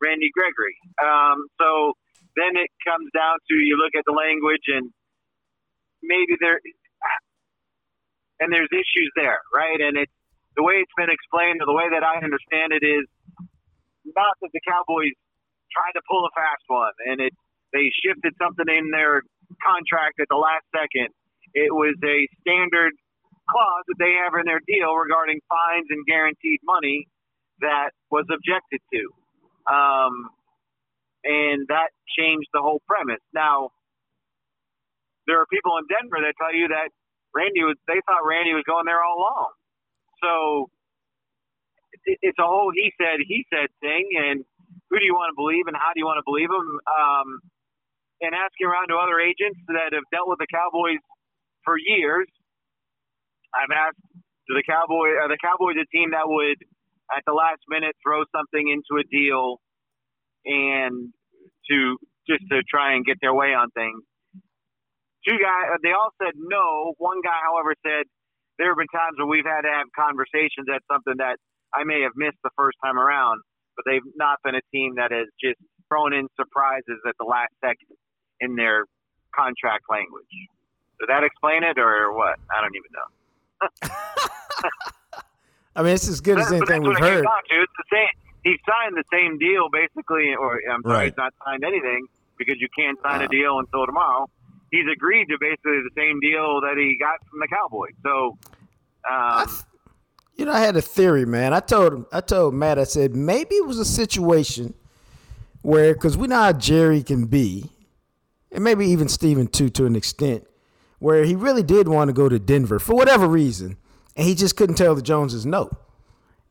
Randy 0.00 0.30
Gregory. 0.32 0.78
Um, 1.02 1.46
so 1.60 1.92
then 2.38 2.56
it 2.56 2.70
comes 2.82 3.10
down 3.14 3.36
to 3.50 3.54
you 3.54 3.76
look 3.76 3.94
at 3.98 4.06
the 4.06 4.14
language 4.14 4.64
and 4.70 4.90
maybe 6.06 6.36
there 6.40 6.60
and 8.40 8.52
there's 8.52 8.70
issues 8.72 9.10
there, 9.16 9.40
right? 9.54 9.80
And 9.80 9.96
it's 9.96 10.12
the 10.56 10.62
way 10.62 10.82
it's 10.82 10.96
been 10.96 11.10
explained 11.10 11.62
or 11.62 11.66
the 11.66 11.76
way 11.76 11.88
that 11.90 12.02
I 12.02 12.22
understand 12.22 12.74
it 12.74 12.84
is 12.84 13.06
not 14.04 14.34
that 14.42 14.52
the 14.52 14.62
Cowboys 14.66 15.14
tried 15.72 15.94
to 15.98 16.02
pull 16.06 16.26
a 16.26 16.32
fast 16.34 16.62
one 16.68 16.94
and 17.08 17.20
it 17.20 17.34
they 17.74 17.90
shifted 18.06 18.30
something 18.38 18.70
in 18.70 18.94
their 18.94 19.26
contract 19.58 20.22
at 20.22 20.30
the 20.30 20.38
last 20.38 20.62
second. 20.70 21.10
It 21.58 21.74
was 21.74 21.98
a 22.06 22.18
standard 22.40 22.94
clause 23.50 23.84
that 23.90 23.98
they 23.98 24.14
have 24.14 24.38
in 24.38 24.46
their 24.46 24.62
deal 24.62 24.94
regarding 24.94 25.42
fines 25.50 25.90
and 25.90 26.06
guaranteed 26.06 26.62
money 26.62 27.10
that 27.60 27.90
was 28.14 28.24
objected 28.30 28.78
to. 28.94 29.02
Um, 29.66 30.30
and 31.26 31.66
that 31.66 31.90
changed 32.14 32.46
the 32.54 32.62
whole 32.62 32.80
premise. 32.86 33.22
Now, 33.34 33.73
there 35.26 35.40
are 35.40 35.48
people 35.48 35.76
in 35.78 35.86
Denver 35.88 36.20
that 36.22 36.34
tell 36.40 36.54
you 36.54 36.68
that 36.68 36.90
Randy 37.34 37.64
was, 37.64 37.76
they 37.88 38.00
thought 38.06 38.24
Randy 38.26 38.54
was 38.54 38.64
going 38.66 38.86
there 38.86 39.02
all 39.02 39.18
along. 39.18 39.50
So 40.22 40.32
it, 42.06 42.18
it's 42.22 42.38
a 42.40 42.46
whole 42.46 42.70
he 42.74 42.92
said, 43.00 43.20
he 43.24 43.46
said 43.52 43.68
thing. 43.80 44.08
And 44.18 44.44
who 44.90 45.00
do 45.00 45.06
you 45.06 45.14
want 45.14 45.32
to 45.32 45.38
believe 45.38 45.66
and 45.66 45.76
how 45.76 45.92
do 45.94 46.00
you 46.00 46.06
want 46.06 46.18
to 46.20 46.26
believe 46.26 46.50
him? 46.50 46.68
Um, 46.88 47.28
and 48.22 48.32
asking 48.34 48.68
around 48.68 48.88
to 48.88 48.96
other 48.96 49.20
agents 49.20 49.60
that 49.68 49.92
have 49.92 50.06
dealt 50.12 50.28
with 50.30 50.40
the 50.40 50.48
Cowboys 50.48 51.02
for 51.64 51.76
years, 51.78 52.28
I've 53.54 53.72
asked, 53.72 54.00
do 54.48 54.54
the 54.54 54.64
Cowboy, 54.66 55.16
are 55.20 55.28
the 55.28 55.40
Cowboys 55.40 55.76
a 55.80 55.86
team 55.90 56.12
that 56.12 56.26
would 56.28 56.58
at 57.16 57.22
the 57.26 57.32
last 57.32 57.60
minute 57.68 57.96
throw 58.02 58.24
something 58.34 58.64
into 58.68 59.00
a 59.00 59.04
deal 59.08 59.60
and 60.44 61.12
to 61.70 61.96
just 62.28 62.44
to 62.50 62.62
try 62.68 62.94
and 62.94 63.04
get 63.04 63.18
their 63.20 63.34
way 63.34 63.54
on 63.54 63.70
things. 63.72 64.02
Two 65.26 65.38
guys, 65.40 65.80
they 65.82 65.92
all 65.92 66.12
said 66.22 66.34
no. 66.36 66.94
One 66.98 67.20
guy, 67.24 67.36
however, 67.44 67.74
said 67.82 68.04
there 68.58 68.68
have 68.68 68.76
been 68.78 68.88
times 68.92 69.16
when 69.18 69.28
we've 69.28 69.44
had 69.48 69.62
to 69.62 69.72
have 69.72 69.88
conversations. 69.96 70.68
That's 70.68 70.84
something 70.90 71.16
that 71.18 71.40
I 71.74 71.84
may 71.84 72.02
have 72.02 72.12
missed 72.14 72.38
the 72.44 72.52
first 72.56 72.76
time 72.84 72.98
around, 72.98 73.40
but 73.76 73.84
they've 73.88 74.04
not 74.16 74.38
been 74.44 74.54
a 74.54 74.64
team 74.72 74.96
that 74.96 75.10
has 75.12 75.26
just 75.40 75.56
thrown 75.88 76.12
in 76.12 76.28
surprises 76.36 77.00
at 77.08 77.14
the 77.18 77.24
last 77.24 77.52
second 77.64 77.96
in 78.40 78.54
their 78.56 78.84
contract 79.34 79.84
language. 79.90 80.28
Does 81.00 81.08
that 81.08 81.24
explain 81.24 81.64
it, 81.64 81.78
or 81.78 82.12
what? 82.14 82.38
I 82.52 82.60
don't 82.60 82.76
even 82.76 82.92
know. 82.92 83.08
I 85.76 85.82
mean, 85.82 85.94
it's 85.94 86.06
as 86.08 86.20
good 86.20 86.38
as 86.38 86.52
anything 86.52 86.82
we've 86.82 86.98
heard. 86.98 87.24
It's 87.50 87.72
the 87.78 87.84
same. 87.90 88.08
He 88.44 88.56
signed 88.68 88.94
the 88.96 89.04
same 89.12 89.38
deal 89.38 89.68
basically, 89.72 90.34
or 90.38 90.60
I'm 90.70 90.82
sorry, 90.82 90.94
Right. 90.96 91.04
he's 91.06 91.16
not 91.16 91.32
signed 91.44 91.64
anything 91.64 92.06
because 92.38 92.56
you 92.60 92.68
can't 92.78 92.98
sign 93.02 93.22
Uh. 93.22 93.24
a 93.24 93.28
deal 93.28 93.58
until 93.58 93.86
tomorrow. 93.86 94.28
He's 94.70 94.86
agreed 94.92 95.26
to 95.26 95.36
basically 95.40 95.80
the 95.82 95.90
same 95.96 96.18
deal 96.20 96.60
that 96.60 96.74
he 96.76 96.96
got 96.98 97.20
from 97.30 97.40
the 97.40 97.48
Cowboys. 97.48 97.92
So, 98.02 98.36
um, 99.10 99.48
You 100.36 100.46
know, 100.46 100.52
I 100.52 100.60
had 100.60 100.76
a 100.76 100.82
theory, 100.82 101.24
man. 101.24 101.52
I 101.54 101.60
told 101.60 101.92
him, 101.92 102.06
I 102.12 102.20
told 102.20 102.54
Matt, 102.54 102.78
I 102.78 102.84
said 102.84 103.14
maybe 103.14 103.54
it 103.54 103.66
was 103.66 103.78
a 103.78 103.84
situation 103.84 104.74
where, 105.62 105.94
because 105.94 106.16
we 106.16 106.26
know 106.26 106.40
how 106.40 106.52
Jerry 106.52 107.02
can 107.02 107.26
be, 107.26 107.70
and 108.50 108.64
maybe 108.64 108.86
even 108.86 109.08
Stephen 109.08 109.46
too, 109.46 109.70
to 109.70 109.86
an 109.86 109.94
extent, 109.94 110.44
where 110.98 111.24
he 111.24 111.36
really 111.36 111.62
did 111.62 111.86
want 111.86 112.08
to 112.08 112.12
go 112.12 112.28
to 112.28 112.38
Denver 112.38 112.78
for 112.80 112.94
whatever 112.94 113.28
reason, 113.28 113.76
and 114.16 114.26
he 114.26 114.34
just 114.34 114.56
couldn't 114.56 114.74
tell 114.76 114.94
the 114.94 115.02
Joneses 115.02 115.46
no. 115.46 115.70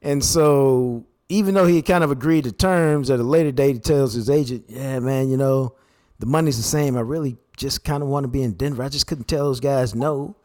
And 0.01 0.23
so, 0.23 1.05
even 1.27 1.53
though 1.53 1.65
he 1.65 1.81
kind 1.81 2.03
of 2.03 2.11
agreed 2.11 2.45
to 2.45 2.51
terms, 2.51 3.09
at 3.09 3.19
a 3.19 3.23
later 3.23 3.51
date, 3.51 3.73
he 3.73 3.79
tells 3.79 4.13
his 4.13 4.29
agent, 4.29 4.65
"Yeah, 4.67 4.99
man, 4.99 5.29
you 5.29 5.37
know, 5.37 5.75
the 6.19 6.25
money's 6.25 6.57
the 6.57 6.63
same. 6.63 6.95
I 6.95 7.01
really 7.01 7.37
just 7.57 7.83
kind 7.83 8.03
of 8.03 8.09
want 8.09 8.23
to 8.23 8.27
be 8.27 8.43
in 8.43 8.53
Denver. 8.53 8.83
I 8.83 8.89
just 8.89 9.07
couldn't 9.07 9.27
tell 9.27 9.45
those 9.45 9.59
guys 9.59 9.95
no." 9.95 10.35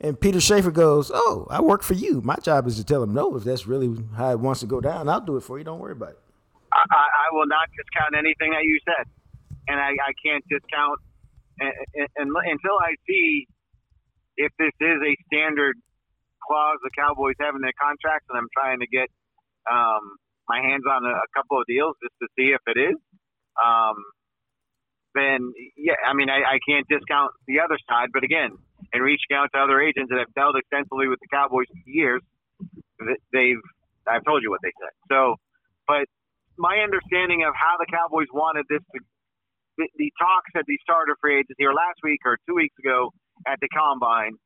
And 0.00 0.18
Peter 0.18 0.40
Schaffer 0.40 0.70
goes, 0.70 1.10
"Oh, 1.12 1.46
I 1.50 1.60
work 1.60 1.82
for 1.82 1.94
you. 1.94 2.20
My 2.22 2.36
job 2.36 2.66
is 2.66 2.76
to 2.76 2.84
tell 2.84 3.02
him 3.02 3.12
no. 3.12 3.36
If 3.36 3.44
that's 3.44 3.66
really 3.66 4.04
how 4.16 4.30
it 4.30 4.40
wants 4.40 4.60
to 4.60 4.66
go 4.66 4.80
down, 4.80 5.08
I'll 5.08 5.20
do 5.20 5.36
it 5.36 5.42
for 5.42 5.58
you. 5.58 5.64
Don't 5.64 5.78
worry 5.78 5.92
about 5.92 6.10
it." 6.10 6.18
I, 6.72 6.84
I 6.86 7.26
will 7.32 7.46
not 7.46 7.68
discount 7.76 8.14
anything 8.14 8.52
that 8.52 8.62
you 8.62 8.78
said, 8.86 9.06
and 9.66 9.80
I, 9.80 9.90
I 9.90 10.12
can't 10.24 10.44
discount 10.48 11.00
and, 11.60 11.72
and 12.16 12.28
until 12.32 12.76
I 12.80 12.96
see 13.06 13.46
if 14.36 14.52
this 14.58 14.72
is 14.80 14.98
a 15.04 15.14
standard 15.28 15.76
clause 16.40 16.80
the 16.82 16.90
Cowboys 16.96 17.36
have 17.40 17.54
in 17.54 17.60
their 17.60 17.76
contracts, 17.76 18.26
and 18.32 18.40
I'm 18.40 18.48
trying 18.56 18.80
to 18.80 18.88
get 18.88 19.12
um, 19.68 20.16
my 20.48 20.64
hands 20.64 20.88
on 20.88 21.04
a, 21.04 21.12
a 21.12 21.28
couple 21.36 21.60
of 21.60 21.68
deals 21.68 21.94
just 22.00 22.16
to 22.24 22.26
see 22.34 22.56
if 22.56 22.64
it 22.64 22.78
is. 22.80 22.96
Um, 23.60 23.96
then 25.14 25.52
yeah, 25.76 25.98
I 26.06 26.14
mean 26.14 26.30
I, 26.30 26.56
I 26.56 26.58
can't 26.66 26.86
discount 26.88 27.32
the 27.46 27.60
other 27.60 27.76
side, 27.88 28.10
but 28.12 28.24
again, 28.24 28.56
in 28.92 29.00
reaching 29.02 29.34
out 29.34 29.50
to 29.54 29.58
other 29.60 29.80
agents 29.80 30.10
that 30.10 30.18
have 30.18 30.32
dealt 30.34 30.56
extensively 30.56 31.08
with 31.08 31.18
the 31.20 31.30
Cowboys 31.30 31.66
for 31.70 31.82
years, 31.86 32.22
they've 33.32 33.62
I've 34.06 34.24
told 34.24 34.42
you 34.42 34.50
what 34.50 34.60
they 34.62 34.72
said. 34.80 34.94
So, 35.10 35.36
but 35.86 36.06
my 36.58 36.82
understanding 36.82 37.44
of 37.46 37.54
how 37.54 37.78
the 37.78 37.86
Cowboys 37.90 38.28
wanted 38.32 38.66
this 38.68 38.82
to 38.94 38.98
the, 39.78 39.88
the 39.96 40.12
talks 40.20 40.52
at 40.56 40.66
the 40.66 40.76
starter 40.82 41.16
free 41.20 41.40
agents 41.40 41.56
here 41.56 41.72
last 41.72 42.04
week 42.04 42.20
or 42.28 42.36
two 42.46 42.54
weeks 42.54 42.76
ago 42.78 43.10
at 43.46 43.56
the 43.60 43.68
combine, 43.72 44.36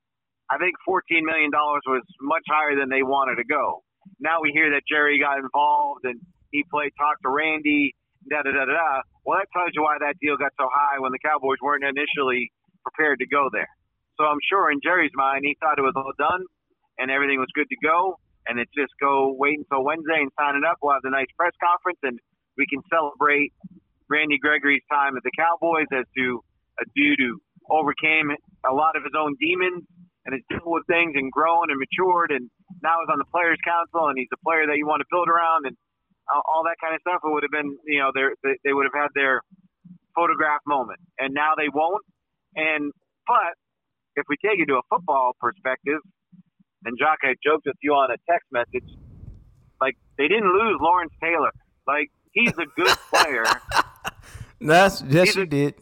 I 0.50 0.58
think 0.58 0.78
$14 0.86 1.26
million 1.26 1.50
was 1.50 2.06
much 2.20 2.46
higher 2.46 2.78
than 2.78 2.88
they 2.88 3.02
wanted 3.02 3.42
to 3.42 3.46
go. 3.48 3.82
Now 4.20 4.38
we 4.40 4.52
hear 4.52 4.70
that 4.70 4.82
Jerry 4.86 5.18
got 5.18 5.38
involved 5.42 6.04
and 6.04 6.20
he 6.52 6.62
played 6.70 6.92
talk 6.96 7.18
to 7.22 7.30
Randy, 7.30 7.94
da 8.30 8.42
da 8.42 8.52
da 8.52 8.64
da. 8.68 9.02
Well, 9.24 9.40
that 9.40 9.48
tells 9.56 9.72
you 9.72 9.82
why 9.82 9.96
that 10.00 10.20
deal 10.20 10.36
got 10.36 10.52
so 10.60 10.68
high 10.68 11.00
when 11.00 11.12
the 11.12 11.22
Cowboys 11.24 11.56
weren't 11.64 11.84
initially 11.84 12.52
prepared 12.84 13.18
to 13.24 13.26
go 13.26 13.48
there. 13.52 13.68
So 14.20 14.28
I'm 14.28 14.40
sure 14.48 14.70
in 14.70 14.78
Jerry's 14.84 15.14
mind, 15.16 15.42
he 15.48 15.56
thought 15.58 15.80
it 15.80 15.86
was 15.86 15.96
all 15.96 16.12
done 16.20 16.44
and 17.00 17.10
everything 17.10 17.40
was 17.40 17.50
good 17.56 17.68
to 17.72 17.78
go. 17.82 18.20
And 18.46 18.60
it's 18.60 18.70
just 18.76 18.92
go 19.00 19.32
wait 19.32 19.56
until 19.56 19.82
Wednesday 19.82 20.20
and 20.20 20.30
sign 20.36 20.60
it 20.60 20.64
up. 20.68 20.76
We'll 20.84 20.92
have 20.92 21.02
the 21.02 21.10
nice 21.10 21.32
press 21.40 21.56
conference 21.56 21.98
and 22.04 22.20
we 22.60 22.68
can 22.68 22.84
celebrate 22.92 23.56
Randy 24.12 24.36
Gregory's 24.36 24.84
time 24.92 25.16
at 25.16 25.24
the 25.24 25.32
Cowboys 25.32 25.88
as 25.96 26.04
to 26.20 26.44
a 26.78 26.84
dude 26.92 27.18
who 27.18 27.40
overcame 27.72 28.28
a 28.68 28.74
lot 28.76 28.96
of 29.00 29.02
his 29.02 29.16
own 29.16 29.34
demons 29.40 29.82
and 30.28 30.36
has 30.36 30.44
dealt 30.52 30.68
with 30.68 30.84
things 30.84 31.16
and 31.16 31.32
grown 31.32 31.72
and 31.72 31.80
matured 31.80 32.30
and 32.30 32.52
now 32.84 33.00
is 33.00 33.08
on 33.08 33.16
the 33.16 33.28
players 33.32 33.56
council 33.64 34.12
and 34.12 34.20
he's 34.20 34.28
a 34.32 34.40
player 34.44 34.68
that 34.68 34.76
you 34.76 34.84
want 34.84 35.00
to 35.00 35.08
build 35.08 35.28
around 35.28 35.64
and 35.64 35.76
all 36.32 36.42
all 36.46 36.62
that 36.64 36.76
kind 36.82 36.94
of 36.94 37.00
stuff. 37.00 37.20
It 37.24 37.30
would 37.32 37.42
have 37.44 37.52
been, 37.52 37.76
you 37.86 38.00
know, 38.00 38.10
they 38.14 38.54
they 38.64 38.72
would 38.72 38.84
have 38.86 38.94
had 38.94 39.08
their 39.14 39.42
photograph 40.14 40.60
moment 40.66 41.00
and 41.18 41.34
now 41.34 41.52
they 41.56 41.68
won't. 41.72 42.04
And 42.56 42.92
but 43.26 43.54
if 44.16 44.24
we 44.28 44.36
take 44.36 44.60
it 44.60 44.66
to 44.66 44.74
a 44.74 44.82
football 44.88 45.32
perspective, 45.40 45.98
and 46.84 46.96
Jock, 46.98 47.18
I 47.22 47.34
joked 47.42 47.66
with 47.66 47.76
you 47.82 47.92
on 47.94 48.10
a 48.10 48.16
text 48.30 48.46
message, 48.52 48.88
like 49.80 49.96
they 50.18 50.28
didn't 50.28 50.52
lose 50.52 50.78
Lawrence 50.80 51.12
Taylor. 51.22 51.50
Like 51.86 52.08
he's 52.32 52.52
a 52.52 52.66
good 52.76 52.96
player. 53.12 53.44
That's 54.60 55.02
yes, 55.02 55.28
He's 55.28 55.36
you 55.36 55.42
a- 55.42 55.46
did. 55.46 55.74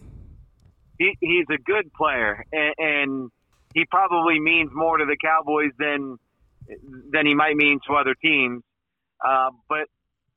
he, 0.98 1.16
he's 1.20 1.46
a 1.50 1.58
good 1.58 1.92
player, 1.92 2.44
and, 2.52 2.74
and 2.78 3.30
he 3.74 3.84
probably 3.90 4.40
means 4.40 4.70
more 4.72 4.96
to 4.98 5.04
the 5.04 5.16
Cowboys 5.22 5.70
than 5.78 6.16
than 7.10 7.26
he 7.26 7.34
might 7.34 7.56
mean 7.56 7.80
to 7.86 7.94
other 7.94 8.14
teams. 8.22 8.62
Uh, 9.24 9.50
but 9.68 9.86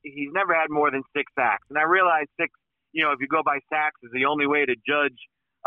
he's 0.06 0.30
never 0.32 0.54
had 0.54 0.70
more 0.70 0.92
than 0.92 1.02
six 1.16 1.32
sacks, 1.34 1.66
and 1.70 1.78
I 1.78 1.84
realize 1.84 2.30
six. 2.40 2.54
You 2.94 3.04
know, 3.04 3.12
if 3.12 3.20
you 3.20 3.28
go 3.28 3.42
by 3.44 3.60
sacks, 3.68 4.00
is 4.04 4.12
the 4.14 4.26
only 4.26 4.48
way 4.48 4.64
to 4.66 4.76
judge 4.88 5.18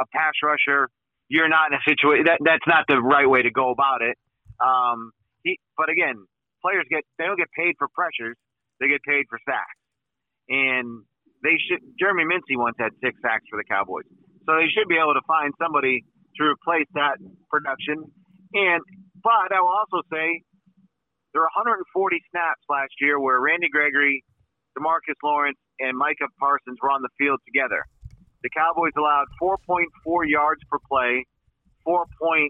a 0.01 0.07
pass 0.15 0.33
rusher. 0.43 0.89
You're 1.29 1.51
not 1.51 1.73
in 1.73 1.77
a 1.77 1.85
situation 1.85 2.25
that 2.25 2.41
that's 2.41 2.65
not 2.67 2.87
the 2.89 3.03
right 3.03 3.29
way 3.29 3.43
to 3.43 3.51
go 3.51 3.71
about 3.71 4.01
it. 4.01 4.17
Um, 4.65 5.13
he, 5.45 5.59
but 5.77 5.91
again, 5.91 6.25
players 6.63 6.87
get 6.89 7.05
they 7.19 7.27
don't 7.27 7.37
get 7.37 7.53
paid 7.53 7.75
for 7.79 7.89
pressures; 7.93 8.37
they 8.81 8.89
get 8.89 9.03
paid 9.03 9.27
for 9.29 9.39
sacks, 9.45 9.79
and 10.49 11.05
they 11.43 11.59
should. 11.69 11.83
Jeremy 11.99 12.25
Mincey 12.25 12.57
once 12.57 12.77
had 12.79 12.95
six 13.05 13.19
sacks 13.21 13.45
for 13.51 13.59
the 13.59 13.67
Cowboys. 13.69 14.09
So 14.49 14.57
they 14.57 14.73
should 14.73 14.89
be 14.89 14.97
able 14.97 15.13
to 15.13 15.25
find 15.29 15.53
somebody 15.61 16.07
to 16.41 16.43
replace 16.49 16.89
that 16.95 17.21
production. 17.53 18.09
And 18.55 18.81
but 19.21 19.53
I 19.53 19.61
will 19.61 19.77
also 19.77 20.01
say 20.09 20.41
there 21.33 21.43
were 21.45 21.53
140 21.55 21.85
snaps 22.31 22.65
last 22.69 22.95
year 23.01 23.21
where 23.21 23.41
Randy 23.41 23.69
Gregory, 23.69 24.25
Demarcus 24.79 25.19
Lawrence, 25.23 25.59
and 25.81 25.99
Micah 25.99 26.31
Parsons 26.39 26.79
were 26.81 26.91
on 26.91 27.03
the 27.03 27.11
field 27.19 27.41
together. 27.45 27.83
The 28.43 28.51
Cowboys 28.55 28.95
allowed 28.97 29.27
4.4 29.43 29.91
yards 30.31 30.63
per 30.71 30.79
play, 30.87 31.27
4.9, 31.83 32.47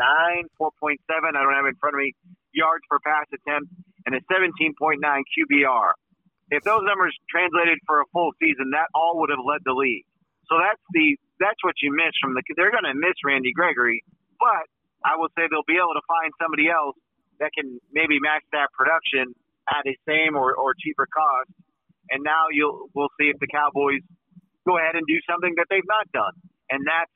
I 0.00 1.30
don't 1.32 1.52
have 1.52 1.68
it 1.68 1.76
in 1.76 1.80
front 1.80 1.94
of 1.94 2.00
me, 2.00 2.16
yards 2.52 2.84
per 2.88 2.98
pass 3.04 3.28
attempt, 3.28 3.68
and 4.06 4.16
a 4.16 4.20
17.9 4.32 4.96
QBR. 4.96 5.92
If 6.50 6.64
those 6.64 6.82
numbers 6.82 7.14
translated 7.28 7.78
for 7.86 8.00
a 8.00 8.06
full 8.12 8.32
season, 8.40 8.72
that 8.72 8.88
all 8.94 9.20
would 9.20 9.30
have 9.30 9.44
led 9.44 9.60
the 9.64 9.76
league. 9.76 10.08
So 10.48 10.58
that's 10.58 10.82
the 10.90 11.14
that's 11.38 11.62
what 11.62 11.78
you 11.78 11.94
miss 11.94 12.10
from 12.18 12.34
the. 12.34 12.42
They're 12.58 12.74
going 12.74 12.88
to 12.90 12.96
miss 12.98 13.14
Randy 13.22 13.54
Gregory, 13.54 14.02
but 14.42 14.66
I 15.06 15.14
will 15.14 15.30
say 15.38 15.46
they'll 15.46 15.68
be 15.68 15.78
able 15.78 15.94
to 15.94 16.02
find 16.10 16.34
somebody 16.42 16.66
else 16.66 16.98
that 17.38 17.54
can 17.54 17.78
maybe 17.94 18.18
match 18.18 18.42
that 18.50 18.68
production 18.74 19.30
at 19.70 19.86
a 19.86 19.94
same 20.06 20.36
or, 20.36 20.54
or 20.54 20.74
cheaper 20.78 21.06
cost. 21.06 21.50
And 22.10 22.24
now 22.24 22.50
you'll 22.50 22.90
we'll 22.94 23.12
see 23.20 23.30
if 23.30 23.38
the 23.38 23.46
Cowboys 23.46 24.02
go 24.66 24.78
ahead 24.78 24.94
and 24.94 25.06
do 25.06 25.18
something 25.30 25.54
that 25.56 25.66
they've 25.70 25.86
not 25.86 26.10
done, 26.12 26.34
and 26.70 26.84
that's 26.86 27.10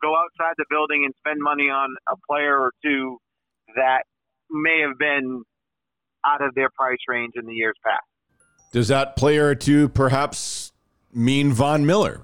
go 0.00 0.14
outside 0.16 0.54
the 0.58 0.66
building 0.70 1.04
and 1.04 1.14
spend 1.18 1.40
money 1.40 1.70
on 1.70 1.94
a 2.10 2.16
player 2.28 2.58
or 2.58 2.72
two 2.84 3.18
that 3.76 4.02
may 4.50 4.80
have 4.86 4.98
been 4.98 5.42
out 6.26 6.42
of 6.42 6.54
their 6.54 6.68
price 6.76 6.98
range 7.08 7.32
in 7.36 7.46
the 7.46 7.54
years 7.54 7.74
past. 7.84 8.02
Does 8.72 8.88
that 8.88 9.16
player 9.16 9.46
or 9.46 9.54
two 9.54 9.88
perhaps 9.88 10.72
mean 11.12 11.52
Von 11.52 11.86
Miller? 11.86 12.22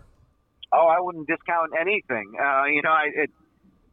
Oh, 0.73 0.87
I 0.87 1.01
wouldn't 1.01 1.27
discount 1.27 1.73
anything. 1.81 2.33
Uh, 2.41 2.65
you 2.65 2.83
know, 2.83 2.91
I, 2.91 3.09
it, 3.15 3.31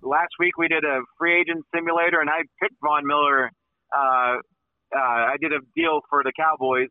last 0.01 0.32
week 0.39 0.57
we 0.57 0.68
did 0.68 0.84
a 0.84 1.01
free 1.18 1.41
agent 1.41 1.66
simulator, 1.74 2.20
and 2.20 2.30
I 2.30 2.43
picked 2.61 2.76
Von 2.84 3.05
Miller. 3.05 3.51
Uh, 3.95 4.38
uh, 4.95 5.33
I 5.33 5.36
did 5.39 5.53
a 5.53 5.59
deal 5.75 6.01
for 6.09 6.23
the 6.23 6.33
Cowboys, 6.36 6.89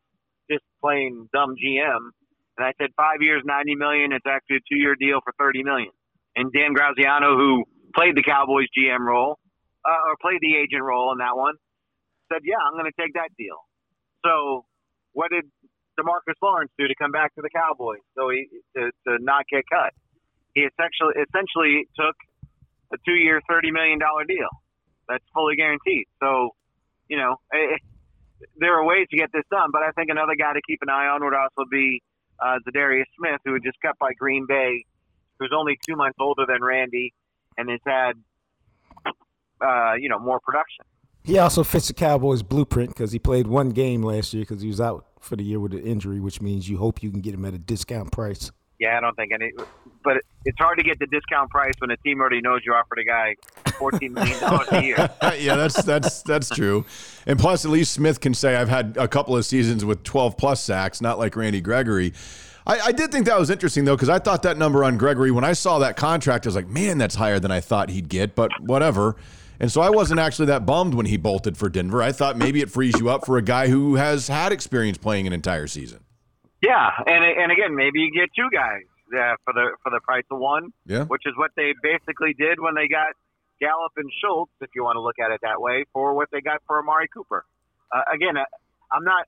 just 0.51 0.65
plain 0.81 1.29
dumb 1.33 1.55
GM, 1.55 2.11
and 2.57 2.63
I 2.67 2.73
said 2.81 2.91
five 2.97 3.21
years, 3.21 3.43
ninety 3.45 3.75
million. 3.75 4.13
It's 4.13 4.27
actually 4.27 4.57
a 4.57 4.67
two-year 4.71 4.97
deal 4.99 5.21
for 5.25 5.33
thirty 5.39 5.63
million. 5.63 5.91
And 6.37 6.53
Dan 6.53 6.73
Graziano, 6.75 7.37
who 7.37 7.65
played 7.95 8.17
the 8.17 8.23
Cowboys 8.23 8.67
GM 8.77 9.01
role, 9.07 9.39
uh, 9.85 10.09
or 10.11 10.17
played 10.21 10.41
the 10.41 10.57
agent 10.57 10.83
role 10.83 11.13
in 11.13 11.19
that 11.19 11.37
one, 11.37 11.55
said, 12.33 12.43
"Yeah, 12.45 12.59
I'm 12.63 12.75
going 12.75 12.91
to 12.91 12.99
take 13.01 13.15
that 13.15 13.31
deal." 13.39 13.59
So, 14.25 14.65
what 15.13 15.31
did 15.31 15.45
Demarcus 15.99 16.39
Lawrence 16.43 16.73
do 16.79 16.89
to 16.89 16.95
come 17.01 17.13
back 17.13 17.35
to 17.37 17.43
the 17.43 17.51
Cowboys? 17.51 18.03
So 18.17 18.31
he 18.31 18.49
to, 18.77 18.91
to 19.09 19.23
not 19.23 19.45
get 19.51 19.65
cut. 19.71 19.93
He 20.55 20.63
essentially 20.63 21.15
essentially 21.19 21.87
took 21.99 22.17
a 22.93 22.97
two-year, 23.07 23.41
thirty 23.49 23.71
million 23.71 23.99
dollar 23.99 24.25
deal. 24.25 24.51
That's 25.09 25.25
fully 25.35 25.57
guaranteed. 25.57 26.07
So, 26.23 26.51
you 27.09 27.17
know, 27.17 27.37
eh, 27.53 27.77
there 28.57 28.79
are 28.79 28.85
ways 28.85 29.07
to 29.11 29.17
get 29.17 29.31
this 29.33 29.45
done. 29.51 29.71
But 29.73 29.83
I 29.83 29.91
think 29.93 30.11
another 30.11 30.35
guy 30.39 30.53
to 30.53 30.61
keep 30.67 30.81
an 30.83 30.91
eye 30.91 31.07
on 31.07 31.25
would 31.25 31.35
also 31.35 31.69
be 31.71 32.03
uh, 32.41 32.59
Za'Darius 32.67 33.05
Smith, 33.19 33.41
who 33.45 33.53
was 33.53 33.63
just 33.65 33.79
cut 33.83 33.99
by 33.99 34.13
Green 34.19 34.47
Bay, 34.47 34.85
who's 35.39 35.53
only 35.57 35.79
two 35.89 35.97
months 35.97 36.17
older 36.21 36.45
than 36.47 36.63
Randy, 36.63 37.13
and 37.57 37.71
has 37.71 37.81
had 37.87 38.13
uh, 39.61 39.95
you 39.99 40.09
know 40.09 40.19
more 40.19 40.41
production. 40.41 40.85
He 41.23 41.39
also 41.39 41.65
fits 41.65 41.89
the 41.89 41.95
Cowboys 41.95 42.43
blueprint 42.43 42.91
because 42.91 43.13
he 43.13 43.19
played 43.19 43.47
one 43.47 43.71
game 43.71 44.03
last 44.03 44.35
year 44.35 44.43
because 44.43 44.61
he 44.61 44.69
was 44.69 44.81
out 44.81 45.07
for 45.21 45.37
the 45.37 45.43
year 45.43 45.59
with 45.59 45.73
an 45.73 45.81
injury, 45.81 46.21
which 46.21 46.43
means 46.43 46.69
you 46.69 46.77
hope 46.77 47.03
you 47.03 47.11
can 47.11 47.23
get 47.23 47.33
him 47.33 47.47
at 47.47 47.55
a 47.55 47.59
discount 47.59 48.13
price. 48.13 48.53
Yeah, 48.85 48.99
I 48.99 49.01
don't 49.01 49.17
think 49.17 49.33
any. 49.33 49.51
But 50.03 50.19
it's 50.45 50.59
hard 50.59 50.77
to 50.77 50.85
get 50.85 50.99
the 50.99 51.07
discount 51.07 51.49
price 51.49 51.73
when 51.79 51.91
a 51.91 51.97
team 51.97 52.21
already 52.21 52.43
knows 52.43 52.61
you 52.67 52.75
offered 52.75 52.99
a 52.99 53.05
guy 53.05 53.35
fourteen 53.79 54.13
million 54.13 54.39
dollars 54.41 54.69
a 54.73 54.83
year. 54.83 55.11
yeah, 55.39 55.57
that's 55.57 55.83
that's 55.85 56.21
that's 56.21 56.51
true. 56.51 56.85
And 57.27 57.39
plus, 57.39 57.65
at 57.65 57.71
least 57.71 57.95
Smith 57.95 58.21
can 58.21 58.35
say 58.35 58.57
I've 58.57 58.69
had 58.69 58.99
a 58.99 59.09
couple 59.09 59.35
of 59.39 59.47
seasons 59.47 59.87
with 59.87 60.03
12 60.03 60.37
plus 60.37 60.61
sacks, 60.61 61.01
not 61.01 61.19
like 61.19 61.35
Randy 61.35 61.63
Gregory. 61.63 62.13
I, 62.67 62.79
I 62.79 62.93
did 62.93 63.11
think 63.11 63.25
that 63.25 63.39
was 63.39 63.49
interesting 63.49 63.87
though, 63.87 63.97
because 63.97 64.11
I 64.11 64.19
thought 64.19 64.43
that 64.43 64.59
number 64.59 64.85
on 64.85 64.99
Gregory 64.99 65.31
when 65.31 65.45
I 65.45 65.55
saw 65.55 65.79
that 65.79 65.97
contract, 65.97 66.45
I 66.45 66.49
was 66.49 66.57
like, 66.57 66.69
man, 66.69 66.99
that's 66.99 67.15
higher 67.15 67.39
than 67.39 67.51
I 67.51 67.61
thought 67.61 67.89
he'd 67.89 68.11
get. 68.11 68.35
But 68.35 68.51
whatever. 68.61 69.17
And 69.61 69.73
so 69.73 69.81
I 69.81 69.89
wasn't 69.89 70.21
actually 70.21 70.47
that 70.47 70.67
bummed 70.67 70.93
when 70.93 71.07
he 71.07 71.17
bolted 71.17 71.57
for 71.57 71.71
Denver. 71.71 72.03
I 72.03 72.13
thought 72.13 72.37
maybe 72.37 72.61
it 72.61 72.71
frees 72.71 72.99
you 73.01 73.09
up 73.09 73.25
for 73.25 73.39
a 73.39 73.43
guy 73.43 73.69
who 73.69 73.95
has 73.95 74.29
had 74.29 74.53
experience 74.53 74.99
playing 74.99 75.27
an 75.27 75.33
entire 75.33 75.69
season. 75.69 76.05
Yeah, 76.65 76.89
and 77.07 77.23
and 77.25 77.53
again, 77.53 77.75
maybe 77.77 78.01
you 78.01 78.11
get 78.11 78.31
two 78.35 78.49
guys 78.53 78.83
uh, 79.13 79.37
for 79.45 79.53
the 79.53 79.77
for 79.83 79.91
the 79.91 80.01
price 80.01 80.25
of 80.31 80.39
one. 80.39 80.73
Yeah. 80.87 81.05
which 81.05 81.23
is 81.27 81.35
what 81.37 81.51
they 81.57 81.75
basically 81.83 82.33
did 82.33 82.59
when 82.61 82.75
they 82.75 82.89
got 82.89 83.13
Gallup 83.61 83.93
and 83.97 84.11
Schultz, 84.21 84.53
if 84.61 84.71
you 84.75 84.83
want 84.83 84.97
to 84.97 85.01
look 85.03 85.19
at 85.19 85.31
it 85.31 85.41
that 85.43 85.61
way, 85.61 85.85
for 85.93 86.15
what 86.15 86.29
they 86.33 86.41
got 86.41 86.61
for 86.67 86.79
Amari 86.81 87.09
Cooper. 87.13 87.45
Uh, 87.95 88.03
again, 88.13 88.37
I- 88.37 88.51
I'm 88.93 89.05
not. 89.05 89.27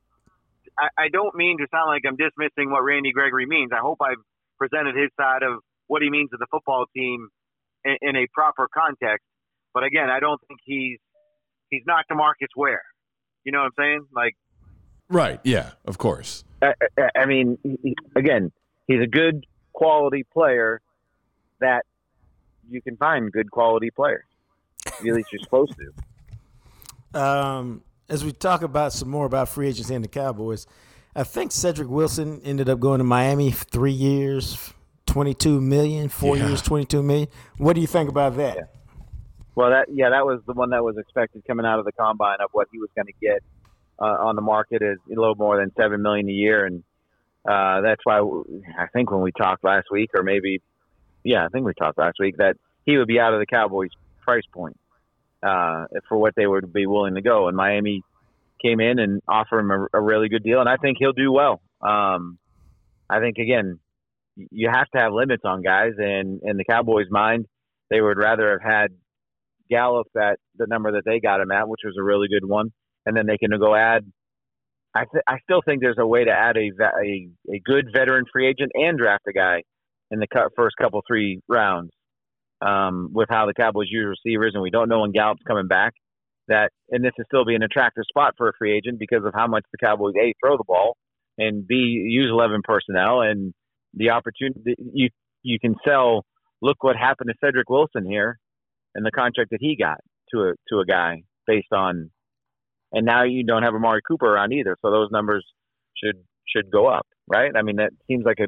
I, 0.79 0.89
I 1.05 1.09
don't 1.09 1.35
mean 1.35 1.59
to 1.59 1.67
sound 1.71 1.89
like 1.89 2.03
I'm 2.07 2.17
dismissing 2.17 2.71
what 2.71 2.83
Randy 2.83 3.13
Gregory 3.13 3.47
means. 3.47 3.71
I 3.73 3.79
hope 3.81 3.99
I've 4.03 4.21
presented 4.59 4.95
his 4.97 5.11
side 5.17 5.43
of 5.43 5.61
what 5.87 6.03
he 6.03 6.11
means 6.11 6.31
to 6.31 6.37
the 6.39 6.47
football 6.51 6.85
team 6.95 7.29
in, 7.85 7.97
in 8.03 8.17
a 8.17 8.27
proper 8.35 8.69
context. 8.73 9.25
But 9.73 9.85
again, 9.85 10.11
I 10.11 10.21
don't 10.21 10.41
think 10.49 10.61
he's 10.65 10.99
he's 11.71 11.83
not 11.87 12.05
Demarcus 12.11 12.53
Ware. 12.57 12.83
You 13.45 13.53
know 13.53 13.61
what 13.61 13.73
I'm 13.79 13.85
saying? 13.85 14.07
Like 14.15 14.35
Right. 15.09 15.41
Yeah. 15.45 15.71
Of 15.85 15.99
course. 15.99 16.45
I, 16.99 17.09
I- 17.17 17.27
mean, 17.27 17.59
he- 17.63 17.97
again, 18.15 18.53
he's 18.87 19.03
a 19.03 19.07
good 19.07 19.47
quality 19.73 20.25
player 20.25 20.81
that 21.61 21.85
you 22.69 22.81
can 22.83 22.97
find 22.97 23.31
good 23.33 23.51
quality 23.51 23.91
players. 23.91 24.25
At 24.87 25.03
least 25.05 25.29
you're 25.33 25.41
supposed 25.43 25.75
to. 25.79 27.21
Um, 27.21 27.83
as 28.09 28.25
we 28.25 28.33
talk 28.33 28.63
about 28.63 28.93
some 28.93 29.09
more 29.09 29.27
about 29.27 29.49
free 29.49 29.69
agency 29.69 29.95
and 29.95 30.05
the 30.05 30.09
Cowboys, 30.09 30.67
I 31.15 31.25
think 31.25 31.51
Cedric 31.53 31.89
Wilson 31.89 32.41
ended 32.45 32.69
up 32.69 32.79
going 32.81 32.99
to 32.99 33.05
Miami 33.05 33.51
for 33.51 33.65
three 33.65 33.93
years, 33.93 34.73
twenty-two 35.07 35.61
million, 35.61 36.09
four 36.09 36.37
Yeah. 36.37 36.49
years, 36.49 36.63
twenty-two 36.63 37.03
million. 37.03 37.29
What 37.59 37.75
do 37.75 37.81
you 37.81 37.87
think 37.87 38.09
about 38.11 38.37
that? 38.37 38.75
Well, 39.55 39.71
that 39.71 39.87
yeah, 39.93 40.11
that 40.11 40.27
was 40.27 40.41
the 40.47 40.53
one 40.53 40.71
that 40.71 40.85
was 40.85 40.99
expected 40.99 41.43
coming 41.47 41.65
out 41.65 41.79
of 41.79 41.85
the 41.87 41.93
combine 41.93 42.39
of 42.41 42.51
what 42.53 42.69
he 42.71 42.79
was 42.79 42.91
going 42.95 43.07
to 43.07 43.15
get 43.21 43.43
uh, 43.99 44.05
on 44.05 44.37
the 44.37 44.43
market 44.43 44.83
is 44.83 44.99
a 45.07 45.19
little 45.19 45.35
more 45.35 45.59
than 45.59 45.73
seven 45.77 46.03
million 46.03 46.29
a 46.29 46.33
year, 46.33 46.67
and 46.67 46.83
uh, 47.49 47.81
that's 47.81 48.01
why 48.05 48.19
I 48.19 48.87
think 48.93 49.11
when 49.11 49.21
we 49.21 49.33
talked 49.33 49.65
last 49.65 49.87
week, 49.91 50.11
or 50.15 50.23
maybe 50.23 50.61
yeah, 51.25 51.45
I 51.45 51.49
think 51.49 51.67
we 51.67 51.75
talked 51.75 51.99
last 51.99 52.17
week 52.21 52.37
that 52.39 52.57
he 52.85 52.97
would 52.97 53.09
be 53.09 53.19
out 53.19 53.35
of 53.35 53.41
the 53.41 53.47
Cowboys' 53.47 53.91
price 54.21 54.45
point 54.53 54.79
uh, 55.43 55.87
for 56.09 56.17
what 56.17 56.35
they 56.37 56.47
would 56.47 56.73
be 56.73 56.87
willing 56.87 57.15
to 57.15 57.23
go, 57.23 57.49
and 57.49 57.57
Miami 57.57 58.03
came 58.63 58.81
in 58.81 58.99
and 58.99 59.23
offered 59.29 59.61
him 59.61 59.71
a, 59.71 59.87
a 59.95 60.01
really 60.01 60.29
good 60.29 60.43
deal, 60.43 60.61
and 60.61 60.69
I 60.69 60.77
think 60.77 60.99
he'll 60.99 61.13
do 61.13 61.33
well. 61.33 61.61
Um, 61.81 62.39
I 63.09 63.21
think 63.21 63.39
again, 63.39 63.79
you 64.37 64.69
have 64.73 64.89
to 64.91 64.99
have 64.99 65.13
limits 65.13 65.43
on 65.45 65.63
guys, 65.63 65.93
and 65.99 66.41
in 66.43 66.57
the 66.57 66.65
Cowboys' 66.65 67.07
mind, 67.11 67.47
they 67.91 68.01
would 68.01 68.19
rather 68.19 68.51
have 68.53 68.63
had 68.63 68.89
Gallup 69.71 70.09
at 70.17 70.39
the 70.57 70.67
number 70.67 70.93
that 70.93 71.05
they 71.05 71.21
got 71.21 71.41
him 71.41 71.51
at, 71.51 71.69
which 71.69 71.81
was 71.85 71.97
a 71.99 72.03
really 72.03 72.29
good 72.29 72.47
one, 72.47 72.73
and 73.07 73.17
then 73.17 73.27
they 73.27 73.39
can 73.39 73.51
go 73.59 73.75
add. 73.75 74.05
I 74.95 75.05
th- 75.11 75.25
I 75.27 75.39
still 75.45 75.63
think 75.65 75.81
there's 75.81 75.97
a 75.99 76.07
way 76.07 76.25
to 76.25 76.31
add 76.31 76.57
a, 76.57 76.71
a 76.83 77.29
a 77.55 77.61
good 77.65 77.87
veteran 77.93 78.25
free 78.33 78.49
agent 78.49 78.73
and 78.75 78.99
draft 78.99 79.25
a 79.29 79.33
guy 79.33 79.63
in 80.11 80.21
the 80.21 80.27
first 80.57 80.77
couple 80.81 81.03
three 81.07 81.41
rounds. 81.49 81.91
Um, 82.63 83.11
with 83.13 83.29
how 83.31 83.45
the 83.45 83.53
Cowboys 83.53 83.89
use 83.91 84.17
receivers, 84.25 84.53
and 84.55 84.63
we 84.63 84.71
don't 84.71 84.89
know 84.89 85.01
when 85.01 85.13
Gallup's 85.13 85.43
coming 85.47 85.67
back. 85.69 85.93
That 86.49 86.71
and 86.91 87.05
this 87.05 87.13
is 87.19 87.27
still 87.29 87.45
be 87.45 87.55
an 87.55 87.63
attractive 87.63 88.05
spot 88.09 88.35
for 88.39 88.49
a 88.49 88.53
free 88.59 88.77
agent 88.77 88.99
because 88.99 89.25
of 89.25 89.35
how 89.35 89.47
much 89.47 89.65
the 89.73 89.79
Cowboys 89.85 90.15
a 90.21 90.33
throw 90.41 90.57
the 90.57 90.65
ball 90.67 90.97
and 91.39 91.67
b 91.67 91.75
use 91.75 92.31
eleven 92.31 92.63
personnel 92.65 93.21
and 93.21 93.53
the 93.95 94.11
opportunity 94.11 94.75
you 94.93 95.09
you 95.43 95.59
can 95.61 95.75
sell. 95.87 96.25
Look 96.63 96.83
what 96.83 96.97
happened 96.97 97.31
to 97.31 97.35
Cedric 97.45 97.69
Wilson 97.69 98.07
here 98.07 98.39
and 98.95 99.05
the 99.05 99.11
contract 99.11 99.51
that 99.51 99.59
he 99.61 99.77
got 99.77 99.99
to 100.33 100.43
a 100.43 100.53
to 100.71 100.81
a 100.81 100.87
guy 100.87 101.23
based 101.47 101.73
on 101.73 102.11
and 102.97 103.05
now 103.05 103.25
you 103.25 103.45
don't 103.45 103.63
have 103.63 103.75
Amari 103.75 104.01
Cooper 104.09 104.27
around 104.27 104.53
either, 104.53 104.75
so 104.81 104.91
those 104.91 105.11
numbers 105.13 105.45
should 106.03 106.17
should 106.49 106.71
go 106.71 106.87
up, 106.87 107.07
right? 107.29 107.53
I 107.55 107.63
mean 107.63 107.77
that 107.77 107.91
seems 108.09 108.25
like 108.25 108.39
a 108.41 108.47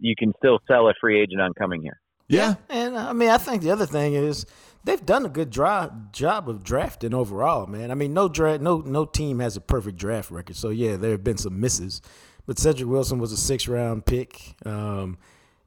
you 0.00 0.14
can 0.18 0.32
still 0.36 0.58
sell 0.68 0.88
a 0.88 0.94
free 1.00 1.20
agent 1.20 1.40
on 1.40 1.52
coming 1.54 1.80
here. 1.80 2.00
Yeah. 2.26 2.56
And 2.68 2.98
I 2.98 3.12
mean, 3.12 3.30
I 3.30 3.38
think 3.38 3.62
the 3.62 3.70
other 3.70 3.86
thing 3.86 4.14
is 4.14 4.44
they've 4.84 5.04
done 5.04 5.24
a 5.24 5.28
good 5.28 5.50
dra- 5.50 5.94
job 6.12 6.48
of 6.48 6.62
drafting 6.62 7.14
overall, 7.14 7.66
man. 7.66 7.90
I 7.90 7.94
mean, 7.94 8.12
no 8.12 8.28
draft, 8.28 8.60
no 8.60 8.78
no 8.78 9.04
team 9.04 9.38
has 9.38 9.56
a 9.56 9.60
perfect 9.60 9.96
draft 9.96 10.30
record. 10.30 10.56
So 10.56 10.70
yeah, 10.70 10.96
there 10.96 11.12
have 11.12 11.24
been 11.24 11.38
some 11.38 11.60
misses, 11.60 12.02
but 12.46 12.58
Cedric 12.58 12.88
Wilson 12.88 13.20
was 13.20 13.30
a 13.30 13.36
six 13.36 13.68
round 13.68 14.06
pick. 14.06 14.56
Um, 14.66 15.18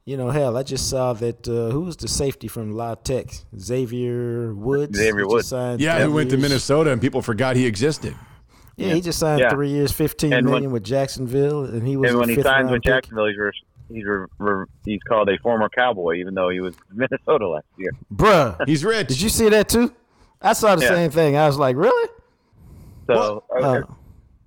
you 0.04 0.16
know, 0.16 0.30
hell, 0.30 0.56
I 0.56 0.62
just 0.62 0.88
saw 0.90 1.12
that 1.14 1.46
uh, 1.48 1.70
who 1.70 1.82
was 1.82 1.96
the 1.96 2.08
safety 2.08 2.48
from 2.48 2.72
La 2.72 2.94
Tech, 2.96 3.26
Xavier 3.58 4.54
Woods. 4.54 4.96
Xavier 4.98 5.26
Woods. 5.26 5.52
Yeah. 5.52 5.76
three 5.76 6.04
Who 6.04 6.12
went 6.12 6.30
to. 6.30 6.36
Minnesota 6.38 6.90
and 6.92 7.00
people 7.00 7.22
forgot 7.22 7.56
he 7.56 7.66
existed. 7.66 8.14
Yeah, 8.76 8.94
he 8.94 9.00
just 9.00 9.18
signed 9.18 9.40
Yeah. 9.40 9.50
three 9.50 9.68
years, 9.70 9.92
fifteen 9.92 10.32
And 10.32 10.46
million 10.46 10.64
when- 10.64 10.72
with 10.72 10.84
Jacksonville, 10.84 11.64
and 11.64 11.86
he 11.86 11.96
was 11.96 12.10
and 12.10 12.18
when 12.20 12.28
he 12.30 12.34
fifth 12.36 12.44
signs 12.46 12.70
with 12.70 12.82
pick. 12.82 12.92
Jacksonville, 12.92 13.26
he's 13.26 13.36
re, 13.36 13.50
he's 13.90 14.04
re, 14.04 14.26
re, 14.38 14.64
he's 14.84 15.02
called 15.06 15.28
a 15.28 15.38
former 15.38 15.68
Cowboy, 15.68 16.14
even 16.16 16.34
though 16.34 16.48
he 16.48 16.60
was 16.60 16.74
Minnesota 16.92 17.48
last 17.48 17.66
year. 17.76 17.90
Bruh, 18.14 18.56
He's 18.66 18.84
rich. 18.84 19.08
did 19.08 19.20
you 19.20 19.28
see 19.28 19.48
that 19.50 19.68
too? 19.68 19.92
I 20.40 20.54
saw 20.54 20.74
the 20.74 20.82
Yeah. 20.82 20.88
same 20.88 21.10
thing. 21.10 21.36
I 21.36 21.46
was 21.46 21.58
like, 21.58 21.76
really? 21.76 22.08
So 23.06 23.44
uh, 23.54 23.60
Uh, 23.60 23.82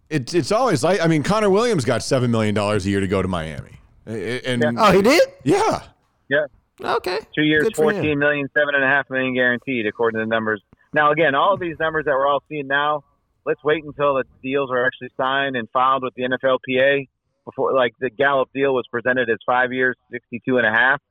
It's 0.10 0.34
it's 0.34 0.51
always 0.51 0.84
like 0.84 0.99
I 1.01 1.08
mean 1.08 1.24
Connor 1.24 1.49
Williams 1.49 1.86
got 1.86 2.03
seven 2.03 2.32
million 2.32 2.56
dollars 2.56 2.86
a 2.86 2.89
year 2.89 2.99
to 2.99 3.08
go 3.08 3.22
to 3.22 3.28
Miami, 3.28 3.80
and 4.06 4.62
yeah, 4.62 4.72
oh, 4.78 4.91
he 4.91 5.01
did? 5.01 5.24
yeah, 5.43 5.82
Yeah. 6.30 6.45
Okay. 6.82 7.20
two 7.34 7.43
years, 7.43 7.64
Good 7.64 7.76
for 7.76 7.84
fourteen 7.84 8.20
million, 8.20 8.49
seven 8.53 8.76
and 8.76 8.84
a 8.84 8.88
half 8.88 9.10
million 9.10 9.34
guaranteed, 9.34 9.88
according 9.88 10.20
to 10.20 10.26
the 10.26 10.30
numbers. 10.30 10.62
Now, 10.93 11.12
again, 11.12 11.34
all 11.36 11.53
of 11.53 11.60
these 11.60 11.78
numbers 11.80 12.06
that 12.06 12.12
we're 12.12 12.28
all 12.28 12.43
seeing 12.49 12.68
now, 12.68 13.03
let's 13.45 13.64
wait 13.64 13.84
until 13.84 14.16
the 14.16 14.24
deals 14.43 14.70
are 14.72 14.86
actually 14.86 15.10
signed 15.18 15.56
and 15.56 15.70
filed 15.72 16.03
with 16.03 16.14
the 16.16 16.24
NFLPA 16.24 17.08
before, 17.45 17.74
like 17.74 17.93
the 17.99 18.10
Gallup 18.10 18.49
deal 18.53 18.74
was 18.74 18.86
presented 18.91 19.30
as 19.30 19.38
five 19.45 19.72
years, 19.72 19.95
sixty-two 20.12 20.58
and 20.58 20.68
a 20.68 20.72
half. 20.72 21.01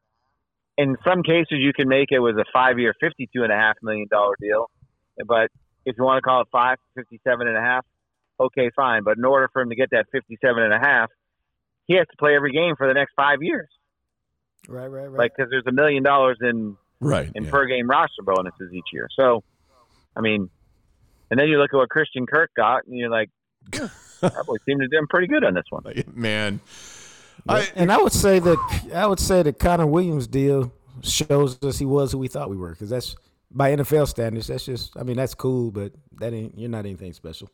In 0.76 0.96
some 1.04 1.22
cases, 1.22 1.58
you 1.60 1.72
can 1.72 1.88
make 1.88 2.08
it 2.10 2.18
was 2.18 2.36
a 2.36 2.44
five-year, 2.52 2.94
fifty-two 3.00 3.42
and 3.42 3.52
a 3.52 3.56
half 3.56 3.76
million 3.82 4.06
dollar 4.10 4.34
deal, 4.40 4.70
but 5.26 5.50
if 5.86 5.96
you 5.96 6.04
want 6.04 6.18
to 6.18 6.22
call 6.22 6.42
it 6.42 6.48
five, 6.52 6.78
fifty-seven 6.94 7.46
and 7.46 7.56
a 7.56 7.60
half, 7.60 7.86
okay, 8.40 8.70
fine. 8.74 9.02
But 9.04 9.16
in 9.16 9.24
order 9.24 9.48
for 9.52 9.62
him 9.62 9.70
to 9.70 9.76
get 9.76 9.90
that 9.92 10.06
fifty-seven 10.12 10.62
and 10.62 10.74
a 10.74 10.78
half, 10.78 11.10
he 11.86 11.96
has 11.96 12.06
to 12.10 12.16
play 12.18 12.34
every 12.34 12.52
game 12.52 12.76
for 12.76 12.86
the 12.86 12.94
next 12.94 13.12
five 13.14 13.42
years, 13.42 13.68
Right, 14.68 14.86
right, 14.86 15.06
right. 15.06 15.18
like 15.18 15.32
because 15.36 15.50
there's 15.50 15.66
a 15.66 15.72
million 15.72 16.02
dollars 16.02 16.38
in 16.40 16.76
right. 17.00 17.30
in 17.34 17.44
yeah. 17.44 17.50
per 17.50 17.66
game 17.66 17.88
roster 17.88 18.22
bonuses 18.22 18.72
each 18.72 18.86
year. 18.92 19.08
So, 19.18 19.42
I 20.16 20.20
mean, 20.20 20.48
and 21.30 21.38
then 21.38 21.48
you 21.48 21.58
look 21.58 21.72
at 21.72 21.76
what 21.76 21.90
Christian 21.90 22.26
Kirk 22.26 22.50
got, 22.56 22.86
and 22.86 22.96
you're 22.96 23.10
like, 23.10 23.30
"Hmm, 23.74 23.86
probably 24.20 24.58
seemed 24.66 24.80
to 24.80 24.88
do 24.88 24.98
him 24.98 25.06
pretty 25.08 25.26
good 25.26 25.44
on 25.44 25.54
this 25.54 25.64
one. 25.70 25.84
Man, 26.14 26.60
I, 27.48 27.68
and 27.74 27.92
I 27.92 27.98
would 27.98 28.12
say 28.12 28.38
that 28.38 28.90
I 28.94 29.06
would 29.06 29.20
say 29.20 29.42
that 29.42 29.58
Connor 29.58 29.86
Williams 29.86 30.26
deal 30.26 30.72
shows 31.02 31.62
us 31.62 31.78
he 31.78 31.84
was 31.84 32.12
who 32.12 32.18
we 32.18 32.28
thought 32.28 32.48
we 32.48 32.56
were 32.56 32.70
because 32.70 32.90
that's 32.90 33.16
by 33.50 33.74
NFL 33.74 34.08
standards. 34.08 34.46
That's 34.46 34.64
just 34.64 34.96
I 34.96 35.02
mean 35.02 35.16
that's 35.16 35.34
cool, 35.34 35.70
but 35.70 35.92
that 36.20 36.32
ain't 36.32 36.58
you're 36.58 36.70
not 36.70 36.86
anything 36.86 37.12
special. 37.12 37.50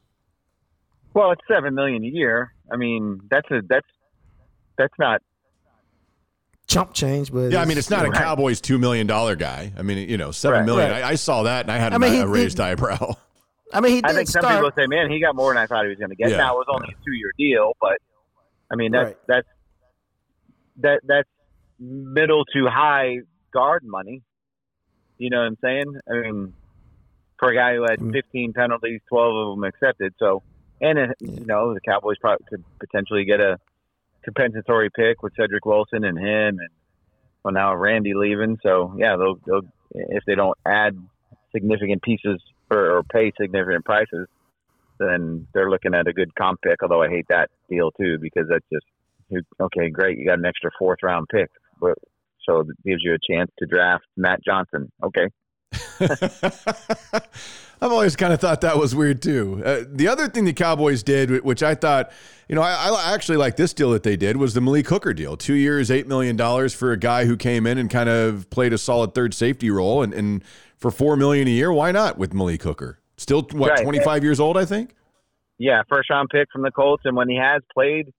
Well, 1.13 1.33
it's 1.33 1.43
seven 1.49 1.75
million 1.75 2.05
a 2.05 2.09
year. 2.09 2.53
I 2.71 2.77
mean, 2.77 3.21
that's 3.31 3.51
a 3.51 3.63
that's 3.69 3.87
that's 4.81 4.99
not 4.99 5.23
Chump 6.67 6.93
change, 6.95 7.33
but 7.33 7.51
yeah, 7.51 7.61
I 7.61 7.65
mean 7.65 7.79
it's 7.79 7.91
not 7.91 8.05
a 8.07 8.11
Right. 8.11 8.17
Cowboys 8.21 8.61
two 8.61 8.79
million 8.79 9.07
dollar 9.09 9.35
guy. 9.35 9.73
I 9.77 9.83
mean 9.83 10.09
you 10.09 10.17
know 10.17 10.31
seven 10.31 10.61
Right. 10.61 10.67
million. 10.67 10.91
Right. 10.93 11.03
I, 11.03 11.09
I 11.11 11.15
saw 11.17 11.43
that 11.43 11.63
and 11.65 11.73
I 11.73 11.79
had 11.79 11.93
I 11.93 11.99
mean, 11.99 12.13
a, 12.13 12.15
he- 12.17 12.21
a 12.21 12.27
raised 12.29 12.59
he- 12.59 12.65
eyebrow. 12.65 13.17
I 13.73 13.81
mean 13.81 13.93
he 13.97 14.01
did 14.03 14.11
I 14.11 14.15
think 14.15 14.29
some 14.29 14.43
start. 14.43 14.55
people 14.57 14.71
say, 14.77 14.87
man, 14.87 15.11
he 15.11 15.21
got 15.21 15.35
more 15.35 15.53
than 15.53 15.61
I 15.61 15.67
thought 15.67 15.83
he 15.85 15.89
was 15.89 15.99
going 15.99 16.11
to 16.11 16.17
get. 16.17 16.31
Yeah. 16.31 16.37
Now 16.37 16.55
it 16.55 16.59
was 16.59 16.67
only 16.69 16.89
a 16.93 17.05
two 17.05 17.13
year 17.13 17.33
deal, 17.37 17.73
but 17.81 17.99
I 18.71 18.77
mean 18.77 18.93
that's 18.93 19.07
Right. 19.09 19.17
that's 19.27 19.49
that 20.77 21.01
that's 21.07 21.29
middle 21.81 22.45
to 22.47 22.67
high 22.69 23.19
guard 23.53 23.83
money. 23.85 24.23
You 25.19 25.31
know 25.31 25.39
what 25.41 25.47
I'm 25.47 25.59
saying? 25.63 25.97
I 26.09 26.15
mean, 26.21 26.55
for 27.41 27.51
a 27.51 27.55
guy 27.55 27.75
who 27.75 27.83
had 27.83 27.99
Mm. 27.99 28.13
15 28.13 28.53
penalties, 28.53 29.01
12 29.09 29.35
of 29.35 29.57
them 29.57 29.65
accepted. 29.65 30.15
So, 30.21 30.43
and 30.81 31.15
you 31.21 31.45
know, 31.47 31.75
the 31.75 31.81
Cowboys 31.81 32.17
probably 32.21 32.47
could 32.49 32.65
potentially 32.79 33.25
get 33.25 33.41
a 33.41 33.59
compensatory 34.33 34.91
pick 34.91 35.23
with 35.23 35.33
Cedric 35.39 35.65
Wilson 35.65 36.05
and 36.05 36.19
him, 36.19 36.59
and 36.59 36.69
well 37.45 37.55
now 37.55 37.75
Randy 37.75 38.15
leaving. 38.15 38.59
So 38.63 38.95
yeah, 38.97 39.17
they'll, 39.17 39.39
they'll 39.47 39.69
if 39.93 40.25
they 40.27 40.35
don't 40.35 40.57
add 40.67 40.97
significant 41.53 42.03
pieces 42.03 42.41
or, 42.71 42.99
or 42.99 43.03
pay 43.03 43.33
significant 43.41 43.85
prices, 43.85 44.29
then 44.99 45.47
they're 45.53 45.71
looking 45.71 45.95
at 45.95 46.07
a 46.07 46.13
good 46.13 46.35
comp 46.35 46.61
pick. 46.63 46.83
Although 46.83 47.03
I 47.03 47.09
hate 47.09 47.27
that 47.29 47.51
deal 47.69 47.91
too 47.93 48.19
because 48.21 48.47
that's 48.49 48.67
just 48.73 49.45
okay, 49.61 49.91
great, 49.91 50.19
you 50.19 50.27
got 50.27 50.39
an 50.39 50.45
extra 50.45 50.71
fourth 50.79 50.99
round 51.03 51.29
pick, 51.29 51.51
but 51.81 51.97
so 52.47 52.61
it 52.61 52.69
gives 52.85 53.03
you 53.03 53.15
a 53.15 53.33
chance 53.33 53.51
to 53.59 53.67
draft 53.67 54.05
Matt 54.17 54.45
Johnson. 54.45 54.91
Okay, 55.03 55.27
I've 57.83 57.93
always 57.93 58.15
kind 58.15 58.33
of 58.33 58.41
thought 58.41 58.61
that 58.61 58.77
was 58.77 58.95
weird 58.95 59.23
too. 59.23 59.63
Uh, 59.65 59.85
the 59.89 60.07
other 60.09 60.29
thing 60.29 60.45
the 60.45 60.53
Cowboys 60.53 61.03
did, 61.03 61.43
which 61.45 61.63
I 61.63 61.75
thought, 61.75 62.13
you 62.49 62.55
know, 62.55 62.63
I, 62.63 62.89
I 62.91 63.15
actually 63.15 63.39
like 63.39 63.57
this 63.57 63.73
deal 63.73 63.91
that 63.93 64.03
they 64.03 64.17
did, 64.17 64.37
was 64.37 64.53
the 64.53 64.61
Malik 64.61 64.89
Hooker 64.89 65.15
deal. 65.15 65.37
Two 65.37 65.55
years, 65.55 65.91
eight 65.91 66.07
million 66.07 66.37
dollars 66.37 66.75
for 66.75 66.93
a 66.93 66.99
guy 66.99 67.25
who 67.25 67.37
came 67.37 67.67
in 67.67 67.79
and 67.79 67.89
kind 67.89 68.09
of 68.11 68.51
played 68.51 68.73
a 68.75 68.79
solid 68.79 69.15
third 69.15 69.33
safety 69.33 69.71
role, 69.71 70.03
and, 70.03 70.13
and 70.13 70.45
for 70.77 70.91
four 70.91 71.17
million 71.17 71.49
a 71.49 71.51
year, 71.51 71.73
why 71.73 71.91
not 71.91 72.19
with 72.19 72.35
Malik 72.35 72.63
Hooker? 72.63 72.99
Still, 73.17 73.43
what, 73.53 73.71
Right. 73.71 73.83
twenty 73.83 74.01
five 74.01 74.25
years 74.25 74.41
old, 74.41 74.59
I 74.59 74.65
think. 74.67 74.95
yeah, 75.59 75.83
first 75.89 76.11
round 76.11 76.29
pick 76.31 76.49
from 76.53 76.63
the 76.63 76.71
Colts, 76.71 77.03
and 77.07 77.17
when 77.17 77.29
he 77.31 77.37
has 77.37 77.63
played, 77.73 78.13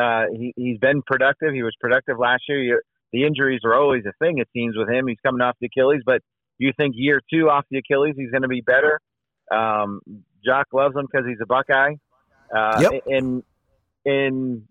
uh, 0.00 0.26
he 0.32 0.52
he's 0.56 0.78
been 0.78 1.02
productive. 1.02 1.52
He 1.52 1.64
was 1.64 1.74
productive 1.80 2.16
last 2.18 2.42
year. 2.48 2.62
you 2.62 2.80
the 3.12 3.24
injuries 3.24 3.62
are 3.64 3.74
always 3.74 4.04
a 4.06 4.12
thing. 4.24 4.38
It 4.38 4.46
seems 4.52 4.76
with 4.76 4.88
him. 4.88 5.08
He's 5.08 5.18
coming 5.26 5.40
off 5.40 5.56
the 5.60 5.66
Achilles, 5.66 6.02
but 6.06 6.22
you 6.66 6.72
think 6.78 6.94
year 6.96 7.20
two 7.32 7.48
off 7.48 7.64
the 7.70 7.78
Achilles, 7.78 8.14
he's 8.16 8.30
going 8.30 8.42
to 8.42 8.48
be 8.48 8.60
better. 8.60 9.00
Um, 9.52 10.00
Jock 10.44 10.66
loves 10.72 10.94
him 10.96 11.06
because 11.10 11.26
he's 11.28 11.38
a 11.42 11.46
Buckeye. 11.46 11.94
Uh, 12.54 12.80
Yep. 12.80 13.02
And 13.06 13.42
and 14.04 14.62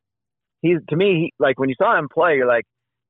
he's 0.61 0.77
to 0.89 0.95
me, 0.95 1.05
he, 1.21 1.33
like 1.39 1.59
when 1.59 1.69
you 1.69 1.75
saw 1.77 1.97
him 1.97 2.07
play, 2.11 2.35
you're 2.35 2.47
like, 2.47 2.65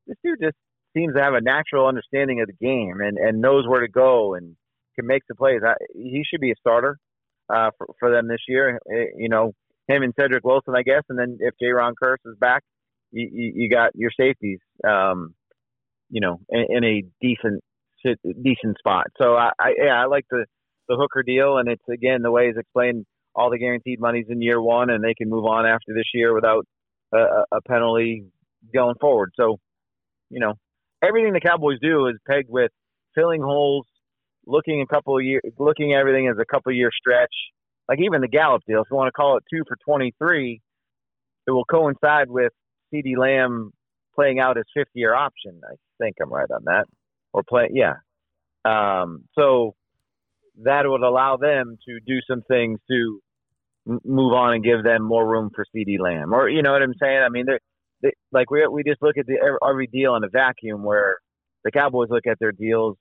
this 0.08 0.18
dude 0.24 0.40
just 0.42 0.56
seems 0.96 1.14
to 1.16 1.22
have 1.22 1.34
a 1.34 1.42
natural 1.42 1.88
understanding 1.88 2.42
of 2.42 2.48
the 2.48 2.54
game 2.66 3.00
and 3.02 3.18
and 3.18 3.42
knows 3.42 3.68
where 3.68 3.82
to 3.82 3.88
go 3.88 4.34
and 4.36 4.56
can 4.96 5.08
make 5.08 5.24
the 5.30 5.36
plays. 5.36 5.62
I, 5.66 5.74
he 5.94 6.24
should 6.30 6.42
be 6.42 6.52
a 6.52 6.56
starter 6.60 6.98
uh, 7.54 7.70
for, 7.78 7.88
for 8.00 8.12
them 8.12 8.28
this 8.28 8.42
year. 8.48 8.80
Eh, 8.92 9.06
You 9.18 9.30
know, 9.30 9.54
him 9.88 10.04
and 10.04 10.14
Cedric 10.20 10.44
Wilson, 10.44 10.76
I 10.76 10.84
guess, 10.84 11.04
and 11.10 11.18
then 11.18 11.38
if 11.40 11.54
Jayron 11.62 11.94
Kearse 12.02 12.18
is 12.26 12.38
back, 12.40 12.64
you, 13.12 13.28
you, 13.32 13.52
you 13.56 13.70
got 13.70 13.92
your 13.96 14.12
safeties, 14.20 14.60
um, 14.88 15.34
you 16.10 16.22
know, 16.22 16.40
in, 16.50 16.66
in 16.70 16.84
a 16.84 17.04
decent 17.22 17.64
sit- 18.06 18.44
decent 18.44 18.78
spot. 18.78 19.08
So 19.18 19.36
I, 19.36 19.52
I 19.60 19.74
yeah, 19.78 20.02
I 20.02 20.06
like 20.06 20.26
the 20.30 20.46
the 20.88 20.96
Hooker 20.96 21.24
deal, 21.24 21.58
and 21.58 21.70
it's 21.70 21.84
again 21.92 22.22
the 22.22 22.32
way 22.32 22.48
it's 22.48 22.58
explained. 22.58 23.06
All 23.36 23.52
the 23.52 23.60
guaranteed 23.60 24.00
money's 24.00 24.26
in 24.28 24.42
year 24.42 24.62
one, 24.62 24.90
and 24.90 25.04
they 25.04 25.14
can 25.14 25.30
move 25.30 25.46
on 25.46 25.66
after 25.66 25.94
this 25.94 26.10
year 26.14 26.34
without 26.34 26.66
a, 27.14 27.44
a 27.52 27.62
penalty 27.68 28.26
going 28.74 28.96
forward. 29.00 29.32
So, 29.36 29.60
you 30.30 30.40
know, 30.40 30.56
everything 31.04 31.34
the 31.34 31.40
Cowboys 31.40 31.78
do 31.82 32.08
is 32.08 32.16
pegged 32.28 32.50
with 32.50 32.72
filling 33.16 33.42
holes, 33.42 33.86
looking 34.46 34.82
a 34.82 34.88
couple 34.94 35.16
of 35.18 35.24
years, 35.24 35.44
looking 35.58 35.94
at 35.94 36.00
everything 36.00 36.28
as 36.28 36.38
a 36.42 36.46
couple 36.46 36.74
year 36.74 36.90
stretch. 36.92 37.34
Like 37.88 38.00
even 38.02 38.22
the 38.22 38.28
Gallup 38.28 38.64
deal, 38.68 38.82
if 38.82 38.88
you 38.92 38.98
want 38.98 39.08
to 39.08 39.12
call 39.12 39.38
it 39.38 39.44
two 39.50 39.64
for 39.68 39.78
twenty 39.86 40.14
three, 40.18 40.60
it 41.48 41.52
will 41.52 41.66
coincide 41.66 42.30
with 42.30 42.52
CeeDee 42.94 43.18
Lamb 43.18 43.72
playing 44.16 44.40
out 44.40 44.58
his 44.58 44.66
fifth 44.76 44.92
year 44.94 45.14
option. 45.14 45.62
I 45.64 45.76
think 46.02 46.16
I'm 46.22 46.34
right 46.34 46.50
on 46.52 46.64
that, 46.66 46.86
or 47.34 47.44
play, 47.44 47.70
yeah. 47.74 47.94
Um, 48.66 49.26
so 49.38 49.76
that 50.64 50.84
would 50.86 51.02
allow 51.02 51.38
them 51.38 51.78
to 51.88 52.00
do 52.06 52.20
some 52.30 52.42
things 52.48 52.80
to 52.90 53.20
m- 53.88 54.00
move 54.04 54.34
on 54.34 54.56
and 54.56 54.64
give 54.64 54.84
them 54.84 55.04
more 55.04 55.28
room 55.28 55.50
for 55.56 55.66
CeeDee 55.76 56.00
Lamb, 56.00 56.34
or 56.34 56.50
you 56.50 56.62
know 56.62 56.72
what 56.72 56.82
I'm 56.82 56.96
saying? 57.02 57.22
I 57.24 57.30
mean, 57.30 57.46
they're 57.46 57.60
they, 58.02 58.12
like 58.32 58.50
we 58.52 58.66
we 58.68 58.84
just 58.84 59.02
look 59.02 59.18
at 59.18 59.26
the 59.26 59.38
every 59.68 59.88
deal 59.88 60.16
in 60.16 60.24
a 60.24 60.30
vacuum 60.30 60.84
where 60.84 61.18
the 61.64 61.72
Cowboys 61.72 62.10
look 62.10 62.28
at 62.28 62.40
their 62.40 62.52
deals 62.52 62.98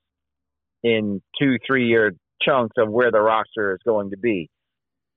in 0.82 1.20
two, 1.38 1.56
three 1.66 1.86
year 1.86 2.12
chunks 2.42 2.74
of 2.78 2.90
where 2.90 3.10
the 3.10 3.20
roster 3.20 3.72
is 3.72 3.80
going 3.84 4.10
to 4.10 4.16
be. 4.16 4.48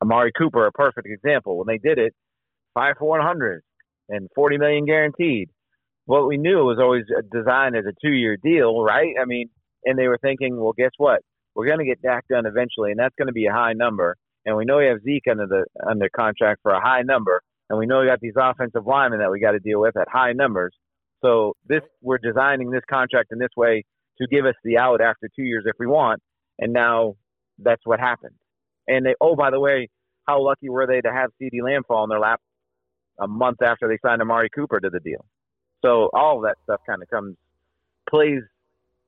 Amari 0.01 0.31
Cooper, 0.35 0.65
a 0.65 0.71
perfect 0.71 1.07
example. 1.07 1.57
When 1.57 1.67
they 1.67 1.77
did 1.77 1.99
it, 1.99 2.13
five 2.73 2.95
for 2.97 3.07
100 3.07 3.61
and 4.09 4.27
40 4.35 4.57
million 4.57 4.85
guaranteed. 4.85 5.49
What 6.11 6.27
we 6.27 6.35
knew 6.35 6.65
was 6.65 6.77
always 6.77 7.05
designed 7.31 7.77
as 7.77 7.85
a 7.85 7.93
two 8.05 8.11
year 8.11 8.35
deal, 8.35 8.83
right? 8.83 9.13
I 9.17 9.23
mean, 9.23 9.47
and 9.85 9.97
they 9.97 10.09
were 10.09 10.17
thinking, 10.21 10.61
well, 10.61 10.73
guess 10.77 10.91
what? 10.97 11.21
We're 11.55 11.67
going 11.67 11.79
to 11.79 11.85
get 11.85 12.01
Dak 12.01 12.27
done 12.27 12.45
eventually, 12.45 12.91
and 12.91 12.99
that's 12.99 13.15
going 13.17 13.27
to 13.27 13.33
be 13.33 13.45
a 13.45 13.53
high 13.53 13.71
number. 13.71 14.17
And 14.45 14.57
we 14.57 14.65
know 14.65 14.79
we 14.79 14.87
have 14.87 14.97
Zeke 15.05 15.23
under 15.31 15.47
the 15.47 15.63
under 15.89 16.09
contract 16.13 16.59
for 16.63 16.73
a 16.73 16.81
high 16.81 17.03
number, 17.03 17.41
and 17.69 17.79
we 17.79 17.85
know 17.85 18.01
we 18.01 18.07
got 18.07 18.19
these 18.19 18.33
offensive 18.35 18.85
linemen 18.85 19.19
that 19.19 19.31
we 19.31 19.39
got 19.39 19.53
to 19.53 19.59
deal 19.59 19.79
with 19.79 19.95
at 19.95 20.09
high 20.11 20.33
numbers. 20.33 20.73
So 21.23 21.53
this 21.65 21.83
we're 22.01 22.17
designing 22.17 22.71
this 22.71 22.83
contract 22.89 23.29
in 23.31 23.39
this 23.39 23.55
way 23.55 23.85
to 24.19 24.27
give 24.27 24.45
us 24.45 24.55
the 24.65 24.79
out 24.79 24.99
after 24.99 25.29
two 25.33 25.43
years 25.43 25.63
if 25.65 25.77
we 25.79 25.87
want. 25.87 26.21
And 26.59 26.73
now 26.73 27.15
that's 27.57 27.85
what 27.85 28.01
happened. 28.01 28.35
And 28.85 29.05
they 29.05 29.15
oh 29.21 29.37
by 29.37 29.49
the 29.49 29.61
way, 29.61 29.87
how 30.27 30.43
lucky 30.43 30.67
were 30.67 30.87
they 30.87 30.99
to 30.99 31.13
have 31.13 31.29
CeeDee 31.41 31.63
Lamb 31.63 31.83
fall 31.87 32.03
in 32.03 32.09
their 32.09 32.19
lap 32.19 32.41
a 33.17 33.29
month 33.29 33.61
after 33.61 33.87
they 33.87 33.97
signed 34.05 34.21
Amari 34.21 34.49
Cooper 34.53 34.81
to 34.81 34.89
the 34.89 34.99
deal. 34.99 35.25
So 35.81 36.09
all 36.13 36.37
of 36.37 36.43
that 36.43 36.57
stuff 36.63 36.81
kind 36.85 37.01
of 37.01 37.09
comes 37.09 37.35
plays 38.09 38.41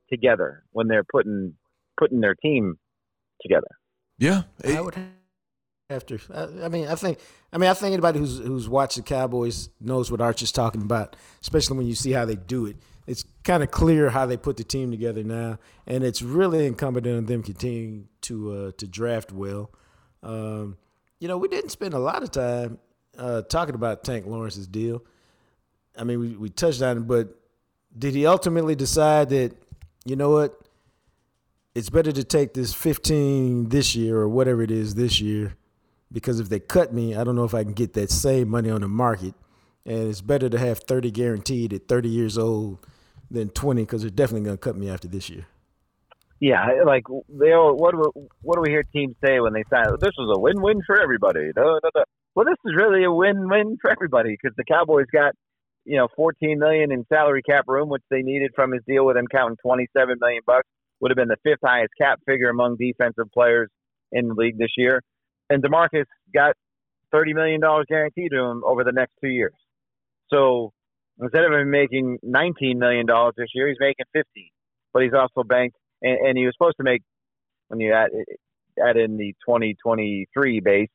together 0.09 0.63
when 0.71 0.87
they're 0.87 1.03
putting 1.03 1.53
putting 1.97 2.21
their 2.21 2.35
team 2.35 2.77
together. 3.41 3.67
Yeah, 4.17 4.43
I 4.65 4.81
would 4.81 4.95
have 5.89 6.05
to. 6.07 6.19
I, 6.33 6.65
I 6.65 6.69
mean, 6.69 6.87
I 6.87 6.95
think. 6.95 7.19
I 7.51 7.57
mean, 7.57 7.69
I 7.69 7.73
think 7.73 7.93
anybody 7.93 8.19
who's 8.19 8.39
who's 8.39 8.69
watched 8.69 8.95
the 8.95 9.03
Cowboys 9.03 9.69
knows 9.79 10.11
what 10.11 10.21
Arch 10.21 10.41
is 10.41 10.51
talking 10.51 10.81
about, 10.81 11.15
especially 11.41 11.77
when 11.77 11.87
you 11.87 11.95
see 11.95 12.11
how 12.11 12.25
they 12.25 12.35
do 12.35 12.65
it. 12.65 12.77
It's 13.05 13.25
kind 13.43 13.61
of 13.61 13.69
clear 13.69 14.09
how 14.09 14.25
they 14.25 14.37
put 14.37 14.57
the 14.57 14.63
team 14.63 14.89
together 14.89 15.23
now, 15.23 15.59
and 15.85 16.03
it's 16.03 16.21
really 16.21 16.65
incumbent 16.65 17.05
on 17.05 17.25
them 17.25 17.43
continuing 17.43 18.07
to 18.21 18.51
uh, 18.51 18.71
to 18.77 18.87
draft 18.87 19.31
well. 19.31 19.71
Um, 20.21 20.77
you 21.19 21.27
know, 21.27 21.37
we 21.37 21.47
didn't 21.47 21.69
spend 21.69 21.93
a 21.93 21.99
lot 21.99 22.23
of 22.23 22.31
time 22.31 22.79
uh, 23.17 23.41
talking 23.43 23.75
about 23.75 24.03
Tank 24.03 24.25
Lawrence's 24.25 24.67
deal. 24.67 25.03
I 25.97 26.03
mean, 26.03 26.19
we, 26.19 26.35
we 26.35 26.49
touched 26.49 26.81
on 26.81 26.97
it, 26.97 27.07
but 27.07 27.35
did 27.97 28.15
he 28.15 28.25
ultimately 28.25 28.75
decide 28.75 29.29
that, 29.29 29.55
you 30.05 30.15
know 30.15 30.29
what, 30.29 30.59
it's 31.75 31.89
better 31.89 32.11
to 32.11 32.23
take 32.23 32.53
this 32.53 32.73
15 32.73 33.69
this 33.69 33.95
year 33.95 34.17
or 34.17 34.27
whatever 34.27 34.61
it 34.61 34.71
is 34.71 34.95
this 34.95 35.19
year 35.19 35.55
because 36.13 36.39
if 36.39 36.47
they 36.47 36.59
cut 36.59 36.93
me, 36.93 37.15
I 37.15 37.23
don't 37.23 37.35
know 37.35 37.43
if 37.43 37.55
I 37.55 37.63
can 37.63 37.73
get 37.73 37.93
that 37.93 38.11
same 38.11 38.47
money 38.47 38.69
on 38.69 38.81
the 38.81 38.87
market. 38.87 39.33
And 39.85 40.07
it's 40.07 40.21
better 40.21 40.47
to 40.47 40.57
have 40.57 40.79
30 40.79 41.11
guaranteed 41.11 41.73
at 41.73 41.89
30 41.89 42.07
years 42.07 42.37
old 42.37 42.77
than 43.29 43.49
20 43.49 43.81
because 43.81 44.01
they're 44.01 44.11
definitely 44.11 44.45
going 44.45 44.57
to 44.57 44.61
cut 44.61 44.77
me 44.77 44.89
after 44.89 45.07
this 45.07 45.29
year. 45.29 45.47
Yeah, 46.39 46.65
like 46.85 47.03
they 47.29 47.53
all, 47.53 47.75
what 47.75 47.91
do 47.91 48.11
what 48.41 48.55
do 48.55 48.61
we 48.61 48.69
hear 48.69 48.83
teams 48.83 49.15
say 49.23 49.39
when 49.39 49.53
they 49.53 49.63
sign? 49.69 49.85
This 50.01 50.11
was 50.17 50.35
a 50.35 50.39
win-win 50.39 50.81
for 50.85 51.01
everybody. 51.01 51.51
Da, 51.55 51.79
da, 51.79 51.89
da. 51.95 52.03
Well, 52.35 52.45
this 52.45 52.57
is 52.65 52.73
really 52.75 53.05
a 53.05 53.11
win-win 53.11 53.77
for 53.81 53.89
everybody 53.89 54.31
because 54.31 54.53
the 54.57 54.65
Cowboys 54.65 55.05
got 55.11 55.35
you 55.85 55.97
know 55.97 56.07
14 56.15 56.59
million 56.59 56.91
in 56.91 57.05
salary 57.11 57.41
cap 57.41 57.65
room, 57.67 57.89
which 57.89 58.03
they 58.09 58.21
needed 58.21 58.51
from 58.55 58.71
his 58.71 58.81
deal 58.87 59.05
with 59.05 59.17
him 59.17 59.27
counting 59.31 59.57
27 59.63 60.17
million 60.19 60.41
bucks. 60.45 60.67
Would 60.99 61.11
have 61.11 61.17
been 61.17 61.27
the 61.27 61.37
fifth 61.43 61.59
highest 61.65 61.91
cap 61.99 62.19
figure 62.25 62.49
among 62.49 62.77
defensive 62.77 63.29
players 63.33 63.69
in 64.11 64.29
the 64.29 64.33
league 64.35 64.57
this 64.57 64.71
year. 64.77 65.01
And 65.49 65.61
Demarcus 65.61 66.05
got 66.33 66.55
30 67.11 67.33
million 67.33 67.59
dollars 67.59 67.85
guaranteed 67.89 68.31
to 68.31 68.39
him 68.39 68.63
over 68.65 68.83
the 68.83 68.93
next 68.93 69.13
two 69.21 69.29
years. 69.29 69.53
So 70.31 70.71
instead 71.19 71.43
of 71.43 71.51
him 71.51 71.69
making 71.69 72.19
19 72.23 72.79
million 72.79 73.05
dollars 73.05 73.33
this 73.37 73.49
year, 73.53 73.67
he's 73.67 73.77
making 73.79 74.05
15. 74.13 74.25
But 74.93 75.03
he's 75.03 75.13
also 75.13 75.43
banked, 75.43 75.75
and, 76.01 76.27
and 76.27 76.37
he 76.37 76.45
was 76.45 76.53
supposed 76.57 76.77
to 76.77 76.83
make 76.83 77.01
when 77.67 77.79
you 77.79 77.93
add 77.93 78.09
add 78.83 78.97
in 78.97 79.17
the 79.17 79.33
2023 79.45 80.59
base, 80.59 80.89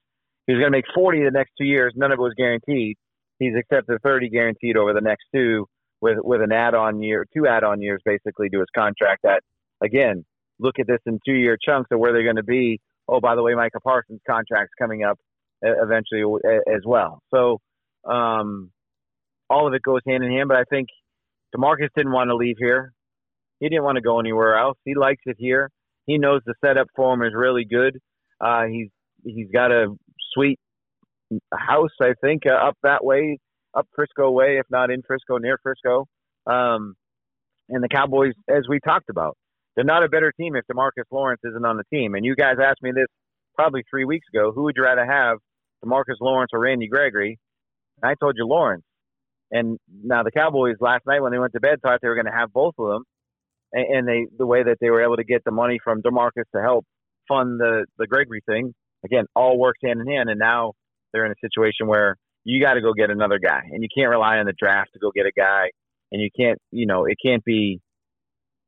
he 0.47 0.53
was 0.53 0.61
going 0.61 0.73
to 0.73 0.77
make 0.77 0.85
40 0.95 1.25
the 1.25 1.31
next 1.31 1.53
two 1.59 1.65
years. 1.65 1.93
None 1.97 2.13
of 2.13 2.19
it 2.19 2.23
was 2.23 2.35
guaranteed. 2.37 2.97
He's 3.39 3.55
accepted 3.59 3.99
30 4.03 4.31
guaranteed 4.31 4.77
over 4.77 4.93
the 4.93 5.01
next 5.01 5.25
two, 5.35 5.67
with 6.01 6.19
with 6.23 6.43
an 6.43 6.53
add-on 6.53 7.03
year, 7.03 7.27
two 7.35 7.47
add-on 7.47 7.81
years 7.81 8.01
basically 8.05 8.49
to 8.51 8.59
his 8.59 8.69
contract. 8.75 9.23
That 9.23 9.43
again, 9.83 10.25
look 10.59 10.79
at 10.79 10.87
this 10.87 11.01
in 11.07 11.19
two-year 11.27 11.57
chunks 11.65 11.89
of 11.93 11.99
where 11.99 12.13
they're 12.13 12.25
going 12.25 12.37
to 12.37 12.43
be. 12.43 12.81
Oh, 13.09 13.21
by 13.21 13.35
the 13.35 13.43
way, 13.43 13.55
Micah 13.55 13.81
Parsons' 13.81 14.21
contract's 14.29 14.75
coming 14.79 15.03
up 15.03 15.19
eventually 15.63 16.23
as 16.73 16.83
well. 16.85 17.21
So 17.35 17.59
um, 18.09 18.71
all 19.51 19.67
of 19.67 19.75
it 19.75 19.83
goes 19.83 20.01
hand 20.07 20.25
in 20.25 20.31
hand. 20.31 20.49
But 20.49 20.59
I 20.59 20.65
think 20.71 20.89
Demarcus 21.57 21.89
didn't 21.97 22.13
want 22.13 22.29
to 22.29 22.37
leave 22.37 22.57
here. 22.59 22.93
He 23.61 23.69
didn't 23.69 23.85
want 23.85 23.97
to 23.97 24.03
go 24.03 24.21
anywhere 24.21 24.57
else. 24.57 24.79
He 24.85 24.95
likes 24.95 25.23
it 25.27 25.37
here. 25.39 25.71
He 26.07 26.19
knows 26.19 26.43
the 26.47 26.55
setup 26.65 26.87
for 26.95 27.15
him 27.15 27.23
is 27.23 27.33
really 27.35 27.65
good. 27.65 27.99
Uh, 28.41 28.65
he's 28.65 28.89
he's 29.25 29.49
got 29.53 29.73
a 29.73 29.95
sweet 30.33 30.59
house, 31.53 31.91
I 32.01 32.15
think, 32.21 32.43
uh, 32.47 32.55
up 32.55 32.77
that 32.83 33.05
way, 33.05 33.39
up 33.75 33.87
Frisco 33.95 34.31
way, 34.31 34.59
if 34.59 34.67
not 34.71 34.91
in 34.91 35.03
Frisco, 35.03 35.39
near 35.39 35.59
Frisco. 35.63 36.07
Um, 36.47 36.95
and 37.69 37.85
the 37.85 37.89
Cowboys, 37.89 38.33
as 38.49 38.65
we 38.69 38.81
talked 38.81 39.11
about, 39.11 39.37
they're 39.77 39.85
not 39.85 40.03
a 40.03 40.09
better 40.09 40.33
team 40.33 40.57
if 40.57 40.65
Demarcus 40.67 41.05
Lawrence 41.13 41.41
isn't 41.45 41.65
on 41.65 41.77
the 41.77 41.85
team. 41.97 42.15
And 42.15 42.25
you 42.25 42.35
guys 42.35 42.57
asked 42.63 42.83
me 42.83 42.91
this 42.93 43.07
probably 43.55 43.85
three 43.89 44.05
weeks 44.05 44.27
ago: 44.33 44.53
who 44.53 44.65
would 44.65 44.75
you 44.77 44.83
rather 44.83 45.05
have, 45.05 45.39
Demarcus 45.85 46.17
Lawrence 46.21 46.51
or 46.53 46.61
Randy 46.61 46.89
Gregory? 46.89 47.39
And 48.03 48.11
I 48.11 48.15
told 48.21 48.35
you 48.37 48.47
Lawrence. 48.47 48.85
And 49.51 49.79
now 50.05 50.23
the 50.23 50.31
Cowboys 50.31 50.77
last 50.81 51.07
night 51.07 51.21
when 51.21 51.33
they 51.33 51.39
went 51.39 51.53
to 51.53 51.61
bed 51.61 51.81
thought 51.81 52.01
they 52.03 52.09
were 52.09 52.15
going 52.15 52.27
to 52.27 52.33
have 52.33 52.53
both 52.53 52.75
of 52.79 52.89
them, 52.89 53.05
and, 53.73 54.07
they 54.07 54.27
the 54.37 54.47
way 54.47 54.63
that 54.63 54.77
they 54.81 54.91
were 54.91 55.03
able 55.03 55.17
to 55.17 55.25
get 55.25 55.45
the 55.45 55.51
money 55.51 55.79
from 55.83 56.03
Demarcus 56.03 56.45
to 56.55 56.61
help 56.61 56.85
fund 57.29 57.61
the 57.61 57.87
the 57.99 58.07
Gregory 58.07 58.43
thing 58.47 58.75
again 59.05 59.27
all 59.37 59.59
works 59.59 59.79
hand 59.83 60.01
in 60.01 60.07
hand. 60.07 60.29
And 60.29 60.39
now 60.39 60.73
they're 61.13 61.27
in 61.27 61.33
a 61.33 61.41
situation 61.41 61.87
where 61.87 62.17
you 62.45 62.63
got 62.63 62.75
to 62.75 62.81
go 62.81 62.93
get 62.93 63.11
another 63.11 63.39
guy, 63.39 63.61
and 63.71 63.83
you 63.83 63.89
can't 63.95 64.11
rely 64.11 64.39
on 64.39 64.47
the 64.47 64.55
draft 64.59 64.91
to 64.93 64.99
go 64.99 65.11
get 65.15 65.27
a 65.27 65.33
guy, 65.37 65.71
and 66.13 66.23
you 66.23 66.31
can't, 66.37 66.59
you 66.71 66.87
know, 66.87 67.05
it 67.05 67.17
can't 67.25 67.45
be 67.45 67.81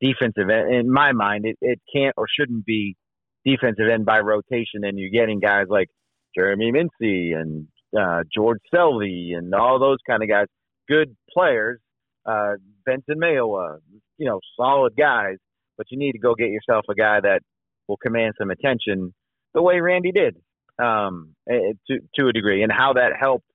defensive 0.01 0.49
end. 0.51 0.75
In 0.75 0.93
my 0.93 1.13
mind, 1.13 1.45
it, 1.47 1.57
it 1.61 1.81
can't 1.95 2.15
or 2.17 2.27
shouldn't 2.29 2.65
be 2.65 2.97
defensive 3.45 3.87
end 3.93 4.05
by 4.05 4.21
rotation, 4.21 4.85
and 4.85 4.99
you're 4.99 5.11
getting 5.11 5.41
guys 5.41 5.67
like 5.69 5.89
Jeremy 6.35 6.73
Mincey 6.73 7.33
and 7.33 7.69
uh, 7.99 8.23
George 8.35 8.61
Selvie 8.73 9.37
and 9.37 9.55
all 9.55 9.79
those 9.79 9.99
kind 10.07 10.23
of 10.23 10.29
guys, 10.29 10.47
good 10.89 11.17
players. 11.33 11.81
Uh, 12.27 12.53
Benson 12.85 13.19
Mayowa, 13.19 13.79
you 14.19 14.27
know, 14.27 14.41
solid 14.57 14.93
guys, 14.97 15.37
but 15.79 15.87
you 15.91 15.99
need 15.99 16.13
to 16.13 16.19
go 16.19 16.35
get 16.35 16.51
yourself 16.51 16.85
a 16.91 16.95
guy 16.95 17.19
that 17.21 17.41
will 17.89 17.97
command 17.97 18.35
some 18.39 18.51
attention 18.51 19.15
the 19.55 19.63
way 19.63 19.81
Randy 19.81 20.13
did 20.13 20.37
um, 20.81 21.35
eh, 21.49 21.73
to 21.89 21.99
to 22.17 22.29
a 22.29 22.33
degree, 22.33 22.63
and 22.63 22.73
how 22.73 22.95
that 22.95 23.13
helped 23.19 23.47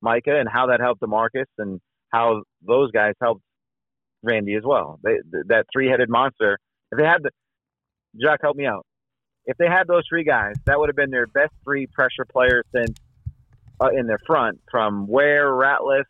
Micah 0.00 0.38
and 0.38 0.48
how 0.48 0.66
that 0.66 0.80
helped 0.80 1.00
Demarcus 1.00 1.46
and 1.58 1.80
how 2.12 2.42
those 2.66 2.90
guys 2.90 3.14
helped 3.20 3.42
Randy 4.22 4.54
as 4.54 4.62
well. 4.64 4.98
They, 5.02 5.16
that 5.48 5.66
three 5.72 5.88
headed 5.88 6.08
monster. 6.08 6.58
If 6.92 6.98
they 6.98 7.04
had 7.04 7.22
the 7.22 7.30
Jack, 8.20 8.40
help 8.42 8.56
me 8.56 8.66
out. 8.66 8.86
If 9.44 9.56
they 9.58 9.66
had 9.66 9.86
those 9.86 10.04
three 10.08 10.24
guys, 10.24 10.54
that 10.64 10.78
would 10.78 10.88
have 10.88 10.96
been 10.96 11.10
their 11.10 11.26
best 11.26 11.52
three 11.64 11.86
pressure 11.86 12.24
players 12.30 12.64
since 12.74 12.96
uh, 13.80 13.88
in 13.88 14.06
their 14.06 14.18
front 14.26 14.60
from 14.70 15.06
Ware, 15.06 15.50
Ratliff, 15.50 16.04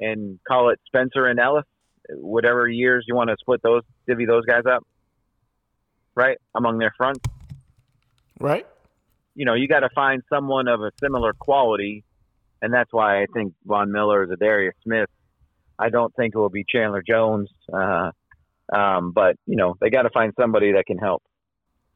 and 0.00 0.38
call 0.46 0.70
it 0.70 0.78
Spencer 0.86 1.26
and 1.26 1.40
Ellis, 1.40 1.64
whatever 2.10 2.68
years 2.68 3.04
you 3.08 3.14
want 3.14 3.30
to 3.30 3.36
split 3.40 3.62
those, 3.62 3.82
divvy 4.06 4.26
those 4.26 4.44
guys 4.44 4.62
up, 4.70 4.86
right 6.14 6.38
among 6.54 6.78
their 6.78 6.92
front. 6.96 7.18
Right. 8.38 8.66
You 9.38 9.44
know, 9.44 9.54
you 9.54 9.68
got 9.68 9.80
to 9.80 9.88
find 9.94 10.20
someone 10.28 10.66
of 10.66 10.80
a 10.80 10.90
similar 10.98 11.32
quality, 11.32 12.02
and 12.60 12.74
that's 12.74 12.92
why 12.92 13.22
I 13.22 13.26
think 13.32 13.54
Von 13.64 13.92
Miller 13.92 14.24
is 14.24 14.30
Za'Darius 14.30 14.72
Smith. 14.82 15.08
I 15.78 15.90
don't 15.90 16.12
think 16.16 16.34
it 16.34 16.38
will 16.38 16.48
be 16.48 16.64
Chandler 16.68 17.04
Jones, 17.06 17.48
uh, 17.72 18.10
um, 18.74 19.12
but 19.12 19.36
you 19.46 19.54
know 19.54 19.76
they 19.80 19.90
got 19.90 20.02
to 20.02 20.10
find 20.10 20.32
somebody 20.36 20.72
that 20.72 20.86
can 20.86 20.98
help, 20.98 21.22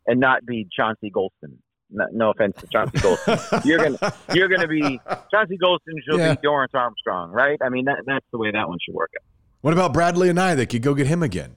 and 0.06 0.20
not 0.20 0.47
be 0.47 0.69
Chauncey 0.70 1.10
Golston. 1.10 1.56
No, 1.90 2.06
no 2.12 2.31
offense 2.31 2.55
to 2.60 2.69
Chauncey 2.69 2.98
Golston. 2.98 3.64
you're 3.64 3.78
gonna 3.82 4.12
you're 4.35 4.48
gonna 4.48 4.69
be 4.69 5.01
Chauncey 5.32 5.59
Golston 5.59 6.01
should 6.09 6.20
Yeah. 6.20 6.36
be 6.36 6.47
Dorance 6.47 6.74
Armstrong, 6.74 7.32
right? 7.32 7.59
I 7.60 7.70
mean 7.70 7.86
that 7.86 8.05
that's 8.06 8.24
the 8.31 8.39
way 8.39 8.52
that 8.52 8.69
one 8.69 8.78
should 8.86 8.94
work 8.94 9.10
out. 9.19 9.24
What 9.62 9.73
about 9.73 9.93
Bradley 9.93 10.28
and 10.28 10.39
I? 10.39 10.55
They 10.55 10.66
could 10.66 10.82
go 10.82 10.94
get 10.94 11.09
him 11.09 11.24
again. 11.24 11.56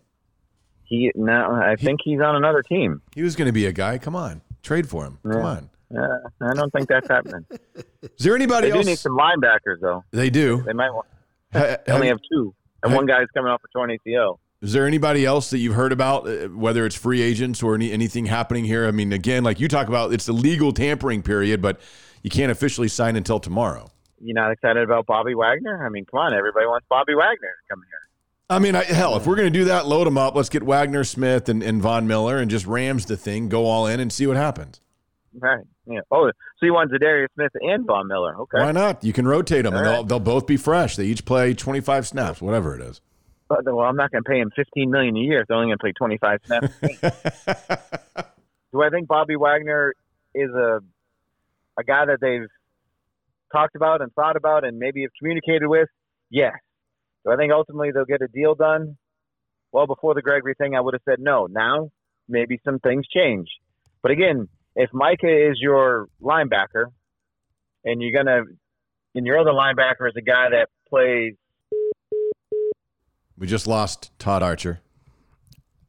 He 0.84 1.12
no, 1.16 1.52
I 1.54 1.76
think 1.76 2.00
he's 2.04 2.22
on 2.22 2.36
another 2.36 2.64
team. 2.64 3.04
He 3.14 3.22
was 3.22 3.36
going 3.36 3.48
to 3.48 3.52
be 3.54 3.66
a 3.68 3.72
guy. 3.72 3.98
Come 4.00 4.16
on, 4.16 4.42
trade 4.64 4.90
for 4.90 5.06
him. 5.06 5.20
Come 5.24 5.42
on. 5.44 5.70
Uh, 5.96 6.00
I 6.42 6.54
don't 6.54 6.72
think 6.72 6.88
that's 6.90 7.08
happening. 7.08 7.46
Is 8.04 8.12
there 8.26 8.36
anybody 8.36 8.68
They 8.68 8.72
do 8.74 8.78
else? 8.80 8.86
need 8.88 9.00
some 9.00 9.18
linebackers 9.18 9.80
though. 9.82 10.04
they 10.12 10.30
do. 10.30 10.62
They 10.66 10.74
might 10.74 10.92
want. 10.92 11.08
Ha- 11.54 11.78
They 11.86 11.94
only 11.94 12.08
have- 12.08 12.18
have 12.18 12.22
two, 12.32 12.54
and 12.84 12.92
ha- 12.92 12.96
one 12.98 13.06
guy's 13.06 13.28
coming 13.34 13.52
off 13.52 13.62
a 13.64 13.68
torn 13.70 13.92
ACL. 13.92 14.40
Is 14.62 14.74
there 14.74 14.88
anybody 14.88 15.26
else 15.26 15.50
that 15.52 15.60
you've 15.60 15.76
heard 15.76 15.92
about, 15.92 16.28
uh, 16.28 16.48
whether 16.48 16.86
it's 16.86 16.96
free 16.96 17.22
agents 17.22 17.62
or 17.62 17.76
any, 17.76 17.92
anything 17.92 18.26
happening 18.26 18.66
here? 18.66 18.88
I 18.88 18.92
mean, 18.92 19.14
again, 19.14 19.44
like 19.44 19.60
you 19.60 19.68
talk 19.68 19.88
about, 19.88 20.12
it's 20.14 20.26
the 20.26 20.34
legal 20.34 20.72
tampering 20.72 21.22
period, 21.22 21.62
but 21.62 21.80
you 22.24 22.30
can't 22.32 22.52
officially 22.52 22.88
sign 22.88 23.16
until 23.16 23.40
tomorrow. 23.40 23.92
You're 24.20 24.34
not 24.34 24.52
excited 24.52 24.82
about 24.82 25.06
Bobby 25.06 25.36
Wagner? 25.36 25.86
I 25.86 25.90
mean, 25.90 26.06
come 26.06 26.20
on, 26.22 26.34
everybody 26.34 26.66
wants 26.66 26.88
Bobby 26.90 27.14
Wagner 27.14 27.36
to 27.38 27.70
come 27.70 27.84
here. 27.84 28.00
I 28.50 28.60
mean, 28.60 28.76
I, 28.76 28.84
hell, 28.86 29.18
if 29.18 29.28
we're 29.28 29.36
going 29.36 29.52
to 29.52 29.60
do 29.60 29.66
that, 29.66 29.86
load 29.88 30.08
them 30.08 30.18
up. 30.18 30.36
Let's 30.36 30.50
get 30.50 30.64
Wagner, 30.64 31.04
Smith, 31.04 31.48
and, 31.50 31.62
and 31.62 31.82
Von 31.82 32.08
Miller 32.08 32.38
and 32.38 32.50
just 32.50 32.66
rams 32.66 33.06
the 33.06 33.18
thing, 33.18 33.50
go 33.50 33.66
all 33.66 33.86
in, 33.88 34.00
and 34.00 34.12
see 34.12 34.26
what 34.26 34.38
happens. 34.38 34.82
Right. 35.38 35.66
Yeah. 35.88 36.00
Oh, 36.12 36.32
so 36.58 36.66
you 36.66 36.74
want 36.74 36.92
Za'Darius 36.92 37.28
Smith 37.36 37.52
and 37.62 37.86
Von 37.86 38.08
Miller? 38.08 38.36
Okay. 38.42 38.60
Why 38.60 38.72
not? 38.72 39.04
You 39.04 39.14
can 39.14 39.28
rotate 39.28 39.64
them, 39.64 39.74
and 39.76 39.86
All 39.86 39.92
they'll, 39.92 40.02
right. 40.02 40.08
they'll 40.10 40.20
both 40.20 40.48
be 40.48 40.58
fresh. 40.58 40.96
They 40.96 41.06
each 41.06 41.26
play 41.26 41.54
25 41.54 42.08
snaps, 42.08 42.42
whatever 42.42 42.76
it 42.76 42.82
is. 42.82 43.02
But, 43.48 43.64
well, 43.66 43.82
I'm 43.86 43.96
not 43.96 44.12
going 44.12 44.24
to 44.24 44.30
pay 44.30 44.40
him 44.40 44.52
15 44.56 44.90
million 44.90 45.16
a 45.16 45.20
year 45.20 45.42
if 45.42 45.48
they're 45.48 45.58
only 45.58 45.68
going 45.68 45.78
to 45.78 45.84
play 45.84 45.92
25 45.92 46.40
snaps. 46.46 46.74
Do 48.72 48.82
I 48.82 48.90
think 48.90 49.08
Bobby 49.08 49.36
Wagner 49.36 49.94
is 50.34 50.50
a 50.50 50.80
a 51.78 51.84
guy 51.84 52.06
that 52.06 52.20
they've 52.22 52.48
talked 53.52 53.76
about 53.76 54.02
and 54.02 54.12
thought 54.14 54.36
about 54.36 54.66
and 54.66 54.80
maybe 54.80 55.04
have 55.04 55.12
communicated 55.20 55.68
with? 55.68 55.90
Yes. 56.30 56.54
Do 57.26 57.32
I 57.32 57.36
think 57.38 57.52
ultimately 57.54 57.92
they'll 57.92 58.06
get 58.06 58.22
a 58.22 58.28
deal 58.28 58.56
done? 58.56 58.98
Well, 59.72 59.88
before 59.88 60.14
the 60.14 60.22
Gregory 60.22 60.56
thing, 60.56 60.76
I 60.76 60.82
would 60.82 60.94
have 60.94 61.02
said 61.08 61.20
no. 61.20 61.48
Now, 61.50 61.90
maybe 62.28 62.60
some 62.64 62.80
things 62.80 63.06
change. 63.08 63.48
But 64.02 64.12
again, 64.12 64.48
if 64.76 64.90
Micah 64.94 65.50
is 65.50 65.58
your 65.60 66.08
linebacker 66.22 66.86
and 67.84 68.02
you're 68.02 68.12
going 68.12 68.26
to, 68.26 68.44
and 69.16 69.26
your 69.26 69.40
other 69.40 69.52
linebacker 69.52 70.08
is 70.08 70.14
a 70.18 70.22
guy 70.22 70.50
that 70.50 70.68
plays 70.90 71.34
we 73.38 73.48
just 73.48 73.68
lost 73.68 74.18
Todd 74.18 74.42
Archer. 74.44 74.80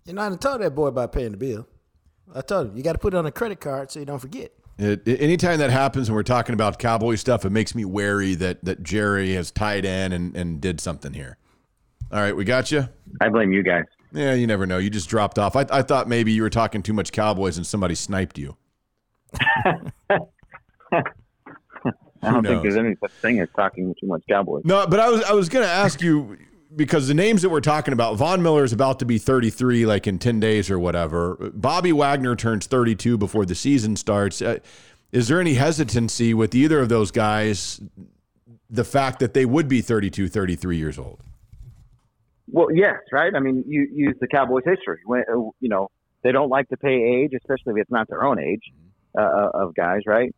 You're 0.05 0.15
know, 0.17 0.23
I 0.23 0.29
done 0.29 0.39
told 0.39 0.61
that 0.63 0.75
boy 0.75 0.87
about 0.89 1.13
paying 1.13 1.31
the 1.33 1.37
bill. 1.37 1.69
I 2.35 2.41
told 2.41 2.69
him 2.71 2.77
you 2.77 2.83
got 2.83 2.93
to 2.95 2.99
put 2.99 3.15
it 3.15 3.17
on 3.17 3.27
a 3.27 3.31
credit 3.33 3.61
card 3.61 3.91
so 3.91 4.01
you 4.01 4.07
don't 4.07 4.19
forget. 4.19 4.53
It, 4.79 5.07
it- 5.07 5.21
anytime 5.21 5.59
that 5.61 5.71
happens 5.71 6.09
and 6.09 6.17
we're 6.17 6.23
talking 6.25 6.55
about 6.55 6.79
cowboy 6.79 7.15
stuff, 7.15 7.45
it 7.45 7.51
makes 7.51 7.75
me 7.75 7.85
wary 7.85 8.35
that 8.37 8.65
that 8.65 8.83
Jerry 8.83 9.35
has 9.35 9.51
tied 9.51 9.85
in 9.85 10.13
and, 10.13 10.37
and 10.37 10.61
did 10.61 10.81
something 10.81 11.13
here. 11.15 11.39
All 12.13 12.21
right, 12.21 12.37
we 12.37 12.45
got 12.45 12.71
you. 12.71 12.89
I 13.21 13.29
blame 13.29 13.53
you 13.53 13.63
guys. 13.63 13.85
Yeah, 14.13 14.35
you 14.35 14.47
never 14.47 14.67
know. 14.67 14.79
You 14.79 14.91
just 14.91 15.09
dropped 15.09 15.39
off. 15.39 15.57
I, 15.57 15.67
I 15.71 15.83
thought 15.83 16.09
maybe 16.09 16.33
you 16.33 16.43
were 16.43 16.51
talking 16.51 16.83
too 16.83 16.93
much 16.93 17.11
Cowboys 17.13 17.57
and 17.57 17.67
somebody 17.67 17.95
sniped 17.97 18.39
you. 18.39 18.57
I 22.23 22.33
don't 22.33 22.45
think 22.45 22.63
there's 22.63 22.77
any 22.77 22.97
such 23.01 23.13
thing 23.13 23.41
as 23.41 23.49
talking 23.55 23.95
too 24.01 24.07
much 24.07 24.23
Cowboys. 24.29 24.65
No, 24.65 24.87
but 24.87 25.01
I 25.01 25.09
was 25.09 25.23
I 25.23 25.33
was 25.33 25.49
going 25.49 25.65
to 25.65 25.71
ask 25.71 26.01
you 26.01 26.37
because 26.75 27.09
the 27.09 27.15
names 27.15 27.43
that 27.43 27.51
we're 27.51 27.61
talking 27.61 27.93
about, 27.93 28.17
Von 28.17 28.43
Miller 28.43 28.65
is 28.65 28.73
about 28.73 28.99
to 28.99 29.05
be 29.05 29.19
33, 29.19 29.87
like 29.87 30.07
in 30.07 30.19
10 30.19 30.41
days 30.41 30.71
or 30.71 30.79
whatever. 30.79 31.51
Bobby 31.55 31.93
Wagner 31.93 32.35
turns 32.35 32.67
32 32.67 33.17
before 33.17 33.47
the 33.47 33.55
season 33.55 33.97
starts. 33.97 34.43
Uh, 34.43 34.59
is 35.13 35.29
there 35.29 35.41
any 35.41 35.55
hesitancy 35.55 36.35
with 36.35 36.55
either 36.55 36.81
of 36.81 36.89
those 36.89 37.11
guys? 37.11 37.81
The 38.69 38.85
fact 38.85 39.21
that 39.21 39.33
they 39.33 39.47
would 39.47 39.69
be 39.69 39.81
32, 39.81 40.29
33 40.29 40.77
years 40.77 40.99
old. 40.99 41.23
Well, 42.49 42.69
yes, 42.73 42.97
right. 43.13 43.35
I 43.35 43.41
mean, 43.41 43.65
you 43.67 43.89
use 43.93 44.17
the 44.21 44.27
Cowboys' 44.27 44.65
history. 44.65 45.01
When 45.05 45.23
uh, 45.23 45.51
you 45.61 45.69
know 45.69 45.91
they 46.23 46.33
don't 46.33 46.49
like 46.49 46.69
to 46.69 46.77
pay 46.77 46.95
age, 46.95 47.33
especially 47.37 47.75
if 47.75 47.83
it's 47.83 47.91
not 47.91 48.09
their 48.09 48.25
own 48.25 48.39
age 48.39 48.63
uh, 49.17 49.51
of 49.55 49.75
guys, 49.75 50.03
right? 50.07 50.35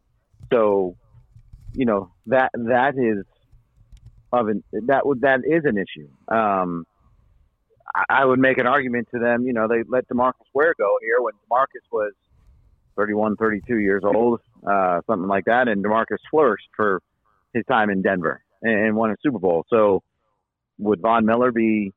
So, 0.53 0.97
you 1.75 1.85
know 1.85 2.11
that 2.27 2.51
that 2.55 2.95
is 2.97 3.25
of 4.33 4.49
an 4.49 4.65
that 4.87 5.07
would 5.07 5.23
that 5.23 5.41
is 5.45 5.65
an 5.65 5.77
issue. 5.79 6.09
Um, 6.35 6.85
I, 7.95 8.05
I 8.23 8.25
would 8.25 8.39
make 8.39 8.59
an 8.59 8.67
argument 8.67 9.09
to 9.15 9.21
them. 9.21 9.45
You 9.47 9.53
know, 9.53 9.69
they 9.69 9.83
let 9.89 10.09
Demarcus 10.09 10.49
Ware 10.55 10.75
go 10.79 10.97
here 11.01 11.21
when 11.21 11.35
Demarcus 11.35 11.87
was 11.91 12.13
31, 12.97 13.37
32 13.37 13.79
years 13.79 14.03
old, 14.05 14.41
uh, 14.69 15.01
something 15.07 15.29
like 15.29 15.45
that, 15.45 15.69
and 15.69 15.85
Demarcus 15.85 16.19
flourished 16.31 16.69
for 16.77 17.01
his 17.55 17.65
time 17.71 17.91
in 17.91 18.03
Denver 18.03 18.43
and, 18.63 18.87
and 18.87 18.97
won 18.97 19.11
a 19.11 19.17
Super 19.23 19.39
Bowl. 19.39 19.65
So, 19.71 20.03
would 20.79 21.01
Von 21.01 21.25
Miller 21.25 21.53
be, 21.53 21.93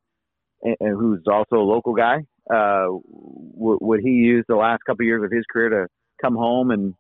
and 0.62 0.76
who's 0.80 1.22
also 1.28 1.56
a 1.56 1.68
local 1.68 1.94
guy, 1.94 2.20
uh, 2.50 2.86
w- 2.86 3.80
would 3.82 4.00
he 4.02 4.12
use 4.12 4.46
the 4.48 4.56
last 4.56 4.82
couple 4.86 5.04
of 5.04 5.08
years 5.08 5.24
of 5.24 5.32
his 5.32 5.44
career 5.52 5.70
to 5.70 5.88
come 6.22 6.36
home 6.36 6.72
and 6.72 6.94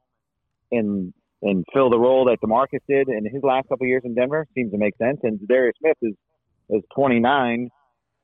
and 0.71 1.13
and 1.41 1.65
fill 1.73 1.89
the 1.89 1.99
role 1.99 2.25
that 2.25 2.37
Demarcus 2.43 2.81
did 2.87 3.09
in 3.09 3.25
his 3.25 3.43
last 3.43 3.67
couple 3.69 3.85
of 3.85 3.89
years 3.89 4.03
in 4.05 4.13
Denver? 4.13 4.47
Seems 4.55 4.71
to 4.71 4.77
make 4.77 4.95
sense. 4.97 5.19
And 5.23 5.39
Darius 5.47 5.75
Smith 5.79 5.97
is 6.01 6.15
is 6.69 6.81
29, 6.95 7.69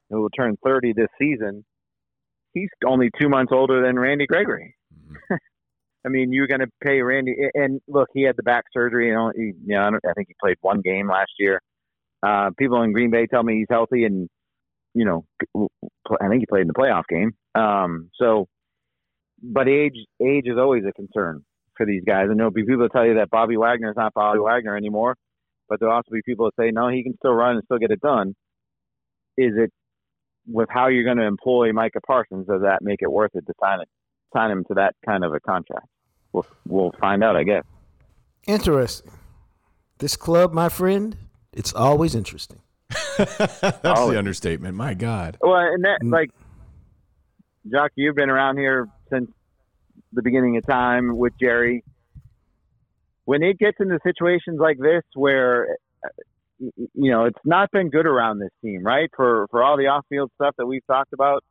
who 0.09 0.21
will 0.21 0.29
turn 0.29 0.57
30 0.63 0.93
this 0.93 1.07
season. 1.19 1.65
He's 2.53 2.69
only 2.85 3.09
two 3.19 3.29
months 3.29 3.51
older 3.53 3.85
than 3.85 3.99
Randy 3.99 4.25
Gregory. 4.25 4.75
I 6.05 6.09
mean, 6.09 6.31
you're 6.31 6.47
going 6.47 6.61
to 6.61 6.69
pay 6.81 7.01
Randy, 7.01 7.35
and 7.53 7.81
look, 7.87 8.07
he 8.13 8.23
had 8.23 8.37
the 8.37 8.43
back 8.43 8.63
surgery. 8.71 9.09
You 9.09 9.13
know, 9.13 9.31
he, 9.35 9.41
you 9.41 9.75
know, 9.75 9.81
I, 9.81 9.89
don't, 9.89 10.01
I 10.09 10.13
think 10.13 10.29
he 10.29 10.35
played 10.41 10.55
one 10.61 10.81
game 10.81 11.09
last 11.09 11.31
year. 11.37 11.61
Uh, 12.23 12.49
people 12.57 12.81
in 12.83 12.93
Green 12.93 13.11
Bay 13.11 13.27
tell 13.27 13.43
me 13.43 13.57
he's 13.57 13.67
healthy, 13.69 14.05
and 14.05 14.29
you 14.93 15.05
know, 15.05 15.25
I 16.21 16.29
think 16.29 16.41
he 16.41 16.45
played 16.45 16.61
in 16.61 16.67
the 16.67 16.73
playoff 16.73 17.03
game. 17.09 17.33
Um, 17.55 18.09
so, 18.15 18.47
but 19.41 19.67
age 19.67 19.95
age 20.21 20.45
is 20.45 20.57
always 20.57 20.83
a 20.87 20.93
concern 20.93 21.43
for 21.75 21.85
these 21.85 22.03
guys. 22.05 22.27
And 22.29 22.37
there'll 22.39 22.51
be 22.51 22.63
people 22.63 22.83
that 22.83 22.91
tell 22.91 23.05
you 23.05 23.15
that 23.15 23.29
Bobby 23.29 23.57
Wagner 23.57 23.89
is 23.91 23.97
not 23.97 24.13
Bobby 24.13 24.39
Wagner 24.39 24.75
anymore, 24.75 25.15
but 25.69 25.79
there'll 25.79 25.95
also 25.95 26.09
be 26.11 26.21
people 26.25 26.45
that 26.47 26.61
say 26.61 26.71
no, 26.71 26.89
he 26.89 27.03
can 27.03 27.15
still 27.17 27.33
run 27.33 27.55
and 27.55 27.63
still 27.65 27.77
get 27.77 27.91
it 27.91 28.01
done. 28.01 28.35
Is 29.37 29.53
it 29.55 29.71
with 30.47 30.69
how 30.71 30.87
you're 30.87 31.03
going 31.03 31.17
to 31.17 31.25
employ 31.25 31.71
Micah 31.73 32.01
Parsons? 32.05 32.47
Does 32.47 32.61
that 32.61 32.81
make 32.81 33.01
it 33.01 33.11
worth 33.11 33.31
it 33.35 33.45
to 33.45 33.53
sign 33.61 33.81
it, 33.81 33.89
sign 34.33 34.49
him 34.49 34.63
to 34.69 34.73
that 34.75 34.95
kind 35.05 35.23
of 35.23 35.33
a 35.33 35.39
contract? 35.39 35.87
We'll 36.33 36.45
we'll 36.67 36.93
find 36.99 37.23
out, 37.23 37.35
I 37.35 37.43
guess. 37.43 37.63
Interesting. 38.47 39.11
This 39.99 40.15
club, 40.15 40.53
my 40.53 40.69
friend, 40.69 41.17
it's 41.53 41.73
always 41.73 42.15
interesting. 42.15 42.61
That's 43.17 43.83
Oh. 43.83 44.11
the 44.11 44.17
understatement. 44.17 44.75
My 44.75 44.93
God. 44.93 45.37
Well, 45.41 45.55
and 45.55 45.83
that 45.83 45.99
mm. 46.03 46.11
like, 46.11 46.29
Jock, 47.71 47.91
you've 47.95 48.15
been 48.15 48.29
around 48.29 48.57
here 48.57 48.87
since 49.09 49.29
the 50.13 50.21
beginning 50.21 50.57
of 50.57 50.65
time 50.65 51.17
with 51.17 51.33
Jerry. 51.39 51.83
When 53.25 53.43
it 53.43 53.59
gets 53.59 53.77
into 53.79 53.99
situations 54.03 54.59
like 54.59 54.77
this, 54.79 55.03
where 55.13 55.77
you 56.59 57.11
know, 57.11 57.25
it's 57.25 57.39
not 57.45 57.69
been 57.71 57.89
good 57.89 58.05
around 58.05 58.39
this 58.39 58.51
team, 58.63 58.83
right? 58.83 59.09
For 59.15 59.47
for 59.51 59.63
all 59.63 59.77
the 59.77 59.87
off 59.87 60.05
field 60.09 60.31
stuff 60.35 60.55
that 60.57 60.65
we've 60.65 60.85
talked 60.87 61.13
about 61.13 61.43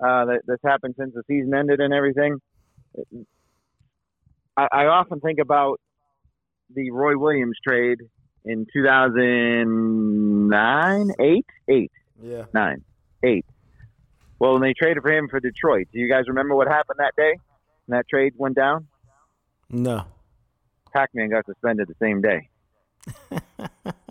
uh, 0.00 0.24
that 0.26 0.42
that's 0.46 0.62
happened 0.64 0.94
since 0.98 1.12
the 1.14 1.22
season 1.26 1.52
ended 1.54 1.80
and 1.80 1.92
everything. 1.92 2.38
I, 4.56 4.68
I 4.72 4.86
often 4.86 5.20
think 5.20 5.38
about 5.40 5.78
the 6.74 6.90
Roy 6.90 7.18
Williams 7.18 7.58
trade 7.66 7.98
in 8.44 8.66
2009, 8.72 11.10
eight, 11.20 11.46
eight, 11.68 11.92
Yeah. 12.22 12.44
nine, 12.54 12.82
eight. 13.22 13.44
Well, 14.38 14.52
when 14.52 14.62
they 14.62 14.74
traded 14.74 15.02
for 15.02 15.10
him 15.10 15.28
for 15.28 15.40
Detroit, 15.40 15.88
do 15.92 15.98
you 15.98 16.08
guys 16.08 16.24
remember 16.28 16.54
what 16.54 16.68
happened 16.68 16.98
that 16.98 17.14
day? 17.16 17.34
When 17.86 17.96
that 17.96 18.08
trade 18.08 18.34
went 18.36 18.56
down? 18.56 18.88
No. 19.70 20.04
Pac-Man 20.92 21.30
got 21.30 21.46
suspended 21.46 21.88
the 21.88 21.94
same 22.00 22.20
day. 22.20 22.48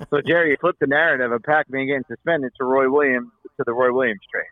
so 0.10 0.22
Jerry 0.26 0.57
flipped 0.60 0.80
the 0.80 0.88
narrative 0.88 1.31
of 1.31 1.43
Pac-Man 1.43 1.88
getting 1.88 2.06
suspended 2.07 2.52
to 2.57 2.65
Roy 2.65 2.89
Williams 2.89 3.31
to 3.57 3.64
the 3.65 3.73
Roy 3.73 3.93
Williams 3.93 4.22
trade. 4.31 4.45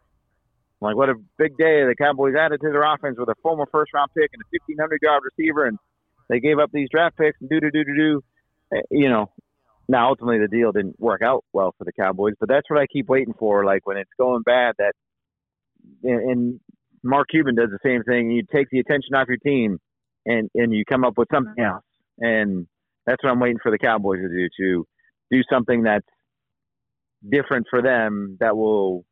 Like 0.82 0.98
what 0.98 1.10
a 1.10 1.16
big 1.38 1.58
day 1.58 1.86
the 1.86 1.96
Cowboys 1.98 2.36
added 2.36 2.60
to 2.62 2.70
their 2.70 2.84
offense 2.84 3.18
with 3.18 3.30
a 3.30 3.36
former 3.42 3.66
first 3.72 3.94
round 3.94 4.12
pick 4.14 4.30
and 4.34 4.42
a 4.42 4.48
1500 4.52 5.00
yard 5.02 5.24
receiver, 5.24 5.66
and 5.66 5.80
they 6.28 6.42
gave 6.42 6.60
up 6.60 6.72
these 6.74 6.90
draft 6.92 7.18
picks 7.18 7.40
and 7.40 7.50
do 7.50 7.62
do 7.62 7.72
do 7.72 7.86
do 7.86 7.96
do. 7.96 8.24
Eh, 8.76 8.82
you 8.92 9.10
know, 9.10 9.32
now 9.88 10.10
ultimately 10.10 10.40
the 10.40 10.50
deal 10.50 10.74
didn't 10.74 11.00
work 11.00 11.22
out 11.22 11.46
well 11.54 11.74
for 11.78 11.86
the 11.86 11.94
Cowboys, 11.94 12.34
but 12.38 12.50
that's 12.50 12.70
what 12.70 12.80
I 12.80 12.88
keep 12.88 13.08
waiting 13.08 13.34
for. 13.34 13.64
Like 13.64 13.88
when 13.88 13.96
it's 13.96 14.12
going 14.18 14.42
bad, 14.44 14.76
that 14.78 14.94
and, 16.04 16.30
and 16.30 16.60
Mark 17.04 17.28
Cuban 17.30 17.56
does 17.56 17.70
the 17.70 17.80
same 17.84 18.04
thing. 18.04 18.32
You 18.32 18.44
take 18.54 18.70
the 18.72 18.80
attention 18.80 19.16
off 19.16 19.28
your 19.28 19.38
team, 19.38 19.80
and 20.26 20.50
and 20.56 20.74
you 20.74 20.84
come 20.90 21.04
up 21.04 21.18
with 21.18 21.28
something 21.34 21.64
else, 21.64 21.84
and 22.20 22.68
that's 23.06 23.24
what 23.24 23.32
I'm 23.32 23.40
waiting 23.40 23.60
for 23.62 23.72
the 23.72 23.78
Cowboys 23.78 24.20
to 24.20 24.30
do 24.30 24.50
to 24.58 24.88
do 25.32 25.42
something 25.52 25.84
that's 25.84 26.06
different 27.30 27.68
for 27.70 27.82
them 27.82 28.38
that 28.40 28.56
will 28.56 29.06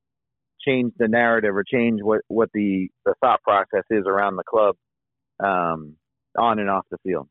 change 0.66 0.94
the 0.98 1.08
narrative 1.08 1.56
or 1.56 1.64
change 1.64 2.02
what 2.02 2.22
what 2.28 2.50
the 2.54 2.90
the 3.06 3.14
thought 3.22 3.42
process 3.44 3.84
is 3.90 4.04
around 4.06 4.36
the 4.36 4.44
club 4.44 4.76
um, 5.44 5.96
on 6.38 6.60
and 6.60 6.70
off 6.70 6.86
the 6.92 6.98
field. 7.04 7.28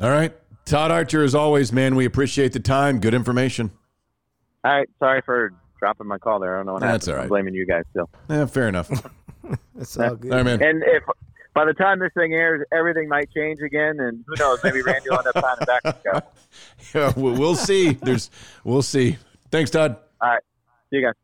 All 0.00 0.10
right. 0.10 0.34
Todd 0.64 0.90
Archer, 0.90 1.22
as 1.22 1.34
always, 1.34 1.72
man, 1.72 1.94
we 1.94 2.04
appreciate 2.04 2.52
the 2.52 2.60
time. 2.60 2.98
Good 2.98 3.14
information. 3.14 3.70
All 4.64 4.72
right, 4.72 4.88
sorry 4.98 5.20
for 5.24 5.52
dropping 5.84 6.06
my 6.06 6.16
call 6.16 6.40
there. 6.40 6.54
I 6.54 6.58
don't 6.60 6.66
know 6.66 6.72
what 6.74 6.80
That's 6.80 7.04
happened. 7.06 7.12
all 7.12 7.16
right. 7.18 7.22
I'm 7.24 7.28
blaming 7.28 7.54
you 7.54 7.66
guys 7.66 7.84
still. 7.90 8.08
Yeah, 8.30 8.46
fair 8.46 8.68
enough. 8.68 8.90
It's 9.78 9.98
all 9.98 10.14
good. 10.14 10.30
All 10.32 10.38
right, 10.38 10.44
man. 10.46 10.62
And 10.62 10.82
if 10.86 11.02
by 11.52 11.66
the 11.66 11.74
time 11.74 11.98
this 11.98 12.10
thing 12.16 12.32
airs, 12.32 12.66
everything 12.72 13.08
might 13.08 13.28
change 13.36 13.60
again, 13.60 14.00
and 14.00 14.24
who 14.26 14.34
knows? 14.38 14.60
Maybe 14.64 14.80
Randy 14.80 15.10
will 15.10 15.18
end 15.18 15.26
up 15.26 15.34
signing 15.34 15.66
back 15.66 15.84
with 15.84 16.02
the 16.02 16.10
Cowboys. 16.10 16.30
Yeah, 16.94 17.12
we'll 17.14 17.34
we'll 17.34 17.54
see. 17.56 17.92
There's, 17.92 18.30
we'll 18.62 18.80
see. 18.82 19.18
Thanks, 19.50 19.70
Todd. 19.70 19.98
All 20.22 20.30
right, 20.30 20.42
see 20.88 20.96
you 20.96 21.02
guys. 21.02 21.14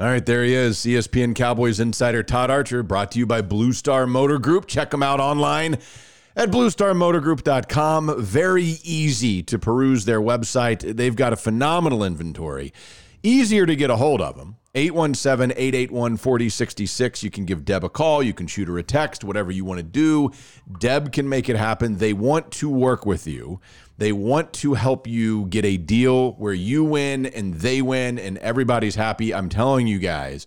All 0.00 0.06
right, 0.06 0.24
there 0.26 0.42
he 0.42 0.52
is, 0.54 0.78
ESPN 0.78 1.36
Cowboys 1.36 1.78
insider 1.78 2.24
Todd 2.24 2.50
Archer, 2.50 2.82
brought 2.82 3.12
to 3.12 3.20
you 3.20 3.26
by 3.26 3.40
Blue 3.42 3.72
Star 3.72 4.06
Motor 4.08 4.38
Group. 4.40 4.66
Check 4.66 4.90
them 4.90 5.04
out 5.04 5.20
online 5.20 5.74
at 6.34 6.50
bluestarmotorgroup.com. 6.50 8.20
Very 8.20 8.64
easy 8.82 9.42
to 9.44 9.58
peruse 9.58 10.04
their 10.06 10.20
website. 10.20 10.96
They've 10.96 11.14
got 11.14 11.32
a 11.32 11.36
phenomenal 11.36 12.02
inventory. 12.02 12.72
Easier 13.26 13.64
to 13.64 13.74
get 13.74 13.88
a 13.88 13.96
hold 13.96 14.20
of 14.20 14.36
them. 14.36 14.58
817 14.74 15.56
881 15.56 16.18
4066. 16.18 17.22
You 17.22 17.30
can 17.30 17.46
give 17.46 17.64
Deb 17.64 17.82
a 17.82 17.88
call. 17.88 18.22
You 18.22 18.34
can 18.34 18.46
shoot 18.46 18.68
her 18.68 18.76
a 18.76 18.82
text, 18.82 19.24
whatever 19.24 19.50
you 19.50 19.64
want 19.64 19.78
to 19.78 19.82
do. 19.82 20.30
Deb 20.78 21.10
can 21.10 21.26
make 21.26 21.48
it 21.48 21.56
happen. 21.56 21.96
They 21.96 22.12
want 22.12 22.50
to 22.52 22.68
work 22.68 23.06
with 23.06 23.26
you. 23.26 23.60
They 23.96 24.12
want 24.12 24.52
to 24.54 24.74
help 24.74 25.06
you 25.06 25.46
get 25.46 25.64
a 25.64 25.78
deal 25.78 26.32
where 26.32 26.52
you 26.52 26.84
win 26.84 27.24
and 27.24 27.54
they 27.54 27.80
win 27.80 28.18
and 28.18 28.36
everybody's 28.38 28.96
happy. 28.96 29.32
I'm 29.32 29.48
telling 29.48 29.86
you 29.86 29.98
guys, 29.98 30.46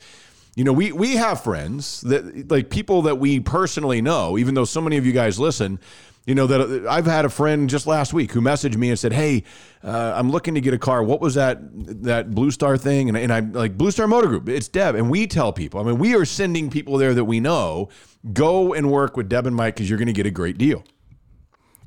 you 0.56 0.64
know, 0.64 0.74
we 0.74 0.92
we 0.92 1.16
have 1.16 1.44
friends 1.44 2.02
that 2.02 2.52
like 2.52 2.70
people 2.70 3.04
that 3.04 3.16
we 3.16 3.40
personally 3.40 4.02
know, 4.02 4.38
even 4.38 4.54
though 4.54 4.66
so 4.66 4.82
many 4.82 4.98
of 4.98 5.06
you 5.06 5.14
guys 5.14 5.40
listen. 5.40 5.80
You 6.28 6.36
know 6.36 6.46
that 6.46 6.86
I've 6.90 7.06
had 7.06 7.24
a 7.24 7.30
friend 7.30 7.70
just 7.70 7.88
last 7.88 8.14
week 8.14 8.34
who 8.34 8.42
messaged 8.42 8.76
me 8.76 8.90
and 8.90 9.00
said, 9.00 9.14
"Hey, 9.14 9.44
uh, 9.82 10.14
I'm 10.14 10.30
looking 10.30 10.56
to 10.56 10.62
get 10.62 10.74
a 10.74 10.78
car. 10.78 11.02
What 11.02 11.22
was 11.22 11.36
that 11.36 11.60
that 12.04 12.32
Blue 12.32 12.52
Star 12.52 12.78
thing?" 12.78 13.08
And, 13.08 13.18
and 13.18 13.32
I'm 13.32 13.54
like, 13.54 13.78
"Blue 13.78 13.92
Star 13.92 14.08
Motor 14.08 14.28
Group. 14.28 14.50
It's 14.50 14.68
Deb." 14.68 14.96
And 14.96 15.10
we 15.10 15.26
tell 15.26 15.54
people. 15.54 15.80
I 15.80 15.84
mean, 15.84 16.00
we 16.00 16.16
are 16.16 16.26
sending 16.26 16.70
people 16.70 16.98
there 16.98 17.14
that 17.14 17.24
we 17.24 17.40
know. 17.40 17.88
Go 18.34 18.74
and 18.74 18.92
work 18.92 19.16
with 19.16 19.30
Deb 19.30 19.48
and 19.48 19.56
Mike 19.56 19.76
because 19.76 19.90
you're 19.90 19.98
going 19.98 20.08
to 20.08 20.14
get 20.14 20.26
a 20.26 20.32
great 20.32 20.58
deal. 20.58 20.84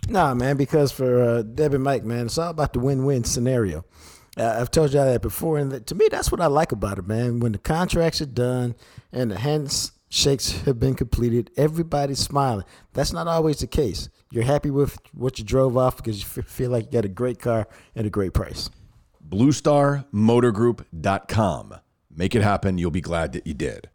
Nah, 0.09 0.33
man, 0.33 0.57
because 0.57 0.91
for 0.91 1.23
uh, 1.23 1.43
Deb 1.43 1.75
and 1.75 1.85
Mike, 1.85 2.05
man, 2.05 2.25
it's 2.25 2.39
all 2.39 2.49
about 2.51 2.73
the 2.73 2.81
win-win 2.81 3.25
scenario. 3.25 3.85
Uh, 4.39 4.57
I've 4.59 4.71
told 4.71 4.95
y'all 4.95 5.05
that 5.05 5.21
before, 5.21 5.59
and 5.59 5.71
that, 5.71 5.87
to 5.89 5.95
me, 5.95 6.09
that's 6.11 6.33
what 6.33 6.41
I 6.41 6.47
like 6.47 6.73
about 6.73 6.99
it, 6.99 7.07
man. 7.07 7.41
When 7.41 7.53
the 7.53 7.59
contracts 7.59 8.23
are 8.23 8.27
done 8.27 8.75
and 9.13 9.31
the 9.31 9.39
handshakes 9.39 10.63
have 10.63 10.81
been 10.81 10.95
completed, 10.95 11.51
everybody's 11.59 12.21
smiling. 12.21 12.65
That's 12.95 13.13
not 13.13 13.29
always 13.29 13.59
the 13.59 13.67
case. 13.67 14.09
You're 14.33 14.45
happy 14.45 14.71
with 14.71 14.97
what 15.13 15.41
you 15.41 15.45
drove 15.45 15.77
off 15.77 15.97
because 15.97 16.21
you 16.21 16.43
f- 16.43 16.49
feel 16.49 16.71
like 16.71 16.85
you 16.87 16.93
got 16.93 17.05
a 17.05 17.09
great 17.09 17.41
car 17.41 17.67
at 17.97 18.07
a 18.07 18.11
great 18.11 18.33
price. 18.33 18.71
bluestarmotorgroup.com. 19.29 21.75
Make 22.15 22.35
it 22.35 22.43
happen. 22.43 22.79
You'll 22.79 22.91
be 22.91 23.01
glad 23.01 23.33
that 23.33 23.47
you 23.47 23.55
did. 23.55 23.89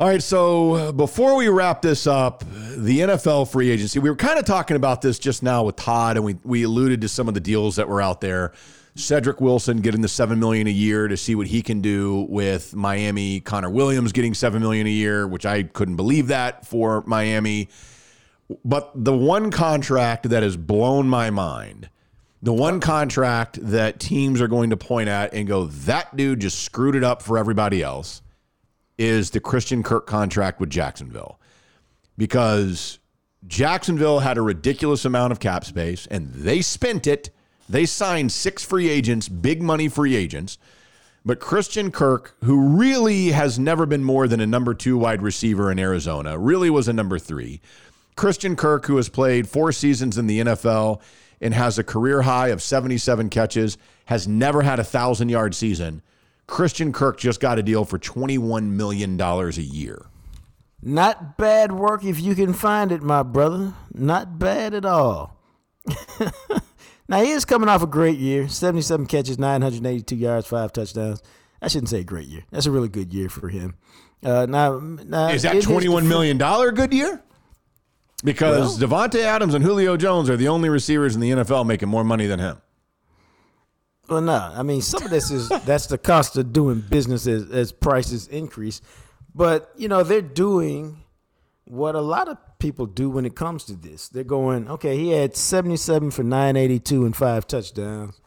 All 0.00 0.08
right, 0.08 0.22
so 0.22 0.74
uh, 0.74 0.92
before 0.92 1.36
we 1.36 1.48
wrap 1.48 1.82
this 1.82 2.06
up, 2.06 2.42
the 2.76 3.00
NFL 3.00 3.50
free 3.52 3.70
agency, 3.70 3.98
we 3.98 4.10
were 4.10 4.16
kind 4.16 4.38
of 4.38 4.44
talking 4.44 4.76
about 4.76 5.02
this 5.02 5.18
just 5.18 5.42
now 5.42 5.62
with 5.62 5.76
Todd, 5.76 6.16
and 6.16 6.24
we, 6.24 6.36
we 6.42 6.64
alluded 6.64 7.00
to 7.02 7.08
some 7.08 7.28
of 7.28 7.34
the 7.34 7.40
deals 7.40 7.76
that 7.76 7.88
were 7.88 8.02
out 8.02 8.20
there. 8.20 8.52
Cedric 8.96 9.40
Wilson 9.40 9.80
getting 9.80 10.00
the 10.00 10.08
seven 10.08 10.40
million 10.40 10.66
a 10.66 10.70
year 10.70 11.08
to 11.08 11.16
see 11.16 11.34
what 11.34 11.46
he 11.46 11.62
can 11.62 11.80
do 11.80 12.26
with 12.28 12.74
Miami. 12.74 13.40
Connor 13.40 13.70
Williams 13.70 14.12
getting 14.12 14.34
seven 14.34 14.60
million 14.60 14.86
a 14.86 14.90
year, 14.90 15.26
which 15.26 15.46
I 15.46 15.62
couldn't 15.62 15.96
believe 15.96 16.26
that 16.28 16.66
for 16.66 17.02
Miami. 17.06 17.68
But 18.64 18.92
the 18.94 19.16
one 19.16 19.50
contract 19.50 20.28
that 20.28 20.42
has 20.42 20.56
blown 20.56 21.08
my 21.08 21.30
mind, 21.30 21.88
the 22.42 22.52
one 22.52 22.80
contract 22.80 23.58
that 23.62 24.00
teams 24.00 24.40
are 24.40 24.48
going 24.48 24.70
to 24.70 24.76
point 24.76 25.08
at 25.08 25.32
and 25.32 25.46
go, 25.46 25.66
that 25.66 26.16
dude 26.16 26.40
just 26.40 26.62
screwed 26.62 26.96
it 26.96 27.04
up 27.04 27.22
for 27.22 27.38
everybody 27.38 27.82
else, 27.82 28.22
is 28.98 29.30
the 29.30 29.40
Christian 29.40 29.82
Kirk 29.82 30.06
contract 30.06 30.60
with 30.60 30.70
Jacksonville. 30.70 31.38
Because 32.16 32.98
Jacksonville 33.46 34.20
had 34.20 34.38
a 34.38 34.42
ridiculous 34.42 35.04
amount 35.04 35.32
of 35.32 35.40
cap 35.40 35.64
space 35.64 36.06
and 36.06 36.32
they 36.32 36.60
spent 36.60 37.06
it. 37.06 37.30
They 37.68 37.86
signed 37.86 38.32
six 38.32 38.64
free 38.64 38.88
agents, 38.88 39.28
big 39.28 39.62
money 39.62 39.88
free 39.88 40.14
agents. 40.14 40.58
But 41.24 41.38
Christian 41.40 41.92
Kirk, 41.92 42.36
who 42.44 42.76
really 42.76 43.28
has 43.28 43.58
never 43.58 43.86
been 43.86 44.02
more 44.02 44.26
than 44.26 44.40
a 44.40 44.46
number 44.46 44.74
two 44.74 44.98
wide 44.98 45.22
receiver 45.22 45.70
in 45.70 45.78
Arizona, 45.78 46.36
really 46.36 46.68
was 46.68 46.88
a 46.88 46.92
number 46.92 47.18
three. 47.18 47.60
Christian 48.16 48.56
Kirk, 48.56 48.86
who 48.86 48.96
has 48.96 49.08
played 49.08 49.48
four 49.48 49.72
seasons 49.72 50.18
in 50.18 50.26
the 50.26 50.40
NFL 50.40 51.00
and 51.40 51.54
has 51.54 51.78
a 51.78 51.84
career 51.84 52.22
high 52.22 52.48
of 52.48 52.62
77 52.62 53.30
catches, 53.30 53.78
has 54.06 54.28
never 54.28 54.62
had 54.62 54.78
a 54.78 54.84
thousand 54.84 55.28
yard 55.28 55.54
season. 55.54 56.02
Christian 56.46 56.92
Kirk 56.92 57.18
just 57.18 57.40
got 57.40 57.58
a 57.58 57.62
deal 57.62 57.84
for 57.84 57.98
$21 57.98 58.64
million 58.70 59.20
a 59.20 59.50
year. 59.60 60.06
Not 60.82 61.36
bad 61.38 61.72
work 61.72 62.04
if 62.04 62.20
you 62.20 62.34
can 62.34 62.52
find 62.52 62.90
it, 62.90 63.02
my 63.02 63.22
brother. 63.22 63.72
Not 63.94 64.38
bad 64.38 64.74
at 64.74 64.84
all. 64.84 65.36
now 67.08 67.22
he 67.22 67.30
is 67.30 67.44
coming 67.44 67.68
off 67.68 67.82
a 67.82 67.86
great 67.86 68.18
year: 68.18 68.48
seventy-seven 68.48 69.06
catches, 69.06 69.38
nine 69.38 69.62
hundred 69.62 69.86
eighty-two 69.86 70.16
yards, 70.16 70.48
five 70.48 70.72
touchdowns. 70.72 71.22
I 71.60 71.68
shouldn't 71.68 71.88
say 71.88 72.02
great 72.02 72.26
year. 72.26 72.42
That's 72.50 72.66
a 72.66 72.72
really 72.72 72.88
good 72.88 73.14
year 73.14 73.28
for 73.28 73.48
him. 73.48 73.76
Uh, 74.24 74.46
now, 74.48 74.78
now 74.80 75.28
Is 75.28 75.42
that 75.42 75.54
it 75.56 75.64
the 75.64 75.72
$21 75.72 76.00
fr- 76.00 76.04
million 76.06 76.38
dollar 76.38 76.72
good 76.72 76.92
year? 76.92 77.22
Because 78.24 78.78
Davante 78.78 79.20
Adams 79.20 79.54
and 79.54 79.64
Julio 79.64 79.96
Jones 79.96 80.30
are 80.30 80.36
the 80.36 80.48
only 80.48 80.68
receivers 80.68 81.14
in 81.14 81.20
the 81.20 81.30
NFL 81.30 81.66
making 81.66 81.88
more 81.88 82.04
money 82.04 82.26
than 82.26 82.38
him. 82.38 82.62
Well, 84.08 84.20
no, 84.20 84.52
I 84.54 84.62
mean 84.62 84.82
some 84.82 85.02
of 85.02 85.10
this 85.10 85.30
is 85.30 85.48
that's 85.64 85.86
the 85.86 85.98
cost 85.98 86.36
of 86.36 86.52
doing 86.52 86.80
business 86.80 87.26
as, 87.26 87.50
as 87.50 87.72
prices 87.72 88.28
increase, 88.28 88.80
but 89.34 89.72
you 89.76 89.88
know 89.88 90.02
they're 90.02 90.20
doing 90.20 90.98
what 91.64 91.94
a 91.94 92.00
lot 92.00 92.28
of 92.28 92.36
people 92.58 92.86
do 92.86 93.08
when 93.08 93.24
it 93.24 93.34
comes 93.34 93.64
to 93.64 93.74
this. 93.74 94.08
They're 94.08 94.24
going, 94.24 94.68
okay, 94.68 94.96
he 94.96 95.10
had 95.10 95.36
seventy-seven 95.36 96.10
for 96.10 96.22
nine 96.22 96.56
eighty-two 96.56 97.04
and 97.04 97.16
five 97.16 97.46
touchdowns. 97.46 98.20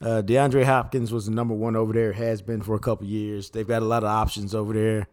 Uh, 0.00 0.22
DeAndre 0.22 0.64
Hopkins 0.64 1.12
was 1.12 1.26
the 1.26 1.32
number 1.32 1.52
one 1.52 1.76
over 1.76 1.92
there, 1.92 2.14
has 2.14 2.40
been 2.40 2.62
for 2.62 2.74
a 2.74 2.78
couple 2.78 3.06
years. 3.06 3.50
They've 3.50 3.68
got 3.68 3.82
a 3.82 3.84
lot 3.84 4.02
of 4.02 4.08
options 4.08 4.54
over 4.54 4.72
there, 4.72 5.08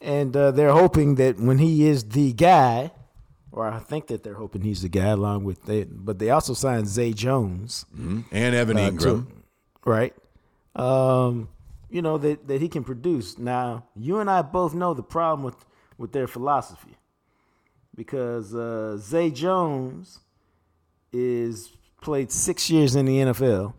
and 0.00 0.36
uh, 0.36 0.50
they're 0.50 0.72
hoping 0.72 1.14
that 1.14 1.40
when 1.40 1.58
he 1.58 1.86
is 1.86 2.10
the 2.10 2.34
guy, 2.34 2.90
or 3.52 3.66
I 3.68 3.78
think 3.78 4.08
that 4.08 4.22
they're 4.22 4.34
hoping 4.34 4.62
he's 4.62 4.82
the 4.82 4.88
guy, 4.88 5.06
along 5.08 5.44
with 5.44 5.68
it. 5.68 6.04
But 6.04 6.18
they 6.18 6.30
also 6.30 6.52
signed 6.54 6.88
Zay 6.88 7.12
Jones 7.12 7.86
And 7.96 8.24
Evan 8.32 8.76
uh, 8.76 8.90
Engram. 8.90 9.00
to- 9.02 9.26
right? 9.84 10.14
Um, 10.74 11.48
you 11.88 12.02
know 12.02 12.18
that 12.18 12.48
that 12.48 12.60
he 12.60 12.68
can 12.68 12.84
produce. 12.84 13.38
Now, 13.38 13.84
you 13.94 14.18
and 14.18 14.28
I 14.28 14.42
both 14.42 14.74
know 14.74 14.92
the 14.94 15.02
problem 15.02 15.44
with 15.44 15.64
with 15.96 16.12
their 16.12 16.26
philosophy, 16.26 16.96
because 17.94 18.54
uh, 18.54 18.96
Zay 18.98 19.30
Jones 19.30 20.20
is 21.12 21.72
played 22.02 22.30
six 22.30 22.68
years 22.68 22.94
in 22.96 23.06
the 23.06 23.18
NFL, 23.18 23.72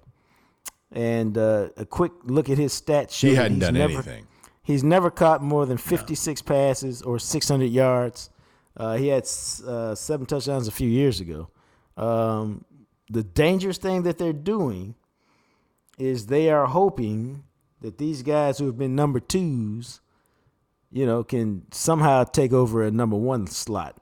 and 0.92 1.38
uh, 1.38 1.70
a 1.78 1.86
quick 1.86 2.14
look 2.24 2.50
at 2.50 2.58
his 2.58 2.74
stats. 2.74 3.12
show 3.12 3.28
He 3.28 3.36
hadn't 3.36 3.56
he's 3.56 3.62
done 3.62 3.74
never- 3.76 3.94
anything. 3.94 4.28
He's 4.64 4.84
never 4.84 5.10
caught 5.10 5.42
more 5.42 5.66
than 5.66 5.78
56 5.78 6.42
passes 6.42 7.02
or 7.02 7.20
600 7.20 7.66
yards. 7.68 8.30
Uh, 8.78 8.96
he 8.96 9.08
had 9.08 9.28
uh, 9.66 9.96
seven 9.96 10.26
touchdowns 10.26 10.68
a 10.68 10.72
few 10.72 10.88
years 10.88 11.20
ago. 11.20 11.50
Um, 11.98 12.64
the 13.10 13.24
dangerous 13.24 13.78
thing 13.78 14.04
that 14.04 14.18
they're 14.20 14.34
doing 14.34 14.96
is 15.98 16.28
they 16.28 16.50
are 16.50 16.68
hoping 16.68 17.44
that 17.82 17.98
these 17.98 18.22
guys 18.22 18.60
who 18.60 18.68
have 18.68 18.78
been 18.78 18.96
number 18.96 19.20
twos, 19.20 20.00
you 20.92 21.06
know, 21.06 21.24
can 21.24 21.64
somehow 21.72 22.24
take 22.24 22.54
over 22.54 22.84
a 22.84 22.92
number 22.92 23.16
one 23.16 23.48
slot. 23.48 24.00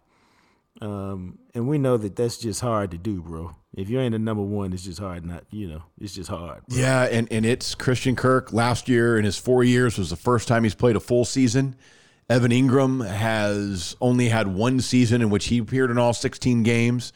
Um, 0.82 1.40
and 1.54 1.70
we 1.70 1.78
know 1.78 1.96
that 1.96 2.18
that's 2.18 2.38
just 2.38 2.60
hard 2.60 2.92
to 2.92 2.98
do, 2.98 3.22
bro. 3.22 3.56
If 3.74 3.90
you 3.90 4.00
ain't 4.00 4.16
a 4.16 4.20
number 4.20 4.44
one, 4.44 4.74
it's 4.74 4.84
just 4.84 5.00
hard 5.00 5.26
not, 5.26 5.46
you 5.52 5.68
know, 5.68 5.84
it's 6.00 6.14
just 6.14 6.30
hard. 6.30 6.66
bro. 6.68 6.78
Yeah, 6.78 7.04
and, 7.04 7.32
and 7.32 7.46
it's 7.46 7.76
Christian 7.76 8.16
Kirk 8.16 8.52
last 8.52 8.90
year 8.90 9.18
in 9.18 9.24
his 9.24 9.38
four 9.38 9.64
years 9.64 9.98
was 9.98 10.10
the 10.10 10.16
first 10.18 10.50
time 10.50 10.64
he's 10.64 10.76
played 10.76 10.98
a 10.98 11.00
full 11.00 11.24
season. 11.24 11.76
Evan 12.30 12.52
Engram 12.52 13.08
has 13.08 13.96
only 14.02 14.30
had 14.30 14.48
one 14.48 14.80
season 14.82 15.22
in 15.22 15.30
which 15.30 15.48
he 15.48 15.60
appeared 15.60 15.92
in 15.92 15.98
all 15.98 16.14
16 16.14 16.64
games. 16.64 17.14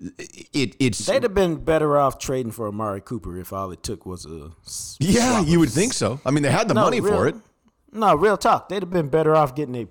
It, 0.00 0.74
it's 0.78 1.04
They'd 1.06 1.22
have 1.24 1.34
been 1.34 1.56
better 1.56 1.98
off 1.98 2.18
trading 2.18 2.52
for 2.52 2.68
Amari 2.68 3.00
Cooper 3.00 3.36
if 3.38 3.52
all 3.52 3.70
it 3.72 3.82
took 3.82 4.06
was 4.06 4.24
a 4.24 4.52
yeah, 5.00 5.40
you 5.40 5.58
would 5.58 5.70
think 5.70 5.92
so. 5.92 6.20
I 6.24 6.30
mean, 6.30 6.42
they 6.44 6.50
had 6.52 6.68
the 6.68 6.74
No, 6.74 6.82
money 6.82 7.00
real- 7.00 7.12
for 7.14 7.26
it. 7.28 7.34
No, 7.92 8.14
real 8.14 8.36
talk. 8.36 8.68
They'd 8.68 8.82
have 8.82 8.90
been 8.90 9.08
better 9.08 9.34
off 9.34 9.54
getting 9.56 9.74
a 9.74 9.86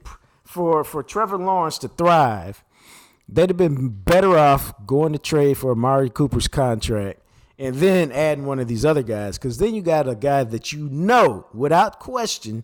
for 0.45 0.83
for 0.83 1.03
Trevor 1.03 1.37
Lawrence 1.37 1.77
to 1.79 1.87
thrive. 1.89 2.63
They'd 3.27 3.49
have 3.49 3.57
been 3.57 3.89
better 3.89 4.37
off 4.37 4.73
going 4.85 5.11
to 5.13 5.19
trade 5.19 5.57
for 5.57 5.71
Amari 5.71 6.09
Cooper's 6.09 6.47
contract 6.47 7.19
and 7.59 7.75
then 7.75 8.11
adding 8.13 8.45
one 8.45 8.59
of 8.59 8.67
these 8.69 8.85
other 8.85 9.03
guys 9.03 9.37
because 9.37 9.57
then 9.57 9.75
you 9.75 9.81
got 9.81 10.07
a 10.07 10.15
guy 10.15 10.43
that 10.45 10.71
you 10.71 10.87
know 10.89 11.47
without 11.53 11.99
question 11.99 12.63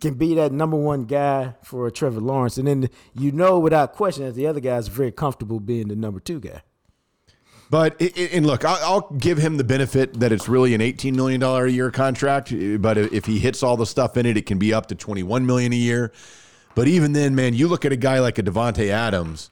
can 0.00 0.14
be 0.14 0.34
that 0.34 0.52
number 0.52 0.76
one 0.76 1.04
guy 1.04 1.54
for 1.62 1.90
Trevor 1.90 2.20
Lawrence, 2.20 2.58
and 2.58 2.66
then 2.66 2.90
you 3.14 3.32
know 3.32 3.58
without 3.58 3.92
question 3.92 4.24
that 4.24 4.34
the 4.34 4.46
other 4.46 4.60
guy 4.60 4.76
is 4.76 4.88
very 4.88 5.12
comfortable 5.12 5.60
being 5.60 5.88
the 5.88 5.96
number 5.96 6.20
two 6.20 6.40
guy. 6.40 6.62
But 7.70 8.00
and 8.00 8.46
look, 8.46 8.64
I'll, 8.64 8.78
I'll 8.82 9.10
give 9.18 9.38
him 9.38 9.56
the 9.56 9.64
benefit 9.64 10.20
that 10.20 10.32
it's 10.32 10.48
really 10.48 10.74
an 10.74 10.80
eighteen 10.80 11.16
million 11.16 11.40
dollar 11.40 11.66
a 11.66 11.70
year 11.70 11.90
contract. 11.90 12.52
But 12.80 12.98
if 12.98 13.24
he 13.24 13.38
hits 13.38 13.62
all 13.62 13.76
the 13.76 13.86
stuff 13.86 14.16
in 14.16 14.26
it, 14.26 14.36
it 14.36 14.46
can 14.46 14.58
be 14.58 14.74
up 14.74 14.86
to 14.86 14.94
twenty 14.94 15.22
one 15.22 15.46
million 15.46 15.72
a 15.72 15.76
year. 15.76 16.12
But 16.74 16.88
even 16.88 17.12
then, 17.12 17.34
man, 17.34 17.54
you 17.54 17.68
look 17.68 17.84
at 17.84 17.92
a 17.92 17.96
guy 17.96 18.18
like 18.18 18.38
a 18.38 18.42
Davante 18.42 18.88
Adams, 18.88 19.50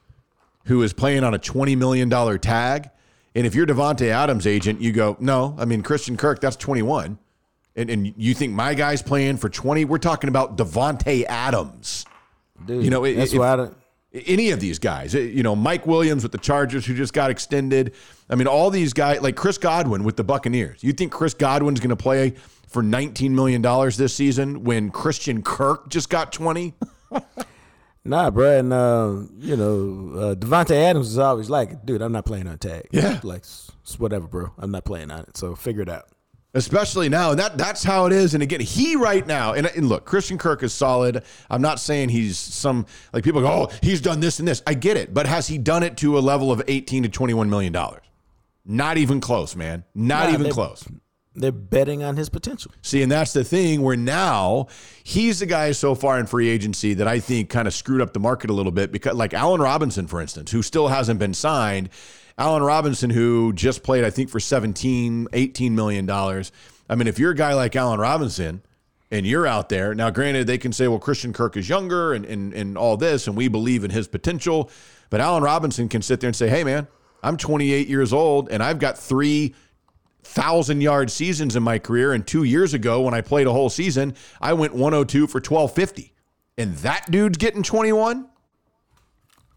who 0.65 0.81
is 0.83 0.93
playing 0.93 1.23
on 1.23 1.33
a 1.33 1.39
twenty 1.39 1.75
million 1.75 2.07
dollar 2.09 2.37
tag, 2.37 2.89
and 3.33 3.47
if 3.47 3.55
you're 3.55 3.65
Davante 3.65 4.09
Adams' 4.09 4.45
agent, 4.45 4.79
you 4.79 4.91
go, 4.91 5.17
no, 5.19 5.55
I 5.57 5.65
mean 5.65 5.81
Christian 5.81 6.15
Kirk, 6.15 6.39
that's 6.39 6.55
twenty 6.55 6.81
one, 6.81 7.17
and 7.75 7.89
and 7.89 8.13
you 8.17 8.33
think 8.33 8.53
my 8.53 8.73
guy's 8.73 9.01
playing 9.01 9.37
for 9.37 9.49
twenty? 9.49 9.85
We're 9.85 9.97
talking 9.97 10.27
about 10.29 10.57
Davante 10.57 11.23
Adams. 11.25 12.05
Dude, 12.65 12.83
You 12.83 12.89
know, 12.89 13.03
it- 13.03 13.15
that's 13.15 13.33
why 13.33 13.53
I 13.53 13.55
don't. 13.57 13.77
any 14.13 14.51
of 14.51 14.59
these 14.59 14.79
guys, 14.79 15.13
you 15.13 15.43
know, 15.43 15.55
Mike 15.55 15.85
Williams 15.87 16.23
with 16.23 16.31
the 16.31 16.37
Chargers 16.37 16.85
who 16.85 16.93
just 16.93 17.13
got 17.13 17.29
extended. 17.31 17.93
I 18.29 18.35
mean, 18.35 18.47
all 18.47 18.69
these 18.69 18.93
guys, 18.93 19.21
like 19.21 19.35
Chris 19.35 19.57
Godwin 19.57 20.03
with 20.03 20.15
the 20.17 20.23
Buccaneers. 20.23 20.83
You 20.83 20.93
think 20.93 21.11
Chris 21.11 21.33
Godwin's 21.33 21.79
going 21.79 21.89
to 21.89 21.95
play 21.95 22.35
for 22.67 22.81
$19 22.83 23.31
million 23.31 23.61
this 23.97 24.15
season 24.15 24.63
when 24.63 24.89
Christian 24.91 25.41
Kirk 25.43 25.89
just 25.89 26.09
got 26.09 26.31
20? 26.31 26.73
Nah, 28.05 28.29
bro, 28.31 28.59
and 28.59 28.73
uh, 28.73 29.15
you 29.39 29.55
know, 29.55 30.19
uh, 30.19 30.35
Davante 30.35 30.71
Adams 30.75 31.07
is 31.07 31.17
always 31.17 31.49
like, 31.49 31.85
dude, 31.85 32.01
I'm 32.01 32.11
not 32.11 32.25
playing 32.25 32.47
on 32.49 32.57
tag. 32.57 32.89
Yeah. 32.91 33.21
like 33.23 33.43
it's 33.43 33.97
whatever, 33.97 34.27
bro. 34.27 34.51
I'm 34.57 34.71
not 34.71 34.83
playing 34.83 35.09
on 35.09 35.21
it. 35.21 35.37
So 35.37 35.55
figure 35.55 35.83
it 35.83 35.87
out. 35.89 36.09
Especially 36.55 37.09
now, 37.09 37.31
and 37.31 37.39
that 37.39 37.57
that's 37.57 37.83
how 37.83 38.05
it 38.05 38.13
is. 38.13 38.35
And 38.35 38.43
again, 38.43 38.59
he 38.59 38.95
right 38.95 39.25
now, 39.25 39.53
and, 39.53 39.65
and 39.65 39.89
look, 39.89 40.05
Christian 40.05 40.37
Kirk 40.37 40.61
is 40.61 40.71
solid. 40.71 41.23
I'm 41.49 41.63
not 41.63 41.79
saying 41.79 42.09
he's 42.09 42.37
some 42.37 42.85
like 43.11 43.23
people 43.23 43.41
go, 43.41 43.47
oh, 43.47 43.71
he's 43.81 44.01
done 44.01 44.19
this 44.19 44.37
and 44.37 44.47
this. 44.47 44.61
I 44.67 44.75
get 44.75 44.95
it, 44.95 45.15
but 45.15 45.25
has 45.25 45.47
he 45.47 45.57
done 45.57 45.81
it 45.81 45.97
to 45.97 46.15
a 46.15 46.21
level 46.21 46.51
of 46.51 46.61
18 46.67 47.03
to 47.03 47.09
21 47.09 47.49
million 47.49 47.73
dollars? 47.73 48.03
Not 48.65 48.97
even 48.97 49.19
close, 49.19 49.55
man. 49.55 49.83
Not 49.95 50.27
Nah, 50.27 50.33
even 50.33 50.43
they- 50.43 50.49
close. 50.51 50.87
They're 51.35 51.51
betting 51.51 52.03
on 52.03 52.15
his 52.15 52.29
potential. 52.29 52.71
See, 52.83 53.01
and 53.01 53.11
that's 53.11 53.33
the 53.33 53.43
thing 53.43 53.81
where 53.81 53.97
now 53.97 54.67
he's 55.03 55.39
the 55.39 55.47
guy 55.47 55.71
so 55.71 55.95
far 55.95 56.19
in 56.19 56.27
free 56.27 56.47
agency 56.47 56.93
that 56.93 57.07
I 57.07 57.19
think 57.19 57.49
kind 57.49 57.67
of 57.67 57.73
screwed 57.73 58.01
up 58.01 58.13
the 58.13 58.19
market 58.19 58.51
a 58.51 58.53
little 58.53 58.71
bit 58.71 58.91
because, 58.91 59.15
like 59.15 59.33
Allen 59.33 59.59
Robinson, 59.59 60.05
for 60.05 60.21
instance, 60.21 60.51
who 60.51 60.61
still 60.61 60.89
hasn't 60.89 61.19
been 61.19 61.33
signed. 61.33 61.89
Allen 62.37 62.63
Robinson, 62.63 63.09
who 63.09 63.53
just 63.53 63.83
played, 63.83 64.03
I 64.03 64.09
think, 64.09 64.29
for 64.29 64.39
17, 64.39 65.27
18 65.33 65.75
million 65.75 66.05
dollars. 66.05 66.51
I 66.89 66.95
mean, 66.95 67.07
if 67.07 67.19
you're 67.19 67.31
a 67.31 67.35
guy 67.35 67.53
like 67.53 67.75
Allen 67.75 67.99
Robinson 67.99 68.61
and 69.11 69.25
you're 69.25 69.47
out 69.47 69.69
there, 69.69 69.93
now 69.93 70.09
granted, 70.09 70.47
they 70.47 70.57
can 70.57 70.73
say, 70.73 70.87
well, 70.87 70.99
Christian 70.99 71.31
Kirk 71.33 71.55
is 71.55 71.69
younger 71.69 72.13
and, 72.13 72.25
and, 72.25 72.53
and 72.53 72.77
all 72.77 72.97
this, 72.97 73.27
and 73.27 73.37
we 73.37 73.47
believe 73.47 73.83
in 73.83 73.91
his 73.91 74.07
potential. 74.07 74.69
But 75.09 75.21
Allen 75.21 75.43
Robinson 75.43 75.87
can 75.89 76.01
sit 76.01 76.19
there 76.19 76.27
and 76.27 76.35
say, 76.35 76.49
hey, 76.49 76.63
man, 76.63 76.87
I'm 77.21 77.37
28 77.37 77.87
years 77.87 78.11
old 78.11 78.49
and 78.49 78.61
I've 78.61 78.79
got 78.79 78.97
three 78.97 79.55
thousand 80.23 80.81
yard 80.81 81.11
seasons 81.11 81.55
in 81.55 81.63
my 81.63 81.77
career. 81.79 82.13
And 82.13 82.25
two 82.25 82.43
years 82.43 82.73
ago, 82.73 83.01
when 83.01 83.13
I 83.13 83.21
played 83.21 83.47
a 83.47 83.51
whole 83.51 83.69
season, 83.69 84.15
I 84.41 84.53
went 84.53 84.73
102 84.73 85.27
for 85.27 85.37
1250. 85.37 86.13
And 86.57 86.75
that 86.77 87.09
dude's 87.11 87.37
getting 87.37 87.63
21. 87.63 88.27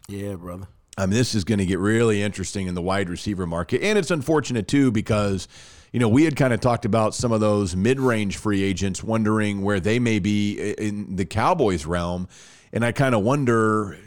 Yeah, 0.07 0.35
brother. 0.35 0.67
I 0.97 1.05
mean, 1.05 1.11
this 1.11 1.35
is 1.35 1.43
going 1.43 1.59
to 1.59 1.65
get 1.65 1.79
really 1.79 2.23
interesting 2.23 2.67
in 2.67 2.73
the 2.73 2.81
wide 2.81 3.09
receiver 3.09 3.45
market. 3.45 3.83
And 3.83 3.99
it's 3.99 4.09
unfortunate, 4.09 4.67
too, 4.67 4.91
because, 4.91 5.47
you 5.91 5.99
know, 5.99 6.09
we 6.09 6.23
had 6.23 6.35
kind 6.35 6.53
of 6.53 6.59
talked 6.59 6.85
about 6.85 7.13
some 7.13 7.31
of 7.31 7.39
those 7.39 7.75
mid 7.75 7.99
range 7.99 8.37
free 8.37 8.63
agents 8.63 9.03
wondering 9.03 9.61
where 9.61 9.79
they 9.79 9.99
may 9.99 10.17
be 10.17 10.73
in 10.73 11.15
the 11.15 11.25
Cowboys 11.25 11.85
realm. 11.85 12.27
And 12.73 12.83
I 12.83 12.91
kind 12.91 13.13
of 13.13 13.23
wonder, 13.23 13.97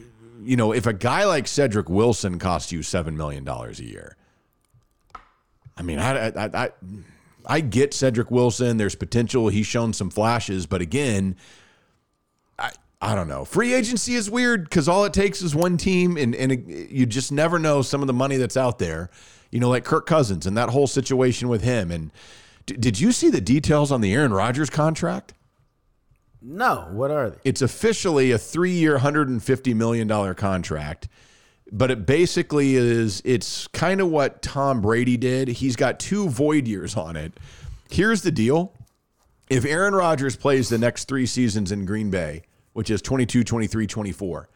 you 0.43 0.57
know, 0.57 0.73
if 0.73 0.87
a 0.87 0.93
guy 0.93 1.25
like 1.25 1.47
Cedric 1.47 1.89
Wilson 1.89 2.39
costs 2.39 2.73
you 2.73 2.81
$7 2.81 3.15
million 3.15 3.47
a 3.49 3.71
year. 3.83 4.17
I 5.77 5.83
mean, 5.83 5.99
I, 5.99 6.29
I, 6.29 6.65
I, 6.65 6.71
I 7.47 7.61
get 7.61 7.95
Cedric 7.95 8.31
Wilson. 8.31 8.77
There's 8.77 8.97
potential. 8.97 9.49
He's 9.49 9.67
shown 9.67 9.93
some 9.93 10.11
flashes. 10.11 10.67
But 10.67 10.83
again, 10.83 11.37
I, 13.01 13.15
don't 13.15 13.29
know. 13.29 13.45
Free 13.45 13.75
agency 13.75 14.15
is 14.15 14.31
weird 14.31 14.65
because 14.65 14.89
all 14.89 15.05
it 15.05 15.13
takes 15.13 15.43
is 15.43 15.55
one 15.55 15.77
team, 15.77 16.17
and, 16.17 16.35
and 16.35 16.53
it, 16.53 16.91
you 16.91 17.07
just 17.07 17.33
never 17.33 17.59
know 17.59 17.83
some 17.83 18.01
of 18.01 18.07
the 18.07 18.13
money 18.13 18.37
that's 18.37 18.57
out 18.57 18.79
there. 18.79 19.11
You 19.51 19.61
know, 19.61 19.69
like 19.69 19.85
Kirk 19.85 20.07
Cousins 20.07 20.47
and 20.47 20.57
that 20.57 20.71
whole 20.71 20.87
situation 20.87 21.49
with 21.49 21.63
him. 21.63 21.91
And 21.91 22.11
d- 22.67 22.77
did 22.77 23.01
you 23.01 23.11
see 23.13 23.31
the 23.31 23.41
details 23.41 23.91
on 23.91 24.01
the 24.01 24.13
Aaron 24.15 24.33
Rodgers 24.33 24.71
contract? 24.71 25.35
No, 26.43 26.89
what 26.93 27.11
are 27.11 27.31
they? 27.31 27.37
It's 27.45 27.63
officially 27.63 28.33
a 28.33 28.39
three 28.39 28.73
year, 28.73 28.99
$150 28.99 29.75
million 29.75 30.35
contract. 30.35 31.09
But 31.73 31.91
it 31.91 32.07
basically 32.07 32.75
is, 32.75 33.23
it's 33.25 33.67
kind 33.69 34.01
of 34.01 34.09
what 34.09 34.43
Tom 34.43 34.81
Brady 34.81 35.17
did. 35.17 35.49
He's 35.49 35.77
got 35.77 36.01
two 36.01 36.29
void 36.29 36.67
years 36.67 36.97
on 36.97 37.17
it. 37.17 37.33
Here's 37.91 38.23
the 38.23 38.33
deal 38.33 38.73
if 39.49 39.65
Aaron 39.65 39.95
Rodgers 39.95 40.37
plays 40.37 40.69
the 40.69 40.79
next 40.79 41.07
three 41.07 41.27
seasons 41.27 41.73
in 41.73 41.85
Green 41.85 42.11
Bay, 42.11 42.43
which 42.81 42.89
is 42.89 43.03
22, 43.03 43.45
23, 43.45 43.87
24, 43.87 44.49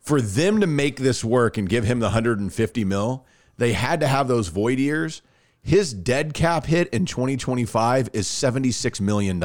for 0.00 0.22
them 0.22 0.62
to 0.62 0.66
make 0.66 0.96
this 0.96 1.22
work 1.22 1.58
and 1.58 1.68
give 1.68 1.84
him 1.84 1.98
the 1.98 2.06
150 2.06 2.84
mil, 2.86 3.26
they 3.58 3.74
had 3.74 4.00
to 4.00 4.06
have 4.06 4.28
those 4.28 4.48
void 4.48 4.78
years. 4.78 5.20
His 5.60 5.92
dead 5.92 6.32
cap 6.32 6.64
hit 6.64 6.88
in 6.88 7.04
2025 7.04 8.08
is 8.14 8.26
$76 8.28 8.98
million. 9.02 9.38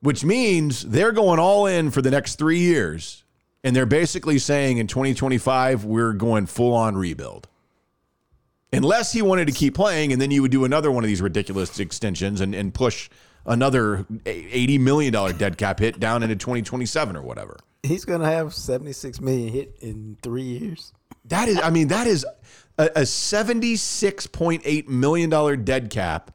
Which 0.00 0.22
means 0.22 0.82
they're 0.82 1.10
going 1.10 1.40
all 1.40 1.66
in 1.66 1.90
for 1.90 2.00
the 2.00 2.12
next 2.12 2.36
three 2.36 2.60
years. 2.60 3.24
And 3.64 3.74
they're 3.74 3.84
basically 3.84 4.38
saying 4.38 4.78
in 4.78 4.86
2025, 4.86 5.84
we're 5.84 6.12
going 6.12 6.46
full 6.46 6.72
on 6.72 6.96
rebuild. 6.96 7.48
Unless 8.72 9.12
he 9.12 9.22
wanted 9.22 9.46
to 9.46 9.52
keep 9.52 9.74
playing, 9.74 10.12
and 10.12 10.22
then 10.22 10.30
you 10.30 10.40
would 10.42 10.52
do 10.52 10.64
another 10.64 10.92
one 10.92 11.02
of 11.02 11.08
these 11.08 11.20
ridiculous 11.20 11.80
extensions 11.80 12.40
and, 12.40 12.54
and 12.54 12.72
push 12.72 13.10
another 13.48 14.06
$80 14.24 14.78
million 14.80 15.12
dead 15.36 15.58
cap 15.58 15.80
hit 15.80 15.98
down 15.98 16.22
into 16.22 16.36
2027 16.36 17.16
or 17.16 17.22
whatever. 17.22 17.58
He's 17.82 18.04
gonna 18.04 18.26
have 18.26 18.54
seventy 18.54 18.92
six 18.92 19.20
million 19.20 19.52
hit 19.52 19.76
in 19.80 20.18
three 20.20 20.42
years. 20.42 20.92
That 21.26 21.48
is, 21.48 21.60
I 21.62 21.70
mean, 21.70 21.88
that 21.88 22.06
is 22.06 22.26
a, 22.78 22.86
a 22.86 23.02
$76.8 23.02 24.88
million 24.88 25.64
dead 25.64 25.90
cap 25.90 26.32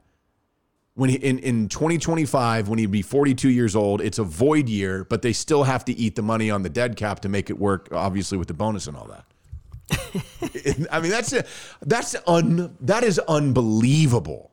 when 0.96 1.10
he 1.10 1.16
in, 1.16 1.40
in 1.40 1.70
2025 1.70 2.70
when 2.70 2.78
he'd 2.78 2.92
be 2.92 3.02
42 3.02 3.50
years 3.50 3.76
old 3.76 4.00
it's 4.02 4.20
a 4.20 4.24
void 4.24 4.70
year 4.70 5.04
but 5.06 5.24
they 5.24 5.34
still 5.34 5.64
have 5.64 5.84
to 5.86 5.94
eat 5.94 6.16
the 6.16 6.22
money 6.22 6.52
on 6.52 6.62
the 6.62 6.70
dead 6.70 6.96
cap 6.96 7.22
to 7.22 7.30
make 7.30 7.50
it 7.50 7.58
work 7.58 7.90
obviously 7.92 8.38
with 8.38 8.48
the 8.48 8.54
bonus 8.54 8.86
and 8.86 8.96
all 8.96 9.08
that 9.08 9.26
i 10.92 11.00
mean 11.00 11.10
that's 11.10 11.34
a, 11.34 11.44
that's 11.82 12.16
un 12.28 12.78
that 12.80 13.04
is 13.04 13.18
unbelievable 13.28 14.52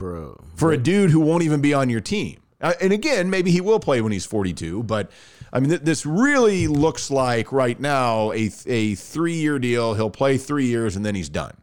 Bro. 0.00 0.42
for 0.56 0.72
a 0.72 0.76
dude 0.76 1.10
who 1.12 1.20
won't 1.20 1.44
even 1.44 1.60
be 1.60 1.72
on 1.72 1.88
your 1.88 2.00
team 2.00 2.40
Uh, 2.60 2.72
and 2.80 2.92
again 2.92 3.30
maybe 3.30 3.52
he 3.52 3.60
will 3.60 3.78
play 3.78 4.00
when 4.00 4.10
he's 4.10 4.26
42 4.26 4.82
but 4.82 5.10
i 5.52 5.60
mean 5.60 5.70
th- 5.70 5.82
this 5.82 6.04
really 6.04 6.66
looks 6.66 7.10
like 7.10 7.52
right 7.52 7.78
now 7.78 8.32
a, 8.32 8.50
a 8.66 8.94
three-year 8.96 9.58
deal 9.60 9.94
he'll 9.94 10.10
play 10.10 10.36
three 10.36 10.66
years 10.66 10.96
and 10.96 11.06
then 11.06 11.14
he's 11.14 11.28
done 11.28 11.54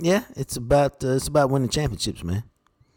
Yeah, 0.00 0.24
it's 0.36 0.56
about 0.56 1.02
uh, 1.04 1.14
it's 1.16 1.28
about 1.28 1.50
winning 1.50 1.68
championships, 1.68 2.24
man. 2.24 2.42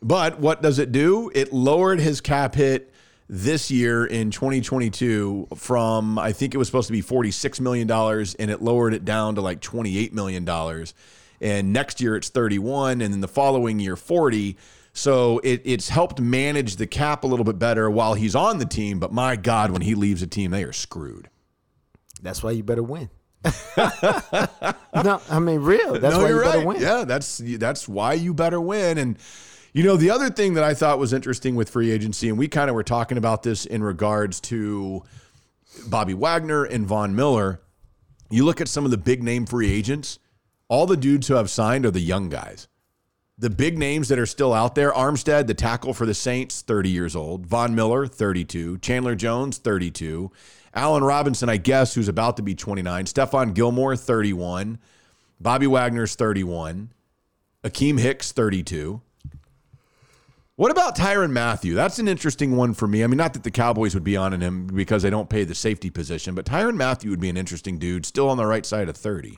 But 0.02 0.40
what 0.40 0.62
does 0.62 0.80
it 0.80 0.92
do? 0.92 1.32
It 1.36 1.54
lowered 1.54 2.00
his 2.00 2.20
cap 2.22 2.56
hit 2.56 2.92
this 3.30 3.70
year 3.72 4.06
in 4.06 4.32
2022 4.32 5.48
from 5.56 6.18
I 6.20 6.32
think 6.32 6.54
it 6.54 6.58
was 6.58 6.68
supposed 6.68 6.88
to 6.88 6.94
be 6.94 7.02
46 7.02 7.60
million 7.60 7.88
dollars 7.88 8.36
and 8.36 8.50
it 8.52 8.62
lowered 8.62 8.94
it 8.94 9.06
down 9.06 9.36
to 9.36 9.42
like 9.42 9.62
28 9.62 10.14
million 10.14 10.46
dollars. 10.46 10.94
And 11.46 11.72
next 11.72 12.02
year 12.02 12.16
it's 12.16 12.30
31 12.30 13.02
and 13.02 13.14
then 13.14 13.22
the 13.22 13.28
following 13.28 13.80
year 13.80 13.96
40. 13.96 14.58
So 14.94 15.38
it, 15.44 15.62
it's 15.64 15.90
helped 15.90 16.20
manage 16.20 16.78
the 16.78 16.88
cap 16.88 17.24
a 17.24 17.28
little 17.28 17.46
bit 17.46 17.60
better 17.60 17.88
while 17.88 18.16
he's 18.16 18.34
on 18.34 18.58
the 18.58 18.66
team, 18.66 19.00
but 19.00 19.14
my 19.14 19.36
god 19.36 19.70
when 19.70 19.84
he 19.84 19.94
leaves 19.94 20.24
a 20.24 20.28
team 20.28 20.50
they 20.50 20.64
are 20.64 20.74
screwed. 20.74 21.30
That's 22.24 22.42
why 22.42 22.50
you 22.50 22.64
better 22.64 22.82
win. 22.82 23.12
no, 23.78 25.22
I 25.30 25.40
mean 25.40 25.60
real. 25.60 26.00
That's 26.00 26.16
no, 26.16 26.24
why 26.24 26.30
you 26.30 26.42
better 26.42 26.66
win. 26.66 26.82
Yeah, 26.82 27.04
that's 27.04 27.38
that's 27.38 27.88
why 27.88 28.14
you 28.14 28.34
better 28.34 28.60
win. 28.60 28.98
And 28.98 29.20
you 29.72 29.84
know, 29.84 29.98
the 29.98 30.10
other 30.10 30.32
thing 30.32 30.56
that 30.56 30.64
I 30.64 30.74
thought 30.74 30.98
was 30.98 31.14
interesting 31.14 31.54
with 31.54 31.70
free 31.70 31.92
agency, 31.92 32.28
and 32.28 32.40
we 32.40 32.48
kind 32.48 32.72
of 32.72 32.76
were 32.76 32.82
talking 32.82 33.20
about 33.20 33.44
this 33.44 33.68
in 33.68 33.84
regards 33.84 34.42
to 34.42 35.04
Bobby 35.86 36.16
Wagner 36.16 36.64
and 36.64 36.88
Von 36.88 37.16
Miller. 37.16 37.62
You 38.32 38.46
look 38.46 38.62
at 38.62 38.68
some 38.68 38.84
of 38.84 38.90
the 38.90 38.98
big 38.98 39.22
name 39.22 39.46
free 39.46 39.72
agents, 39.72 40.18
all 40.68 40.86
the 40.86 40.98
dudes 40.98 41.28
who 41.28 41.36
have 41.36 41.50
signed 41.50 41.86
are 41.86 41.92
the 41.92 42.00
young 42.00 42.30
guys. 42.30 42.68
The 43.38 43.50
big 43.50 43.78
names 43.78 44.08
that 44.08 44.20
are 44.20 44.26
still 44.26 44.54
out 44.54 44.76
there 44.76 44.92
Armstead, 44.92 45.48
the 45.48 45.54
tackle 45.54 45.94
for 45.94 46.06
the 46.06 46.14
Saints, 46.14 46.62
30 46.62 46.90
years 46.90 47.16
old. 47.16 47.46
Von 47.46 47.76
Miller, 47.76 48.08
32. 48.08 48.78
Chandler 48.78 49.16
Jones, 49.16 49.58
32. 49.58 50.32
Allen 50.74 51.04
Robinson, 51.04 51.50
I 51.50 51.58
guess, 51.58 51.96
who's 51.96 52.08
about 52.08 52.38
to 52.38 52.44
be 52.44 52.56
29. 52.56 53.06
Stephon 53.06 53.54
Gilmore, 53.54 53.98
31. 53.98 54.80
Bobby 55.40 55.68
Wagner's 55.68 56.16
31. 56.16 56.92
Akiem 57.64 58.00
Hicks, 58.00 58.32
32. 58.32 59.02
What 60.56 60.72
about 60.72 60.96
Tyrann 60.96 61.32
Mathieu? 61.32 61.74
That's 61.74 62.00
an 62.00 62.08
interesting 62.08 62.56
one 62.56 62.74
for 62.74 62.88
me. 62.88 63.04
I 63.04 63.08
mean, 63.08 63.18
not 63.18 63.34
that 63.34 63.44
the 63.44 63.52
Cowboys 63.52 63.94
would 63.94 64.06
be 64.06 64.16
on 64.16 64.32
him 64.42 64.68
because 64.68 65.04
they 65.04 65.10
don't 65.10 65.30
pay 65.30 65.44
the 65.44 65.56
safety 65.56 65.90
position, 65.90 66.36
but 66.36 66.46
Tyrann 66.46 66.78
Mathieu 66.78 67.10
would 67.10 67.20
be 67.20 67.28
an 67.28 67.36
interesting 67.36 67.78
dude, 67.78 68.06
still 68.06 68.30
on 68.30 68.38
the 68.38 68.46
right 68.46 68.66
side 68.66 68.88
of 68.88 68.96
30. 68.96 69.38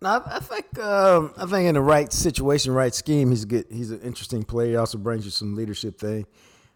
No, 0.00 0.10
I, 0.10 0.36
I 0.36 0.40
think 0.40 0.78
um, 0.78 1.32
I 1.36 1.46
think 1.46 1.68
in 1.68 1.74
the 1.74 1.80
right 1.80 2.12
situation, 2.12 2.72
right 2.72 2.94
scheme, 2.94 3.30
he's 3.30 3.44
good. 3.44 3.66
He's 3.70 3.90
an 3.90 4.00
interesting 4.00 4.42
player. 4.44 4.70
He 4.70 4.76
also 4.76 4.98
brings 4.98 5.24
you 5.24 5.30
some 5.30 5.56
leadership 5.56 5.98
thing. 5.98 6.26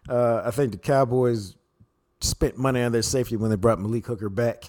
Uh, 0.09 0.41
I 0.45 0.51
think 0.51 0.71
the 0.71 0.77
Cowboys 0.77 1.55
spent 2.19 2.57
money 2.57 2.81
on 2.81 2.91
their 2.91 3.01
safety 3.01 3.35
when 3.35 3.49
they 3.49 3.55
brought 3.55 3.79
Malik 3.79 4.05
Hooker 4.05 4.29
back. 4.29 4.65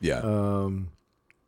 Yeah. 0.00 0.18
Um, 0.18 0.90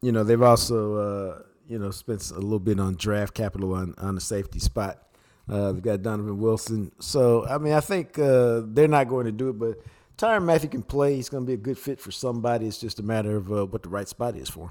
you 0.02 0.12
know, 0.12 0.24
they've 0.24 0.42
also 0.42 0.94
uh, 0.96 1.42
you 1.68 1.78
know 1.78 1.90
spent 1.90 2.30
a 2.30 2.34
little 2.34 2.58
bit 2.58 2.80
on 2.80 2.96
draft 2.96 3.34
capital 3.34 3.74
on 3.74 3.94
on 3.98 4.14
the 4.14 4.20
safety 4.20 4.58
spot. 4.58 5.02
Uh, 5.48 5.72
they've 5.72 5.82
got 5.82 6.02
Donovan 6.02 6.38
Wilson. 6.40 6.92
So 7.00 7.46
I 7.46 7.58
mean, 7.58 7.72
I 7.72 7.80
think 7.80 8.18
uh, 8.18 8.62
they're 8.64 8.88
not 8.88 9.08
going 9.08 9.26
to 9.26 9.32
do 9.32 9.50
it, 9.50 9.58
but 9.58 9.78
Tyrann 10.16 10.44
Mathieu 10.44 10.68
can 10.68 10.82
play. 10.82 11.14
He's 11.14 11.28
going 11.28 11.44
to 11.44 11.46
be 11.46 11.54
a 11.54 11.56
good 11.56 11.78
fit 11.78 12.00
for 12.00 12.10
somebody. 12.10 12.66
It's 12.66 12.78
just 12.78 12.98
a 12.98 13.02
matter 13.04 13.36
of 13.36 13.52
uh, 13.52 13.66
what 13.66 13.84
the 13.84 13.88
right 13.88 14.08
spot 14.08 14.36
is 14.36 14.48
for 14.48 14.66
him. 14.66 14.70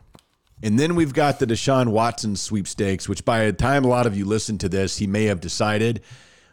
And 0.62 0.80
then 0.80 0.96
we've 0.96 1.14
got 1.14 1.40
the 1.40 1.46
Deshaun 1.46 1.90
Watson 1.90 2.36
sweepstakes, 2.36 3.08
which 3.08 3.24
by 3.24 3.46
the 3.46 3.54
time 3.54 3.86
a 3.86 3.90
lot 3.90 4.08
of 4.08 4.18
you 4.18 4.26
listen 4.26 4.58
to 4.60 4.70
this, 4.70 4.98
he 4.98 5.08
may 5.08 5.26
have 5.26 5.40
decided. 5.40 6.02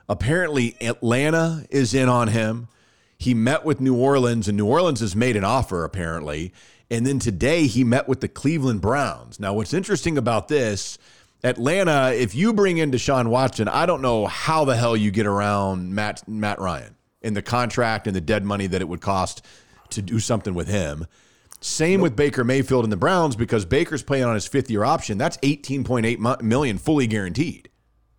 Apparently, 0.09 0.77
Atlanta 0.83 1.67
is 1.71 1.95
in 1.95 2.09
on 2.09 2.29
him. 2.29 2.69
He 3.17 3.33
met 3.33 3.65
with 3.65 3.81
New 3.81 3.97
Orleans, 3.97 4.49
and 4.49 4.57
New 4.59 4.67
Orleans 4.67 5.01
has 5.01 5.17
made 5.17 5.37
an 5.37 5.45
offer, 5.45 5.85
apparently. 5.85 6.53
And 6.91 7.07
then 7.07 7.19
today, 7.19 7.67
he 7.67 7.83
met 7.83 8.07
with 8.07 8.21
the 8.21 8.29
Cleveland 8.29 8.83
Browns. 8.83 9.41
Now, 9.41 9.55
what's 9.55 9.73
interesting 9.73 10.19
about 10.19 10.49
this, 10.49 10.99
Atlanta, 11.43 12.13
if 12.15 12.35
you 12.35 12.53
bring 12.53 12.77
in 12.79 12.91
Deshaun 12.91 13.29
Watson, 13.29 13.69
I 13.69 13.87
don't 13.87 14.03
know 14.03 14.27
how 14.27 14.67
the 14.67 14.77
hell 14.77 14.97
you 14.97 15.11
get 15.11 15.27
around 15.27 15.95
Matt, 15.95 16.29
Matt 16.29 16.59
Ryan 16.59 16.97
and 17.23 17.35
the 17.35 17.43
contract 17.43 18.07
and 18.07 18.15
the 18.15 18.21
dead 18.21 18.45
money 18.45 18.67
that 18.67 18.83
it 18.83 18.89
would 18.89 19.01
cost 19.01 19.45
to 19.91 20.03
do 20.03 20.21
something 20.21 20.55
with 20.55 20.69
him. 20.69 21.07
Same 21.65 22.03
with 22.03 22.15
Baker 22.15 22.45
Mayfield 22.45 22.85
and 22.85 22.93
the 22.93 22.97
Browns 22.99 23.37
because 23.37 23.65
Baker's 23.65 24.03
playing 24.03 24.25
on 24.25 24.35
his 24.35 24.47
fifth 24.47 24.71
year 24.71 24.85
option. 24.85 25.17
That's 25.17 25.39
18.8 25.39 26.43
million 26.43 26.77
fully 26.77 27.07
guaranteed. 27.07 27.71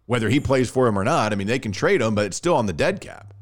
Whether 0.07 0.29
he 0.29 0.39
plays 0.39 0.67
for 0.67 0.87
him 0.87 0.97
or 0.97 1.03
not, 1.03 1.31
I 1.31 1.35
mean, 1.35 1.45
they 1.45 1.59
can 1.59 1.71
trade 1.71 2.01
him, 2.01 2.15
but 2.15 2.25
it's 2.25 2.37
still 2.37 2.55
on 2.55 2.65
the 2.65 2.73
dead 2.73 3.01
cap. 3.01 3.35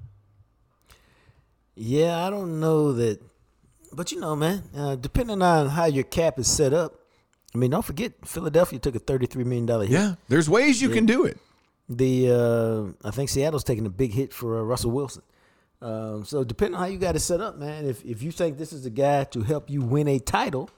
Yeah, 1.75 2.21
I 2.27 2.29
don't 2.29 2.59
know 2.59 2.91
that, 2.91 3.21
but 3.93 4.11
you 4.11 4.19
know, 4.19 4.35
man, 4.35 4.63
uh, 4.75 4.95
depending 4.97 5.41
on 5.41 5.69
how 5.69 5.85
your 5.85 6.03
cap 6.03 6.37
is 6.37 6.47
set 6.47 6.73
up, 6.73 6.99
I 7.55 7.57
mean, 7.57 7.71
don't 7.71 7.85
forget 7.85 8.11
Philadelphia 8.25 8.79
took 8.79 8.95
a 8.95 8.99
thirty-three 8.99 9.45
million 9.45 9.65
dollar 9.65 9.85
hit. 9.85 9.93
Yeah, 9.93 10.15
there's 10.27 10.49
ways 10.49 10.81
you 10.81 10.89
yeah. 10.89 10.95
can 10.95 11.05
do 11.05 11.23
it. 11.23 11.37
The 11.87 12.29
uh, 12.29 13.07
I 13.07 13.11
think 13.11 13.29
Seattle's 13.29 13.63
taking 13.63 13.85
a 13.85 13.89
big 13.89 14.11
hit 14.11 14.33
for 14.33 14.59
uh, 14.59 14.63
Russell 14.63 14.91
Wilson. 14.91 15.23
Um, 15.83 16.23
so 16.23 16.45
depending 16.45 16.75
on 16.75 16.81
how 16.81 16.87
you 16.87 16.97
got 16.97 17.15
it 17.15 17.19
set 17.19 17.41
up, 17.41 17.57
man, 17.57 17.85
if 17.85 18.03
if 18.05 18.23
you 18.23 18.31
think 18.31 18.57
this 18.57 18.71
is 18.71 18.85
a 18.85 18.89
guy 18.89 19.25
to 19.25 19.41
help 19.41 19.69
you 19.69 19.81
win 19.81 20.07
a 20.07 20.17
title, 20.17 20.69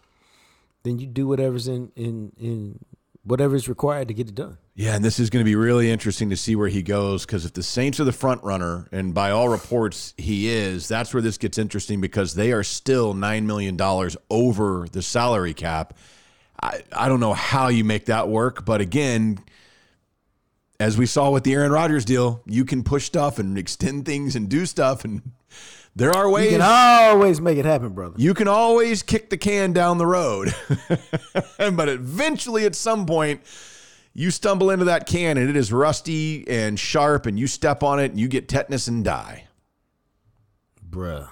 then 0.84 0.98
you 0.98 1.06
do 1.06 1.28
whatever's 1.28 1.68
in 1.68 1.92
in 1.96 2.32
in 2.38 2.80
whatever 3.24 3.56
is 3.56 3.70
required 3.70 4.08
to 4.08 4.16
get 4.16 4.28
it 4.28 4.36
done. 4.36 4.58
Yeah, 4.74 4.96
and 4.96 5.06
this 5.06 5.20
is 5.20 5.30
going 5.30 5.44
to 5.44 5.50
be 5.50 5.56
really 5.56 5.92
interesting 5.92 6.32
to 6.32 6.38
see 6.38 6.56
where 6.56 6.68
he 6.68 6.82
goes 6.82 7.26
because 7.26 7.46
if 7.46 7.54
the 7.54 7.64
Saints 7.64 8.00
are 8.00 8.04
the 8.04 8.12
front 8.12 8.44
runner, 8.44 8.88
and 8.92 9.14
by 9.14 9.30
all 9.30 9.48
reports 9.48 10.16
he 10.18 10.50
is, 10.50 10.88
that's 10.88 11.14
where 11.14 11.22
this 11.22 11.38
gets 11.38 11.60
interesting 11.60 12.02
because 12.02 12.34
they 12.34 12.52
are 12.52 12.64
still 12.64 13.14
nine 13.14 13.46
million 13.46 13.78
dollars 13.78 14.18
over 14.32 14.88
the 14.92 15.04
salary 15.04 15.54
cap. 15.54 15.96
I, 16.62 16.82
I 16.92 17.10
don't 17.10 17.20
know 17.20 17.34
how 17.34 17.68
you 17.68 17.84
make 17.84 18.06
that 18.06 18.28
work, 18.28 18.66
but 18.66 18.82
again, 18.82 19.38
as 20.80 20.98
we 20.98 21.06
saw 21.06 21.30
with 21.30 21.44
the 21.44 21.54
Aaron 21.54 21.72
Rodgers 21.72 22.06
deal, 22.06 22.42
you 22.46 22.66
can 22.66 22.84
push 22.84 23.06
stuff 23.06 23.40
and 23.40 23.58
extend 23.58 24.06
things 24.06 24.36
and 24.36 24.50
do 24.50 24.66
stuff, 24.66 25.06
and 25.06 25.22
there 25.96 26.12
are 26.12 26.30
ways. 26.30 26.52
You 26.52 26.58
can 26.58 26.68
always 26.68 27.40
make 27.40 27.58
it 27.58 27.66
happen, 27.66 27.90
brother. 27.90 28.16
You 28.18 28.34
can 28.34 28.48
always 28.48 29.02
kick 29.02 29.30
the 29.30 29.38
can 29.38 29.74
down 29.74 29.98
the 29.98 30.06
road, 30.06 30.54
but 31.58 31.90
eventually, 31.90 32.66
at 32.66 32.76
some 32.76 33.06
point, 33.06 33.42
you 34.14 34.32
stumble 34.32 34.70
into 34.70 34.86
that 34.86 35.08
can 35.08 35.38
and 35.38 35.50
it 35.50 35.58
is 35.58 35.72
rusty 35.72 36.48
and 36.48 36.80
sharp, 36.80 37.26
and 37.26 37.40
you 37.40 37.48
step 37.48 37.84
on 37.84 38.00
it 38.00 38.12
and 38.12 38.20
you 38.20 38.28
get 38.28 38.48
tetanus 38.48 38.88
and 38.88 39.04
die. 39.04 39.48
Bruh. 40.90 41.30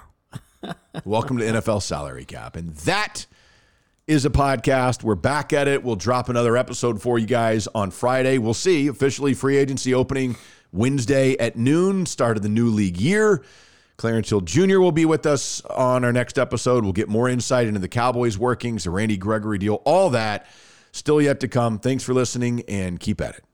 Welcome 1.04 1.38
to 1.38 1.44
NFL 1.44 1.82
salary 1.82 2.24
cap, 2.24 2.56
and 2.56 2.74
that 2.76 3.26
is 4.06 4.24
a 4.24 4.30
podcast. 4.30 5.02
We're 5.02 5.14
back 5.14 5.52
at 5.52 5.66
it. 5.66 5.82
We'll 5.82 5.96
drop 5.96 6.28
another 6.28 6.56
episode 6.56 7.00
for 7.00 7.18
you 7.18 7.26
guys 7.26 7.66
on 7.68 7.90
Friday. 7.90 8.38
We'll 8.38 8.54
see. 8.54 8.86
Officially 8.88 9.32
free 9.32 9.56
agency 9.56 9.94
opening 9.94 10.36
Wednesday 10.72 11.36
at 11.38 11.56
noon, 11.56 12.04
start 12.04 12.36
of 12.36 12.42
the 12.42 12.48
new 12.48 12.68
league 12.68 12.98
year. 12.98 13.42
Clarence 13.96 14.28
Hill 14.28 14.40
Jr. 14.40 14.80
will 14.80 14.92
be 14.92 15.06
with 15.06 15.24
us 15.24 15.62
on 15.62 16.04
our 16.04 16.12
next 16.12 16.38
episode. 16.38 16.84
We'll 16.84 16.92
get 16.92 17.08
more 17.08 17.28
insight 17.28 17.66
into 17.66 17.80
the 17.80 17.88
Cowboys' 17.88 18.36
workings, 18.36 18.84
the 18.84 18.90
Randy 18.90 19.16
Gregory 19.16 19.56
deal, 19.58 19.76
all 19.84 20.10
that 20.10 20.46
still 20.92 21.22
yet 21.22 21.40
to 21.40 21.48
come. 21.48 21.78
Thanks 21.78 22.04
for 22.04 22.12
listening 22.12 22.62
and 22.68 23.00
keep 23.00 23.20
at 23.20 23.36
it. 23.36 23.44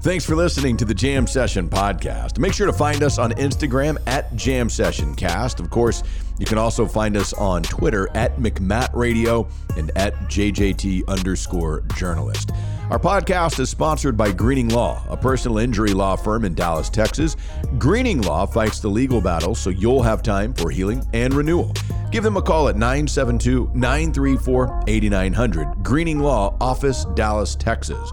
Thanks 0.00 0.26
for 0.26 0.36
listening 0.36 0.76
to 0.76 0.84
the 0.84 0.92
Jam 0.92 1.26
Session 1.26 1.70
podcast. 1.70 2.38
Make 2.38 2.52
sure 2.52 2.66
to 2.66 2.72
find 2.72 3.02
us 3.02 3.18
on 3.18 3.32
Instagram 3.32 3.96
at 4.06 4.34
Jam 4.36 4.68
Session 4.68 5.14
Cast. 5.14 5.58
Of 5.58 5.70
course, 5.70 6.02
you 6.38 6.46
can 6.46 6.58
also 6.58 6.86
find 6.86 7.16
us 7.16 7.32
on 7.32 7.62
Twitter 7.62 8.08
at 8.14 8.36
McMatt 8.36 8.94
Radio 8.94 9.48
and 9.76 9.90
at 9.96 10.14
JJT 10.28 11.08
underscore 11.08 11.82
journalist. 11.96 12.52
Our 12.90 13.00
podcast 13.00 13.58
is 13.58 13.68
sponsored 13.68 14.16
by 14.16 14.30
Greening 14.30 14.68
Law, 14.68 15.04
a 15.08 15.16
personal 15.16 15.58
injury 15.58 15.92
law 15.92 16.14
firm 16.14 16.44
in 16.44 16.54
Dallas, 16.54 16.88
Texas. 16.88 17.36
Greening 17.78 18.22
Law 18.22 18.46
fights 18.46 18.78
the 18.78 18.88
legal 18.88 19.20
battle 19.20 19.56
so 19.56 19.70
you'll 19.70 20.04
have 20.04 20.22
time 20.22 20.54
for 20.54 20.70
healing 20.70 21.04
and 21.12 21.34
renewal. 21.34 21.74
Give 22.12 22.22
them 22.22 22.36
a 22.36 22.42
call 22.42 22.68
at 22.68 22.76
972 22.76 23.72
934 23.74 24.84
8900. 24.86 25.82
Greening 25.82 26.20
Law, 26.20 26.56
Office, 26.60 27.04
Dallas, 27.14 27.56
Texas. 27.56 28.12